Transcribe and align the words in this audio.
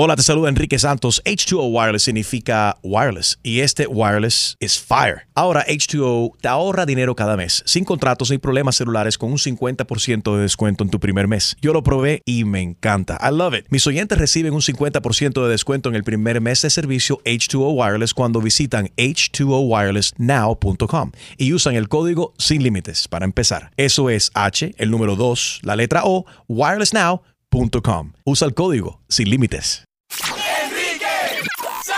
Hola, 0.00 0.14
te 0.14 0.22
saluda 0.22 0.48
Enrique 0.48 0.78
Santos. 0.78 1.20
H2O 1.24 1.72
Wireless 1.72 2.04
significa 2.04 2.78
wireless 2.84 3.40
y 3.42 3.62
este 3.62 3.88
wireless 3.88 4.56
es 4.60 4.78
fire. 4.78 5.22
Ahora 5.34 5.66
H2O 5.66 6.36
te 6.40 6.46
ahorra 6.46 6.86
dinero 6.86 7.16
cada 7.16 7.36
mes, 7.36 7.64
sin 7.66 7.84
contratos 7.84 8.30
ni 8.30 8.38
problemas 8.38 8.76
celulares 8.76 9.18
con 9.18 9.32
un 9.32 9.38
50% 9.38 10.36
de 10.36 10.42
descuento 10.42 10.84
en 10.84 10.90
tu 10.90 11.00
primer 11.00 11.26
mes. 11.26 11.56
Yo 11.60 11.72
lo 11.72 11.82
probé 11.82 12.22
y 12.24 12.44
me 12.44 12.60
encanta. 12.60 13.18
I 13.20 13.30
love 13.36 13.54
it. 13.54 13.66
Mis 13.70 13.88
oyentes 13.88 14.18
reciben 14.18 14.54
un 14.54 14.60
50% 14.60 15.42
de 15.42 15.48
descuento 15.48 15.88
en 15.88 15.96
el 15.96 16.04
primer 16.04 16.40
mes 16.40 16.62
de 16.62 16.70
servicio 16.70 17.18
H2O 17.24 17.74
Wireless 17.74 18.14
cuando 18.14 18.40
visitan 18.40 18.90
h2owirelessnow.com 18.96 21.10
y 21.38 21.52
usan 21.54 21.74
el 21.74 21.88
código 21.88 22.34
sin 22.38 22.62
límites 22.62 23.08
para 23.08 23.24
empezar. 23.24 23.72
Eso 23.76 24.10
es 24.10 24.30
H, 24.34 24.76
el 24.78 24.92
número 24.92 25.16
2, 25.16 25.62
la 25.64 25.74
letra 25.74 26.02
O, 26.04 26.24
wirelessnow.com. 26.46 28.12
Usa 28.24 28.46
el 28.46 28.54
código 28.54 29.00
sin 29.08 29.28
límites. 29.28 29.87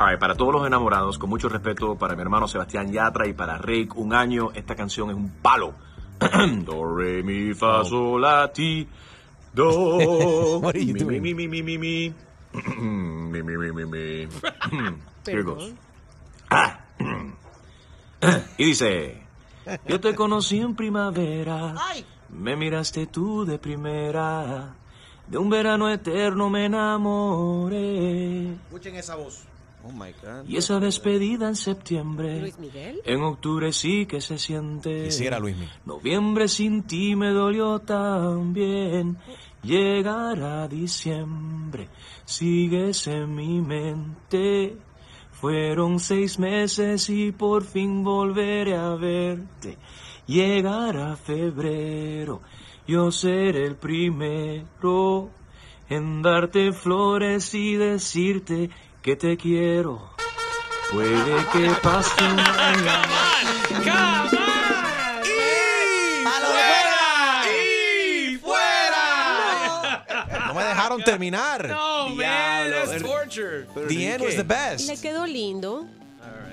All 0.00 0.08
right, 0.08 0.18
para 0.18 0.34
todos 0.34 0.54
los 0.54 0.66
enamorados, 0.66 1.18
con 1.18 1.28
mucho 1.28 1.50
respeto 1.50 1.94
para 1.94 2.16
mi 2.16 2.22
hermano 2.22 2.48
Sebastián 2.48 2.90
Yatra 2.90 3.26
y 3.26 3.34
para 3.34 3.58
Rick, 3.58 3.94
un 3.98 4.14
año, 4.14 4.50
esta 4.54 4.74
canción 4.74 5.10
es 5.10 5.14
un 5.14 5.28
palo. 5.28 5.74
Do, 6.64 6.96
re, 6.96 7.22
mi, 7.22 7.52
fa, 7.52 7.84
sol, 7.84 8.22
la, 8.22 8.50
ti, 8.50 8.88
do. 9.52 10.58
What 10.58 10.74
are 10.74 10.82
you 10.82 10.94
mi, 10.94 11.00
doing? 11.00 11.22
Mi, 11.22 11.34
mi, 11.34 11.48
mi, 11.48 11.62
mi, 11.62 11.76
mi. 11.76 12.14
Mi, 12.80 13.42
mi, 13.42 13.58
mi, 13.58 13.72
mi, 13.72 13.84
mi. 13.84 14.00
Here 15.26 15.40
it 15.40 15.44
goes. 15.44 15.70
Ah. 16.50 16.80
Y 18.56 18.64
dice, 18.64 19.22
yo 19.86 20.00
te 20.00 20.14
conocí 20.14 20.60
en 20.60 20.74
primavera, 20.74 21.74
me 22.30 22.56
miraste 22.56 23.06
tú 23.06 23.44
de 23.44 23.58
primera, 23.58 24.74
de 25.26 25.36
un 25.36 25.50
verano 25.50 25.90
eterno 25.90 26.48
me 26.48 26.64
enamoré. 26.64 28.52
Escuchen 28.54 28.96
esa 28.96 29.16
voz. 29.16 29.49
Oh 29.82 29.92
my 29.92 30.12
God. 30.22 30.48
Y 30.48 30.56
esa 30.56 30.78
despedida 30.78 31.48
en 31.48 31.56
septiembre, 31.56 32.40
Luis 32.40 32.58
Miguel. 32.58 33.00
en 33.04 33.22
octubre 33.22 33.72
sí 33.72 34.06
que 34.06 34.20
se 34.20 34.38
siente. 34.38 35.04
Quisiera 35.04 35.38
Luis 35.38 35.56
Miguel. 35.56 35.74
Noviembre 35.84 36.48
sin 36.48 36.82
ti 36.82 37.16
me 37.16 37.30
dolió 37.30 37.78
también. 37.80 39.18
Llegará 39.62 40.68
diciembre, 40.68 41.88
sigues 42.24 43.06
en 43.06 43.34
mi 43.34 43.60
mente. 43.60 44.76
Fueron 45.32 46.00
seis 46.00 46.38
meses 46.38 47.08
y 47.08 47.32
por 47.32 47.64
fin 47.64 48.02
volveré 48.02 48.76
a 48.76 48.94
verte. 48.94 49.78
Llegará 50.26 51.16
febrero, 51.16 52.42
yo 52.86 53.10
seré 53.10 53.66
el 53.66 53.76
primero 53.76 55.30
en 55.88 56.22
darte 56.22 56.72
flores 56.72 57.52
y 57.54 57.74
decirte 57.74 58.70
que 59.02 59.16
te 59.16 59.36
quiero. 59.36 60.10
Puede 60.92 61.46
que 61.52 61.70
pase 61.82 62.24
un 62.24 62.38
año 62.40 62.92
¡Y 67.56 68.36
fuera! 68.38 70.04
No 70.48 70.54
me 70.54 70.64
dejaron 70.64 71.02
terminar. 71.02 71.68
No, 71.68 72.08
man, 72.10 72.70
that's 72.70 73.02
torture. 73.02 73.66
The 73.88 74.06
end 74.06 74.22
was 74.22 74.36
the 74.36 74.42
Le 74.42 74.44
best. 74.44 75.02
quedó 75.02 75.26
lindo. 75.26 75.86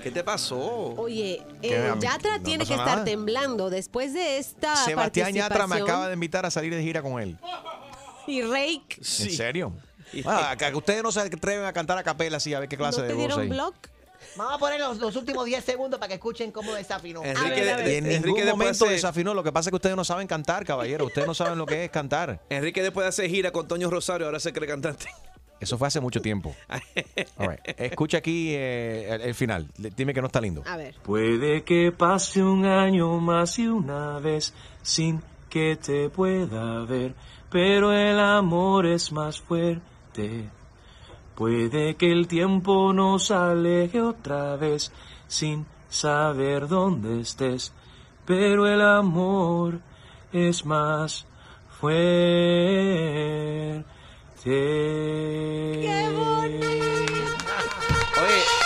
¿Qué 0.03 0.11
te 0.11 0.23
pasó? 0.23 0.93
Oye, 0.97 1.41
eh, 1.61 1.93
Yatra 1.99 2.37
no 2.37 2.43
tiene 2.43 2.65
que 2.65 2.73
estar 2.73 2.87
nada. 2.87 3.03
temblando 3.03 3.69
después 3.69 4.13
de 4.13 4.37
esta 4.37 4.75
Sebastián 4.75 5.33
Yatra 5.33 5.67
me 5.67 5.77
acaba 5.77 6.07
de 6.07 6.13
invitar 6.13 6.45
a 6.45 6.51
salir 6.51 6.73
de 6.73 6.81
gira 6.81 7.01
con 7.01 7.19
él. 7.19 7.37
Y 8.27 8.41
Rake, 8.43 8.97
¿En 8.99 9.03
serio? 9.03 9.73
Bueno, 10.13 10.39
a 10.39 10.55
que 10.55 10.73
ustedes 10.75 11.03
no 11.03 11.11
se 11.11 11.19
atreven 11.21 11.65
a 11.65 11.73
cantar 11.73 11.97
a 11.97 12.03
capela 12.03 12.37
así, 12.37 12.53
a 12.53 12.59
ver 12.59 12.69
qué 12.69 12.77
¿no 12.77 12.83
clase 12.83 13.01
te 13.01 13.07
de 13.07 13.13
voz 13.13 13.19
dieron 13.19 13.39
hay. 13.41 13.49
block? 13.49 13.75
Vamos 14.35 14.53
a 14.53 14.57
poner 14.57 14.79
los, 14.79 14.97
los 14.97 15.15
últimos 15.15 15.45
10 15.45 15.63
segundos 15.63 15.99
para 15.99 16.07
que 16.09 16.15
escuchen 16.15 16.51
cómo 16.51 16.73
desafinó. 16.73 17.23
Enrique, 17.23 17.61
ver, 17.61 17.73
a 17.73 17.77
ver. 17.77 17.87
Y 17.87 17.95
en 17.95 18.21
ningún 18.23 18.45
momento 18.45 18.85
hace- 18.85 18.93
desafinó. 18.93 19.33
Lo 19.33 19.43
que 19.43 19.51
pasa 19.51 19.69
es 19.69 19.71
que 19.71 19.75
ustedes 19.77 19.95
no 19.95 20.03
saben 20.03 20.27
cantar, 20.27 20.65
caballero. 20.65 21.05
Ustedes 21.05 21.27
no 21.27 21.33
saben 21.33 21.57
lo 21.57 21.65
que 21.65 21.85
es 21.85 21.91
cantar. 21.91 22.39
Enrique 22.49 22.81
después 22.83 23.05
de 23.05 23.09
hacer 23.09 23.29
gira 23.29 23.51
con 23.51 23.67
Toño 23.67 23.89
Rosario, 23.89 24.25
ahora 24.27 24.39
se 24.39 24.53
cree 24.53 24.67
cantante. 24.67 25.05
Eso 25.59 25.77
fue 25.79 25.87
hace 25.87 25.99
mucho 25.99 26.21
tiempo. 26.21 26.55
All 27.37 27.49
right. 27.49 27.59
Escucha 27.79 28.19
aquí 28.19 28.51
eh, 28.53 29.07
el, 29.11 29.21
el 29.21 29.33
final. 29.35 29.67
Dime 29.77 30.13
que 30.13 30.21
no 30.21 30.27
está 30.27 30.39
lindo. 30.39 30.61
A 30.67 30.77
ver. 30.77 30.93
Puede 31.03 31.63
que 31.63 31.91
pase 31.91 32.43
un 32.43 32.65
año 32.65 33.19
más 33.19 33.57
y 33.57 33.67
una 33.67 34.19
vez 34.19 34.53
sin 34.83 35.21
que 35.49 35.75
te 35.77 36.09
pueda 36.09 36.83
ver, 36.85 37.15
pero 37.49 37.91
el 37.91 38.19
amor 38.19 38.85
es 38.85 39.11
más 39.11 39.41
fuerte. 39.41 39.81
Puede 41.35 41.95
que 41.95 42.11
el 42.11 42.27
tiempo 42.27 42.93
nos 42.93 43.29
aleje 43.31 44.01
otra 44.01 44.55
vez 44.55 44.91
sin 45.27 45.65
saber 45.89 46.67
dónde 46.67 47.21
estés, 47.21 47.73
pero 48.25 48.67
el 48.67 48.81
amor 48.81 49.79
es 50.31 50.65
más 50.65 51.27
fuerte. 51.79 52.17
¡Qué 54.43 55.85
Oye, 58.19 58.56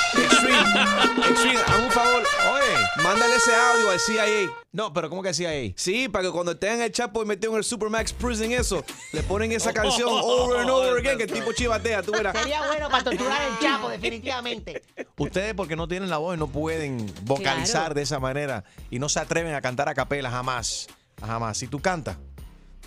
Hazme 0.61 1.85
un 1.85 1.91
favor. 1.91 2.23
Oye. 2.53 3.03
Mándale 3.03 3.35
ese 3.35 3.53
audio 3.55 3.89
al 3.89 3.99
CIA. 3.99 4.51
No, 4.71 4.93
pero 4.93 5.09
¿cómo 5.09 5.21
que 5.23 5.29
ahí? 5.47 5.73
Sí, 5.77 6.07
para 6.07 6.25
que 6.25 6.31
cuando 6.31 6.55
tengan 6.57 6.81
el 6.81 6.91
Chapo 6.91 7.23
y 7.23 7.25
metido 7.25 7.51
en 7.53 7.57
el 7.57 7.63
Supermax 7.63 8.13
Prison 8.13 8.51
eso, 8.51 8.83
le 9.11 9.23
ponen 9.23 9.51
esa 9.51 9.73
canción 9.73 10.09
over 10.21 10.61
and 10.61 10.69
over 10.69 10.99
again 10.99 11.17
que 11.17 11.23
el 11.23 11.31
tipo 11.31 11.51
chivatea, 11.53 12.03
tú 12.03 12.11
verás. 12.11 12.37
Sería 12.37 12.65
bueno 12.67 12.89
para 12.89 13.03
torturar 13.03 13.41
el 13.41 13.59
Chapo, 13.59 13.89
definitivamente. 13.89 14.83
Ustedes 15.17 15.53
porque 15.53 15.75
no 15.75 15.87
tienen 15.87 16.09
la 16.09 16.17
voz 16.17 16.35
y 16.35 16.39
no 16.39 16.47
pueden 16.47 17.11
vocalizar 17.23 17.81
Claro. 17.81 17.95
de 17.95 18.01
esa 18.03 18.19
manera 18.19 18.63
y 18.89 18.99
no 18.99 19.09
se 19.09 19.19
atreven 19.19 19.53
a 19.55 19.61
cantar 19.61 19.89
a 19.89 19.93
capela 19.93 20.29
jamás. 20.29 20.87
Jamás. 21.19 21.57
Si 21.57 21.67
tú 21.67 21.79
cantas, 21.79 22.17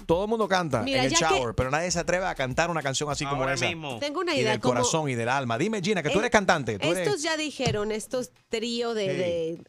todo 0.07 0.25
el 0.25 0.29
mundo 0.31 0.47
canta 0.49 0.83
Mira, 0.83 1.01
en 1.01 1.05
el 1.07 1.11
ya 1.13 1.29
que- 1.29 1.35
shower, 1.35 1.55
pero 1.55 1.71
nadie 1.71 1.91
se 1.91 1.99
atreve 1.99 2.27
a 2.27 2.35
cantar 2.35 2.71
una 2.71 2.83
canción 2.83 3.11
así 3.11 3.25
como 3.25 3.43
Ahora 3.43 3.55
esa. 3.55 3.67
mismo. 3.67 3.99
Tengo 3.99 4.21
una 4.21 4.35
Y 4.35 4.41
idea. 4.41 4.53
del 4.53 4.61
como- 4.61 4.75
corazón 4.75 5.09
y 5.09 5.15
del 5.15 5.29
alma. 5.29 5.59
Dime, 5.59 5.81
Gina, 5.83 6.03
que 6.03 6.11
tú 6.11 6.17
Eh, 6.19 6.21
eres 6.21 6.31
cantante. 6.31 6.79
Tú 6.79 6.89
eres... 6.93 7.07
Estos 7.07 7.23
ya 7.23 7.37
dijeron, 7.37 7.93
estos 7.93 8.31
trío 8.49 8.95
de, 8.95 9.09
de 9.15 9.63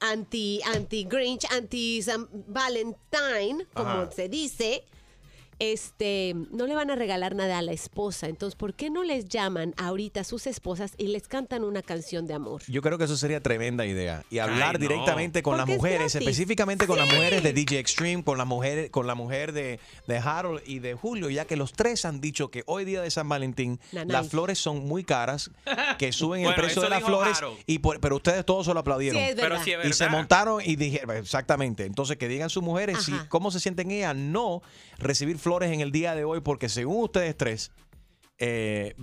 anti, 0.00 0.60
anti 0.74 1.04
Grinch, 1.04 1.44
anti 1.52 2.02
San 2.02 2.28
Valentine, 2.32 3.66
como 3.74 3.90
Ajá. 3.90 4.10
se 4.10 4.28
dice, 4.28 4.84
este, 5.58 6.34
no 6.50 6.66
le 6.66 6.74
van 6.74 6.90
a 6.90 6.94
regalar 6.96 7.34
nada 7.34 7.58
a 7.58 7.62
la 7.62 7.72
esposa. 7.72 8.28
Entonces, 8.28 8.56
¿por 8.56 8.74
qué 8.74 8.90
no 8.90 9.02
les 9.04 9.26
llaman 9.28 9.74
ahorita 9.76 10.20
a 10.20 10.24
sus 10.24 10.46
esposas 10.46 10.92
y 10.98 11.08
les 11.08 11.28
cantan 11.28 11.64
una 11.64 11.82
canción 11.82 12.26
de 12.26 12.34
amor? 12.34 12.62
Yo 12.68 12.82
creo 12.82 12.98
que 12.98 13.04
eso 13.04 13.16
sería 13.16 13.40
tremenda 13.42 13.86
idea. 13.86 14.22
Y 14.30 14.38
hablar 14.38 14.74
no. 14.74 14.80
directamente 14.88 15.42
con 15.42 15.56
las 15.56 15.66
Porque 15.66 15.76
mujeres, 15.78 16.14
específicamente 16.14 16.86
con 16.86 16.98
las 16.98 17.06
mujeres 17.12 17.42
de 17.42 17.52
DJ 17.52 17.78
Extreme, 17.78 18.22
con 18.24 18.38
las 18.38 18.46
mujeres, 18.46 18.90
con 18.90 19.06
la 19.06 19.14
mujer 19.14 19.52
de, 19.52 19.80
de 20.06 20.18
Harold 20.18 20.62
y 20.66 20.80
de 20.80 20.94
Julio, 20.94 21.30
ya 21.30 21.44
que 21.46 21.56
los 21.56 21.72
tres 21.72 22.04
han 22.04 22.20
dicho 22.20 22.50
que 22.50 22.62
hoy 22.66 22.84
día 22.84 23.00
de 23.02 23.10
San 23.10 23.28
Valentín 23.28 23.80
Nanay. 23.92 24.12
las 24.12 24.28
flores 24.28 24.58
son 24.58 24.86
muy 24.86 25.04
caras, 25.04 25.50
que 25.98 26.12
suben 26.12 26.40
el 26.40 26.46
Bueno, 26.48 26.62
precio 26.62 26.82
de 26.82 26.90
las 26.90 27.02
flores, 27.02 27.38
Harold. 27.38 27.58
y 27.66 27.78
por- 27.78 28.00
pero 28.00 28.16
ustedes 28.16 28.44
todos 28.44 28.66
se 28.66 28.74
lo 28.74 28.80
aplaudieron. 28.80 29.20
Sí, 29.22 29.28
es 29.30 29.34
Pero 29.34 29.48
verdad. 29.50 29.64
sí 29.64 29.72
es 29.72 29.86
y 29.86 29.92
se 29.92 30.08
montaron 30.08 30.60
y 30.64 30.76
dijeron, 30.76 31.16
exactamente, 31.16 31.84
entonces 31.86 32.16
que 32.16 32.28
digan 32.28 32.50
sus 32.50 32.62
mujeres 32.62 33.02
si, 33.04 33.12
cómo 33.28 33.50
se 33.50 33.60
sienten 33.60 33.90
ellas 33.90 34.14
no 34.14 34.62
recibir 34.98 35.38
flores 35.46 35.70
en 35.70 35.80
el 35.80 35.92
día 35.92 36.16
de 36.16 36.24
hoy, 36.24 36.40
porque 36.40 36.68
según 36.68 37.04
ustedes 37.04 37.36
tres, 37.36 37.70
eh, 38.38 38.96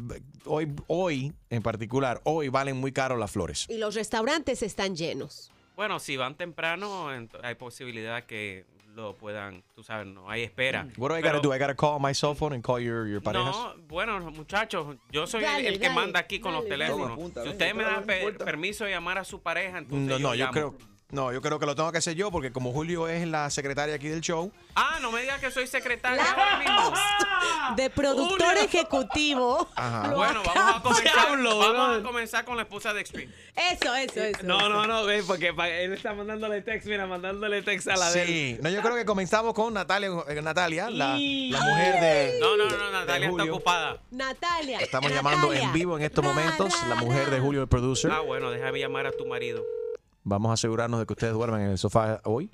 hoy, 0.43 0.75
hoy 0.87 1.33
en 1.49 1.61
particular, 1.63 2.19
hoy 2.25 2.49
valen 2.49 2.75
muy 2.75 2.91
caro 2.91 3.15
las 3.15 3.31
flores. 3.31 3.65
Y 3.69 3.77
los 3.77 3.95
restaurantes 3.95 4.61
están 4.61 4.93
llenos. 4.97 5.53
Bueno, 5.77 5.99
si 6.01 6.17
van 6.17 6.35
temprano, 6.35 7.07
hay 7.41 7.55
posibilidad 7.55 8.25
que 8.25 8.65
lo 8.93 9.15
puedan, 9.15 9.63
tú 9.73 9.83
sabes, 9.83 10.05
no 10.05 10.29
hay 10.29 10.43
espera. 10.43 10.85
What 10.97 11.11
do 11.11 11.17
I 11.17 11.21
Pero- 11.21 11.35
gotta 11.37 11.47
do? 11.47 11.55
I 11.55 11.59
gotta 11.59 11.75
call 11.75 11.97
my 12.01 12.13
cell 12.13 12.35
phone 12.35 12.53
and 12.55 12.61
call 12.63 12.81
your, 12.83 13.07
your 13.07 13.21
parejas? 13.23 13.55
No, 13.55 13.73
bueno, 13.87 14.19
muchachos, 14.31 14.97
yo 15.13 15.25
soy 15.25 15.45
el- 15.45 15.49
Dale, 15.49 15.67
el, 15.69 15.73
que 15.79 15.87
dale, 15.87 15.95
manda 15.95 16.19
aquí 16.19 16.39
con 16.41 16.51
los 16.51 16.63
dale, 16.67 16.77
dale. 16.77 16.91
teléfonos. 16.91 17.17
Apunta, 17.17 17.43
si 17.43 17.49
ustedes 17.51 17.73
me 17.73 17.83
dan 17.85 18.01
me 18.01 18.05
pe- 18.05 18.19
importa. 18.25 18.43
permiso 18.45 18.83
de 18.83 18.91
llamar 18.91 19.17
a 19.17 19.23
su 19.23 19.41
pareja, 19.41 19.77
entonces 19.77 20.07
No, 20.09 20.19
no, 20.19 20.35
yo 20.35 20.51
creo. 20.51 20.75
No, 21.13 21.31
yo 21.31 21.43
creo 21.43 21.59
que 21.59 21.67
lo 21.67 21.75
tengo 21.75 21.91
que 21.91 21.99
hacer 21.99 22.15
yo 22.15 22.31
porque 22.31 22.51
como 22.51 22.71
Julio 22.71 23.07
es 23.07 23.27
la 23.27 23.47
secretaria 23.51 23.93
aquí 23.93 24.07
del 24.07 24.21
show. 24.21 24.51
Ah, 24.73 24.97
no 24.99 25.11
me 25.11 25.21
digas 25.21 25.39
que 25.39 25.51
soy 25.51 25.67
secretaria 25.67 26.23
ahora 26.23 26.57
mismo. 26.57 26.93
De 27.77 27.91
productor 27.91 28.57
ejecutivo. 28.57 29.69
Ajá. 29.75 30.11
Bueno, 30.15 30.41
vamos 30.43 30.75
a 30.75 30.81
comenzar. 30.81 31.37
Vamos 31.37 31.97
a 31.99 32.01
comenzar 32.03 32.45
con 32.45 32.55
la 32.57 32.63
esposa 32.63 32.93
de 32.95 33.01
Extreme. 33.01 33.31
Eso, 33.55 33.93
eso, 33.93 34.21
eso. 34.23 34.39
No, 34.41 34.67
no, 34.67 34.87
no, 34.87 35.05
ve, 35.05 35.21
porque 35.21 35.49
él 35.49 35.93
está 35.93 36.15
mandándole 36.15 36.63
text, 36.63 36.87
mira, 36.87 37.05
mandándole 37.05 37.61
text 37.61 37.87
a 37.89 37.95
la 37.95 38.11
de 38.11 38.21
él. 38.21 38.27
Sí, 38.27 38.57
no, 38.63 38.69
yo 38.71 38.81
creo 38.81 38.95
que 38.95 39.05
comenzamos 39.05 39.53
con 39.53 39.71
Natalia, 39.71 40.09
eh, 40.27 40.41
Natalia 40.41 40.89
la, 40.89 41.09
la 41.09 41.61
mujer 41.61 41.99
de. 42.01 42.39
No, 42.41 42.57
no, 42.57 42.67
no, 42.67 42.91
Natalia 42.91 43.29
está 43.29 43.43
ocupada. 43.43 44.01
Natalia. 44.09 44.79
Estamos 44.79 45.11
llamando 45.11 45.53
en 45.53 45.71
vivo 45.73 45.95
en 45.95 46.05
estos 46.05 46.23
momentos 46.23 46.73
la 46.89 46.95
mujer 46.95 47.29
de. 47.29 47.39
Julio, 47.39 47.61
el 47.61 47.67
producer. 47.67 48.09
Ah, 48.11 48.21
bueno, 48.21 48.49
déjame 48.49 48.79
llamar 48.79 49.05
a 49.05 49.11
tu 49.11 49.27
marido. 49.27 49.63
Vamos 50.23 50.49
a 50.51 50.53
asegurarnos 50.53 50.99
de 50.99 51.05
que 51.05 51.13
ustedes 51.13 51.33
duerman 51.33 51.61
en 51.61 51.69
el 51.71 51.77
sofá 51.77 52.21
hoy, 52.23 52.49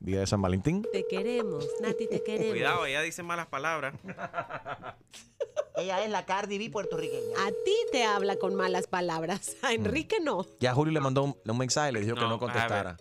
día 0.00 0.20
de 0.20 0.26
San 0.26 0.40
Valentín. 0.40 0.86
Te 0.92 1.06
queremos, 1.06 1.66
Nati, 1.80 2.06
te 2.08 2.22
queremos. 2.22 2.52
Cuidado, 2.52 2.86
ella 2.86 3.02
dice 3.02 3.22
malas 3.22 3.46
palabras. 3.46 3.94
Ella 5.74 6.04
es 6.04 6.10
la 6.10 6.26
Cardi 6.26 6.58
B 6.58 6.68
puertorriqueña. 6.68 7.46
A 7.46 7.48
ti 7.48 7.74
te 7.90 8.04
habla 8.04 8.36
con 8.36 8.54
malas 8.54 8.86
palabras. 8.86 9.56
A 9.62 9.72
Enrique 9.72 10.20
no. 10.20 10.46
Ya 10.60 10.74
Julio 10.74 10.92
le 10.92 11.00
mandó 11.00 11.22
un, 11.24 11.36
un 11.46 11.58
mensaje 11.58 11.88
y 11.88 11.92
le 11.94 12.00
dijo 12.00 12.14
que 12.14 12.20
No, 12.20 12.28
no 12.28 12.38
contestara. 12.38 12.98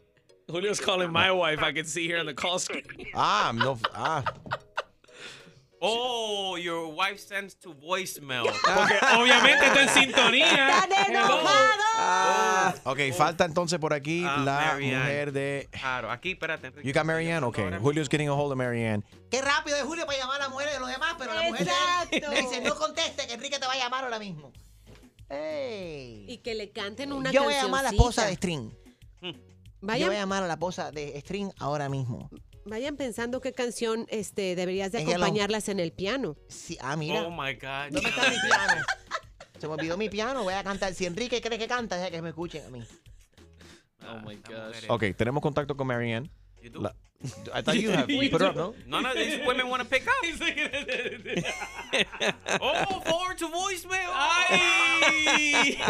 Julio's 0.48 0.80
calling 0.80 1.12
my 1.12 1.32
wife. 1.32 1.62
I 1.62 1.74
can 1.74 1.86
see 1.86 2.08
here 2.08 2.20
on 2.22 2.28
the 2.28 2.34
call 2.34 2.60
screen. 2.60 2.86
Ah, 3.14 3.52
no. 3.54 3.78
Ah, 3.94 4.24
Oh, 5.84 6.58
your 6.58 6.94
wife 6.94 7.18
sends 7.20 7.56
to 7.56 7.74
voicemail. 7.74 8.44
Porque 8.64 9.00
obviamente 9.18 9.66
está 9.66 9.82
en 9.82 9.90
sintonía. 9.90 10.86
¡Tan 10.88 11.12
enojado! 11.16 12.82
ok, 12.84 13.00
falta 13.18 13.46
entonces 13.46 13.80
por 13.80 13.92
aquí 13.94 14.24
Ah, 14.24 14.38
la 14.46 14.54
Marianne. 14.74 14.98
mujer 15.00 15.32
de. 15.32 15.70
Claro, 15.72 16.12
aquí, 16.12 16.32
espérate. 16.34 16.68
Enrique. 16.68 16.88
You 16.88 16.94
got 16.94 17.06
Marianne? 17.06 17.44
Ok. 17.46 17.58
Julio's 17.82 18.08
getting 18.10 18.30
a 18.30 18.34
hold 18.36 18.52
of 18.52 18.58
Marianne. 18.60 19.04
Qué 19.32 19.42
rápido 19.42 19.76
de 19.76 19.84
Julio 19.84 20.06
para 20.06 20.20
llamar 20.20 20.36
a 20.36 20.44
las 20.44 20.50
mujeres 20.52 20.74
de 20.76 20.80
los 20.80 20.90
demás, 20.90 21.16
pero 21.18 21.34
la 21.34 21.42
mujer 21.44 21.66
de 21.66 21.72
él 21.72 21.78
Exacto. 22.12 22.32
le 22.32 22.42
dice, 22.42 22.62
no 22.62 22.76
conteste, 22.76 23.26
que 23.26 23.34
Enrique 23.34 23.58
te 23.60 23.66
va 23.66 23.74
a 23.74 23.78
llamar 23.78 24.04
ahora 24.04 24.20
mismo. 24.20 24.52
Ey. 25.30 26.26
Y 26.28 26.38
que 26.44 26.54
le 26.56 26.72
canten 26.72 27.12
una 27.14 27.32
Yo 27.32 27.44
voy 27.44 27.54
a 27.56 27.64
llamar 27.64 27.80
a 27.80 27.84
la 27.84 27.90
esposa 27.90 28.26
de. 28.26 28.34
String. 28.36 28.72
Yo 29.22 29.32
Vayan, 29.88 30.10
voy 30.10 30.16
a 30.18 30.20
llamar 30.20 30.44
a 30.44 30.48
la 30.48 30.54
esposa 30.54 30.92
de 30.92 31.20
String 31.22 31.52
ahora 31.58 31.90
mismo. 31.90 32.30
Vayan 32.66 32.96
pensando 32.98 33.42
qué 33.42 33.54
canción 33.54 34.06
este, 34.10 34.56
deberías 34.56 34.92
de 34.92 35.00
En 35.02 35.08
el- 35.08 35.14
acompañarlas 35.16 35.70
en 35.70 35.80
el 35.80 35.92
piano. 35.92 36.36
Sí, 36.48 36.78
ah, 36.82 36.96
mira. 36.96 37.24
Oh 37.24 37.32
my 37.32 37.54
God. 37.54 37.92
¿Dónde 37.92 38.10
está 38.10 38.30
mi 38.30 38.36
piano? 38.48 38.82
Se 39.60 39.68
me 39.68 39.74
olvidó 39.74 39.98
mi 39.98 40.10
piano, 40.10 40.44
voy 40.44 40.54
a 40.54 40.64
cantar. 40.64 40.94
Si 40.94 41.06
Enrique 41.06 41.42
cree 41.42 41.60
que 41.60 41.68
canta, 41.68 41.96
deja 41.98 42.10
que 42.10 42.22
me 42.22 42.30
escuchen 42.30 42.66
a 42.66 42.70
mí. 42.70 42.84
Oh 44.08 44.20
my 44.28 44.36
God. 44.38 44.74
Ok, 44.90 45.04
tenemos 45.16 45.42
contacto 45.44 45.76
con 45.78 45.86
Marianne. 45.88 46.32
You 46.62 46.70
do? 46.70 46.82
La- 46.82 46.94
I 47.54 47.62
thought 47.62 47.78
you 47.78 47.92
have. 47.92 48.08
Put 48.32 48.42
it 48.42 48.42
up, 48.42 48.56
no? 48.56 48.74
None 48.88 49.06
of 49.06 49.14
these 49.14 49.46
women 49.46 49.70
want 49.70 49.84
to 49.84 49.88
pick 49.88 50.08
up. 50.08 50.14
oh, 52.62 53.02
forward 53.02 53.38
to 53.38 53.48
voicemail. 53.48 54.10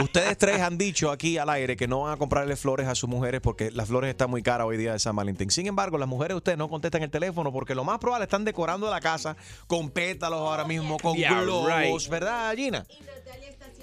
Ustedes 0.03 0.37
tres 0.37 0.59
han 0.59 0.77
dicho 0.77 1.09
aquí 1.09 1.37
al 1.37 1.49
aire 1.49 1.77
que 1.77 1.87
no 1.87 2.01
van 2.01 2.13
a 2.13 2.17
comprarle 2.17 2.55
flores 2.55 2.87
a 2.87 2.95
sus 2.95 3.09
mujeres 3.09 3.39
porque 3.41 3.71
las 3.71 3.87
flores 3.87 4.09
están 4.09 4.29
muy 4.29 4.43
caras 4.43 4.67
hoy 4.67 4.77
día 4.77 4.93
de 4.93 4.99
San 4.99 5.15
Valentín. 5.15 5.51
Sin 5.51 5.67
embargo, 5.67 5.97
las 5.97 6.09
mujeres 6.09 6.35
de 6.35 6.37
ustedes 6.37 6.57
no 6.57 6.69
contestan 6.69 7.03
el 7.03 7.11
teléfono 7.11 7.51
porque 7.53 7.75
lo 7.75 7.83
más 7.83 7.99
probable 7.99 8.25
están 8.25 8.43
decorando 8.43 8.89
la 8.89 8.99
casa 8.99 9.37
con 9.67 9.89
pétalos 9.89 10.39
ahora 10.39 10.65
mismo, 10.65 10.97
con 10.97 11.15
Yeah, 11.15 11.43
globos, 11.43 11.71
right. 11.73 12.09
¿verdad, 12.09 12.55
Gina? 12.55 12.85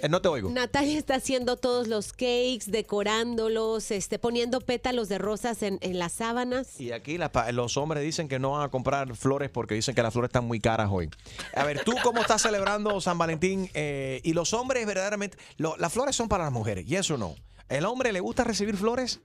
Eh, 0.02 0.08
no 0.08 0.22
te 0.22 0.28
oigo. 0.28 0.50
Natalia 0.50 0.98
está 0.98 1.16
haciendo 1.16 1.56
todos 1.56 1.88
los 1.88 2.12
cakes, 2.12 2.64
decorándolos, 2.66 3.90
este, 3.90 4.18
poniendo 4.18 4.60
pétalos 4.60 5.08
de 5.08 5.18
rosas 5.18 5.62
en, 5.62 5.78
en 5.82 5.98
las 5.98 6.12
sábanas. 6.12 6.80
Y 6.80 6.92
aquí 6.92 7.18
los 7.52 7.76
hombres 7.76 8.02
dicen 8.02 8.28
que 8.28 8.38
no 8.38 8.52
van 8.52 8.62
a 8.62 8.68
comprar 8.70 9.14
flores 9.16 9.50
porque 9.50 9.74
dicen 9.74 9.94
que 9.94 10.02
las 10.02 10.12
flores 10.12 10.28
están 10.28 10.44
muy 10.44 10.60
caras 10.60 10.88
hoy. 10.92 11.10
A 11.54 11.64
ver, 11.64 11.82
¿tú 11.84 11.94
cómo 12.02 12.20
estás 12.20 12.42
celebrando 12.42 13.00
San 13.00 13.18
Valentín? 13.18 13.70
Eh, 13.74 14.20
y 14.24 14.32
los 14.34 14.52
hombres 14.54 14.86
verdaderamente, 14.86 15.38
lo- 15.56 15.76
las 15.78 15.92
flores 15.92 16.14
son 16.14 16.28
para 16.28 16.44
las 16.44 16.52
mujeres, 16.52 16.84
¿y 16.88 16.96
eso 16.96 17.16
no? 17.16 17.34
¿El 17.68 17.84
hombre 17.84 18.12
le 18.12 18.20
gusta 18.20 18.44
recibir 18.44 18.76
flores? 18.76 19.20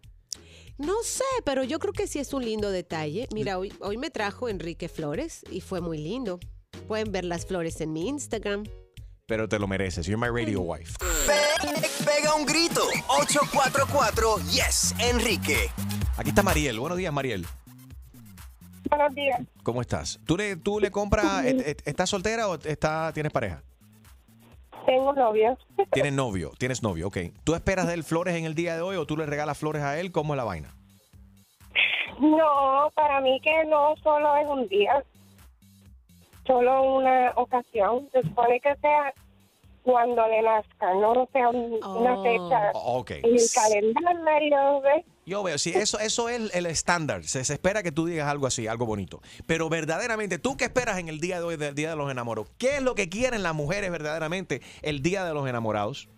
No 0.78 0.96
sé, 1.04 1.24
pero 1.46 1.64
yo 1.64 1.78
creo 1.80 1.94
que 1.94 2.08
sí 2.08 2.18
es 2.20 2.34
un 2.34 2.44
lindo 2.44 2.72
detalle. 2.72 3.28
Mira, 3.34 3.60
hoy, 3.60 3.72
hoy 3.80 3.98
me 3.98 4.10
trajo 4.10 4.50
Enrique 4.50 4.90
Flores 4.90 5.42
y 5.52 5.62
fue 5.62 5.82
muy 5.82 5.98
lindo. 6.00 6.40
Pueden 6.88 7.12
ver 7.12 7.26
las 7.26 7.46
flores 7.46 7.80
en 7.82 7.94
mi 7.94 8.08
Instagram. 8.10 8.64
Pero 9.34 9.50
te 9.50 9.58
lo 9.58 9.66
mereces. 9.68 10.06
You're 10.06 10.16
my 10.16 10.28
radio 10.28 10.62
wife. 10.62 10.94
Pe- 11.26 12.06
pega 12.06 12.36
un 12.36 12.46
grito. 12.46 12.82
844 13.08 14.38
Yes, 14.52 14.94
Enrique. 15.00 15.72
Aquí 16.18 16.30
está 16.30 16.44
Mariel. 16.44 16.80
Buenos 16.80 17.00
días, 17.00 17.12
Mariel. 17.12 17.44
Buenos 18.92 19.16
días. 19.16 19.42
¿Cómo 19.64 19.82
estás? 19.82 20.20
¿Tú 20.28 20.38
le, 20.38 20.56
tú 20.58 20.80
le 20.80 20.92
compras, 20.92 21.46
estás 21.46 22.12
soltera 22.12 22.48
o 22.48 22.60
está, 22.64 23.12
tienes 23.12 23.32
pareja? 23.32 23.64
Tengo 24.86 25.12
novio. 25.14 25.58
Tienes 25.92 26.14
novio, 26.14 26.52
tienes 26.60 26.84
novio, 26.84 27.08
ok. 27.08 27.18
¿Tú 27.44 27.56
esperas 27.56 27.88
de 27.88 27.96
él 27.96 28.04
flores 28.04 28.36
en 28.36 28.46
el 28.46 28.54
día 28.54 28.76
de 28.76 28.82
hoy 28.82 28.98
o 28.98 29.08
tú 29.08 29.18
le 29.18 29.26
regalas 29.26 29.58
flores 29.58 29.82
a 29.82 30.00
él? 30.00 30.12
¿Cómo 30.12 30.36
es 30.36 30.38
la 30.38 30.44
vaina? 30.44 30.76
No, 32.20 32.92
para 32.94 33.20
mí 33.20 33.42
que 33.44 33.66
no 33.66 33.96
solo 34.04 34.38
es 34.38 34.46
un 34.46 34.68
día, 34.68 35.04
solo 36.46 36.98
una 36.98 37.32
ocasión. 37.36 38.08
Se 38.12 38.22
supone 38.22 38.60
que 38.60 38.76
sea 38.76 39.12
cuando 39.84 40.26
le 40.28 40.42
nazca, 40.42 40.94
no 40.96 41.28
sea 41.32 41.50
un- 41.50 41.74
una 41.84 42.14
Oh. 42.20 42.24
fecha 42.24 42.72
Oh, 42.74 43.00
ok. 43.00 43.12
en 43.12 43.26
el 43.36 43.94
calendario. 43.94 44.82
¿ves? 44.82 45.06
Yo 45.26 45.42
veo, 45.44 45.58
sí, 45.58 45.72
eso, 45.74 46.00
eso 46.00 46.28
es 46.30 46.54
el 46.56 46.66
estándar. 46.66 47.24
Se, 47.24 47.44
se 47.46 47.54
espera 47.54 47.82
que 47.84 47.92
tú 47.92 48.06
digas 48.06 48.28
algo 48.28 48.48
así, 48.48 48.68
algo 48.68 48.86
bonito. 48.86 49.22
Pero 49.46 49.70
verdaderamente, 49.70 50.38
¿tú 50.40 50.58
qué 50.58 50.66
esperas 50.66 50.98
en 51.00 51.08
el 51.08 51.20
día 51.20 51.38
de 51.40 51.46
hoy 51.46 51.56
del 51.58 51.76
Día 51.76 51.90
de 51.92 51.96
los 51.96 52.12
Enamorados? 52.12 52.50
¿Qué 52.58 52.76
es 52.78 52.82
lo 52.82 52.96
que 52.96 53.08
quieren 53.10 53.44
las 53.44 53.54
mujeres 53.56 53.90
verdaderamente 53.92 54.62
el 54.82 55.02
Día 55.02 55.24
de 55.24 55.34
los 55.34 55.48
Enamorados? 55.48 56.10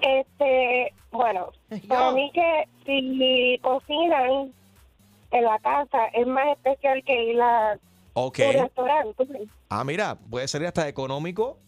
Este, 0.00 0.94
bueno, 1.12 1.50
para 1.88 2.12
mí 2.12 2.30
que 2.32 2.64
si 2.86 3.58
cocinan 3.62 4.52
en 5.30 5.44
la 5.44 5.58
casa 5.58 6.06
es 6.14 6.26
más 6.26 6.48
especial 6.56 7.02
que 7.04 7.22
ir 7.32 7.40
a 7.40 7.78
Ok. 8.14 8.38
un 8.46 8.62
restaurante. 8.62 9.48
Ah, 9.68 9.84
mira, 9.84 10.16
puede 10.30 10.48
ser 10.48 10.64
hasta 10.66 10.88
económico. 10.88 11.58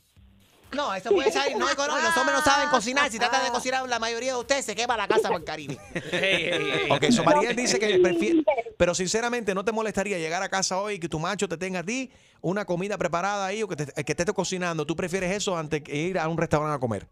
No, 0.74 0.94
eso 0.94 1.10
puede 1.10 1.30
ser 1.30 1.56
no. 1.56 1.66
Los 1.66 2.16
hombres 2.16 2.36
no 2.36 2.42
saben 2.42 2.69
cocinar. 2.70 3.10
Si 3.10 3.19
tratan 3.19 3.44
de 3.44 3.50
cocinar, 3.50 3.88
la 3.88 3.98
mayoría 3.98 4.32
de 4.32 4.38
ustedes 4.40 4.64
se 4.64 4.74
quema 4.74 4.96
la 4.96 5.06
casa 5.06 5.28
por 5.28 5.38
el 5.38 5.44
Caribe. 5.44 5.76
Ok, 6.90 7.04
so 7.10 7.24
Mariel 7.24 7.56
dice 7.56 7.78
que 7.78 7.98
prefiere, 7.98 8.42
pero 8.76 8.94
sinceramente 8.94 9.54
no 9.54 9.64
te 9.64 9.72
molestaría 9.72 10.19
llegar 10.19 10.42
a 10.42 10.48
casa 10.48 10.80
hoy 10.80 10.94
y 10.94 10.98
que 10.98 11.08
tu 11.08 11.19
macho 11.19 11.48
te 11.48 11.56
tenga 11.56 11.80
a 11.80 11.82
ti 11.82 12.10
una 12.40 12.64
comida 12.64 12.98
preparada 12.98 13.46
ahí 13.46 13.62
o 13.62 13.69
que 13.69 13.76
te, 13.76 14.04
que 14.04 14.14
te 14.14 14.22
esté 14.22 14.32
cocinando. 14.32 14.84
¿Tú 14.86 14.96
prefieres 14.96 15.30
eso 15.32 15.56
antes 15.56 15.82
que 15.82 15.94
ir 15.94 16.19
a 16.19 16.28
un 16.28 16.36
restaurante 16.36 16.76
a 16.76 16.78
comer? 16.80 17.06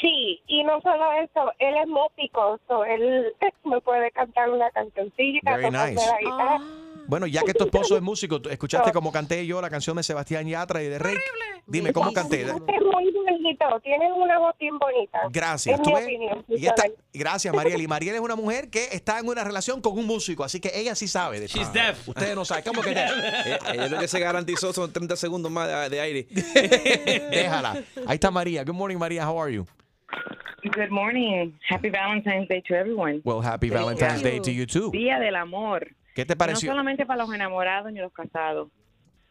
Sí, 0.00 0.42
y 0.46 0.62
no 0.64 0.80
solo 0.82 1.12
eso, 1.12 1.50
él 1.58 1.74
es 1.76 1.88
músico, 1.88 2.60
so 2.68 2.84
él 2.84 3.32
me 3.64 3.80
puede 3.80 4.10
cantar 4.10 4.50
una 4.50 4.70
cancioncita, 4.70 5.56
Very 5.56 5.64
tocarme 5.66 5.94
nice. 5.94 6.06
la 6.06 6.18
guitarra. 6.20 6.60
Bueno, 7.06 7.26
ya 7.26 7.42
que 7.42 7.54
tu 7.54 7.64
esposo 7.64 7.96
es 7.96 8.02
músico, 8.02 8.40
¿tú 8.40 8.48
¿escuchaste 8.48 8.92
cómo 8.92 9.12
canté 9.12 9.46
yo 9.46 9.60
la 9.60 9.70
canción 9.70 9.96
de 9.96 10.02
Sebastián 10.02 10.46
Yatra 10.48 10.82
y 10.82 10.88
de 10.88 10.98
Rey? 10.98 11.16
Dime, 11.66 11.92
¿cómo 11.92 12.12
canté? 12.12 12.42
Es 12.42 12.52
muy 12.52 13.10
bonito, 13.12 13.80
tiene 13.82 14.12
una 14.12 14.38
voz 14.38 14.54
bien 14.58 14.78
bonita. 14.78 15.18
Gracias. 15.30 15.76
Es 15.76 15.82
¿Tú 15.82 15.90
mi 15.90 15.96
ves? 15.96 16.04
opinión. 16.04 16.44
Y 16.48 16.66
esta- 16.66 16.84
gracias, 17.12 17.54
Mariel. 17.54 17.80
Y 17.80 17.86
Mariel 17.88 18.14
es 18.16 18.20
una 18.20 18.36
mujer 18.36 18.68
que 18.70 18.84
está 18.92 19.18
en 19.18 19.28
una 19.28 19.44
relación 19.44 19.80
con 19.80 19.98
un 19.98 20.06
músico, 20.06 20.44
así 20.44 20.60
que 20.60 20.70
ella 20.74 20.94
sí 20.94 21.08
sabe. 21.08 21.40
De 21.40 21.46
She's 21.46 21.68
Ah, 21.68 21.72
deaf. 21.72 22.08
Ustedes 22.08 22.34
no 22.34 22.44
saben. 22.44 22.64
¿Cómo 22.64 22.82
que 22.82 22.90
deaf? 22.94 23.12
Ella 23.72 23.88
lo 23.88 23.98
que 23.98 24.08
se 24.08 24.20
garantizó 24.20 24.72
son 24.72 24.92
30 24.92 25.16
segundos 25.16 25.50
más 25.50 25.68
de, 25.68 25.88
de 25.96 26.00
aire. 26.00 26.26
Déjala. 27.30 27.82
Ahí 28.06 28.14
está 28.14 28.30
María. 28.30 28.64
Good 28.64 28.74
morning, 28.74 28.98
María. 28.98 29.28
How 29.28 29.40
are 29.42 29.52
you? 29.52 29.66
Good 30.64 30.90
morning. 30.90 31.52
Happy 31.68 31.90
Valentine's 31.90 32.48
Day 32.48 32.62
to 32.62 32.74
everyone. 32.74 33.20
Well, 33.24 33.42
happy 33.42 33.68
Valentine's 33.68 34.22
Day 34.22 34.40
to 34.40 34.50
you 34.50 34.66
too. 34.66 34.90
Día 34.90 35.18
del 35.18 35.36
amor. 35.36 35.86
¿Qué 36.14 36.24
te 36.24 36.34
No 36.34 36.38
pareció? 36.38 36.70
solamente 36.70 37.04
para 37.04 37.24
los 37.24 37.34
enamorados 37.34 37.92
ni 37.92 37.98
los 38.00 38.12
casados. 38.12 38.70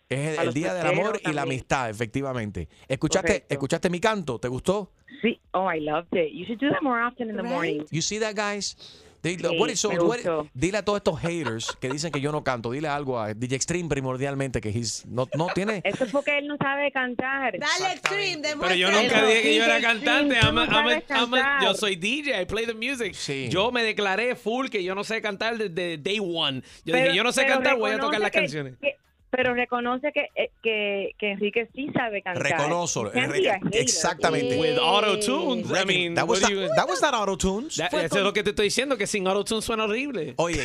Es 0.10 0.38
el, 0.38 0.50
el 0.50 0.54
día 0.54 0.74
del 0.76 0.86
amor 0.86 1.16
y 1.22 1.28
la 1.30 1.36
también. 1.38 1.40
amistad, 1.40 1.90
efectivamente. 1.90 2.68
¿Escuchaste. 2.88 3.46
¿Escuchaste 3.50 3.90
mi 3.90 4.00
canto? 4.00 4.38
¿Te 4.38 4.48
gustó? 4.50 4.92
Sí. 5.22 5.40
Oh, 5.54 5.72
I 5.74 5.80
loved 5.80 6.14
it. 6.14 6.32
You 6.34 6.46
should 6.46 6.60
do 6.60 6.70
that 6.70 6.84
more 6.84 7.02
often 7.02 7.30
in 7.30 7.38
the 7.38 7.44
morning. 7.44 7.86
You 7.90 8.02
see 8.02 8.20
that, 8.20 8.36
guys? 8.36 8.76
They- 9.24 9.38
Sí, 9.38 9.58
what 9.58 9.70
is 9.70 9.80
so- 9.80 9.90
me 9.90 9.96
what- 10.00 10.18
gustó. 10.18 10.48
dile 10.54 10.78
a 10.80 10.84
todos 10.86 10.98
estos 10.98 11.18
haters 11.20 11.76
que 11.80 11.90
dicen 11.90 12.12
que 12.12 12.20
yo 12.20 12.32
no 12.34 12.44
canto, 12.44 12.72
dile 12.72 12.90
algo 12.90 13.20
a 13.20 13.34
DJ 13.34 13.56
Extreme 13.56 13.88
primordialmente 13.88 14.60
que 14.60 14.70
he's- 14.70 15.06
no, 15.06 15.28
no 15.36 15.48
tiene... 15.56 15.82
Eso 15.86 16.04
es 16.04 16.12
porque 16.12 16.38
él 16.40 16.48
no 16.48 16.58
sabe 16.58 16.92
cantar. 16.92 17.54
Dale, 17.58 17.94
Extreme, 17.94 18.42
Pero 18.60 18.76
yo 18.76 18.92
nunca 18.92 19.26
dije 19.26 19.42
que 19.42 19.56
yo 19.56 19.64
era 19.64 19.80
cantante. 19.82 20.36
Extreme, 20.36 20.40
I'm 20.42 20.58
a- 20.58 20.66
tú 20.66 20.72
no 20.72 20.78
I'm 20.80 20.88
a- 20.88 20.90
sabes 20.92 21.04
I'm 21.10 21.34
a- 21.34 21.38
cantar. 21.38 21.64
yo 21.64 21.74
soy 21.74 21.96
DJ, 21.96 22.42
I 22.42 22.46
play 22.46 22.66
the 22.66 22.74
music. 22.74 23.14
Yo 23.50 23.72
me 23.72 23.82
declaré 23.84 24.36
full 24.36 24.68
que 24.68 24.84
yo 24.84 24.94
no 24.94 25.04
sé 25.06 25.22
cantar 25.22 25.58
desde 25.58 25.98
day 25.98 26.20
one. 26.20 26.62
Yo 26.84 26.92
Pero- 26.92 26.98
dije, 27.06 27.16
yo 27.16 27.24
no 27.24 27.32
sé 27.32 27.46
cantar, 27.46 27.78
voy 27.78 27.92
a 27.92 28.00
tocar 28.00 28.20
las 28.20 28.30
que- 28.32 28.40
canciones. 28.40 28.74
que- 28.82 28.98
pero 29.36 29.56
reconoce 29.56 30.12
que, 30.12 30.28
eh, 30.36 30.52
que, 30.62 31.16
que 31.18 31.32
Enrique 31.32 31.68
sí 31.74 31.90
sabe 31.92 32.22
cantar. 32.22 32.44
Reconozco, 32.44 33.10
Can't 33.12 33.32
be 33.32 33.48
Enrique, 33.48 33.80
exactamente. 33.80 34.58
With 34.60 34.78
auto 34.78 35.20
tunes. 35.20 35.66
I 35.72 35.86
mean, 35.86 36.14
that 36.14 36.28
was 36.28 36.40
not, 36.42 36.52
you- 36.52 36.68
that 36.76 36.88
was 36.88 37.02
not 37.02 37.16
auto 37.16 37.36
tunes. 37.36 37.76
That- 37.78 37.92
eso 37.94 38.18
es 38.20 38.24
lo 38.24 38.32
que 38.32 38.44
te 38.44 38.52
estoy 38.52 38.66
diciendo, 38.68 38.96
que 38.96 39.08
sin 39.08 39.28
auto 39.28 39.44
tune 39.44 39.62
suena 39.64 39.86
horrible. 39.86 40.36
Oye, 40.38 40.64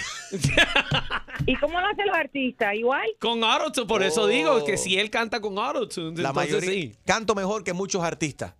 ¿Y 1.46 1.56
cómo 1.56 1.80
lo 1.80 1.86
hacen 1.86 2.06
los 2.08 2.16
artistas? 2.16 2.74
¿Igual? 2.74 3.08
Con 3.18 3.42
auto 3.42 3.72
tune, 3.72 3.86
por 3.86 4.02
eso 4.02 4.26
digo 4.26 4.62
que 4.64 4.76
si 4.76 4.98
él 4.98 5.08
canta 5.08 5.40
con 5.40 5.58
auto 5.58 5.88
tune, 5.88 6.20
la 6.20 6.28
entonces 6.28 6.34
mayoría 6.54 6.70
sí. 6.70 6.94
canto 7.06 7.34
mejor 7.34 7.64
que 7.64 7.72
muchos 7.72 8.02
artistas 8.02 8.54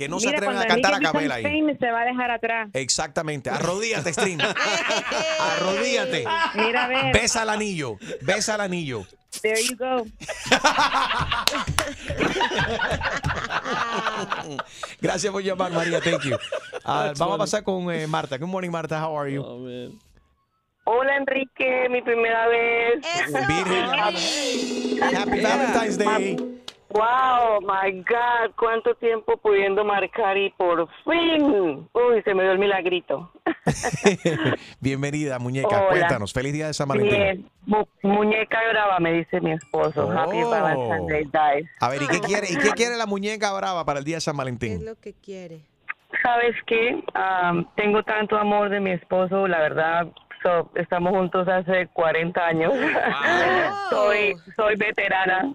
que 0.00 0.08
no 0.08 0.18
se 0.18 0.30
atreven 0.30 0.56
a 0.56 0.66
cantar 0.66 0.94
a 0.94 0.98
capela 0.98 1.34
ahí. 1.34 1.44
Se 1.78 1.90
va 1.90 2.00
a 2.00 2.04
dejar 2.06 2.30
atrás. 2.30 2.70
Exactamente. 2.72 3.50
Arrodíllate, 3.50 4.14
Stream. 4.14 4.38
Arrodíllate. 5.58 6.24
Mira, 6.54 6.86
a 6.86 6.88
ver. 6.88 7.12
Besa 7.12 7.42
el 7.42 7.50
anillo. 7.50 7.98
Besa 8.22 8.54
el 8.54 8.62
anillo. 8.62 9.04
There 9.42 9.62
you 9.62 9.76
go. 9.76 10.02
Gracias 15.02 15.30
por 15.30 15.42
llamar, 15.42 15.70
María. 15.70 16.00
Thank 16.00 16.22
you. 16.22 16.38
Ah, 16.82 17.12
vamos 17.18 17.34
a 17.34 17.38
pasar 17.38 17.62
con 17.62 17.92
eh, 17.92 18.06
Marta. 18.06 18.38
Good 18.38 18.48
morning, 18.48 18.70
Marta. 18.70 19.06
How 19.06 19.20
are 19.20 19.30
you? 19.30 19.42
Hola 20.84 21.16
Enrique, 21.18 21.90
mi 21.90 22.00
primera 22.00 22.48
vez. 22.48 23.04
Happy 25.12 25.40
Valentine's 25.42 25.98
Day. 25.98 26.38
Wow, 26.92 27.60
my 27.60 27.92
God, 28.02 28.52
cuánto 28.58 28.94
tiempo 28.96 29.36
pudiendo 29.36 29.84
marcar 29.84 30.36
y 30.36 30.50
por 30.50 30.88
fin. 31.04 31.88
Uy, 31.92 32.22
se 32.24 32.34
me 32.34 32.42
dio 32.42 32.52
el 32.52 32.58
milagrito. 32.58 33.30
Bienvenida, 34.80 35.38
muñeca. 35.38 35.68
Hola. 35.68 35.88
Cuéntanos. 35.88 36.32
Feliz 36.32 36.52
día 36.52 36.66
de 36.66 36.74
San 36.74 36.88
Valentín. 36.88 37.16
Bien, 37.16 37.50
Mu- 37.66 37.86
muñeca 38.02 38.58
brava, 38.70 38.98
me 38.98 39.12
dice 39.12 39.40
mi 39.40 39.52
esposo. 39.52 40.10
Happy 40.10 40.42
Oh. 40.42 40.50
Valentine's 40.50 41.30
Day. 41.30 41.64
A 41.80 41.88
ver, 41.88 42.02
¿y 42.02 42.06
qué 42.08 42.18
quiere, 42.20 42.48
¿y 42.50 42.56
qué 42.56 42.70
quiere 42.70 42.96
la 42.96 43.06
muñeca 43.06 43.52
brava 43.52 43.84
para 43.84 44.00
el 44.00 44.04
día 44.04 44.16
de 44.16 44.20
San 44.22 44.36
Valentín? 44.36 44.84
lo 44.84 44.96
que 44.96 45.14
quiere. 45.14 45.60
¿Sabes 46.24 46.56
qué? 46.66 47.02
Am, 47.14 47.66
tengo 47.76 48.02
tanto 48.02 48.36
amor 48.36 48.68
de 48.68 48.80
mi 48.80 48.90
esposo, 48.90 49.46
la 49.46 49.60
verdad. 49.60 50.08
So- 50.42 50.70
estamos 50.74 51.12
juntos 51.12 51.46
hace 51.48 51.86
40 51.88 52.46
años. 52.46 52.72
soy 53.90 54.34
soy 54.56 54.76
veterana. 54.76 55.52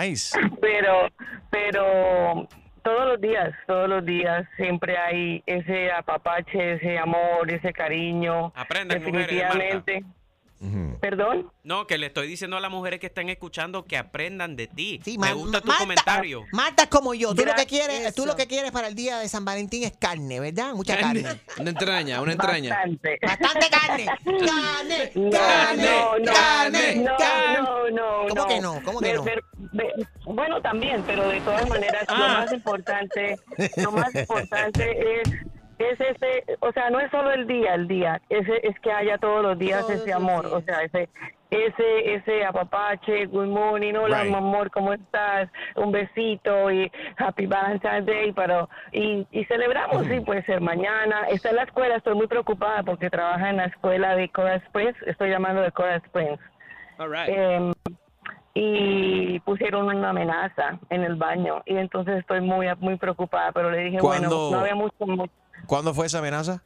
Nice. 0.00 0.38
pero 0.60 1.08
pero 1.50 2.48
todos 2.82 3.06
los 3.08 3.20
días, 3.20 3.50
todos 3.66 3.88
los 3.88 4.04
días 4.04 4.46
siempre 4.56 4.96
hay 4.96 5.42
ese 5.46 5.90
apapache, 5.92 6.74
ese 6.74 6.98
amor, 6.98 7.50
ese 7.50 7.72
cariño. 7.72 8.52
Aprendan, 8.54 9.02
mujeres. 9.02 9.26
Definitivamente. 9.28 10.04
¿Perdón? 11.00 11.50
No, 11.64 11.86
que 11.86 11.96
le 11.96 12.06
estoy 12.08 12.28
diciendo 12.28 12.56
a 12.56 12.60
las 12.60 12.70
mujeres 12.70 13.00
que 13.00 13.06
están 13.06 13.30
escuchando 13.30 13.86
que 13.86 13.96
aprendan 13.96 14.56
de 14.56 14.66
ti. 14.66 15.00
Ma- 15.18 15.28
Me 15.28 15.32
gusta 15.32 15.60
tu 15.62 15.68
Marta- 15.68 15.82
comentario. 15.84 16.44
Marta 16.52 16.82
es 16.82 16.88
como 16.90 17.14
yo. 17.14 17.34
Tú 17.34 17.44
lo, 17.46 17.54
que 17.54 17.64
quieres, 17.66 18.14
tú 18.14 18.26
lo 18.26 18.36
que 18.36 18.46
quieres 18.46 18.70
para 18.70 18.88
el 18.88 18.94
día 18.94 19.18
de 19.18 19.28
San 19.28 19.44
Valentín 19.44 19.84
es 19.84 19.92
carne, 19.98 20.38
¿verdad? 20.38 20.74
Mucha 20.74 20.98
carne. 20.98 21.24
Una 21.58 21.70
entraña, 21.70 22.20
una 22.20 22.32
entraña. 22.32 22.70
Bastante. 22.74 23.18
Bastante 23.22 23.66
carne. 23.70 24.06
Carne, 24.06 25.12
No, 25.14 25.30
carne, 25.30 25.82
no, 25.82 26.18
no, 26.18 26.32
carne, 26.32 26.96
no, 26.96 27.16
carne. 27.16 27.58
no, 27.58 27.90
no, 27.90 28.28
¿Cómo 28.28 28.34
no. 28.42 28.46
que 28.48 28.60
no? 28.60 28.82
¿Cómo 28.84 29.00
que 29.00 29.14
no? 29.14 29.24
ver- 29.24 29.42
bueno, 30.26 30.60
también, 30.60 31.02
pero 31.06 31.26
de 31.28 31.40
todas 31.40 31.68
maneras, 31.68 32.04
lo 32.08 32.14
Ah. 32.14 32.40
más 32.40 32.52
importante, 32.52 33.38
lo 33.76 33.92
más 33.92 34.14
importante 34.14 35.20
es 35.20 35.28
es 35.80 36.00
ese, 36.00 36.44
o 36.60 36.72
sea, 36.72 36.90
no 36.90 37.00
es 37.00 37.10
solo 37.10 37.32
el 37.32 37.46
día, 37.46 37.74
el 37.74 37.88
día, 37.88 38.20
ese 38.28 38.60
es 38.66 38.78
que 38.80 38.92
haya 38.92 39.18
todos 39.18 39.42
los 39.42 39.58
días 39.58 39.80
Todos 39.80 40.00
ese 40.00 40.12
amor, 40.12 40.46
o 40.46 40.60
sea, 40.60 40.82
ese 40.82 41.08
ese 41.50 42.14
ese 42.14 42.44
apapache, 42.44 43.26
good 43.26 43.48
morning, 43.48 43.94
hola 43.94 44.22
Right. 44.22 44.30
mi 44.30 44.36
amor, 44.36 44.70
¿cómo 44.70 44.92
estás? 44.92 45.48
Un 45.74 45.90
besito 45.90 46.70
y 46.70 46.90
happy 47.16 47.46
Valentine's 47.46 48.06
Day, 48.06 48.32
pero 48.32 48.68
y, 48.92 49.26
y 49.32 49.44
celebramos, 49.46 50.06
sí, 50.06 50.20
puede 50.20 50.44
ser 50.44 50.60
mañana. 50.60 51.22
Está 51.28 51.50
en 51.50 51.56
la 51.56 51.64
escuela, 51.64 51.96
estoy 51.96 52.14
muy 52.14 52.28
preocupada 52.28 52.82
porque 52.84 53.10
trabaja 53.10 53.50
en 53.50 53.56
la 53.56 53.64
escuela 53.64 54.14
de 54.14 54.28
Coral 54.28 54.62
Springs, 54.66 54.96
estoy 55.06 55.30
llamando 55.30 55.62
de 55.62 55.72
Coral 55.72 56.00
Springs. 56.04 56.40
All 56.98 57.10
right. 57.10 57.28
Em, 57.28 57.72
y 58.54 59.40
pusieron 59.40 59.86
una 59.86 60.10
amenaza 60.10 60.78
en 60.90 61.02
el 61.04 61.16
baño 61.16 61.62
y 61.66 61.76
entonces 61.76 62.18
estoy 62.18 62.40
muy 62.40 62.66
muy 62.78 62.96
preocupada, 62.96 63.52
pero 63.52 63.70
le 63.70 63.78
dije, 63.78 64.00
bueno, 64.00 64.28
no 64.28 64.58
había 64.58 64.74
mucho, 64.74 65.06
mucho 65.06 65.32
¿Cuándo 65.70 65.94
fue 65.94 66.06
esa 66.06 66.18
amenaza? 66.18 66.64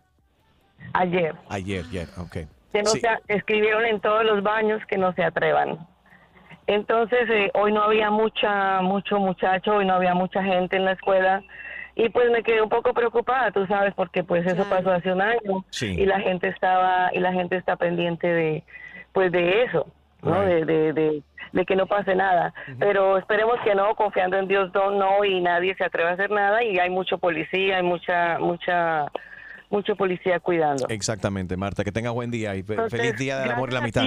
ayer. 0.95 1.35
Ayer, 1.51 1.85
ayer. 1.91 2.09
Ok. 2.17 2.37
que 2.73 2.83
no 2.83 2.91
Sí. 2.91 3.01
se 3.01 3.09
escribieron 3.37 3.85
en 3.85 4.01
todos 4.01 4.25
los 4.25 4.43
baños 4.43 4.81
que 4.89 4.97
no 4.97 5.13
se 5.13 5.23
atrevan. 5.23 5.87
Entonces 6.67 7.29
eh, 7.31 7.51
hoy 7.55 7.71
no 7.73 7.83
había 7.83 8.11
mucha 8.11 8.81
mucho 8.81 9.19
muchacho, 9.19 9.75
hoy 9.77 9.85
no 9.85 9.93
había 9.95 10.15
mucha 10.15 10.43
gente 10.43 10.77
en 10.77 10.87
la 10.87 10.93
escuela 10.93 11.43
y 11.95 12.09
pues 12.09 12.31
me 12.31 12.43
quedé 12.43 12.63
un 12.63 12.71
poco 12.71 12.95
preocupada, 12.95 13.51
tú 13.53 13.67
sabes, 13.67 13.93
porque 13.95 14.25
pues 14.25 14.45
eso 14.47 14.65
pasó 14.71 14.91
hace 14.91 15.13
un 15.13 15.21
año 15.21 15.65
Sí. 15.69 15.89
y 16.01 16.07
la 16.07 16.19
gente 16.21 16.49
estaba 16.49 17.11
y 17.13 17.21
la 17.21 17.33
gente 17.35 17.57
está 17.57 17.77
pendiente 17.77 18.27
de 18.27 18.65
pues 19.13 19.31
de 19.31 19.65
eso, 19.65 19.87
¿no? 20.25 20.41
De, 20.41 20.65
de, 20.65 20.93
de, 20.93 21.23
de 21.53 21.65
que 21.65 21.77
no 21.77 21.87
pase 21.87 22.15
nada. 22.15 22.53
Pero 22.79 23.19
esperemos 23.19 23.57
que 23.65 23.75
no, 23.75 23.95
confiando 23.95 24.37
en 24.39 24.49
Dios 24.49 24.71
no, 24.75 24.91
no 24.93 25.25
y 25.25 25.41
nadie 25.41 25.75
se 25.77 25.85
atreve 25.85 26.11
a 26.11 26.13
hacer 26.15 26.31
nada 26.31 26.63
y 26.65 26.79
hay 26.79 26.91
mucho 26.91 27.19
policía, 27.19 27.77
hay 27.77 27.83
mucha 27.83 28.39
mucha 28.39 29.07
mucho 29.71 29.97
policía 29.97 30.39
cuidando. 30.41 30.87
Exactamente, 30.89 31.57
Marta. 31.57 31.83
Que 31.85 31.91
tengas 31.93 32.13
buen 32.13 32.31
día 32.31 32.55
y 32.55 32.63
fe- 32.63 32.75
Entonces, 32.75 33.01
feliz 33.01 33.17
día 33.19 33.39
del 33.41 33.51
amor 33.53 33.71
y 33.71 33.73
la 33.73 33.79
amistad. 33.81 34.03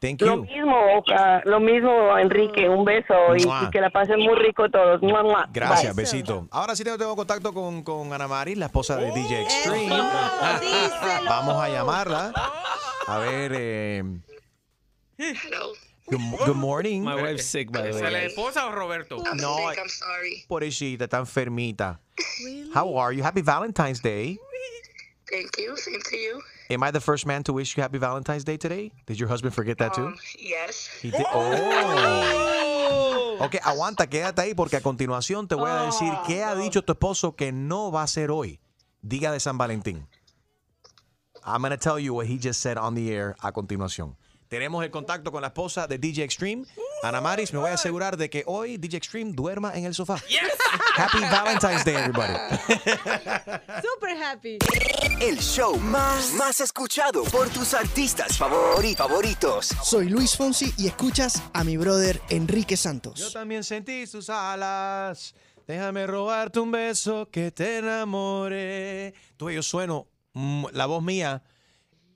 Thank 0.00 0.20
Lo 0.20 0.36
you. 0.36 0.42
mismo, 0.44 0.76
Oka, 0.98 1.40
lo 1.46 1.60
mismo, 1.60 2.18
Enrique. 2.18 2.68
Un 2.68 2.84
beso 2.84 3.14
y, 3.36 3.42
y 3.42 3.70
que 3.70 3.80
la 3.80 3.88
pasen 3.90 4.18
muy 4.20 4.34
rico 4.34 4.68
todos. 4.68 5.00
Mua, 5.02 5.22
mua. 5.22 5.48
Gracias, 5.52 5.94
Bye. 5.94 6.02
besito. 6.04 6.46
Ahora 6.50 6.76
sí 6.76 6.84
tengo, 6.84 6.98
tengo 6.98 7.16
contacto 7.16 7.54
con, 7.54 7.82
con 7.82 8.12
Ana 8.12 8.28
Maris, 8.28 8.58
la 8.58 8.66
esposa 8.66 8.96
de 8.96 9.10
DJ 9.12 9.42
Extreme. 9.42 9.84
díselo. 10.60 11.24
Vamos 11.28 11.56
a 11.62 11.68
llamarla. 11.70 12.32
A 13.06 13.18
ver. 13.18 13.52
Eh, 13.54 14.02
good, 15.18 15.36
good 16.44 16.56
morning. 16.56 17.04
My 17.04 17.20
wife's 17.20 17.46
sick, 17.46 17.70
by 17.72 17.82
the 17.82 17.88
¿Es 17.90 18.00
la 18.00 18.10
way. 18.10 18.26
esposa 18.26 18.66
o 18.66 18.72
Roberto? 18.72 19.22
No, 19.34 19.70
pobrecita, 20.48 21.04
está 21.06 21.18
enfermita. 21.18 21.98
How 22.74 22.96
are 22.96 23.12
you? 23.12 23.22
Happy 23.22 23.40
Valentine's 23.42 24.00
Day. 24.00 24.38
Thank 25.30 25.56
you. 25.58 25.76
Same 25.76 26.00
to 26.10 26.16
you. 26.16 26.40
Am 26.70 26.82
I 26.82 26.90
the 26.90 27.00
first 27.00 27.26
man 27.26 27.42
to 27.44 27.52
wish 27.52 27.76
you 27.76 27.82
happy 27.82 27.98
Valentine's 27.98 28.44
Day 28.44 28.56
today? 28.56 28.92
Did 29.06 29.18
your 29.18 29.28
husband 29.28 29.54
forget 29.54 29.78
that 29.78 29.94
too? 29.94 30.06
Um, 30.06 30.16
yes. 30.38 30.88
He 31.02 31.10
did- 31.10 31.26
Oh. 31.32 33.36
Ok, 33.40 33.56
aguanta, 33.64 34.06
quédate 34.08 34.42
ahí 34.42 34.54
porque 34.54 34.76
a 34.76 34.80
continuación 34.80 35.48
te 35.48 35.54
voy 35.56 35.68
a 35.70 35.84
decir 35.86 36.12
qué 36.26 36.44
ha 36.44 36.54
dicho 36.54 36.82
tu 36.82 36.92
esposo 36.92 37.34
que 37.36 37.50
no 37.52 37.90
va 37.90 38.02
a 38.02 38.04
hacer 38.04 38.30
hoy, 38.30 38.60
día 39.02 39.32
de 39.32 39.40
San 39.40 39.58
Valentín. 39.58 40.06
I'm 41.44 41.60
going 41.60 41.72
to 41.72 41.76
tell 41.76 41.98
you 41.98 42.14
what 42.14 42.26
he 42.26 42.38
just 42.38 42.60
said 42.60 42.78
on 42.78 42.94
the 42.94 43.12
air 43.12 43.34
a 43.42 43.52
continuación. 43.52 44.16
Tenemos 44.48 44.84
el 44.84 44.90
contacto 44.90 45.32
con 45.32 45.40
la 45.42 45.48
esposa 45.48 45.86
de 45.86 45.98
DJ 45.98 46.22
Extreme, 46.24 46.64
Ana 47.02 47.20
Maris. 47.20 47.52
Me 47.52 47.58
voy 47.58 47.70
a 47.70 47.74
asegurar 47.74 48.16
de 48.16 48.30
que 48.30 48.44
hoy 48.46 48.76
DJ 48.76 48.98
Extreme 48.98 49.32
duerma 49.32 49.72
en 49.74 49.84
el 49.84 49.94
sofá. 49.94 50.16
Happy 50.96 51.18
Valentine's 51.20 51.84
Day, 51.84 51.94
everybody. 51.96 52.34
Super 53.82 54.16
happy. 54.22 54.58
El 55.20 55.38
show 55.38 55.76
más, 55.78 56.32
más 56.34 56.60
escuchado 56.60 57.24
por 57.24 57.48
tus 57.48 57.74
artistas 57.74 58.38
favori- 58.38 58.94
favoritos. 58.96 59.68
Soy 59.82 60.08
Luis 60.08 60.36
Fonsi 60.36 60.72
y 60.76 60.86
escuchas 60.86 61.42
a 61.52 61.64
mi 61.64 61.76
brother 61.76 62.20
Enrique 62.28 62.76
Yo 62.76 62.82
Santos. 62.82 63.32
también 63.32 63.64
sentí 63.64 64.06
sus 64.06 64.30
alas. 64.30 65.34
Déjame 65.66 66.06
robarte 66.06 66.60
un 66.60 66.70
beso 66.70 67.28
que 67.30 67.50
te 67.50 67.78
enamore. 67.78 69.14
Tú, 69.36 69.50
yo 69.50 69.62
sueno. 69.62 70.06
mm, 70.34 70.66
la 70.72 70.86
voz 70.86 71.02
mía 71.02 71.42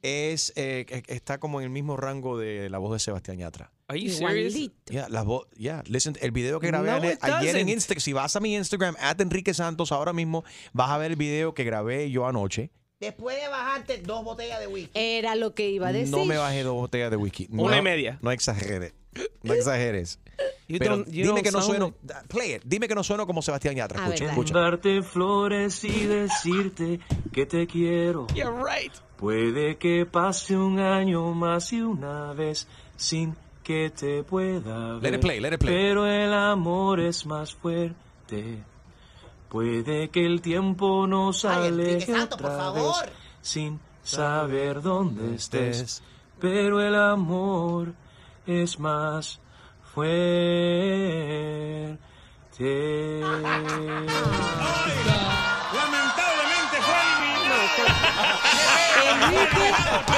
es 0.02 0.52
eh, 0.56 1.02
está 1.08 1.38
como 1.38 1.60
en 1.60 1.64
el 1.64 1.70
mismo 1.70 1.96
rango 1.96 2.38
de 2.38 2.68
la 2.70 2.78
voz 2.78 2.92
de 2.92 2.98
Sebastián 2.98 3.38
Yatra. 3.38 3.72
Are 3.88 3.98
you 3.98 4.10
serious? 4.10 4.54
Yeah, 4.90 5.08
la 5.08 5.22
voz, 5.22 5.46
yeah. 5.56 5.82
Listen, 5.86 6.16
el 6.20 6.30
video 6.30 6.60
que 6.60 6.66
grabé 6.66 6.90
No, 6.90 6.98
ayer 7.36 7.56
en. 7.56 7.68
Instagram, 7.70 8.00
si 8.00 8.12
vas 8.12 8.36
a 8.36 8.40
mi 8.40 8.54
Instagram, 8.54 8.96
at 9.00 9.20
Enrique 9.20 9.54
Santos, 9.54 9.92
ahora 9.92 10.12
mismo 10.12 10.44
vas 10.72 10.90
a 10.90 10.98
ver 10.98 11.12
el 11.12 11.16
video 11.16 11.54
que 11.54 11.64
grabé 11.64 12.10
yo 12.10 12.26
anoche. 12.26 12.70
Después 13.00 13.40
de 13.40 13.48
bajarte 13.48 13.98
dos 13.98 14.24
botellas 14.24 14.58
de 14.60 14.66
whisky. 14.66 14.90
Era 14.94 15.36
lo 15.36 15.54
que 15.54 15.70
iba 15.70 15.88
a 15.88 15.92
decir. 15.92 16.14
No 16.14 16.24
me 16.24 16.36
bajé 16.36 16.64
dos 16.64 16.74
botellas 16.74 17.10
de 17.10 17.16
whisky. 17.16 17.46
Una 17.50 17.70
No- 17.70 17.78
y 17.78 17.82
media. 17.82 18.18
No 18.22 18.30
exageres. 18.32 18.92
No 19.42 19.54
exageres. 19.54 20.18
You 20.68 20.78
Pero 20.78 21.04
you 21.06 21.26
dime 21.26 21.42
que 21.42 21.50
no 21.50 21.62
sueno. 21.62 21.94
Play 22.28 22.54
it. 22.54 22.62
Dime 22.64 22.88
que 22.88 22.94
no 22.94 23.02
sueno 23.02 23.26
como 23.26 23.40
Sebastián 23.40 23.74
Yatra. 23.76 24.04
Escucha, 24.04 24.26
escucha. 24.26 24.54
Darte 24.54 25.02
flores 25.02 25.82
y 25.84 26.06
decirte 26.06 27.00
que 27.32 27.46
te 27.46 27.66
quiero. 27.66 28.26
You're 28.34 28.52
right. 28.62 28.92
Puede 29.18 29.76
que 29.78 30.06
pase 30.06 30.56
un 30.56 30.78
año 30.78 31.34
más 31.34 31.72
y 31.72 31.80
una 31.80 32.32
vez 32.34 32.68
sin 32.96 33.34
que 33.64 33.90
te 33.90 34.22
pueda 34.22 34.94
ver. 34.94 35.02
Let 35.02 35.14
it 35.16 35.20
play, 35.20 35.40
let 35.40 35.52
it 35.54 35.60
play. 35.60 35.74
Pero 35.74 36.06
el 36.06 36.32
amor 36.32 37.00
es 37.00 37.26
más 37.26 37.52
fuerte. 37.54 38.62
Puede 39.48 40.08
que 40.10 40.24
el 40.24 40.40
tiempo 40.40 41.06
nos 41.08 41.44
Ay, 41.44 41.68
aleje 41.68 42.12
Santo, 42.12 42.36
por 42.36 42.46
otra 42.46 42.58
favor. 42.58 43.04
vez 43.06 43.12
sin 43.42 43.80
saber 44.04 44.82
dónde 44.82 45.34
estés. 45.34 46.02
Pero 46.40 46.80
el 46.80 46.94
amor 46.94 47.94
es 48.46 48.78
más 48.78 49.40
fuerte. 49.92 50.38
Lamentablemente 55.74 56.76
fue 56.80 56.94
Enrique, 58.98 59.68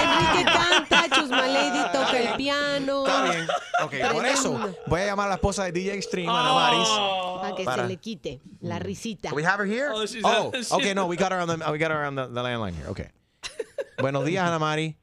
Enrique 0.03 0.45
canta, 0.53 1.09
Chusma 1.15 1.47
Lady 1.47 1.83
toca 1.93 2.19
el 2.21 2.37
piano. 2.37 3.07
Está 3.07 3.23
bien. 3.25 3.47
Ok, 3.83 4.13
por 4.13 4.27
eso 4.27 4.75
voy 4.87 5.01
a 5.03 5.07
llamar 5.07 5.27
a 5.27 5.29
la 5.31 5.35
esposa 5.37 5.65
de 5.65 5.73
DJ 5.73 5.95
Extreme, 5.95 6.29
Ana 6.29 6.53
Maris. 6.53 6.89
Para 7.41 7.55
que 7.57 7.65
Para- 7.65 7.83
se 7.85 7.89
le 7.89 7.97
quite 7.97 8.41
la 8.61 8.79
risita. 8.79 9.31
Do 9.31 9.37
we 9.37 9.45
have 9.45 9.59
her 9.61 9.67
here? 9.67 9.89
Oh, 9.93 10.07
she's 10.07 10.23
Oh, 10.25 10.53
on- 10.55 10.65
okay, 10.81 10.95
no, 10.95 11.07
we 11.07 11.17
got 11.17 11.33
her 11.33 11.41
on 11.41 11.49
the 11.49 11.57
we 11.71 11.79
got 11.79 11.91
her 11.91 12.05
on 12.05 12.15
the, 12.15 12.27
the 12.27 12.43
landline 12.43 12.75
here. 12.75 12.89
Okay. 12.89 13.11
Buenos 13.99 14.25
días, 14.25 14.43
Ana 14.47 14.59
Mari. 14.59 14.97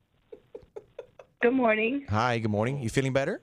Good 1.41 1.53
morning. 1.53 2.03
Hi, 2.09 2.39
good 2.39 2.49
morning. 2.51 2.81
You 2.81 2.89
feeling 2.89 3.13
better? 3.13 3.41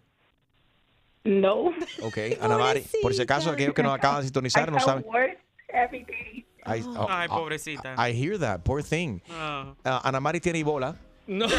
No. 1.24 1.72
Okay, 2.02 2.36
Ana 2.40 2.58
Mari. 2.58 2.84
Por 3.02 3.14
si 3.14 3.22
acaso 3.22 3.50
aquellos 3.50 3.74
que 3.74 3.82
nos 3.82 3.94
acaban 3.94 4.20
de 4.20 4.24
sintonizar 4.26 4.70
no 4.70 4.78
I 4.78 4.80
felt 4.80 5.04
saben. 5.04 5.36
every 5.68 6.04
day. 6.04 6.43
I, 6.66 6.82
oh, 6.86 7.06
Ay, 7.08 7.28
pobrecita. 7.28 7.94
I 7.96 8.12
hear 8.12 8.38
that. 8.38 8.64
Poor 8.64 8.82
thing. 8.82 9.20
Ah. 9.30 9.74
Uh, 9.84 10.00
Ana 10.04 10.20
Mari 10.20 10.40
tiene 10.40 10.62
Ebola. 10.64 10.96
No. 11.26 11.46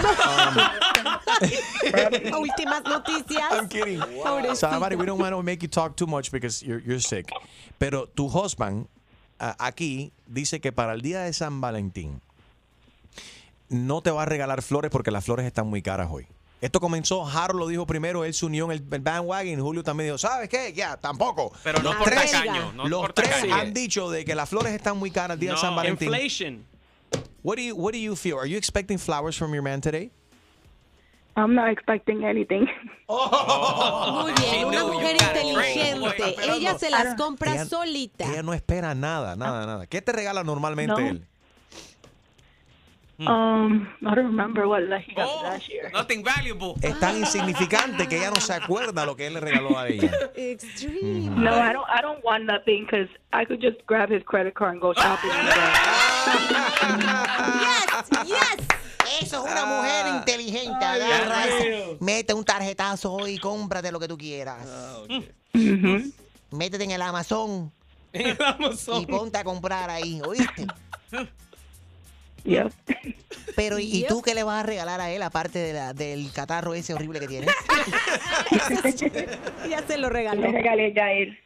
Últimas 2.37 2.83
noticias. 2.83 3.51
I'm 3.51 3.67
kidding. 3.67 3.99
So, 4.55 4.67
Ana 4.67 4.79
Mari, 4.79 4.95
we 4.95 5.05
don't 5.05 5.17
want 5.19 5.33
to 5.33 5.41
make 5.41 5.61
you 5.63 5.67
talk 5.67 5.95
too 5.95 6.05
much 6.05 6.31
because 6.31 6.61
you're, 6.61 6.79
you're 6.79 6.99
sick. 6.99 7.31
Pero 7.79 8.05
tu 8.05 8.27
husband 8.29 8.87
uh, 9.39 9.53
aquí 9.59 10.11
dice 10.27 10.61
que 10.61 10.71
para 10.71 10.93
el 10.93 11.01
día 11.01 11.23
de 11.23 11.33
San 11.33 11.61
Valentín 11.61 12.21
no 13.69 14.01
te 14.01 14.11
va 14.11 14.23
a 14.23 14.25
regalar 14.25 14.61
flores 14.61 14.91
porque 14.91 15.11
las 15.11 15.25
flores 15.25 15.45
están 15.45 15.67
muy 15.67 15.81
caras 15.81 16.09
hoy. 16.11 16.27
Esto 16.61 16.79
comenzó, 16.79 17.27
Harold 17.27 17.59
lo 17.59 17.67
dijo 17.67 17.85
primero, 17.85 18.23
él 18.25 18.33
se 18.33 18.45
unió 18.45 18.65
en 18.65 18.71
el, 18.71 18.83
el 18.91 19.01
bandwagon, 19.01 19.59
Julio 19.59 19.83
también 19.83 20.07
dijo, 20.07 20.17
¿sabes 20.17 20.49
qué? 20.49 20.73
Ya, 20.73 20.97
tampoco. 20.97 21.51
Pero 21.63 21.79
no 21.79 21.89
los 21.89 21.95
por 21.97 22.05
tres, 22.09 22.31
tacaño, 22.31 22.71
no 22.73 22.87
los 22.87 23.01
por 23.01 23.13
tres 23.13 23.29
tacaño. 23.29 23.53
han 23.55 23.73
dicho 23.73 24.09
de 24.09 24.23
que 24.25 24.33
las 24.35 24.49
flores 24.49 24.73
están 24.73 24.97
muy 24.97 25.11
caras 25.11 25.35
el 25.35 25.41
día 25.41 25.51
de 25.51 25.57
San 25.57 25.71
No, 25.71 25.75
Valentín. 25.77 26.07
inflation. 26.07 26.65
What 27.43 27.57
do 27.57 27.61
you 27.61 27.75
What 27.75 27.91
do 27.91 27.99
you 27.99 28.15
feel? 28.15 28.37
Are 28.39 28.49
you 28.49 28.57
expecting 28.57 28.97
flowers 28.97 29.37
from 29.37 29.53
your 29.53 29.61
man 29.61 29.79
today? 29.81 30.09
I'm 31.37 31.53
not 31.53 31.69
expecting 31.69 32.23
anything. 32.23 32.65
Muy 33.09 34.31
bien, 34.41 34.65
una 34.65 34.85
mujer 34.85 35.17
inteligente. 35.17 36.35
Ella 36.49 36.77
se 36.79 36.89
las 36.89 37.15
compra 37.15 37.51
Ella- 37.55 37.65
solita. 37.65 38.25
Ella 38.31 38.41
no 38.41 38.53
espera 38.53 38.95
nada, 38.95 39.35
nada, 39.35 39.65
nada. 39.65 39.85
¿Qué 39.87 40.01
te 40.01 40.13
regala 40.13 40.43
normalmente 40.45 40.93
No. 40.93 41.07
él? 41.09 41.27
Um, 43.17 43.87
I 44.05 44.13
don't 44.13 44.25
remember 44.25 44.67
what 44.67 44.81
he 44.81 45.15
got 45.15 45.27
me 45.27 45.43
last 45.43 45.69
year. 45.69 45.89
Nothing 45.93 46.23
valuable. 46.23 46.75
Es 46.81 46.99
tan 46.99 47.17
insignificante 47.17 48.07
que 48.09 48.17
ella 48.17 48.31
no 48.31 48.41
se 48.41 48.53
acuerda 48.53 49.05
lo 49.05 49.15
que 49.15 49.27
él 49.27 49.35
le 49.35 49.39
regaló 49.39 49.77
a 49.77 49.87
ella. 49.87 50.11
Extreme. 50.35 51.29
No, 51.29 51.51
I 51.53 51.71
don't. 51.71 51.87
I 51.89 52.01
don't 52.01 52.21
want 52.25 52.43
nothing 52.43 52.85
because 52.85 53.07
I 53.31 53.45
could 53.45 53.61
just 53.61 53.85
grab 53.87 54.09
his 54.09 54.21
credit 54.23 54.53
card 54.53 54.73
and 54.73 54.81
go 54.81 54.93
shopping. 54.93 55.31
Yes, 58.25 58.27
yes. 58.27 58.67
Eso 59.21 59.45
es 59.45 59.51
una 59.51 59.65
mujer 59.65 60.07
inteligente. 60.07 60.83
Ay, 60.83 61.01
Agarra. 61.01 61.45
Mete 61.99 62.33
un 62.33 62.43
tarjetazo 62.43 63.27
y 63.27 63.37
cómprate 63.37 63.91
lo 63.91 63.99
que 63.99 64.07
tú 64.07 64.17
quieras. 64.17 64.65
Métete 66.51 66.83
en 66.83 66.91
el 66.91 67.01
Amazon. 67.01 67.71
En 68.13 68.27
el 68.27 68.37
Amazon. 68.41 69.01
Y 69.01 69.05
ponte 69.05 69.37
a 69.37 69.43
comprar 69.43 69.89
ahí, 69.89 70.21
¿oíste? 70.25 70.67
Pero, 73.55 73.79
¿y, 73.79 74.05
tú 74.07 74.21
qué 74.21 74.35
le 74.35 74.43
vas 74.43 74.63
a 74.63 74.67
regalar 74.67 75.01
a 75.01 75.11
él 75.11 75.21
aparte 75.23 75.59
de 75.59 75.73
la- 75.73 75.93
del 75.93 76.31
catarro 76.31 76.73
ese 76.73 76.93
horrible 76.93 77.19
que 77.19 77.27
tienes? 77.27 77.49
Ya 79.69 79.81
se 79.87 79.97
lo 79.97 80.09
regaló. 80.09 80.41
Le 80.41 80.51
regalé 80.51 80.93
ya 80.93 81.05
a 81.05 81.13
él. 81.13 81.37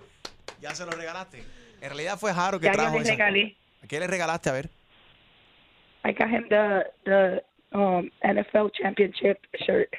¿Ya 0.62 0.76
se 0.76 0.86
lo 0.86 0.92
regalaste? 0.92 1.40
En 1.82 1.90
realidad 1.90 2.18
fue 2.20 2.34
Jaro 2.34 2.60
que 2.60 2.66
Ya 2.66 2.74
yo 2.74 2.78
trajo 2.80 2.96
le 2.98 3.02
esa. 3.04 3.12
regalé. 3.12 3.56
¿Qué 3.88 4.00
le 4.00 4.08
regalaste? 4.08 4.50
A 4.50 4.54
ver. 4.54 4.70
I 6.06 6.12
got 6.14 6.30
him 6.30 6.48
the 6.50 6.86
the 7.06 7.44
um, 7.78 8.10
NFL 8.24 8.70
championship 8.74 9.38
shirt. 9.66 9.90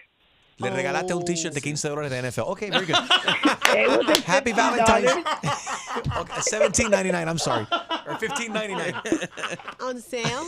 Le 0.60 0.70
regalaste 0.70 1.14
un 1.14 1.24
t-shirt 1.24 1.54
de 1.54 1.60
15 1.60 1.88
dólares 1.88 2.10
de 2.10 2.22
NFL. 2.30 2.40
Ok, 2.46 2.60
very 2.70 2.86
good. 2.86 2.94
Happy 4.26 4.52
$50. 4.52 4.56
Valentine's. 4.56 5.24
Okay, 6.16 6.40
17.99, 6.40 7.26
I'm 7.26 7.38
sorry. 7.38 7.66
Or 8.06 8.16
15.99. 8.16 8.94
On 9.80 10.00
sale. 10.00 10.46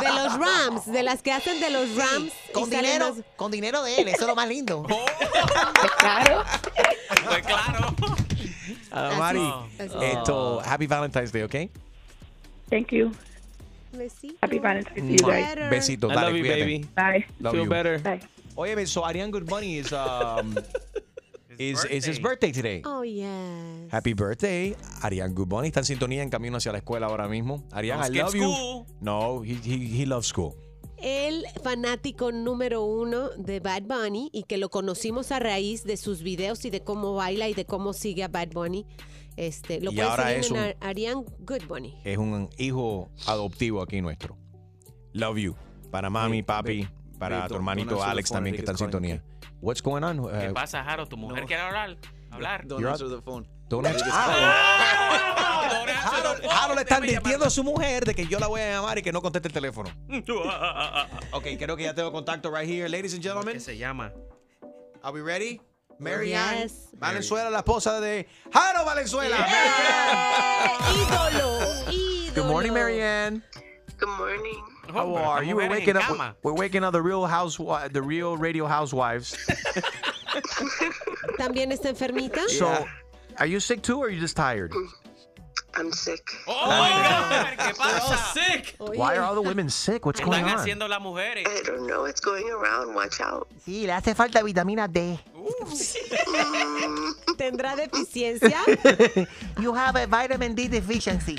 De 0.00 0.08
los 0.12 0.36
Rams, 0.38 0.86
de 0.86 1.02
las 1.04 1.22
que 1.22 1.30
hacen 1.32 1.60
de 1.60 1.70
los 1.70 1.94
Rams. 1.96 2.32
Con 2.52 2.68
dinero, 2.70 3.08
los- 3.10 3.24
con 3.36 3.50
dinero 3.52 3.82
de 3.84 4.00
él, 4.00 4.08
eso 4.08 4.22
es 4.22 4.26
lo 4.26 4.34
más 4.34 4.48
lindo. 4.48 4.84
Claro. 5.98 6.42
Pues 7.28 7.42
claro. 7.46 7.94
Ana 8.90 9.16
Mari, 9.16 9.52
Así. 9.78 9.94
esto, 10.02 10.60
Happy 10.64 10.86
Valentine's 10.86 11.32
Day, 11.32 11.42
¿ok? 11.42 11.54
Thank 12.70 12.88
you. 12.90 13.12
Besito. 13.92 14.34
Happy 14.42 14.58
Valentine's 14.58 14.96
to 14.96 15.24
you 15.24 15.30
guys. 15.30 15.46
Better. 15.54 15.70
Besito, 15.70 16.08
I 16.10 16.14
dale, 16.14 16.26
love 16.26 16.36
you, 16.36 16.42
baby. 16.44 16.88
Bye. 16.96 17.26
Love 17.40 17.52
Feel 17.54 17.64
you. 17.64 17.70
better. 17.70 17.98
Bye. 18.00 18.20
Oye, 18.56 18.86
so 18.86 19.04
Ariane 19.04 19.30
Good 19.32 19.48
Money 19.50 19.78
is 19.78 19.92
um 19.92 20.54
is 21.58 21.84
is 21.90 22.04
his 22.04 22.18
birthday 22.20 22.52
today. 22.52 22.82
Oh, 22.84 23.02
yes. 23.02 23.90
Happy 23.90 24.12
birthday, 24.14 24.74
Ariane 25.02 25.34
Good 25.34 25.48
Money. 25.48 25.68
Está 25.68 25.80
en 25.80 25.84
sintonía 25.86 26.22
en 26.22 26.30
camino 26.30 26.56
hacia 26.58 26.72
la 26.72 26.78
escuela 26.78 27.06
ahora 27.06 27.28
mismo. 27.28 27.64
Ariane, 27.72 28.00
No, 28.00 28.06
I 28.06 28.10
love 28.22 28.34
you. 28.34 28.42
school. 28.42 28.86
No, 29.00 29.42
he, 29.44 29.54
he, 29.64 30.02
he 30.02 30.06
loves 30.06 30.26
school. 30.28 30.54
El 30.98 31.44
fanático 31.62 32.32
número 32.32 32.82
uno 32.84 33.28
de 33.36 33.60
Bad 33.60 33.82
Bunny 33.82 34.30
y 34.32 34.44
que 34.44 34.56
lo 34.56 34.70
conocimos 34.70 35.32
a 35.32 35.38
raíz 35.38 35.84
de 35.84 35.96
sus 35.98 36.22
videos 36.22 36.64
y 36.64 36.70
de 36.70 36.82
cómo 36.82 37.14
baila 37.14 37.48
y 37.48 37.54
de 37.54 37.66
cómo 37.66 37.92
sigue 37.92 38.22
a 38.22 38.28
Bad 38.28 38.48
Bunny. 38.54 38.86
Este, 39.36 39.80
lo 39.80 39.92
Y 39.92 40.00
ahora 40.00 40.28
seguir 40.28 40.38
es 40.38 40.46
en 40.46 40.52
un- 40.52 40.58
Ar- 40.60 40.76
Ariane 40.80 41.24
Good 41.40 41.66
Bunny. 41.68 41.98
Es 42.04 42.16
un 42.16 42.48
hijo 42.56 43.10
adoptivo 43.26 43.82
aquí 43.82 44.00
nuestro. 44.00 44.38
Love 45.12 45.38
you. 45.38 45.56
Para 45.90 46.08
mami, 46.08 46.42
papi, 46.42 46.88
para 47.30 47.48
tu 47.48 47.54
hermanito 47.54 48.02
Alex 48.02 48.28
phone, 48.28 48.36
también 48.36 48.54
que 48.56 48.60
está 48.62 48.72
en 48.72 48.78
sintonía. 48.78 49.22
What's 49.60 49.82
going 49.82 50.02
on? 50.02 50.16
¿Qué 50.40 50.50
Uh, 50.50 50.54
pasa, 50.54 50.82
Jaro? 50.84 51.06
¿Tu 51.06 51.16
mujer 51.16 51.40
No. 51.42 51.46
quiere 51.46 51.62
hablar? 51.62 51.96
¿Hablar? 52.30 52.66
Don't 52.66 52.80
You're 52.80 52.90
answer 52.92 53.08
the 53.08 53.22
phone. 53.22 53.46
don't 53.68 53.86
answer- 53.86 54.10
Harold, 56.50 56.76
le 56.76 56.82
está 56.82 56.96
advirtiendo 56.96 57.44
a 57.46 57.50
su 57.50 57.62
mujer 57.64 58.04
de 58.04 58.14
que 58.14 58.26
yo 58.26 58.38
la 58.38 58.46
voy 58.46 58.60
a 58.60 58.70
llamar 58.72 58.98
y 58.98 59.02
que 59.02 59.12
no 59.12 59.22
conteste 59.22 59.48
el 59.48 59.54
teléfono. 59.54 59.90
Ok, 61.32 61.44
creo 61.58 61.76
que 61.76 61.84
ya 61.84 61.94
tengo 61.94 62.12
contacto 62.12 62.50
right 62.50 62.68
here. 62.68 62.88
Ladies 62.88 63.14
and 63.14 63.22
gentlemen, 63.22 63.54
¿Qué 63.54 63.60
se 63.60 63.76
llama? 63.76 64.12
are 65.02 65.12
we 65.12 65.20
ready? 65.22 65.60
Marianne 65.98 66.62
Yes. 66.62 66.88
Valenzuela, 66.94 67.50
la 67.50 67.58
esposa 67.58 68.00
de 68.00 68.26
Harold 68.52 68.86
Valenzuela. 68.86 69.36
ídolo, 70.94 71.60
ídolo. 71.92 72.34
Good 72.34 72.46
morning, 72.50 72.72
Marianne. 72.72 73.42
Good 73.98 74.08
morning. 74.18 74.62
How 74.92 75.14
are 75.14 75.42
you? 75.44 75.56
We're 75.56 75.70
waking 75.70 75.96
up. 75.96 76.36
We're 76.42 76.54
waking 76.54 76.84
up 76.84 76.92
the 76.92 77.02
real 77.02 77.24
house, 77.26 77.56
the 77.56 78.02
real 78.02 78.36
radio 78.36 78.66
housewives. 78.66 79.34
¿También 81.38 81.72
está 81.72 81.88
enfermita? 81.90 82.48
So, 82.48 82.86
are 83.38 83.46
you 83.46 83.60
sick 83.60 83.82
too, 83.82 83.98
or 84.00 84.06
are 84.06 84.10
you 84.10 84.20
just 84.20 84.36
tired? 84.36 84.72
I'm 85.76 85.92
sick. 85.92 86.20
¡Oh, 86.46 86.68
my 86.68 86.88
God! 86.88 87.46
¿Qué 87.58 87.74
pasa? 87.78 88.16
Sick. 88.32 88.76
Why 88.78 89.16
are 89.16 89.22
all 89.24 89.34
the 89.34 89.42
women 89.42 89.68
sick? 89.68 90.06
What's 90.06 90.20
¿Qué 90.20 90.26
going 90.26 90.44
están 90.44 90.58
on? 90.58 90.60
haciendo 90.60 90.88
las 90.88 91.00
mujeres? 91.00 91.46
I 91.48 91.62
don't 91.64 91.86
know. 91.86 92.04
It's 92.04 92.20
going 92.20 92.48
around. 92.50 92.94
Watch 92.94 93.20
out. 93.20 93.48
Sí, 93.64 93.86
le 93.86 93.92
hace 93.92 94.14
falta 94.14 94.42
vitamina 94.42 94.86
D. 94.86 95.18
¿Tendrá 97.36 97.74
deficiencia? 97.76 98.60
You 99.60 99.74
have 99.74 99.96
a 99.96 100.06
vitamin 100.06 100.54
D 100.54 100.68
deficiency. 100.68 101.36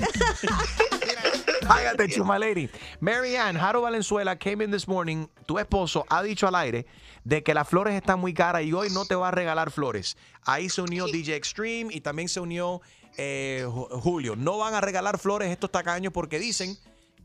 Cállate, 1.66 2.08
chuma 2.08 2.38
lady. 2.38 2.68
Marianne, 3.00 3.58
Jaro 3.58 3.82
Valenzuela 3.82 4.36
came 4.36 4.62
in 4.64 4.70
this 4.70 4.86
morning. 4.86 5.26
Tu 5.46 5.58
esposo 5.58 6.04
ha 6.08 6.22
dicho 6.22 6.46
al 6.46 6.54
aire 6.54 6.86
de 7.24 7.42
que 7.42 7.54
las 7.54 7.68
flores 7.68 7.94
están 7.94 8.20
muy 8.20 8.32
caras 8.34 8.62
y 8.62 8.72
hoy 8.72 8.88
no 8.90 9.04
te 9.04 9.14
va 9.14 9.28
a 9.28 9.30
regalar 9.30 9.70
flores. 9.70 10.16
Ahí 10.44 10.68
se 10.68 10.82
unió 10.82 11.06
DJ 11.06 11.36
Extreme 11.36 11.92
y 11.92 12.00
también 12.00 12.28
se 12.28 12.40
unió 12.40 12.80
eh, 13.16 13.64
Ju- 13.66 14.00
Julio. 14.00 14.36
No 14.36 14.58
van 14.58 14.74
a 14.74 14.80
regalar 14.80 15.18
flores 15.18 15.50
estos 15.50 15.70
tacaños 15.72 16.12
porque 16.12 16.38
dicen 16.38 16.76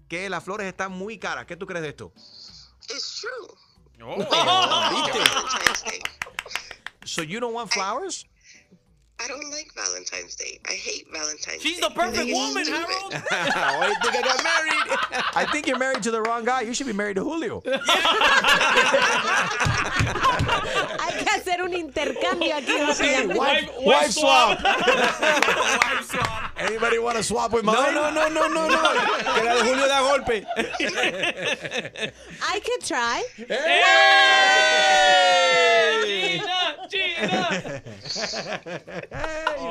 que 0.08 0.30
las 0.30 0.44
flores 0.44 0.68
están 0.68 0.92
muy 0.92 1.18
caras. 1.20 1.46
¿Qué 1.46 1.56
tú 1.56 1.66
crees 1.68 1.84
de 1.84 1.90
esto? 1.90 2.12
It's 2.90 3.22
true. 3.22 3.56
Oh. 4.04 4.18
So 7.06 7.24
you 7.24 7.40
don't 7.40 7.54
want 7.54 7.72
flowers? 7.72 8.28
I 9.24 9.28
don't 9.28 9.52
like 9.52 9.72
Valentine's 9.76 10.36
Day. 10.36 10.58
I 10.68 10.72
hate 10.72 11.06
Valentine's 11.12 11.46
Day. 11.46 11.70
She's 11.70 11.80
Day. 11.80 11.88
the 11.88 11.94
perfect 11.94 12.18
think 12.26 12.34
woman. 12.34 12.66
Harold. 12.66 13.14
Why 13.14 13.20
oh, 13.84 13.88
you 13.88 13.96
think 14.02 14.16
I 14.16 14.22
got 14.24 14.44
married? 14.44 14.98
I 15.36 15.46
think 15.52 15.68
you're 15.68 15.78
married 15.78 16.02
to 16.04 16.12
the 16.12 16.22
wrong 16.24 16.44
guy. 16.44 16.62
You 16.62 16.74
should 16.74 16.88
be 16.88 16.94
married 16.94 17.18
to 17.18 17.24
Julio. 17.24 17.62
Hay 21.00 21.14
que 21.20 21.26
hacer 21.32 21.62
un 21.62 21.74
intercambio 21.74 22.56
aquí. 22.56 22.74
rápidamente. 22.78 23.38
Wife, 23.38 23.70
wife 23.86 24.12
swap. 24.12 24.60
Wife 24.64 26.06
swap. 26.10 26.52
Anybody 26.58 26.98
want 27.00 27.18
to 27.18 27.24
swap 27.24 27.52
with 27.54 27.64
No, 27.64 27.74
mine? 27.74 27.94
no, 27.94 28.10
no, 28.12 28.28
no, 28.28 28.48
no, 28.48 28.68
no. 28.68 28.82
Que 29.36 29.44
la 29.44 29.54
de 29.56 29.64
Julio 29.64 29.88
da 29.88 30.02
golpe. 30.02 30.46
I 32.42 32.60
could 32.60 32.82
try. 32.86 33.24
Hey! 36.08 36.42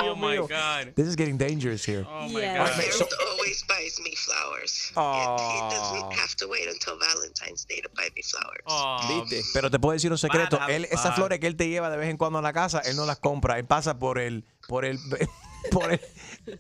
oh 0.00 0.14
my 0.16 0.36
God. 0.46 0.92
This 0.96 1.06
is 1.08 1.16
getting 1.16 1.36
dangerous 1.36 1.84
here. 1.84 2.06
Oh 2.08 2.28
my 2.28 2.40
My 2.40 2.54
God. 2.56 2.68
husband 2.70 3.10
always 3.30 3.62
buys 3.64 4.00
me 4.02 4.14
flowers. 4.16 4.92
And 4.96 5.40
he 5.40 5.58
Oh. 5.60 5.68
doesn't 5.70 6.12
have 6.18 6.34
to 6.36 6.48
wait 6.48 6.68
until 6.68 6.96
Valentine's 6.98 7.64
Day 7.64 7.80
to 7.80 7.88
buy 7.96 8.08
me 8.14 8.22
flowers. 8.22 8.64
¿Viste? 9.08 9.42
Pero 9.52 9.70
te 9.70 9.78
puedo 9.78 9.92
decir 9.92 10.10
un 10.10 10.18
secreto. 10.18 10.58
Él, 10.68 10.86
esas 10.90 11.14
flores 11.14 11.40
que 11.40 11.46
él 11.46 11.56
te 11.56 11.68
lleva 11.68 11.90
de 11.90 11.96
vez 11.96 12.08
en 12.08 12.16
cuando 12.16 12.38
a 12.38 12.42
la 12.42 12.52
casa, 12.52 12.80
él 12.84 12.96
no 12.96 13.06
las 13.06 13.18
compra. 13.18 13.58
Él 13.58 13.64
pasa 13.66 13.98
por 13.98 14.18
el, 14.18 14.44
por 14.68 14.84
el, 14.84 14.98
por 15.72 15.92
el, 15.92 16.00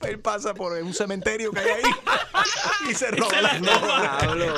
él 0.02 0.20
pasa 0.20 0.54
por 0.54 0.72
un 0.72 0.94
cementerio 0.94 1.52
que 1.52 1.60
hay 1.60 1.70
ahí 1.70 1.82
y 2.90 2.94
se 2.94 3.10
roba 3.10 3.40
las 3.40 3.58
flores. 3.58 4.52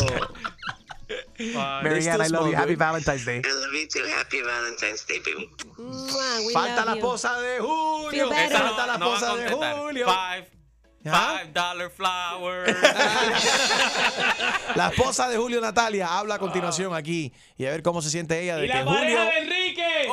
Mary 1.83 2.07
Ann, 2.09 2.21
I 2.21 2.27
love 2.29 2.49
you. 2.49 2.57
Happy 2.57 2.75
Valentine's 2.75 3.25
Day. 3.25 3.43
I 3.45 3.53
love 3.53 3.73
you 3.75 3.87
too. 3.89 4.05
Happy 4.17 4.41
Valentine's 4.43 5.05
Day, 5.07 5.21
baby. 5.25 5.49
Falta 6.53 6.85
la 6.85 6.95
esposa 6.95 7.41
de 7.41 7.59
Julio. 7.61 8.29
Falta 8.31 8.87
la 8.87 8.99
No 8.99 9.09
va 9.11 9.15
a 9.15 9.19
esposa 9.19 9.37
de. 9.37 9.51
Julio. 9.75 10.07
Five, 10.07 10.47
¿Ah? 11.07 11.39
five 11.41 11.53
dollar 11.53 11.91
flowers. 11.91 12.73
La 14.77 14.89
esposa 14.89 15.29
de 15.29 15.37
Julio 15.37 15.61
Natalia 15.61 16.07
habla 16.19 16.37
a 16.37 16.39
continuación 16.39 16.95
aquí 16.95 17.33
y 17.59 17.67
a 17.67 17.71
ver 17.71 17.83
cómo 17.83 18.01
se 18.01 18.09
siente 18.11 18.41
ella 18.41 18.57
de 18.57 18.67
Y 18.67 18.71
que 18.71 18.75
la 18.75 18.85
Julio. 18.85 19.21
de 19.21 19.39
Enrique. 19.39 20.09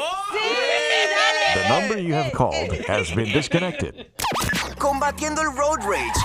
The 1.53 1.69
number 1.69 1.99
you 1.99 2.13
have 2.15 2.31
called 2.31 2.73
has 2.87 3.13
been 3.15 3.31
disconnected. 3.31 4.07
Combatiendo 4.77 5.41
el 5.41 5.55
road 5.55 5.79
rage. 5.83 6.19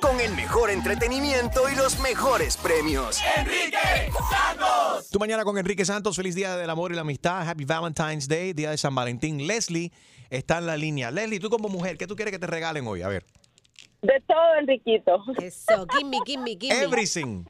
Con 0.00 0.18
el 0.20 0.34
mejor 0.34 0.70
entretenimiento 0.70 1.68
y 1.68 1.76
los 1.76 2.00
mejores 2.00 2.56
premios. 2.56 3.20
Enrique 3.36 4.10
Santos. 4.30 5.10
Tu 5.10 5.18
mañana 5.18 5.44
con 5.44 5.58
Enrique 5.58 5.84
Santos, 5.84 6.16
feliz 6.16 6.34
día 6.34 6.56
del 6.56 6.70
amor 6.70 6.92
y 6.92 6.94
la 6.94 7.02
amistad, 7.02 7.48
Happy 7.48 7.64
Valentine's 7.64 8.26
Day, 8.26 8.52
día 8.52 8.70
de 8.70 8.78
San 8.78 8.94
Valentín. 8.94 9.46
Leslie 9.46 9.92
está 10.30 10.58
en 10.58 10.66
la 10.66 10.76
línea. 10.76 11.10
Leslie, 11.10 11.38
tú 11.38 11.50
como 11.50 11.68
mujer, 11.68 11.98
¿qué 11.98 12.06
tú 12.06 12.16
quieres 12.16 12.32
que 12.32 12.38
te 12.38 12.46
regalen 12.46 12.86
hoy? 12.86 13.02
A 13.02 13.08
ver. 13.08 13.26
De 14.02 14.22
todo, 14.26 14.54
Enriquito. 14.58 15.22
Eso, 15.42 15.86
gimme, 15.96 16.18
gimme, 16.24 16.56
gimme. 16.58 16.82
Everything. 16.82 17.44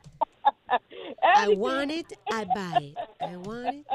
I 1.23 1.55
want 1.57 1.93
it, 1.93 2.13
I 2.31 2.45
buy 2.47 2.85
it. 2.87 2.99
I 3.21 3.37
want 3.37 3.75
it. 3.75 3.87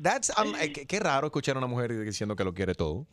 That's, 0.00 0.30
um, 0.38 0.54
eh, 0.54 0.72
qué, 0.72 0.86
qué 0.86 1.00
raro 1.00 1.26
escuchar 1.26 1.56
a 1.56 1.58
una 1.58 1.66
mujer 1.66 2.04
diciendo 2.04 2.36
que 2.36 2.44
lo 2.44 2.54
quiere 2.54 2.74
todo. 2.74 3.06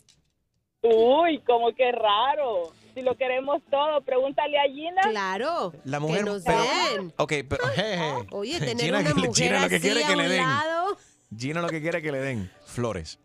Uy, 0.83 1.41
como 1.47 1.73
que 1.73 1.91
raro. 1.91 2.71
Si 2.95 3.01
lo 3.01 3.15
queremos 3.17 3.61
todo, 3.69 4.01
pregúntale 4.03 4.57
a 4.57 4.63
Gina. 4.63 5.01
Claro. 5.03 5.73
La 5.83 5.99
mujer. 5.99 6.25
nos 6.25 6.43
pero- 6.43 6.63
den. 6.95 7.13
Ok, 7.17 7.33
pero. 7.47 7.67
jeje. 7.67 8.13
Oye, 8.31 8.57
tener 8.59 8.77
Gina, 8.85 8.99
una 8.99 9.07
que 9.09 9.13
mujer 9.13 9.33
Gina 9.35 9.59
lo 9.61 9.69
que 9.69 9.75
así 9.75 9.83
quiere 9.85 10.03
a 10.03 10.07
que 10.07 10.15
le 10.15 10.29
den. 10.29 10.41
lado. 10.41 10.97
Gina 11.37 11.61
lo 11.61 11.67
que 11.69 11.81
quiere 11.81 11.97
es 11.99 12.03
que 12.03 12.11
le 12.11 12.19
den 12.19 12.51
flores. 12.65 13.19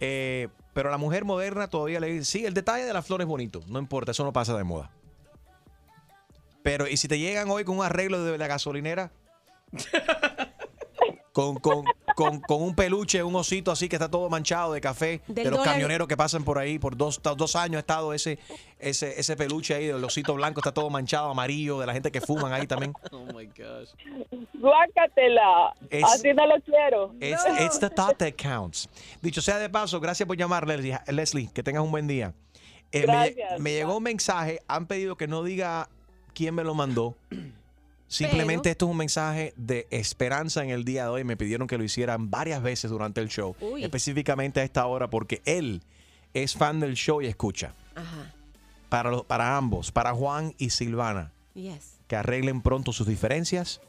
Eh, 0.00 0.48
pero 0.74 0.90
la 0.90 0.98
mujer 0.98 1.24
moderna 1.24 1.66
todavía 1.68 1.98
le 1.98 2.08
dice, 2.08 2.24
sí, 2.24 2.46
el 2.46 2.54
detalle 2.54 2.84
de 2.84 2.92
las 2.92 3.04
flores 3.06 3.24
es 3.24 3.28
bonito, 3.28 3.62
no 3.66 3.78
importa, 3.80 4.12
eso 4.12 4.22
no 4.22 4.32
pasa 4.32 4.56
de 4.56 4.62
moda. 4.64 4.90
Pero, 6.62 6.86
¿y 6.86 6.96
si 6.98 7.08
te 7.08 7.18
llegan 7.18 7.48
hoy 7.50 7.64
con 7.64 7.78
un 7.78 7.84
arreglo 7.84 8.22
de 8.22 8.36
la 8.38 8.46
gasolinera? 8.46 9.10
con, 11.38 11.54
con, 11.60 11.84
con, 12.16 12.40
con 12.40 12.62
un 12.62 12.74
peluche, 12.74 13.22
un 13.22 13.36
osito 13.36 13.70
así 13.70 13.88
que 13.88 13.94
está 13.94 14.10
todo 14.10 14.28
manchado 14.28 14.72
de 14.72 14.80
café, 14.80 15.20
Del 15.28 15.36
de 15.36 15.44
los 15.44 15.58
dólar. 15.60 15.74
camioneros 15.74 16.08
que 16.08 16.16
pasan 16.16 16.42
por 16.42 16.58
ahí, 16.58 16.80
por 16.80 16.96
dos, 16.96 17.20
dos 17.22 17.54
años 17.54 17.76
ha 17.76 17.78
estado 17.78 18.12
ese, 18.12 18.40
ese, 18.80 19.20
ese 19.20 19.36
peluche 19.36 19.72
ahí 19.72 19.86
del 19.86 20.02
osito 20.02 20.34
blanco, 20.34 20.58
está 20.58 20.72
todo 20.74 20.90
manchado, 20.90 21.30
amarillo, 21.30 21.78
de 21.78 21.86
la 21.86 21.92
gente 21.92 22.10
que 22.10 22.20
fuman 22.20 22.52
ahí 22.52 22.66
también. 22.66 22.92
Oh 23.12 23.24
my 23.32 23.46
gosh. 23.46 23.90
Guácatela. 24.54 25.74
Es- 25.90 26.02
Así 26.04 26.32
no 26.34 26.44
lo 26.46 26.60
quiero. 26.62 27.14
It's, 27.20 27.44
it's 27.64 27.78
the 27.78 27.88
thought 27.90 28.16
that 28.18 28.32
counts. 28.36 28.88
Dicho 29.22 29.40
sea 29.40 29.58
de 29.58 29.68
paso, 29.70 30.00
gracias 30.00 30.26
por 30.26 30.36
llamar, 30.36 30.66
Leslie. 30.66 30.98
Leslie, 31.06 31.48
que 31.54 31.62
tengas 31.62 31.84
un 31.84 31.92
buen 31.92 32.08
día. 32.08 32.34
Eh, 32.90 33.06
me 33.60 33.72
llegó 33.72 33.98
un 33.98 34.02
mensaje, 34.02 34.60
han 34.66 34.86
pedido 34.86 35.16
que 35.16 35.28
no 35.28 35.44
diga 35.44 35.88
quién 36.34 36.54
me 36.56 36.64
lo 36.64 36.74
mandó. 36.74 37.14
Simplemente 38.08 38.70
esto 38.70 38.86
es 38.86 38.90
un 38.90 38.96
mensaje 38.96 39.52
de 39.56 39.86
esperanza 39.90 40.64
en 40.64 40.70
el 40.70 40.84
día 40.84 41.04
de 41.04 41.10
hoy. 41.10 41.24
Me 41.24 41.36
pidieron 41.36 41.68
que 41.68 41.76
lo 41.78 41.84
hicieran 41.84 42.30
varias 42.30 42.62
veces 42.62 42.90
durante 42.90 43.20
el 43.20 43.28
show, 43.28 43.54
Uy. 43.60 43.84
específicamente 43.84 44.60
a 44.60 44.64
esta 44.64 44.86
hora, 44.86 45.08
porque 45.10 45.42
él 45.44 45.82
es 46.34 46.54
fan 46.54 46.80
del 46.80 46.94
show 46.94 47.20
y 47.20 47.26
escucha. 47.26 47.74
Ajá. 47.94 48.34
Para, 48.88 49.10
los- 49.10 49.24
para 49.24 49.56
ambos, 49.58 49.92
para 49.92 50.14
Juan 50.14 50.54
y 50.56 50.70
Silvana, 50.70 51.32
Yes. 51.54 51.98
que 52.06 52.16
arreglen 52.16 52.62
pronto 52.62 52.92
sus 52.92 53.06
diferencias 53.06 53.82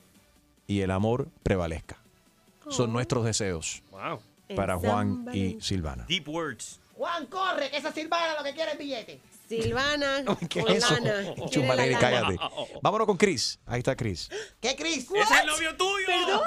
y 0.68 0.82
el 0.82 0.92
amor 0.92 1.30
prevalezca. 1.42 1.98
Son 2.70 2.92
nuestros 2.92 3.24
deseos 3.26 3.82
Wow. 3.92 4.20
para 4.56 4.76
Juan 4.78 5.26
y. 5.34 5.58
Silvana. 5.62 6.06
Deep 6.08 6.28
words. 6.28 6.80
Juan, 6.98 7.26
corre, 7.28 7.72
que 7.72 7.78
esa 7.78 7.94
Silvana 7.94 8.34
lo 8.38 8.44
que 8.44 8.54
quiere 8.54 8.74
es 8.74 8.78
billete. 8.78 9.20
Silvana 9.50 10.24
¿Qué 10.50 10.60
es 10.62 10.84
eso? 10.84 10.94
lana. 10.94 11.34
Quiere 11.34 11.50
Chumba 11.50 11.76
la 11.76 11.84
Lady, 11.84 11.96
lana. 11.96 12.00
cállate. 12.00 12.38
Vámonos 12.82 13.08
con 13.08 13.18
Chris. 13.18 13.60
Ahí 13.66 13.80
está 13.80 13.96
Chris. 13.96 14.30
¿Qué, 14.62 14.76
Chris? 14.76 15.08
Ese 15.12 15.20
es 15.20 15.42
el 15.42 15.48
novio 15.48 15.76
tuyo. 15.76 16.06
Perdón. 16.06 16.42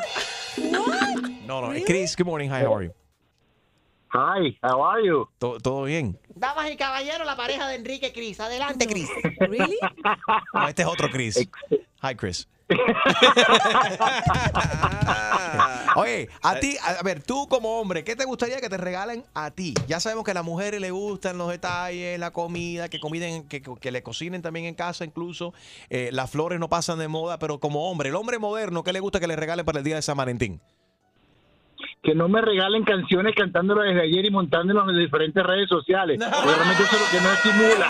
No, 1.47 1.61
no. 1.61 1.85
Chris, 1.85 2.17
good 2.17 2.27
morning. 2.27 2.49
Hi, 2.49 2.65
how 2.65 2.75
are 2.75 2.87
you? 2.87 2.95
Hi, 4.15 4.59
how 4.63 4.85
are 4.85 5.03
you? 5.03 5.27
¿Todo, 5.39 5.59
todo 5.59 5.85
bien? 5.85 6.19
Damas 6.35 6.71
y 6.71 6.77
caballeros, 6.77 7.27
la 7.27 7.35
pareja 7.35 7.67
de 7.67 7.77
Enrique 7.77 8.13
Cris. 8.13 8.41
Adelante, 8.41 8.87
Cris. 8.87 9.09
¿Really? 9.41 9.79
No, 10.53 10.69
este 10.69 10.83
es 10.83 10.89
otro 10.89 11.09
Chris. 11.11 11.49
Hi, 12.03 12.15
Chris. 12.15 12.47
Oye, 15.97 16.29
a 16.43 16.57
ti, 16.57 16.77
a 16.83 17.03
ver, 17.03 17.23
tú 17.23 17.49
como 17.49 17.81
hombre, 17.81 18.05
¿qué 18.05 18.15
te 18.15 18.27
gustaría 18.27 18.61
que 18.61 18.69
te 18.69 18.77
regalen 18.77 19.25
a 19.33 19.51
ti? 19.51 19.73
Ya 19.87 19.99
sabemos 19.99 20.25
que 20.25 20.33
a 20.33 20.35
las 20.35 20.45
mujeres 20.45 20.79
les 20.81 20.93
gustan 20.93 21.39
los 21.39 21.49
detalles, 21.51 22.19
la 22.19 22.33
comida, 22.33 22.91
que, 22.91 23.01
comiden, 23.01 23.49
que, 23.49 23.63
que 23.63 23.91
le 23.91 24.03
cocinen 24.03 24.43
también 24.43 24.67
en 24.67 24.75
casa 24.75 25.07
incluso. 25.07 25.55
Eh, 25.89 26.11
las 26.13 26.31
flores 26.31 26.61
no 26.61 26.69
pasan 26.69 26.99
de 26.99 27.09
moda, 27.09 27.39
pero 27.39 27.61
como 27.61 27.91
hombre, 27.91 28.11
el 28.11 28.15
hombre 28.15 28.39
moderno, 28.39 28.85
¿qué 28.85 28.93
le 28.93 29.01
gusta 29.01 29.21
que 29.21 29.27
le 29.27 29.37
regalen 29.37 29.65
para 29.65 29.79
el 29.79 29.85
día 29.85 29.97
de 29.97 30.03
San 30.03 30.19
Valentín? 30.19 30.61
Que 32.03 32.15
no 32.15 32.29
me 32.29 32.41
regalen 32.41 32.83
canciones 32.85 33.35
cantándolo 33.37 33.83
desde 33.83 34.03
ayer 34.03 34.25
y 34.25 34.31
montándolos 34.31 34.89
en 34.89 34.99
diferentes 34.99 35.43
redes 35.45 35.69
sociales. 35.69 36.19
Porque 36.19 36.55
Realmente 36.57 36.83
eso 36.83 36.97
es 36.97 37.01
lo 37.03 37.09
que 37.11 37.21
no 37.25 37.33
estimula. 37.33 37.89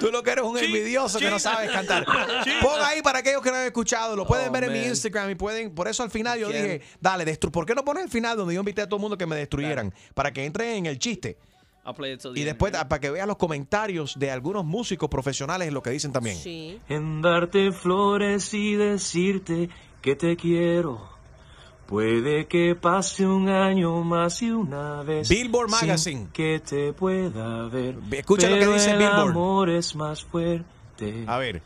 Tú 0.00 0.10
lo 0.10 0.22
que 0.22 0.30
eres 0.32 0.44
un 0.44 0.58
envidioso 0.58 1.18
que 1.18 1.30
no 1.30 1.38
sabes 1.38 1.70
cantar. 1.70 2.04
Pon 2.04 2.80
ahí 2.84 3.00
para 3.02 3.20
aquellos 3.20 3.40
que 3.40 3.50
no 3.50 3.56
han 3.56 3.64
escuchado, 3.66 4.16
lo 4.16 4.26
pueden 4.26 4.48
Oh, 4.48 4.52
ver 4.52 4.64
en 4.64 4.72
mi. 4.72 4.80
Instagram 4.84 5.30
y 5.30 5.34
pueden, 5.34 5.74
por 5.74 5.88
eso 5.88 6.02
al 6.02 6.10
final 6.10 6.38
yo 6.38 6.48
¿Quién? 6.50 6.62
dije, 6.62 6.82
dale, 7.00 7.24
destru 7.24 7.50
¿por 7.50 7.64
qué 7.64 7.74
no 7.74 7.84
pones 7.84 8.04
el 8.04 8.10
final 8.10 8.36
donde 8.36 8.54
yo 8.54 8.60
invité 8.60 8.82
a 8.82 8.86
todo 8.86 8.96
el 8.96 9.00
mundo 9.02 9.16
que 9.16 9.26
me 9.26 9.36
destruyeran? 9.36 9.92
Para 10.14 10.32
que 10.32 10.44
entren 10.44 10.68
en 10.76 10.86
el 10.86 10.98
chiste. 10.98 11.38
Y 11.86 12.40
end. 12.40 12.44
después 12.44 12.72
para 12.72 12.98
que 12.98 13.10
vean 13.10 13.28
los 13.28 13.36
comentarios 13.36 14.18
de 14.18 14.30
algunos 14.30 14.64
músicos 14.64 15.08
profesionales 15.08 15.72
lo 15.72 15.82
que 15.82 15.90
dicen 15.90 16.12
también. 16.12 16.36
Sí. 16.36 16.80
en 16.88 17.22
darte 17.22 17.72
flores 17.72 18.52
y 18.54 18.74
decirte 18.74 19.68
que 20.02 20.16
te 20.16 20.36
quiero. 20.36 21.13
Puede 21.86 22.46
que 22.46 22.74
pase 22.74 23.26
un 23.26 23.48
año 23.48 24.02
más 24.02 24.40
y 24.42 24.50
una 24.50 25.02
vez. 25.02 25.28
Billboard 25.28 25.70
sin 25.70 25.80
Magazine. 25.88 26.28
que 26.32 26.60
te 26.60 26.92
pueda 26.94 27.68
ver. 27.68 27.96
Escucha 28.10 28.48
lo 28.48 28.54
que 28.54 28.60
pero 28.60 28.72
dice 28.72 28.92
el 28.92 28.98
Billboard. 28.98 29.30
amor 29.30 29.70
es 29.70 29.94
más 29.94 30.24
fuerte. 30.24 31.24
A 31.26 31.38
ver. 31.38 31.62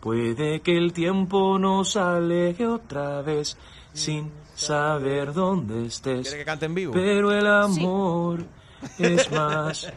Puede 0.00 0.60
que 0.60 0.76
el 0.76 0.92
tiempo 0.92 1.58
nos 1.58 1.96
aleje 1.96 2.66
otra 2.66 3.22
vez 3.22 3.56
sin 3.92 4.30
saber 4.54 5.32
dónde 5.32 5.86
estés. 5.86 6.22
¿Quiere 6.22 6.38
que 6.38 6.44
cante 6.44 6.66
en 6.66 6.74
vivo? 6.74 6.92
Pero 6.92 7.32
el 7.32 7.46
amor 7.46 8.44
es 9.00 9.30
más 9.32 9.92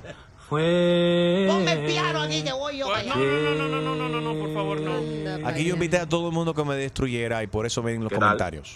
fuerte. 0.47 1.45
Ponme 1.47 1.71
el 1.73 1.85
piano 1.85 2.21
aquí 2.21 2.41
que 2.41 2.53
voy 2.53 2.77
yo 2.79 2.91
allá. 2.93 3.13
No, 3.15 3.23
no, 3.23 3.67
no, 3.67 3.81
no, 3.81 3.95
no, 3.95 4.09
no, 4.09 4.21
no, 4.21 4.39
por 4.39 4.53
favor, 4.53 4.81
no. 4.81 5.47
Aquí 5.47 5.63
yo 5.63 5.75
invité 5.75 5.99
a 5.99 6.09
todo 6.09 6.29
el 6.29 6.33
mundo 6.33 6.55
que 6.55 6.63
me 6.63 6.75
destruyera 6.75 7.43
y 7.43 7.47
por 7.47 7.67
eso 7.67 7.83
ven 7.83 8.03
los 8.03 8.11
comentarios 8.11 8.75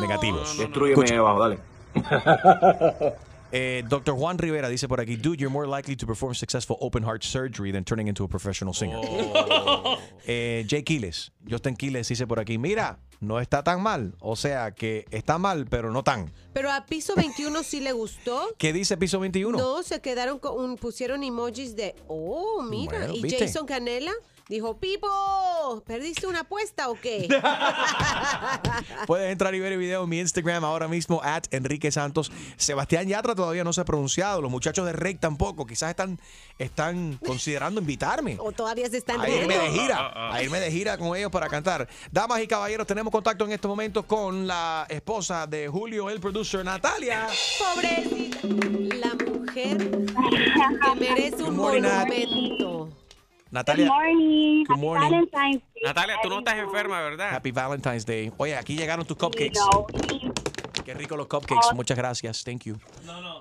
negativos. 0.00 0.56
Destruyeme 0.58 1.04
ahí 1.10 1.16
abajo, 1.16 1.40
dale. 1.40 1.58
Eh, 3.50 3.82
Dr. 3.88 4.14
Juan 4.14 4.36
Rivera 4.36 4.68
dice 4.68 4.88
por 4.88 5.00
aquí, 5.00 5.16
dude, 5.16 5.38
you're 5.38 5.50
more 5.50 5.66
likely 5.66 5.96
to 5.96 6.06
perform 6.06 6.34
successful 6.34 6.76
open 6.80 7.02
heart 7.02 7.22
surgery 7.22 7.72
than 7.72 7.82
turning 7.82 8.06
into 8.06 8.24
a 8.24 8.28
professional 8.28 8.74
singer. 8.74 9.00
Eh, 10.30 10.66
Jay 10.68 10.82
Quiles, 10.82 11.32
Justin 11.48 11.74
Quiles 11.74 12.06
dice 12.06 12.26
por 12.26 12.38
aquí, 12.38 12.58
mira, 12.58 12.98
no 13.20 13.40
está 13.40 13.62
tan 13.62 13.82
mal. 13.82 14.14
O 14.20 14.36
sea, 14.36 14.72
que 14.72 15.06
está 15.10 15.38
mal, 15.38 15.66
pero 15.66 15.90
no 15.90 16.02
tan. 16.02 16.30
Pero 16.52 16.70
a 16.70 16.84
piso 16.84 17.14
21 17.16 17.62
sí 17.62 17.80
le 17.80 17.92
gustó. 17.92 18.54
¿Qué 18.58 18.74
dice 18.74 18.98
piso 18.98 19.20
21? 19.20 19.56
No, 19.56 19.82
se 19.82 20.02
quedaron 20.02 20.38
con 20.38 20.62
un, 20.62 20.76
pusieron 20.76 21.22
emojis 21.22 21.76
de, 21.76 21.94
oh, 22.08 22.62
mira. 22.62 22.98
Bueno, 22.98 23.14
y 23.14 23.22
¿viste? 23.22 23.46
Jason 23.46 23.66
Canela 23.66 24.12
dijo, 24.48 24.78
Pipo? 24.78 25.08
¿Perdiste 25.86 26.26
una 26.26 26.40
apuesta 26.40 26.88
o 26.88 26.98
qué? 27.00 27.28
Puedes 29.06 29.30
entrar 29.30 29.54
y 29.54 29.60
ver 29.60 29.72
el 29.72 29.78
video 29.78 30.04
en 30.04 30.08
mi 30.08 30.18
Instagram 30.18 30.64
ahora 30.64 30.88
mismo, 30.88 31.20
at 31.22 31.44
Enrique 31.50 31.92
Santos. 31.92 32.32
Sebastián 32.56 33.06
Yatra 33.06 33.34
todavía 33.34 33.64
no 33.64 33.72
se 33.72 33.82
ha 33.82 33.84
pronunciado. 33.84 34.40
Los 34.40 34.50
muchachos 34.50 34.86
de 34.86 34.92
Rey 34.92 35.14
tampoco. 35.14 35.66
Quizás 35.66 35.90
están, 35.90 36.18
están 36.58 37.18
considerando 37.24 37.80
invitarme. 37.80 38.38
¿O 38.40 38.52
todavía 38.52 38.88
se 38.88 38.98
están 38.98 39.20
A 39.20 39.28
irme 39.28 39.58
de 39.58 39.70
gira, 39.70 40.34
a 40.34 40.42
irme 40.42 40.60
de 40.60 40.70
gira 40.70 40.96
con 40.96 41.16
ellos 41.16 41.30
para 41.30 41.48
cantar. 41.48 41.88
Damas 42.10 42.40
y 42.40 42.46
caballeros, 42.46 42.86
tenemos 42.86 43.12
contacto 43.12 43.44
en 43.44 43.52
este 43.52 43.68
momento 43.68 44.06
con 44.06 44.46
la 44.46 44.86
esposa 44.88 45.46
de 45.46 45.68
Julio, 45.68 46.08
el 46.08 46.20
producer, 46.20 46.64
Natalia. 46.64 47.28
Pobrecita. 47.58 48.38
La 48.96 49.14
mujer 49.14 49.78
que 49.78 50.94
merece 50.98 51.42
un 51.42 51.56
monumento. 51.56 52.97
Natalia. 53.50 53.86
Good 53.86 53.92
morning. 53.92 54.64
Good 54.64 54.68
Happy 54.68 54.80
morning. 54.80 55.10
Valentine's 55.10 55.62
Day. 55.74 55.82
Natalia, 55.84 56.16
tú 56.22 56.28
no 56.28 56.38
estás 56.38 56.54
enferma, 56.58 57.00
¿verdad? 57.00 57.30
Happy 57.32 57.50
Valentine's 57.50 58.04
Day. 58.04 58.32
Oye, 58.36 58.56
aquí 58.56 58.76
llegaron 58.76 59.06
tus 59.06 59.16
cupcakes. 59.16 59.58
Qué 60.88 60.94
rico 60.94 61.18
los 61.18 61.26
cupcakes. 61.26 61.74
Muchas 61.74 61.98
gracias. 61.98 62.42
Thank 62.42 62.62
you. 62.62 62.78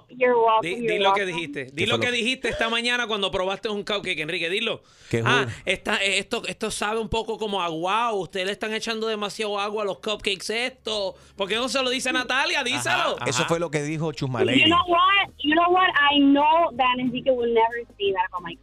You're 0.10 0.36
welcome. 0.36 0.64
Di, 0.64 0.76
you're 0.82 0.98
di 0.98 1.00
lo 1.00 1.14
que 1.14 1.26
dijiste. 1.26 1.66
Di 1.72 1.86
¿Qué 1.86 1.88
lo 1.88 1.98
que 1.98 2.12
dijiste 2.12 2.50
esta 2.50 2.68
mañana 2.68 3.08
cuando 3.08 3.32
probaste 3.32 3.70
un 3.70 3.84
cupcake, 3.84 4.20
Enrique. 4.20 4.50
Dilo. 4.50 4.82
¿Qué 5.10 5.24
ah, 5.26 5.48
está, 5.64 5.96
esto, 6.04 6.44
esto 6.46 6.70
sabe 6.72 7.00
un 7.00 7.08
poco 7.08 7.38
como 7.38 7.62
a 7.62 7.70
wow. 7.70 8.20
Ustedes 8.22 8.48
le 8.48 8.52
están 8.52 8.74
echando 8.74 9.08
demasiado 9.08 9.58
agua 9.58 9.84
a 9.84 9.86
los 9.86 10.00
cupcakes 10.00 10.50
esto. 10.50 11.16
¿Por 11.38 11.48
qué 11.48 11.56
no 11.56 11.70
se 11.70 11.82
lo 11.82 11.90
dice 11.90 12.12
Natalia? 12.12 12.66
Díselo. 12.66 13.16
Eso 13.26 13.46
fue 13.46 13.60
lo 13.60 13.72
que 13.72 13.82
dijo 13.82 14.12
Chusma 14.12 14.44
You 14.44 14.66
know 14.66 14.84
what? 14.86 15.30
You 15.40 15.56
know 15.56 15.72
what? 15.72 15.88
I 15.96 16.20
know 16.20 16.76
that 16.76 17.00
Enrique 17.00 17.32
will 17.32 17.54
never 17.54 17.88
say 17.98 18.12
that 18.12 18.28
about 18.28 18.44
my. 18.44 18.58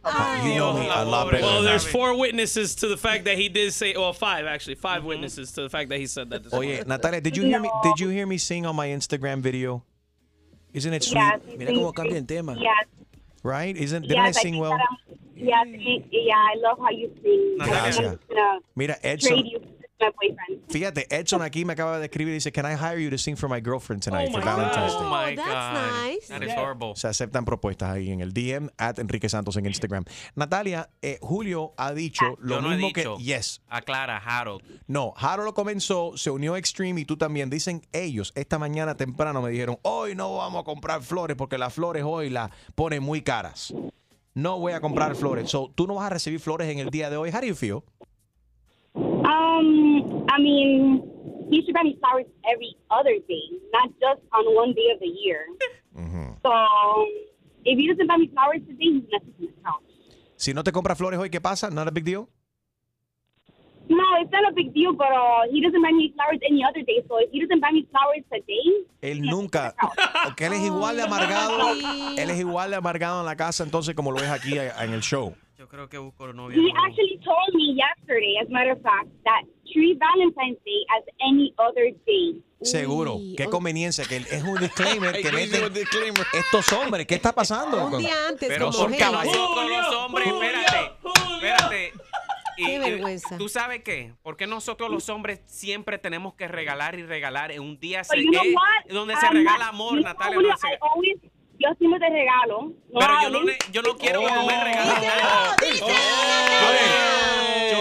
You 0.47 0.59
know 0.59 0.73
me 0.73 0.87
better 1.31 1.43
Well, 1.43 1.63
there's 1.63 1.87
four 1.87 2.15
witnesses 2.15 2.75
to 2.75 2.87
the 2.87 2.97
fact 2.97 3.25
that 3.25 3.35
he 3.35 3.49
did 3.49 3.73
say, 3.73 3.95
well, 3.97 4.13
five 4.13 4.45
actually, 4.45 4.75
five 4.75 5.03
witnesses 5.03 5.51
to 5.53 5.63
the 5.63 5.69
fact 5.71 5.89
that 5.89 5.97
he 5.97 6.05
said 6.05 6.29
that. 6.29 6.43
This 6.43 6.53
Oye, 6.53 6.65
morning. 6.67 6.83
Natalia, 6.87 7.21
did 7.21 7.35
you 7.35 7.45
hear 7.45 7.59
me? 7.59 7.71
Did 7.81 7.99
you 7.99 8.09
hear 8.09 8.27
me 8.27 8.37
sing 8.37 8.67
on 8.67 8.74
my 8.75 8.87
Instagram 8.89 9.39
video? 9.41 9.83
Isn't 10.73 10.93
it 10.93 11.03
sweet? 11.03 11.15
Yes, 11.15 11.39
Mira 11.57 11.71
cómo 11.73 11.93
cambia 11.93 12.17
el 12.17 12.25
tema. 12.25 12.55
Yes, 12.57 12.85
Right? 13.43 13.75
Isn't 13.77 14.01
didn't 14.03 14.19
I 14.19 14.27
yes, 14.27 14.37
I 14.37 14.41
sing 14.41 14.53
think 14.53 14.61
well? 14.61 14.77
yes, 15.35 15.67
yeah, 16.11 16.35
I 16.35 16.55
love 16.57 16.79
how 16.79 16.89
you 16.89 17.11
sing. 17.23 17.57
Gracias. 17.59 18.19
I'm 18.35 18.59
Mira, 18.75 18.95
trade 18.99 19.11
Edson. 19.13 19.43
My 19.99 20.09
boyfriend. 20.11 20.69
Fíjate, 20.69 21.07
Edson 21.09 21.41
aquí 21.41 21.63
me 21.65 21.73
acaba 21.73 21.99
de 21.99 22.05
escribir 22.05 22.31
y 22.31 22.35
dice, 22.35 22.51
"Can 22.51 22.65
I 22.65 22.75
hire 22.75 23.01
you 23.01 23.09
to 23.09 23.17
sing 23.17 23.35
for 23.37 23.49
my 23.49 23.61
girlfriend 23.61 24.03
tonight 24.03 24.31
for 24.31 24.43
Valentine's 24.43 24.93
Day?" 24.93 25.01
Oh 25.01 25.09
my 25.09 25.35
that's 25.35 25.47
God. 25.47 26.05
nice. 26.05 26.27
That 26.27 26.43
is 26.43 26.53
horrible. 26.55 26.95
Se 26.95 27.07
aceptan 27.07 27.45
propuestas 27.45 27.89
ahí 27.91 28.11
en 28.11 28.21
el 28.21 28.33
DM 28.33 28.69
at 28.77 28.99
Enrique 28.99 29.29
Santos 29.29 29.55
en 29.57 29.65
Instagram. 29.65 30.03
Natalia, 30.35 30.89
eh, 31.01 31.17
Julio 31.21 31.73
ha 31.77 31.93
dicho 31.93 32.35
lo 32.39 32.55
Yo 32.55 32.61
no 32.61 32.71
he 32.71 32.75
mismo 32.75 32.87
dicho. 32.93 33.17
que 33.17 33.23
yes. 33.23 33.61
Aclara, 33.69 34.17
Harold. 34.17 34.63
No, 34.87 35.13
Harold 35.17 35.45
lo 35.45 35.53
comenzó, 35.53 36.17
se 36.17 36.29
unió 36.29 36.55
a 36.55 36.59
Extreme 36.59 37.01
y 37.01 37.05
tú 37.05 37.17
también. 37.17 37.49
Dicen 37.49 37.81
ellos, 37.93 38.31
esta 38.35 38.59
mañana 38.59 38.95
temprano 38.97 39.41
me 39.41 39.49
dijeron, 39.51 39.77
hoy 39.83 40.15
no 40.15 40.35
vamos 40.35 40.61
a 40.61 40.63
comprar 40.65 41.01
flores 41.03 41.37
porque 41.37 41.57
las 41.57 41.73
flores 41.73 42.03
hoy 42.05 42.29
las 42.29 42.51
ponen 42.75 43.01
muy 43.03 43.21
caras. 43.21 43.73
No 44.33 44.59
voy 44.59 44.73
a 44.73 44.81
comprar 44.81 45.15
flores. 45.15 45.49
So, 45.49 45.71
tú 45.73 45.87
no 45.87 45.95
vas 45.95 46.07
a 46.07 46.09
recibir 46.09 46.41
flores 46.41 46.67
en 46.69 46.79
el 46.79 46.89
día 46.89 47.09
de 47.09 47.15
hoy. 47.15 47.29
How 47.31 47.39
do 47.39 47.45
you 47.47 47.55
feel? 47.55 47.83
I 50.35 50.41
mean, 50.41 51.01
he 51.49 51.63
should 51.63 51.73
buy 51.73 51.83
me 51.83 51.97
flowers 51.99 52.25
every 52.51 52.75
other 52.91 53.15
day, 53.27 53.45
not 53.71 53.89
just 54.03 54.21
on 54.33 54.43
one 54.55 54.73
day 54.73 54.91
of 54.93 54.99
the 54.99 55.07
year. 55.07 55.45
So, 56.43 56.51
if 57.63 57.77
he 57.79 57.87
doesn't 57.87 58.07
buy 58.07 58.17
me 58.17 58.27
flowers 58.33 58.61
today, 58.67 58.99
he's 58.99 59.03
messing 59.11 59.33
with 59.39 59.49
my 59.63 59.71
house. 59.71 59.81
Si 60.35 60.53
no 60.53 60.63
te 60.63 60.71
compras 60.71 60.97
flores 60.97 61.17
hoy, 61.19 61.29
¿qué 61.29 61.41
pasa? 61.41 61.69
Not 61.71 61.87
a 61.87 61.91
big 61.91 62.03
deal. 62.03 62.27
No, 63.87 64.03
it's 64.19 64.31
not 64.31 64.51
a 64.51 64.53
big 64.53 64.73
deal, 64.73 64.93
but 64.93 65.07
uh, 65.11 65.43
he 65.51 65.61
doesn't 65.61 65.81
buy 65.81 65.91
me 65.91 66.11
flowers 66.15 66.39
any 66.47 66.63
other 66.63 66.81
day. 66.81 67.03
So 67.07 67.17
if 67.19 67.29
he 67.31 67.39
doesn't 67.39 67.61
buy 67.61 67.71
me 67.71 67.87
flowers 67.91 68.23
today, 68.31 68.87
Él 69.01 69.21
nunca, 69.21 69.75
porque 70.25 70.45
él 70.47 70.53
es 70.53 70.63
igual 70.63 70.97
de 70.97 71.03
amargado, 71.03 71.73
él 72.17 72.29
es 72.29 72.39
igual 72.39 72.71
de 72.71 72.77
amargado 72.77 73.19
en 73.21 73.25
la 73.27 73.35
casa 73.35 73.63
entonces 73.63 73.93
como 73.95 74.11
lo 74.11 74.17
es 74.17 74.29
aquí 74.29 74.57
eh, 74.57 74.71
en 74.81 74.91
el 74.93 75.01
show. 75.01 75.35
Yo 75.57 75.67
creo 75.69 75.87
que 75.87 75.97
busco 75.99 76.33
novia. 76.33 76.57
he 76.57 76.71
actually 76.75 77.17
told 77.23 77.53
me 77.53 77.75
yesterday, 77.75 78.35
as 78.41 78.47
a 78.47 78.51
matter 78.51 78.71
of 78.71 78.81
fact, 78.81 79.07
that 79.23 79.43
treat 79.71 79.97
Valentine's 79.99 80.57
Day 80.63 80.85
as 80.97 81.03
any 81.27 81.53
other 81.57 81.93
day. 82.05 82.41
Seguro. 82.61 83.17
Qué 83.37 83.45
conveniencia 83.45 84.05
que 84.05 84.17
es 84.17 84.43
un 84.43 84.57
disclaimer 84.59 85.13
que 85.21 85.31
meten 85.31 85.71
estos 86.33 86.71
hombres. 86.73 87.05
¿Qué 87.05 87.15
está 87.15 87.33
pasando? 87.33 87.85
Un 87.87 87.97
día 87.99 88.13
antes, 88.29 88.47
Pero 88.49 88.67
como 88.67 88.77
son 88.77 88.93
genio. 88.93 89.11
nosotros 89.11 89.69
los 89.69 89.95
hombres, 89.95 90.27
espérate, 90.27 90.91
espérate. 91.35 91.93
Y, 92.57 92.65
Qué 92.65 92.73
y, 92.75 92.79
vergüenza. 92.79 93.37
¿Tú 93.37 93.49
sabes 93.49 93.83
qué? 93.83 94.13
Porque 94.23 94.47
nosotros 94.47 94.89
los 94.89 95.09
hombres 95.09 95.41
siempre 95.45 95.97
tenemos 95.97 96.35
que 96.35 96.47
regalar 96.47 96.97
y 96.97 97.03
regalar 97.03 97.51
en 97.51 97.59
un 97.61 97.77
día 97.77 98.05
se- 98.05 98.23
you 98.23 98.31
know 98.31 98.41
eh, 98.45 98.93
donde 98.93 99.13
se 99.17 99.25
I'm 99.25 99.33
regala 99.35 99.57
not- 99.65 99.67
amor, 99.73 99.95
you 99.97 100.01
know, 100.01 100.13
Natalia. 100.13 100.35
Julio, 100.93 101.19
yo 101.59 101.69
siempre 101.77 101.99
te 101.99 102.09
regalo. 102.09 102.71
No 102.91 102.99
Pero 102.99 103.13
yo 103.23 103.29
no, 103.29 103.43
ne- 103.43 103.57
yo 103.71 103.81
no 103.81 103.95
quiero 103.97 104.21
que 104.21 104.27
tú 104.27 104.45
me 104.45 104.63
regales 104.63 105.01
nada. 105.01 105.55
Yo 105.61 105.85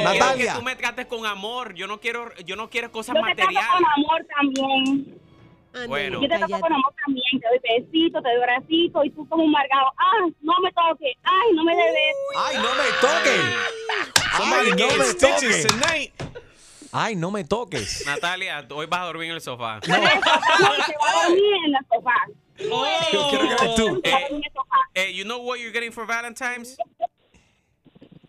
quiero 0.00 0.02
Natalia. 0.04 0.52
que 0.52 0.58
tú 0.58 0.64
me 0.64 0.76
trates 0.76 1.06
con 1.06 1.26
amor. 1.26 1.74
Yo 1.74 1.86
no 1.86 2.00
quiero, 2.00 2.32
yo 2.44 2.56
no 2.56 2.68
quiero 2.70 2.90
cosas 2.92 3.14
Yo 3.14 3.22
te 3.24 3.34
trato 3.34 3.52
materiales. 3.52 3.70
con 3.72 3.84
amor 4.04 4.26
también. 4.36 5.20
Bueno. 5.88 6.20
Yo 6.22 6.28
te 6.28 6.38
trato 6.38 6.60
con 6.60 6.72
amor 6.72 6.94
también. 7.04 7.24
Te 7.40 7.48
doy 7.48 7.58
besitos, 7.80 8.22
te 8.22 8.28
doy 8.28 8.38
abracitos 8.42 9.06
y 9.06 9.10
tú 9.10 9.28
como 9.28 9.44
un 9.44 9.50
margado. 9.50 9.86
Ah, 9.98 10.26
no 10.40 10.52
me 10.62 10.70
toques. 10.72 11.14
Ay, 11.24 11.52
no 11.54 11.64
me 11.64 11.74
debes. 11.74 12.16
¡Ay, 12.36 12.56
no 12.56 12.74
me 12.74 12.90
toques! 13.00 13.40
¡Ay, 14.32 14.70
no 14.70 14.96
me 14.98 15.14
toques! 15.14 15.66
¡Ay, 16.92 17.16
no 17.16 17.30
me 17.32 17.42
toques! 17.44 18.04
Natalia, 18.06 18.64
hoy 18.70 18.86
vas 18.86 19.00
a 19.00 19.04
dormir 19.06 19.30
en 19.30 19.34
el 19.34 19.40
sofá. 19.40 19.80
No, 19.86 19.94
se 19.94 20.00
va 20.00 21.10
a 21.10 21.24
dormir 21.28 21.54
en 21.66 21.74
el 21.74 21.80
sofá. 21.92 22.14
Quiero 22.56 23.30
que 23.30 23.36
en 23.36 23.46
el 23.46 23.58
sofá. 23.58 24.18
Eh, 24.94 25.12
you 25.12 25.24
know 25.24 25.38
what 25.38 25.58
you're 25.58 25.72
getting 25.72 25.92
for 25.92 26.06
Valentine's? 26.06 26.76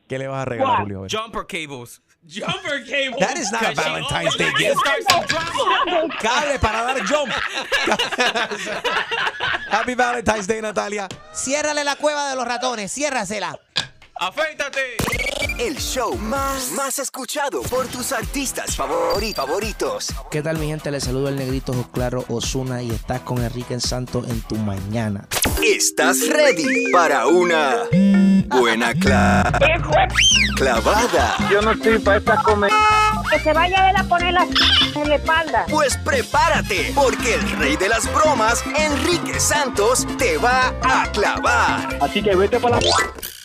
¿Qué 0.08 0.18
le 0.20 0.28
vas 0.28 0.42
a 0.42 0.46
regalar, 0.46 0.82
Julio? 0.82 1.06
A. 1.06 1.10
Jumper 1.10 1.46
cables. 1.46 2.02
Jumper 2.28 2.84
cable. 2.86 3.20
That 3.20 3.38
is 3.38 3.52
not 3.52 3.64
a 3.64 3.76
Valentine's 3.76 4.36
Day 4.36 4.52
gift. 4.58 4.82
Cable 6.20 6.60
para 6.60 6.84
dar 6.84 7.06
jump. 7.06 7.32
Happy 9.70 9.94
Valentine's 9.94 10.48
Day, 10.48 10.62
Natalia. 10.62 11.08
Ciérrale 11.34 11.84
la 11.84 11.96
cueva 11.96 12.30
de 12.30 12.36
los 12.36 12.46
ratones, 12.46 12.92
ciérrasela. 12.92 13.60
Afeítate. 14.16 14.98
El 15.58 15.78
show 15.78 16.18
más, 16.18 16.72
más 16.76 17.00
escuchado 17.00 17.62
por 17.64 17.88
tus 17.88 18.12
artistas 18.12 18.78
favori- 18.78 19.34
favoritos. 19.34 20.08
¿Qué 20.30 20.42
tal 20.42 20.58
mi 20.58 20.68
gente? 20.68 20.92
Les 20.92 21.04
saludo 21.06 21.30
el 21.30 21.38
negrito 21.38 21.74
Claro 21.94 22.26
Osuna 22.28 22.82
y 22.82 22.92
estás 22.92 23.22
con 23.22 23.42
Enrique 23.42 23.80
Santo 23.80 24.24
en 24.28 24.42
tu 24.42 24.56
mañana. 24.58 25.28
¿Estás 25.64 26.28
ready 26.28 26.92
para 26.92 27.28
una 27.28 27.78
buena 28.50 28.94
cla- 28.94 29.50
clavada? 30.58 31.38
Yo 31.50 31.62
no 31.62 31.72
estoy 31.72 32.00
para 32.00 32.18
esta 32.18 32.36
comedia. 32.44 32.76
Que 33.32 33.40
se 33.40 33.54
vaya 33.54 33.90
él 33.90 33.96
a 33.98 34.04
poner 34.04 34.34
la 34.34 34.48
en 34.96 35.10
la 35.10 35.16
espalda. 35.16 35.66
Pues 35.70 35.98
prepárate, 35.98 36.92
porque 36.96 37.34
el 37.34 37.50
rey 37.58 37.76
de 37.76 37.90
las 37.90 38.12
bromas, 38.14 38.64
Enrique 38.78 39.40
Santos, 39.40 40.06
te 40.18 40.38
va 40.38 40.74
a 40.82 41.12
clavar. 41.12 41.98
Así 42.02 42.22
que 42.22 42.36
vete 42.36 42.60
para 42.60 42.80
la... 42.80 42.90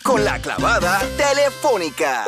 Con 0.03 0.23
la 0.23 0.39
clavada 0.39 1.01
telefónica. 1.17 2.25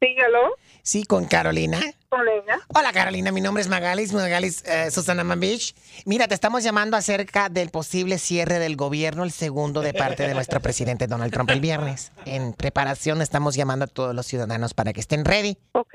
Síguelo. 0.00 0.56
Sí, 0.84 1.04
con 1.04 1.24
Carolina. 1.24 1.80
Ella. 1.80 2.60
Hola 2.68 2.92
Carolina, 2.92 3.32
mi 3.32 3.40
nombre 3.40 3.62
es 3.62 3.68
Magalis, 3.68 4.12
Magalis 4.12 4.62
eh, 4.68 4.90
Susana 4.90 5.24
Mambich. 5.24 5.74
Mira, 6.04 6.28
te 6.28 6.34
estamos 6.34 6.62
llamando 6.62 6.96
acerca 6.96 7.48
del 7.48 7.70
posible 7.70 8.18
cierre 8.18 8.58
del 8.58 8.76
gobierno, 8.76 9.24
el 9.24 9.32
segundo 9.32 9.80
de 9.80 9.94
parte 9.94 10.28
de 10.28 10.34
nuestro 10.34 10.60
presidente 10.62 11.06
Donald 11.06 11.32
Trump 11.32 11.50
el 11.50 11.60
viernes. 11.60 12.12
En 12.26 12.52
preparación 12.52 13.22
estamos 13.22 13.56
llamando 13.56 13.86
a 13.86 13.88
todos 13.88 14.14
los 14.14 14.26
ciudadanos 14.26 14.74
para 14.74 14.92
que 14.92 15.00
estén 15.00 15.24
ready. 15.24 15.56
Ok. 15.72 15.94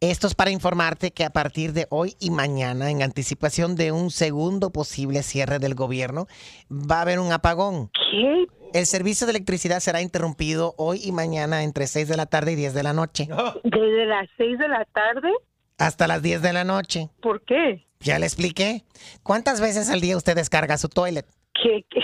Esto 0.00 0.26
es 0.26 0.34
para 0.34 0.50
informarte 0.50 1.10
que 1.10 1.24
a 1.24 1.30
partir 1.30 1.74
de 1.74 1.86
hoy 1.90 2.16
y 2.18 2.30
mañana, 2.30 2.90
en 2.90 3.02
anticipación 3.02 3.76
de 3.76 3.92
un 3.92 4.10
segundo 4.10 4.70
posible 4.70 5.22
cierre 5.22 5.58
del 5.58 5.74
gobierno, 5.74 6.26
va 6.70 6.98
a 6.98 7.02
haber 7.02 7.20
un 7.20 7.32
apagón. 7.32 7.90
¿Qué? 7.92 8.46
El 8.72 8.86
servicio 8.86 9.26
de 9.26 9.32
electricidad 9.32 9.80
será 9.80 10.00
interrumpido 10.00 10.74
hoy 10.78 11.00
y 11.04 11.12
mañana 11.12 11.62
entre 11.62 11.86
6 11.86 12.08
de 12.08 12.16
la 12.16 12.26
tarde 12.26 12.52
y 12.52 12.56
10 12.56 12.74
de 12.74 12.82
la 12.82 12.92
noche. 12.92 13.28
¿Desde 13.64 14.06
las 14.06 14.28
6 14.36 14.58
de 14.58 14.68
la 14.68 14.84
tarde? 14.86 15.30
Hasta 15.78 16.06
las 16.06 16.22
10 16.22 16.42
de 16.42 16.52
la 16.52 16.64
noche. 16.64 17.08
¿Por 17.20 17.42
qué? 17.44 17.84
Ya 18.00 18.18
le 18.18 18.26
expliqué. 18.26 18.84
¿Cuántas 19.22 19.60
veces 19.60 19.90
al 19.90 20.00
día 20.00 20.16
usted 20.16 20.34
descarga 20.36 20.78
su 20.78 20.88
toilet? 20.88 21.26
¿Qué? 21.54 21.84
¿Qué? 21.90 22.00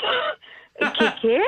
¿Qué? 0.98 1.06
qué? 1.22 1.40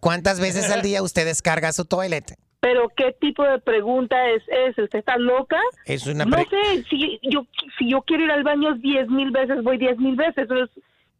¿Cuántas 0.00 0.40
veces 0.40 0.70
al 0.70 0.82
día 0.82 1.02
usted 1.02 1.24
descarga 1.26 1.72
su 1.72 1.84
toilet? 1.84 2.36
¿Pero 2.60 2.88
qué 2.96 3.12
tipo 3.20 3.44
de 3.44 3.58
pregunta 3.60 4.16
es 4.30 4.42
esa? 4.48 4.82
¿Usted 4.82 4.98
está 4.98 5.16
loca? 5.16 5.58
Es 5.84 6.06
una 6.06 6.24
No 6.24 6.36
pre- 6.36 6.46
sé, 6.50 6.84
si 6.90 7.18
yo, 7.22 7.46
si 7.78 7.90
yo 7.90 8.02
quiero 8.02 8.24
ir 8.24 8.30
al 8.32 8.42
baño 8.42 8.74
diez 8.74 9.08
mil 9.08 9.30
veces, 9.30 9.62
voy 9.62 9.78
diez 9.78 9.96
mil 9.98 10.16
veces. 10.16 10.44
Eso 10.44 10.64
es 10.64 10.70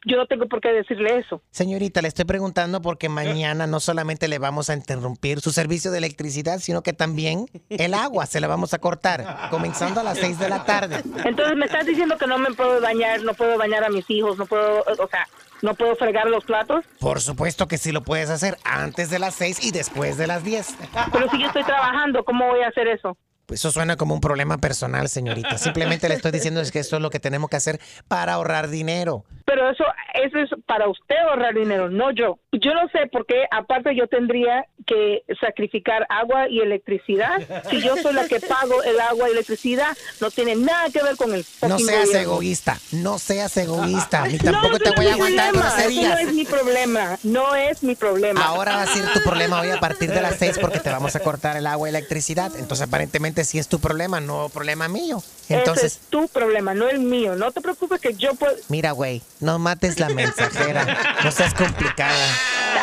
yo 0.05 0.17
no 0.17 0.27
tengo 0.27 0.47
por 0.47 0.61
qué 0.61 0.73
decirle 0.73 1.19
eso. 1.19 1.43
Señorita, 1.51 2.03
le 2.03 2.09
estoy 2.09 2.25
preguntando 2.25 2.81
porque 2.81 3.09
mañana 3.09 3.67
no 3.67 3.81
solamente 3.81 4.29
le 4.29 4.39
vamos 4.39 4.71
a 4.71 4.75
interrumpir 4.75 5.41
su 5.41 5.51
servicio 5.51 5.91
de 5.91 5.99
electricidad, 5.99 6.61
sino 6.61 6.83
que 6.83 6.93
también 6.93 7.47
el 7.69 7.95
agua 7.95 8.27
se 8.27 8.41
la 8.41 8.47
vamos 8.47 8.75
a 8.75 8.79
cortar, 8.79 9.49
comenzando 9.51 10.01
a 10.01 10.05
las 10.05 10.19
6 10.19 10.39
de 10.39 10.49
la 10.49 10.65
tarde. 10.65 11.03
Entonces 11.25 11.57
me 11.57 11.67
estás 11.67 11.87
diciendo 11.87 12.17
que 12.17 12.27
no 12.27 12.39
me 12.39 12.53
puedo 12.53 12.81
bañar, 12.81 13.23
no 13.23 13.35
puedo 13.35 13.59
bañar 13.59 13.85
a 13.85 13.89
mis 13.89 14.09
hijos, 14.11 14.39
no 14.39 14.47
puedo, 14.47 14.83
o 14.83 15.09
sea, 15.09 15.27
no 15.63 15.75
puedo 15.75 15.97
fregar 15.97 16.29
los 16.29 16.45
platos. 16.45 16.85
Por 17.01 17.21
supuesto 17.21 17.67
que 17.67 17.79
sí 17.79 17.93
lo 17.93 18.03
puedes 18.03 18.31
hacer 18.31 18.57
antes 18.65 19.11
de 19.11 19.19
las 19.19 19.35
6 19.35 19.65
y 19.65 19.73
después 19.73 20.17
de 20.17 20.27
las 20.27 20.45
10. 20.45 20.77
Pero 21.13 21.31
si 21.31 21.41
yo 21.41 21.49
estoy 21.49 21.65
trabajando, 21.65 22.25
¿cómo 22.25 22.47
voy 22.47 22.61
a 22.61 22.69
hacer 22.69 22.89
eso? 22.89 23.17
Pues 23.49 23.61
eso 23.61 23.71
suena 23.71 23.97
como 23.97 24.13
un 24.13 24.21
problema 24.21 24.59
personal, 24.59 25.09
señorita. 25.09 25.57
Simplemente 25.57 26.07
le 26.07 26.17
estoy 26.17 26.33
diciendo 26.33 26.61
es 26.61 26.71
que 26.71 26.81
esto 26.81 26.97
es 26.97 27.03
lo 27.03 27.09
que 27.09 27.19
tenemos 27.19 27.49
que 27.49 27.57
hacer 27.57 27.81
para 28.07 28.35
ahorrar 28.35 28.69
dinero. 28.69 29.25
Pero 29.47 29.71
eso, 29.71 29.85
eso 30.23 30.39
es 30.39 30.51
para 30.67 30.87
usted 30.87 31.17
ahorrar 31.17 31.55
dinero, 31.55 31.89
no 31.89 32.11
yo. 32.11 32.39
Yo 32.53 32.75
no 32.75 32.87
sé 32.93 33.07
por 33.11 33.25
qué, 33.25 33.45
aparte 33.51 33.97
yo 33.97 34.07
tendría 34.07 34.67
que 34.87 35.23
sacrificar 35.41 36.07
agua 36.11 36.51
y 36.51 36.61
electricidad. 36.61 37.41
Si 37.71 37.81
yo 37.81 37.97
soy 37.97 38.13
la 38.13 38.29
que 38.29 38.39
pago 38.41 38.83
el 38.83 39.01
agua 39.01 39.31
y 39.31 39.33
electricidad, 39.33 39.97
no 40.21 40.31
tiene 40.31 40.55
nada 40.55 40.91
que 40.91 41.03
ver 41.03 41.17
con 41.17 41.33
el 41.35 41.47
No 41.63 41.79
seas 41.79 42.07
gobierno. 42.09 42.33
egoísta, 42.33 42.77
no 42.93 43.19
seas 43.19 43.57
egoísta. 43.57 44.27
Ni 44.29 44.37
tampoco 44.37 44.73
No, 44.75 44.79
te 44.79 44.91
no 44.91 44.97
voy 44.97 45.07
a 45.07 45.13
aguantar 45.15 45.53
groserías. 45.55 46.13
No 46.13 46.19
es 46.29 46.35
mi 46.35 46.45
problema, 46.45 47.19
no 47.23 47.55
es 47.55 47.83
mi 47.83 47.95
problema. 47.95 48.45
Ahora 48.45 48.77
va 48.77 48.83
a 48.83 48.87
ser 48.87 49.11
tu 49.15 49.23
problema 49.23 49.59
hoy 49.63 49.71
a 49.71 49.81
partir 49.81 50.11
de 50.11 50.21
las 50.21 50.37
6 50.37 50.59
porque 50.61 50.81
te 50.81 50.91
vamos 50.91 51.17
a 51.17 51.21
cortar 51.21 51.57
el 51.57 51.67
agua 51.67 51.89
y 51.89 51.93
la 51.93 51.99
electricidad. 51.99 52.53
Entonces 52.59 52.87
aparentemente 52.87 53.38
sí 53.45 53.59
es 53.59 53.69
tu 53.69 53.79
problema, 53.79 54.21
no 54.21 54.49
problema 54.49 54.89
mío. 54.89 55.23
Entonces, 55.49 55.85
Ese 55.85 56.01
es 56.01 56.11
tu 56.11 56.29
problema, 56.29 56.75
no 56.75 56.89
el 56.89 57.01
mío. 57.01 57.35
No 57.37 57.51
te 57.53 57.61
preocupes 57.61 58.01
que 58.01 58.15
yo 58.15 58.35
puedo... 58.35 58.55
mira, 58.69 58.93
güey, 58.93 59.23
no 59.41 59.59
mates 59.59 59.99
la 59.99 60.09
mensajera. 60.11 61.17
No 61.25 61.31
seas 61.31 61.55
complicada. 61.55 62.15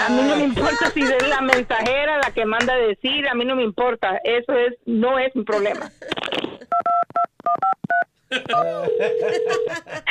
A 0.06 0.10
mí 0.10 0.22
no 0.24 0.36
me 0.36 0.44
importa 0.44 0.92
si 0.94 1.02
es 1.02 1.28
la 1.28 1.42
mensajera 1.42 2.18
la 2.20 2.32
que 2.32 2.46
manda 2.46 2.74
a 2.74 2.78
decir, 2.78 3.28
a 3.28 3.34
mí 3.36 3.46
no 3.46 3.56
me 3.56 3.64
importa. 3.64 4.18
Eso 4.24 4.54
es 4.54 4.74
no 4.86 5.18
es 5.20 5.36
mi 5.36 5.44
problema. 5.44 5.92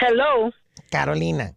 Hello. 0.00 0.50
Carolina, 0.90 1.54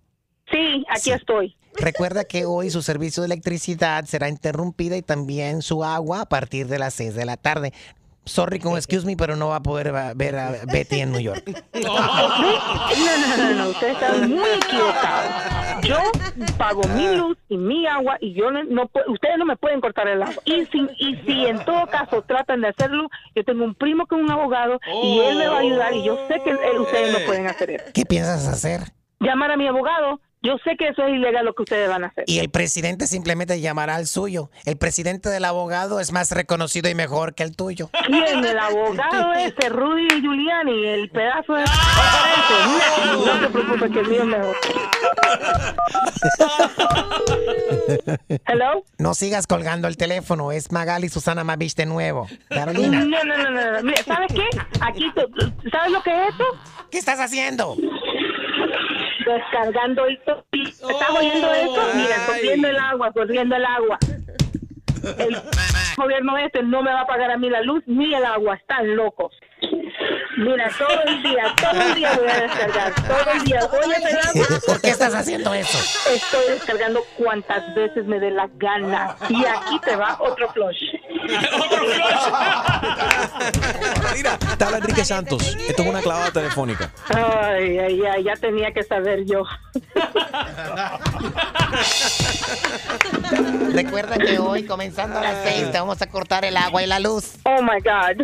Sí, 0.51 0.85
aquí 0.89 1.11
estoy. 1.11 1.55
recuerda 1.75 2.23
que 2.23 2.45
hoy 2.45 2.69
su 2.71 2.81
servicio 2.81 3.21
de 3.21 3.27
electricidad 3.27 4.05
será 4.05 4.29
interrumpida 4.29 4.95
y 4.97 5.01
también 5.01 5.61
su 5.61 5.83
agua 5.83 6.21
a 6.21 6.25
partir 6.25 6.67
de 6.67 6.79
las 6.79 6.93
6 6.95 7.13
de 7.15 7.25
la 7.25 7.37
tarde. 7.37 7.73
Sorry 8.27 8.59
con 8.59 8.75
excuse 8.75 9.05
me, 9.05 9.15
pero 9.17 9.35
no 9.35 9.49
va 9.49 9.57
a 9.57 9.63
poder 9.63 9.91
ver 10.15 10.35
a 10.37 10.51
Betty 10.71 10.99
en 11.01 11.11
New 11.11 11.21
York. 11.21 11.43
No, 11.77 11.93
no, 11.95 13.37
no, 13.37 13.53
no, 13.63 13.69
usted 13.69 13.89
está 13.89 14.13
muy 14.27 14.49
equivocado. 14.49 15.81
Yo 15.83 15.97
pago 16.57 16.81
mi 16.95 17.07
luz 17.15 17.37
y 17.49 17.57
mi 17.57 17.85
agua 17.87 18.17
y 18.19 18.33
yo 18.33 18.51
no, 18.51 18.63
no 18.63 18.89
ustedes 19.07 19.37
no 19.37 19.45
me 19.45 19.55
pueden 19.57 19.79
cortar 19.81 20.07
el 20.07 20.21
agua. 20.23 20.35
Y 20.45 20.65
si, 20.65 20.87
y 20.99 21.15
si 21.25 21.45
en 21.45 21.63
todo 21.65 21.85
caso 21.87 22.21
tratan 22.23 22.61
de 22.61 22.69
hacerlo, 22.69 23.07
yo 23.35 23.43
tengo 23.43 23.63
un 23.63 23.75
primo 23.75 24.05
que 24.07 24.15
es 24.15 24.21
un 24.21 24.31
abogado 24.31 24.79
y 25.03 25.19
él 25.19 25.37
me 25.37 25.47
va 25.47 25.57
a 25.57 25.59
ayudar 25.59 25.93
y 25.93 26.03
yo 26.03 26.17
sé 26.27 26.41
que 26.43 26.49
él- 26.51 26.79
ustedes 26.79 27.13
no 27.19 27.25
pueden 27.25 27.47
hacer 27.47 27.69
eso. 27.71 27.85
¿Qué 27.93 28.05
piensas 28.05 28.47
hacer? 28.47 28.81
Llamar 29.19 29.51
a 29.51 29.57
mi 29.57 29.67
abogado, 29.67 30.19
yo 30.47 30.57
sé 30.63 30.77
que 30.77 30.87
eso 30.87 31.03
es 31.03 31.13
ilegal 31.13 31.43
lo 31.43 31.53
que 31.53 31.63
ustedes 31.63 31.89
van 31.89 32.05
a 32.05 32.07
hacer. 32.07 32.23
Y 32.25 32.39
el 32.39 32.49
presidente 32.49 33.05
simplemente 33.05 33.59
llamará 33.59 33.95
al 33.95 34.07
suyo. 34.07 34.49
El 34.63 34.77
presidente 34.77 35.27
del 35.27 35.43
abogado 35.43 35.99
es 35.99 36.13
más 36.13 36.31
reconocido 36.31 36.89
y 36.89 36.95
mejor 36.95 37.35
que 37.35 37.43
el 37.43 37.53
tuyo. 37.53 37.89
¿Quién? 38.05 38.45
El 38.45 38.57
abogado 38.57 39.33
ese, 39.37 39.67
Rudy 39.67 40.07
Giuliani, 40.21 40.85
el 40.85 41.09
pedazo 41.09 41.53
de... 41.53 41.65
No 43.25 43.39
te 43.39 43.47
preocupes 43.49 43.91
que 43.91 43.99
el 43.99 44.07
mío 44.07 44.21
es 44.21 44.25
mejor. 44.25 44.55
Hello. 48.45 48.83
No 48.97 49.13
sigas 49.13 49.47
colgando 49.47 49.89
el 49.89 49.97
teléfono, 49.97 50.53
es 50.53 50.71
Magali 50.71 51.09
Susana 51.09 51.43
Mavich 51.43 51.75
de 51.75 51.85
nuevo. 51.85 52.27
Carolina. 52.47 53.03
No, 53.03 53.23
no, 53.23 53.37
no, 53.37 53.49
no. 53.51 53.83
Mira, 53.83 54.01
¿sabes 54.03 54.31
qué? 54.33 54.47
Aquí, 54.79 55.11
¿sabes 55.71 55.91
lo 55.91 56.01
que 56.03 56.11
es 56.11 56.29
esto? 56.29 56.45
¿Qué 56.89 56.97
estás 56.99 57.19
haciendo? 57.19 57.75
Descargando 59.27 60.05
esto. 60.07 60.45
¿Estás 60.53 61.09
oyendo 61.09 61.53
eso? 61.53 61.81
Mira, 61.95 62.15
corriendo 62.25 62.67
el 62.69 62.77
agua, 62.77 63.11
corriendo 63.11 63.55
el 63.57 63.65
agua. 63.65 63.99
El 65.17 65.37
gobierno 65.97 66.37
este 66.37 66.63
no 66.63 66.81
me 66.81 66.93
va 66.93 67.01
a 67.01 67.07
pagar 67.07 67.31
a 67.31 67.37
mí 67.37 67.49
la 67.49 67.61
luz 67.61 67.83
ni 67.87 68.13
el 68.13 68.23
agua. 68.23 68.55
Están 68.55 68.95
locos. 68.95 69.33
Mira, 70.37 70.69
todo 70.77 71.01
el 71.07 71.23
día, 71.23 71.55
todo 71.59 71.81
el 71.81 71.95
día 71.95 72.11
voy 72.15 72.27
a 72.29 72.41
descargar. 72.41 72.93
Todo 72.93 73.31
el 73.33 73.43
día. 73.43 73.59
Oye, 73.71 73.95
agua. 74.23 74.47
¿Por 74.67 74.81
qué 74.81 74.89
estás 74.89 75.15
haciendo 75.15 75.51
eso? 75.53 75.79
Estoy 76.13 76.49
descargando 76.49 77.03
cuantas 77.17 77.73
veces 77.73 78.05
me 78.05 78.19
dé 78.19 78.29
la 78.29 78.47
gana. 78.53 79.15
Y 79.29 79.43
aquí 79.45 79.79
te 79.83 79.95
va 79.95 80.17
otro 80.19 80.47
flush. 80.53 80.77
Mira, 84.15 84.37
te 84.37 84.63
habla 84.63 84.77
Enrique 84.77 85.03
Santos. 85.03 85.57
Esto 85.67 85.81
es 85.81 85.89
una 85.89 86.01
clavada 86.01 86.29
telefónica. 86.31 86.91
Ay, 87.09 87.79
ay, 87.79 88.01
ay, 88.05 88.23
ya 88.23 88.35
tenía 88.35 88.71
que 88.71 88.83
saber 88.83 89.25
yo. 89.25 89.43
Recuerda 93.73 94.17
que 94.17 94.37
hoy, 94.37 94.65
comenzando 94.65 95.17
a 95.17 95.21
las 95.23 95.43
6, 95.43 95.71
te 95.71 95.79
vamos 95.79 95.99
a 96.01 96.07
cortar 96.07 96.45
el 96.45 96.57
agua 96.57 96.83
y 96.83 96.85
la 96.85 96.99
luz. 96.99 97.37
Oh 97.43 97.61
my 97.63 97.79
God. 97.81 98.23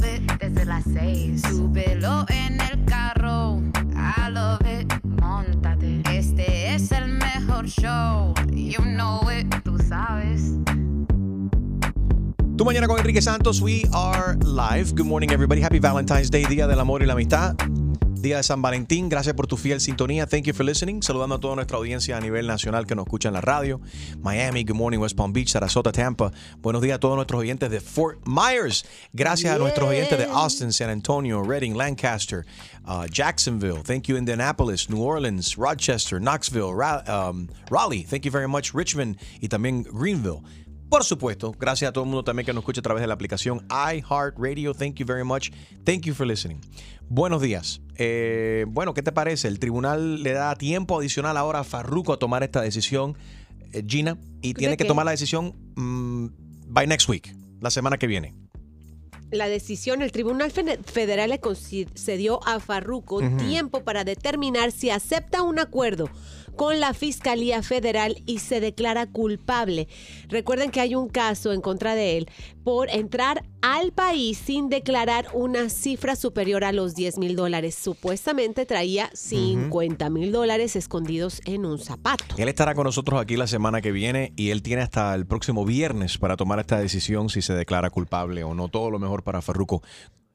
Desde 0.53 0.65
las 0.65 0.83
seis, 0.83 1.41
súbelo 1.49 2.25
en 2.27 2.59
el 2.59 2.83
carro, 2.83 3.61
I 3.95 4.29
love 4.31 4.59
it. 4.67 4.93
Móntate, 5.21 6.01
este 6.11 6.75
es 6.75 6.91
el 6.91 7.07
mejor 7.07 7.67
show, 7.67 8.33
you 8.51 8.81
know 8.81 9.21
it, 9.31 9.47
tú 9.63 9.77
sabes. 9.87 10.57
Tu 12.57 12.65
mañana 12.65 12.85
con 12.87 12.99
Enrique 12.99 13.21
Santos, 13.21 13.61
we 13.61 13.83
are 13.93 14.35
live. 14.43 14.93
Good 14.93 15.05
morning, 15.05 15.29
everybody. 15.31 15.61
Happy 15.61 15.79
Valentine's 15.79 16.29
Day, 16.29 16.43
Día 16.43 16.67
del 16.67 16.81
Amor 16.81 17.01
y 17.01 17.05
la 17.05 17.13
Amistad. 17.13 17.55
Día 18.21 18.37
de 18.37 18.43
San 18.43 18.61
Valentín. 18.61 19.09
Gracias 19.09 19.33
por 19.33 19.47
tu 19.47 19.57
fiel 19.57 19.81
sintonía. 19.81 20.27
Thank 20.27 20.43
you 20.43 20.53
for 20.53 20.63
listening. 20.63 21.01
Saludando 21.01 21.35
a 21.35 21.39
toda 21.39 21.55
nuestra 21.55 21.77
audiencia 21.77 22.17
a 22.17 22.21
nivel 22.21 22.45
nacional 22.45 22.85
que 22.85 22.93
nos 22.93 23.05
escucha 23.07 23.29
en 23.29 23.33
la 23.33 23.41
radio. 23.41 23.81
Miami, 24.21 24.63
good 24.63 24.75
morning, 24.75 24.99
West 24.99 25.15
Palm 25.15 25.33
Beach, 25.33 25.49
Sarasota, 25.49 25.91
Tampa. 25.91 26.31
Buenos 26.61 26.83
días 26.83 26.97
a 26.97 26.99
todos 26.99 27.15
nuestros 27.15 27.39
oyentes 27.41 27.71
de 27.71 27.81
Fort 27.81 28.19
Myers. 28.27 28.85
Gracias 29.11 29.53
a 29.55 29.57
nuestros 29.57 29.89
oyentes 29.89 30.19
de 30.19 30.25
Austin, 30.25 30.71
San 30.71 30.91
Antonio, 30.91 31.41
Redding, 31.41 31.75
Lancaster, 31.75 32.45
uh, 32.85 33.07
Jacksonville. 33.11 33.81
Thank 33.83 34.03
you, 34.07 34.17
Indianapolis, 34.17 34.87
New 34.89 35.01
Orleans, 35.01 35.57
Rochester, 35.57 36.19
Knoxville, 36.19 36.75
Ra- 36.75 37.03
um, 37.07 37.47
Raleigh. 37.71 38.03
Thank 38.03 38.25
you 38.25 38.31
very 38.31 38.47
much, 38.47 38.73
Richmond 38.75 39.17
y 39.41 39.47
también 39.47 39.83
Greenville. 39.91 40.43
Por 40.91 41.05
supuesto, 41.05 41.55
gracias 41.57 41.87
a 41.87 41.93
todo 41.93 42.03
el 42.03 42.09
mundo 42.09 42.25
también 42.25 42.45
que 42.45 42.51
nos 42.51 42.63
escucha 42.63 42.81
a 42.81 42.83
través 42.83 42.99
de 42.99 43.07
la 43.07 43.13
aplicación 43.13 43.65
iHeartRadio. 43.69 44.73
Thank 44.73 44.95
you 44.95 45.05
very 45.05 45.23
much. 45.23 45.49
Thank 45.85 46.01
you 46.01 46.13
for 46.13 46.27
listening. 46.27 46.59
Buenos 47.07 47.41
días. 47.41 47.79
Eh, 47.95 48.65
bueno, 48.67 48.93
¿qué 48.93 49.01
te 49.01 49.13
parece? 49.13 49.47
El 49.47 49.57
tribunal 49.57 50.21
le 50.21 50.33
da 50.33 50.53
tiempo 50.57 50.99
adicional 50.99 51.37
ahora 51.37 51.59
a 51.59 51.63
Farruko 51.63 52.11
a 52.11 52.17
tomar 52.19 52.43
esta 52.43 52.61
decisión, 52.61 53.15
eh, 53.71 53.83
Gina, 53.87 54.17
y 54.41 54.53
tiene 54.53 54.75
que 54.75 54.83
qué? 54.83 54.87
tomar 54.89 55.05
la 55.05 55.11
decisión 55.11 55.55
mm, 55.77 56.25
by 56.67 56.85
next 56.87 57.07
week, 57.07 57.33
la 57.61 57.69
semana 57.71 57.97
que 57.97 58.07
viene. 58.07 58.35
La 59.31 59.47
decisión, 59.47 60.01
el 60.01 60.11
Tribunal 60.11 60.51
Fe- 60.51 60.77
Federal 60.83 61.29
le 61.29 61.39
concedió 61.39 62.45
a 62.45 62.59
Farruco 62.59 63.21
tiempo 63.37 63.81
para 63.85 64.03
determinar 64.03 64.73
si 64.73 64.89
acepta 64.89 65.41
un 65.41 65.57
acuerdo 65.57 66.09
con 66.55 66.79
la 66.79 66.93
Fiscalía 66.93 67.63
Federal 67.63 68.21
y 68.25 68.39
se 68.39 68.59
declara 68.59 69.07
culpable. 69.07 69.87
Recuerden 70.27 70.71
que 70.71 70.81
hay 70.81 70.95
un 70.95 71.09
caso 71.09 71.53
en 71.53 71.61
contra 71.61 71.95
de 71.95 72.17
él 72.17 72.29
por 72.63 72.89
entrar 72.89 73.43
al 73.61 73.91
país 73.91 74.37
sin 74.37 74.69
declarar 74.69 75.27
una 75.33 75.69
cifra 75.69 76.15
superior 76.15 76.63
a 76.63 76.71
los 76.71 76.95
10 76.95 77.17
mil 77.17 77.35
dólares. 77.35 77.75
Supuestamente 77.75 78.65
traía 78.65 79.09
50 79.13 80.09
mil 80.09 80.31
dólares 80.31 80.75
escondidos 80.75 81.41
en 81.45 81.65
un 81.65 81.79
zapato. 81.79 82.35
Él 82.37 82.49
estará 82.49 82.75
con 82.75 82.85
nosotros 82.85 83.19
aquí 83.19 83.37
la 83.37 83.47
semana 83.47 83.81
que 83.81 83.91
viene 83.91 84.33
y 84.35 84.49
él 84.49 84.61
tiene 84.61 84.81
hasta 84.81 85.13
el 85.15 85.25
próximo 85.25 85.65
viernes 85.65 86.17
para 86.17 86.37
tomar 86.37 86.59
esta 86.59 86.79
decisión 86.79 87.29
si 87.29 87.41
se 87.41 87.53
declara 87.53 87.89
culpable 87.89 88.43
o 88.43 88.53
no. 88.53 88.67
Todo 88.69 88.89
lo 88.89 88.99
mejor 88.99 89.23
para 89.23 89.41
Farruko. 89.41 89.81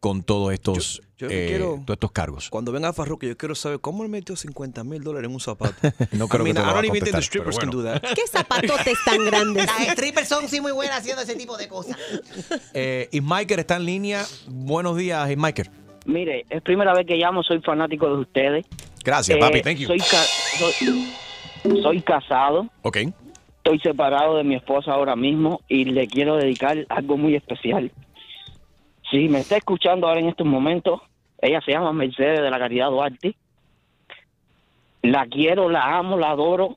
Con 0.01 0.23
todos 0.23 0.53
estos, 0.53 1.03
yo 1.19 1.29
eh, 1.31 1.47
quiero- 1.49 1.81
todos 1.85 1.97
estos 1.97 2.13
cargos. 2.13 2.49
Cuando 2.51 2.71
venga 2.73 2.93
Farruko, 2.93 3.27
yo 3.27 3.37
quiero 3.37 3.55
saber 3.55 3.81
cómo 3.81 4.03
él 4.05 4.09
metió 4.09 4.37
50 4.37 4.85
mil 4.85 5.03
dólares 5.03 5.29
en 5.29 5.35
un 5.35 5.41
zapato. 5.41 5.75
No 6.13 6.29
creo 6.29 6.43
I 6.47 6.51
que 6.51 6.55
mean, 6.55 6.57
te 6.57 6.61
lo 6.63 6.67
I 6.67 6.67
va 6.67 6.71
a 6.71 6.75
don't 6.75 6.85
even 6.85 6.93
think 6.93 7.05
the 7.05 7.11
contestar, 7.11 7.23
strippers 7.23 7.57
pero 7.59 7.71
can 7.71 7.81
do 7.81 7.85
that. 7.85 8.03
¿Qué 8.15 8.23
zapatotes 8.29 8.99
tan 9.05 9.25
grandes? 9.25 9.67
Las 9.67 9.88
strippers 9.92 10.29
son 10.29 10.49
sí 10.49 10.61
muy 10.61 10.73
buenas 10.73 10.99
haciendo 10.99 11.23
ese 11.23 11.35
tipo 11.35 11.57
de 11.57 11.69
cosas. 11.69 11.97
Eh, 12.75 13.09
Ismaker 13.13 13.59
está 13.61 13.77
en 13.77 13.87
línea. 13.87 14.25
Buenos 14.49 14.97
días, 14.97 15.29
Ismaker. 15.31 15.71
Mire, 16.05 16.44
es 16.51 16.63
primera 16.63 16.92
vez 16.94 17.07
que 17.07 17.17
llamo, 17.17 17.42
soy 17.42 17.61
fanático 17.63 18.07
de 18.07 18.21
ustedes. 18.21 18.67
Gracias, 19.03 19.37
Eh, 19.37 19.40
papi. 19.40 19.63
Thank 19.63 19.79
you. 19.79 19.87
Soy, 19.88 19.99
ca- 19.99 20.27
soy, 20.59 21.83
soy 21.83 22.01
casado, 22.03 22.69
Ok. 22.83 22.99
estoy 23.59 23.79
separado 23.81 24.37
de 24.37 24.44
mi 24.44 24.55
esposa 24.57 24.92
ahora 24.92 25.17
mismo 25.17 25.61
y 25.69 25.85
le 25.87 26.07
quiero 26.07 26.37
dedicar 26.37 26.77
algo 26.88 27.17
muy 27.17 27.35
especial. 27.35 27.90
Si 29.11 29.29
me 29.29 29.40
está 29.40 29.57
escuchando 29.57 30.09
ahora 30.09 30.21
en 30.21 30.29
estos 30.29 30.46
momentos, 30.46 31.00
ella 31.40 31.61
se 31.61 31.73
llama 31.73 31.92
Mercedes 31.92 32.40
de 32.40 32.50
la 32.50 32.59
Caridad 32.59 32.90
Duarte. 32.90 33.37
La 35.02 35.27
quiero, 35.27 35.69
la 35.69 35.98
amo, 35.98 36.17
la 36.19 36.31
adoro. 36.31 36.77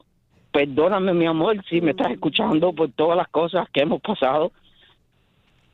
Perdóname, 0.52 1.14
mi 1.14 1.26
amor, 1.26 1.64
si 1.70 1.82
me 1.82 1.92
estás 1.92 2.12
escuchando 2.12 2.74
por 2.74 2.92
todas 2.92 3.18
las 3.18 3.28
cosas 3.30 3.68
que 3.72 3.82
hemos 3.82 4.02
pasado. 4.02 4.52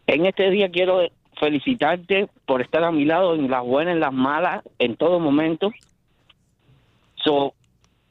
En 0.08 0.26
este 0.26 0.50
día 0.50 0.70
quiero 0.70 1.02
felicitarte 1.40 2.30
por 2.46 2.62
estar 2.62 2.84
a 2.84 2.92
mi 2.92 3.06
lado 3.06 3.36
en 3.36 3.50
las 3.50 3.64
buenas, 3.64 3.96
en 3.96 4.00
las 4.00 4.14
malas, 4.14 4.64
en 4.80 4.96
todo 4.96 5.20
momento. 5.20 5.72
So, 7.16 7.54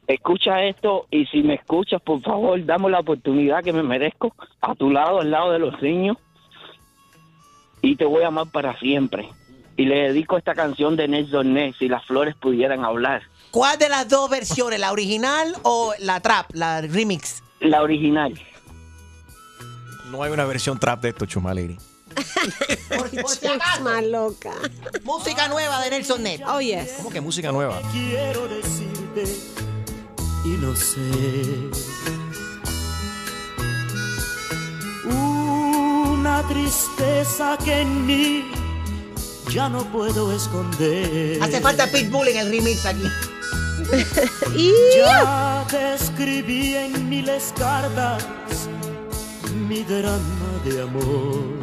escucha 0.06 0.64
esto 0.64 1.06
y 1.10 1.26
si 1.26 1.42
me 1.42 1.54
escuchas, 1.54 2.02
por 2.02 2.20
favor, 2.20 2.62
dame 2.64 2.90
la 2.90 3.00
oportunidad 3.00 3.62
que 3.62 3.72
me 3.72 3.82
merezco 3.82 4.34
a 4.60 4.74
tu 4.74 4.90
lado, 4.90 5.20
al 5.20 5.30
lado 5.30 5.52
de 5.52 5.58
los 5.60 5.80
niños. 5.80 6.18
Y 7.84 7.96
te 7.96 8.06
voy 8.06 8.22
a 8.22 8.28
amar 8.28 8.46
para 8.50 8.78
siempre. 8.78 9.28
Y 9.76 9.84
le 9.84 10.08
dedico 10.08 10.38
esta 10.38 10.54
canción 10.54 10.96
de 10.96 11.06
Nelson 11.06 11.52
Ness, 11.52 11.76
si 11.78 11.88
las 11.88 12.04
flores 12.06 12.34
pudieran 12.34 12.84
hablar. 12.84 13.22
¿Cuál 13.50 13.78
de 13.78 13.88
las 13.88 14.08
dos 14.08 14.30
versiones, 14.30 14.80
la 14.80 14.90
original 14.90 15.54
o 15.64 15.92
la 15.98 16.20
trap, 16.20 16.50
la 16.54 16.80
remix? 16.80 17.42
La 17.60 17.82
original. 17.82 18.32
No 20.10 20.22
hay 20.22 20.32
una 20.32 20.44
versión 20.46 20.78
trap 20.78 21.02
de 21.02 21.10
esto, 21.10 21.26
Chumaleri. 21.26 21.76
Por, 22.96 23.10
por 23.22 23.30
si 23.30 23.46
acaso. 23.48 23.82
Más 23.82 24.04
loca. 24.04 24.52
Música 25.02 25.48
nueva 25.48 25.82
de 25.82 25.90
Nelson 25.90 26.22
Ned. 26.22 26.40
Oh, 26.46 26.60
yes. 26.60 26.94
¿Cómo 26.98 27.10
que 27.10 27.20
música 27.20 27.50
nueva? 27.50 27.80
quiero 27.92 28.46
decirte 28.46 29.24
y 30.44 30.48
no 30.48 30.76
sé. 30.76 31.84
Una 36.24 36.42
tristeza 36.48 37.58
que 37.62 37.82
en 37.82 38.06
mí 38.06 38.50
ya 39.52 39.68
no 39.68 39.84
puedo 39.92 40.32
esconder. 40.32 41.38
Hace 41.42 41.60
falta 41.60 41.86
Pitbull 41.86 42.28
en 42.28 42.38
el 42.38 42.48
remix 42.50 42.86
aquí. 42.86 43.04
Ya 44.96 45.66
te 45.68 45.92
escribí 45.92 46.76
en 46.76 47.10
miles 47.10 47.52
cartas 47.58 48.24
mi 49.68 49.82
drama 49.82 50.62
de 50.64 50.80
amor. 50.80 51.60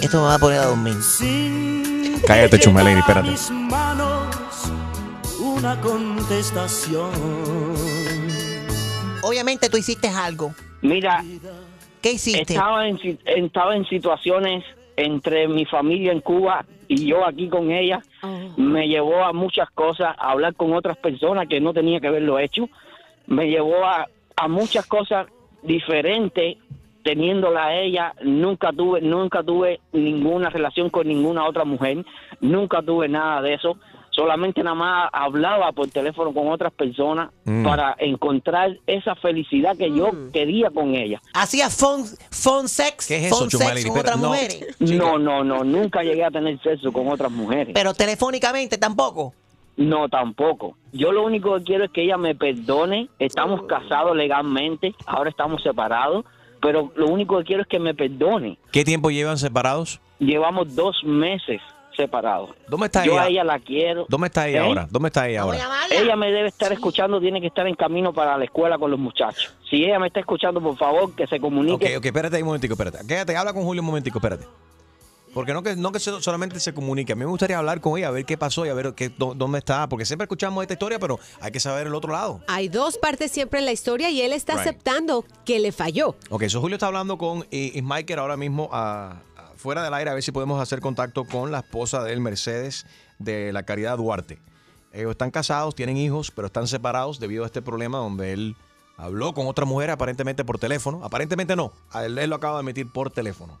Esto 0.00 0.16
me 0.16 0.24
va 0.24 0.34
a 0.34 0.38
poner 0.40 0.58
a 0.58 0.66
dormir. 0.66 0.96
Cállate, 2.26 2.58
Chumaleri, 2.58 2.96
Llega 2.96 3.06
a 3.06 3.20
espérate. 3.20 3.30
mis 3.30 3.50
manos 3.52 4.34
una 5.38 5.80
contestación. 5.80 7.12
Obviamente 9.22 9.70
tú 9.70 9.76
hiciste 9.76 10.08
algo. 10.08 10.52
Mira, 10.80 11.22
¿qué 12.02 12.12
hiciste? 12.12 12.54
Estaba 12.54 12.88
en, 12.88 12.98
estaba 13.24 13.76
en 13.76 13.86
situaciones 13.86 14.64
entre 14.96 15.48
mi 15.48 15.64
familia 15.64 16.12
en 16.12 16.20
Cuba 16.20 16.64
y 16.88 17.06
yo 17.06 17.24
aquí 17.26 17.48
con 17.48 17.70
ella. 17.70 18.02
Me 18.56 18.88
llevó 18.88 19.24
a 19.24 19.32
muchas 19.32 19.70
cosas, 19.70 20.14
a 20.18 20.32
hablar 20.32 20.54
con 20.54 20.72
otras 20.74 20.96
personas 20.98 21.48
que 21.48 21.60
no 21.60 21.72
tenía 21.72 22.00
que 22.00 22.08
haberlo 22.08 22.38
hecho. 22.38 22.68
Me 23.26 23.48
llevó 23.48 23.84
a, 23.84 24.06
a 24.36 24.48
muchas 24.48 24.86
cosas 24.86 25.26
diferentes 25.62 26.58
teniéndola 27.02 27.66
a 27.66 27.80
ella. 27.80 28.14
Nunca 28.22 28.72
tuve, 28.72 29.00
nunca 29.00 29.42
tuve 29.42 29.80
ninguna 29.92 30.50
relación 30.50 30.90
con 30.90 31.08
ninguna 31.08 31.44
otra 31.46 31.64
mujer. 31.64 32.04
Nunca 32.40 32.82
tuve 32.82 33.08
nada 33.08 33.42
de 33.42 33.54
eso. 33.54 33.78
Solamente 34.14 34.62
nada 34.62 34.74
más 34.74 35.08
hablaba 35.12 35.72
por 35.72 35.88
teléfono 35.88 36.32
con 36.34 36.48
otras 36.48 36.72
personas 36.72 37.30
Mm. 37.44 37.64
para 37.64 37.96
encontrar 37.98 38.78
esa 38.86 39.14
felicidad 39.16 39.76
que 39.76 39.90
yo 39.90 40.10
quería 40.32 40.70
con 40.70 40.94
ella. 40.94 41.20
¿Hacía 41.34 41.70
phone, 41.70 42.04
phone 42.30 42.68
sex? 42.68 43.08
¿Qué 43.08 43.26
es 43.26 43.30
phone 43.30 43.48
eso, 43.48 43.58
sex 43.58 43.62
Chumaleri? 43.62 43.88
con 43.88 43.98
otras 43.98 44.20
no. 44.20 44.28
mujeres. 44.28 44.76
No, 44.80 45.18
no, 45.18 45.42
no, 45.42 45.64
nunca 45.64 46.02
llegué 46.02 46.24
a 46.24 46.30
tener 46.30 46.60
sexo 46.62 46.92
con 46.92 47.08
otras 47.08 47.32
mujeres. 47.32 47.72
Pero 47.74 47.94
telefónicamente 47.94 48.76
tampoco. 48.78 49.32
No, 49.76 50.08
tampoco. 50.08 50.76
Yo 50.92 51.10
lo 51.12 51.24
único 51.24 51.56
que 51.56 51.64
quiero 51.64 51.84
es 51.84 51.90
que 51.90 52.02
ella 52.04 52.18
me 52.18 52.34
perdone. 52.34 53.08
Estamos 53.18 53.62
casados 53.62 54.14
legalmente, 54.14 54.94
ahora 55.06 55.30
estamos 55.30 55.62
separados, 55.62 56.26
pero 56.60 56.92
lo 56.94 57.08
único 57.08 57.38
que 57.38 57.44
quiero 57.44 57.62
es 57.62 57.68
que 57.68 57.78
me 57.80 57.94
perdone. 57.94 58.58
¿Qué 58.70 58.84
tiempo 58.84 59.10
llevan 59.10 59.38
separados? 59.38 60.00
Llevamos 60.18 60.76
dos 60.76 61.02
meses 61.02 61.60
separados. 61.96 62.50
¿Dónde 62.68 62.86
está 62.86 63.04
Yo 63.04 63.12
ella? 63.12 63.22
a 63.22 63.28
ella 63.28 63.44
la 63.44 63.58
quiero. 63.58 64.06
¿Dónde 64.08 64.26
está 64.28 64.48
ella 64.48 64.58
¿Eh? 64.62 64.66
ahora? 64.66 64.88
¿Dónde 64.90 65.08
está 65.08 65.28
ella 65.28 65.42
ahora? 65.42 65.58
Ella 65.90 66.16
me 66.16 66.30
debe 66.30 66.48
estar 66.48 66.72
escuchando, 66.72 67.20
tiene 67.20 67.40
que 67.40 67.46
estar 67.48 67.66
en 67.66 67.74
camino 67.74 68.12
para 68.12 68.36
la 68.36 68.44
escuela 68.44 68.78
con 68.78 68.90
los 68.90 68.98
muchachos. 69.00 69.54
Si 69.70 69.84
ella 69.84 69.98
me 69.98 70.08
está 70.08 70.20
escuchando, 70.20 70.60
por 70.60 70.76
favor, 70.76 71.14
que 71.14 71.26
se 71.26 71.36
Ok, 71.36 71.40
comunique. 71.42 71.96
ok, 71.96 72.04
espérate 72.04 72.36
ahí 72.36 72.42
un 72.42 72.48
momentico, 72.48 72.74
espérate. 72.74 73.06
Quédate, 73.06 73.36
habla 73.36 73.52
con 73.52 73.62
Julio 73.64 73.82
un 73.82 73.86
momentico, 73.86 74.18
espérate. 74.18 74.44
Porque 75.34 75.54
no 75.54 75.62
que, 75.62 75.74
no 75.76 75.92
que 75.92 75.98
se- 75.98 76.20
solamente 76.20 76.60
se 76.60 76.74
comunique. 76.74 77.14
A 77.14 77.16
mí 77.16 77.20
me 77.20 77.30
gustaría 77.30 77.56
hablar 77.56 77.80
con 77.80 77.96
ella, 77.96 78.08
a 78.08 78.10
ver 78.10 78.26
qué 78.26 78.36
pasó 78.36 78.66
y 78.66 78.68
a 78.68 78.74
ver 78.74 78.92
qué, 78.94 79.08
dónde 79.16 79.58
está. 79.60 79.88
Porque 79.88 80.04
siempre 80.04 80.24
escuchamos 80.24 80.60
esta 80.60 80.74
historia, 80.74 80.98
pero 80.98 81.18
hay 81.40 81.50
que 81.50 81.58
saber 81.58 81.86
el 81.86 81.94
otro 81.94 82.12
lado. 82.12 82.40
Hay 82.48 82.68
dos 82.68 82.98
partes 82.98 83.30
siempre 83.32 83.58
en 83.60 83.64
la 83.64 83.72
historia 83.72 84.10
y 84.10 84.20
él 84.20 84.34
está 84.34 84.52
Right. 84.52 84.60
aceptando 84.60 85.24
que 85.46 85.58
le 85.58 85.72
falló. 85.72 86.16
Ok, 86.28 86.44
so 86.48 86.60
Julio 86.60 86.74
está 86.76 86.88
hablando 86.88 87.16
con 87.16 87.46
eh, 87.50 87.70
Ismaker 87.74 88.18
ahora 88.18 88.36
mismo 88.36 88.68
a- 88.72 89.22
a- 89.31 89.31
fuera 89.62 89.82
del 89.82 89.94
aire 89.94 90.10
a 90.10 90.14
ver 90.14 90.22
si 90.22 90.32
podemos 90.32 90.60
hacer 90.60 90.80
contacto 90.80 91.24
con 91.24 91.50
la 91.52 91.60
esposa 91.60 92.02
de 92.02 92.12
él, 92.12 92.20
Mercedes, 92.20 92.84
de 93.18 93.52
la 93.52 93.62
Caridad 93.62 93.96
Duarte. 93.96 94.38
Ellos 94.92 95.12
están 95.12 95.30
casados, 95.30 95.74
tienen 95.74 95.96
hijos, 95.96 96.30
pero 96.30 96.46
están 96.48 96.66
separados 96.68 97.18
debido 97.18 97.44
a 97.44 97.46
este 97.46 97.62
problema 97.62 97.98
donde 97.98 98.32
él 98.32 98.56
habló 98.98 99.32
con 99.32 99.46
otra 99.46 99.64
mujer 99.64 99.90
aparentemente 99.90 100.44
por 100.44 100.58
teléfono. 100.58 101.00
Aparentemente 101.02 101.56
no, 101.56 101.72
a 101.90 102.04
él, 102.04 102.18
él 102.18 102.28
lo 102.28 102.36
acaba 102.36 102.56
de 102.58 102.60
emitir 102.62 102.92
por 102.92 103.10
teléfono. 103.10 103.58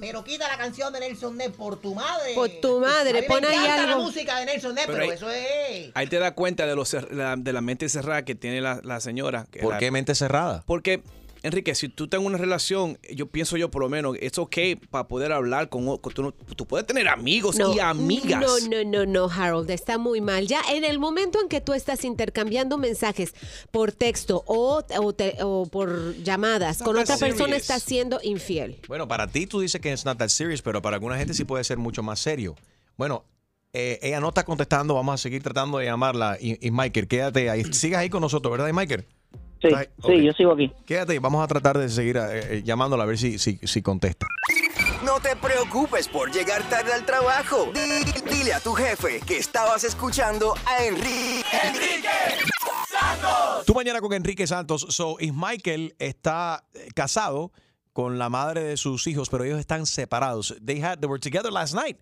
Pero 0.00 0.22
quita 0.22 0.46
la 0.48 0.58
canción 0.58 0.92
de 0.92 1.00
Nelson 1.00 1.36
Ned 1.36 1.50
por 1.52 1.76
tu 1.80 1.94
madre. 1.94 2.34
Por 2.34 2.48
tu 2.60 2.78
madre, 2.78 3.22
pon 3.22 3.42
ahí 3.44 3.54
encanta 3.54 3.86
la 3.86 3.92
algo. 3.94 4.04
música 4.04 4.38
de 4.38 4.44
Nelson 4.46 4.74
Ned, 4.74 4.82
pero, 4.86 4.98
Pero 4.98 5.04
ahí- 5.10 5.16
eso 5.16 5.30
es... 5.30 5.90
Ahí 5.94 6.06
te 6.08 6.18
das 6.18 6.32
cuenta 6.32 6.66
de, 6.66 6.74
lo 6.76 6.82
cer- 6.84 7.10
la, 7.10 7.36
de 7.36 7.52
la 7.54 7.62
mente 7.62 7.88
cerrada 7.88 8.22
que 8.24 8.34
tiene 8.34 8.60
la, 8.60 8.80
la 8.84 9.00
señora. 9.00 9.46
que 9.50 9.60
¿Por 9.60 9.72
la- 9.74 9.78
qué 9.78 9.90
mente 9.90 10.14
cerrada? 10.14 10.62
Porque, 10.66 11.02
Enrique, 11.42 11.74
si 11.74 11.88
tú 11.88 12.08
tengas 12.08 12.26
una 12.26 12.38
relación, 12.38 12.98
yo 13.14 13.26
pienso 13.26 13.56
yo 13.56 13.70
por 13.70 13.82
lo 13.82 13.88
menos, 13.88 14.16
es 14.20 14.36
ok 14.38 14.56
para 14.90 15.06
poder 15.08 15.32
hablar 15.32 15.68
con, 15.68 15.86
o- 15.88 15.98
con- 15.98 16.12
tú, 16.12 16.22
no- 16.22 16.32
tú 16.32 16.66
puedes 16.66 16.86
tener 16.86 17.08
amigos 17.08 17.58
y 17.74 17.78
amigas. 17.78 18.40
No, 18.40 18.82
no, 18.82 18.84
no, 18.84 19.06
no, 19.06 19.30
Harold, 19.32 19.70
está 19.70 19.98
muy 19.98 20.20
mal. 20.20 20.46
Ya 20.46 20.60
en 20.72 20.84
el 20.84 20.98
momento 20.98 21.40
en 21.40 21.48
que 21.48 21.60
tú 21.60 21.74
estás 21.74 22.04
intercambiando 22.04 22.76
mensajes 22.78 23.34
por 23.70 23.92
texto 23.92 24.42
o, 24.46 24.82
o 25.00 25.12
te- 25.12 25.36
o 25.42 25.66
por 25.66 26.14
llamadas 26.22 26.78
con 26.78 26.96
otra 26.96 27.16
persona, 27.16 27.56
estás 27.56 27.82
siendo 27.82 28.18
infiel. 28.22 28.80
Bueno, 28.88 29.06
para 29.06 29.26
ti 29.26 29.46
tú 29.46 29.60
dices 29.60 29.80
que 29.80 29.92
es 29.92 30.04
not 30.04 30.18
that 30.18 30.28
serious, 30.28 30.62
pero 30.62 30.82
para 30.82 30.96
alguna 30.96 31.16
gente 31.18 31.34
sí 31.34 31.44
puede 31.44 31.62
ser 31.64 31.78
mucho 31.78 32.02
más 32.02 32.18
serio. 32.20 32.56
Bueno, 32.96 33.24
eh, 33.72 33.98
ella 34.02 34.18
no 34.20 34.30
está 34.30 34.44
contestando, 34.44 34.94
vamos 34.94 35.14
a 35.14 35.18
seguir 35.18 35.42
tratando 35.42 35.78
de 35.78 35.84
llamarla. 35.84 36.36
Y, 36.40 36.66
y 36.66 36.70
Michael, 36.70 37.06
quédate 37.06 37.48
ahí. 37.50 37.64
Sigas 37.72 38.00
ahí 38.00 38.08
con 38.10 38.22
nosotros, 38.22 38.50
¿verdad, 38.50 38.72
Michael? 38.72 39.06
Sí, 39.60 39.68
sí, 40.06 40.24
yo 40.24 40.32
sigo 40.32 40.52
aquí. 40.52 40.72
Quédate 40.86 41.18
vamos 41.18 41.42
a 41.42 41.48
tratar 41.48 41.76
de 41.78 41.88
seguir 41.88 42.16
eh, 42.16 42.58
eh, 42.58 42.62
llamándola 42.64 43.02
a 43.02 43.06
ver 43.06 43.18
si, 43.18 43.38
si, 43.38 43.58
si 43.62 43.82
contesta. 43.82 44.26
No 45.04 45.20
te 45.20 45.34
preocupes 45.36 46.08
por 46.08 46.30
llegar 46.32 46.62
tarde 46.68 46.92
al 46.92 47.04
trabajo. 47.04 47.70
Di- 47.72 48.20
Dile 48.36 48.52
a 48.54 48.60
tu 48.60 48.72
jefe 48.74 49.20
que 49.26 49.38
estabas 49.38 49.84
escuchando 49.84 50.54
a 50.66 50.84
Enrique. 50.84 51.44
Tú 53.66 53.74
mañana 53.74 54.00
con 54.00 54.12
Enrique 54.12 54.46
Santos. 54.46 54.86
So, 54.90 55.16
Michael 55.20 55.94
está 55.98 56.64
eh, 56.74 56.88
casado 56.94 57.52
con 57.92 58.18
la 58.18 58.28
madre 58.28 58.62
de 58.62 58.76
sus 58.76 59.06
hijos, 59.06 59.28
pero 59.28 59.44
ellos 59.44 59.58
están 59.58 59.86
separados. 59.86 60.54
They 60.64 60.80
had, 60.82 60.98
they 61.00 61.08
were 61.08 61.20
together 61.20 61.52
last 61.52 61.74
night. 61.74 61.98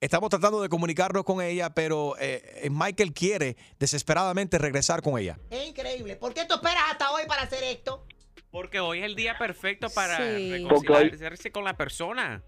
Estamos 0.00 0.30
tratando 0.30 0.60
de 0.60 0.68
comunicarnos 0.68 1.24
con 1.24 1.40
ella, 1.40 1.70
pero 1.70 2.14
eh, 2.18 2.68
Michael 2.70 3.12
quiere 3.12 3.56
desesperadamente 3.78 4.58
regresar 4.58 5.02
con 5.02 5.18
ella. 5.18 5.38
Es 5.50 5.66
increíble. 5.68 6.16
¿Por 6.16 6.34
qué 6.34 6.44
tú 6.44 6.54
esperas 6.54 6.82
hasta 6.90 7.10
hoy 7.12 7.22
para 7.26 7.42
hacer 7.42 7.62
esto? 7.64 8.04
Porque 8.50 8.80
hoy 8.80 8.98
es 9.00 9.04
el 9.04 9.16
día 9.16 9.36
perfecto 9.38 9.88
para 9.90 10.16
Sí. 10.18 10.50
reconciliarse 10.64 11.50
con 11.50 11.64
la 11.64 11.76
persona. 11.76 12.42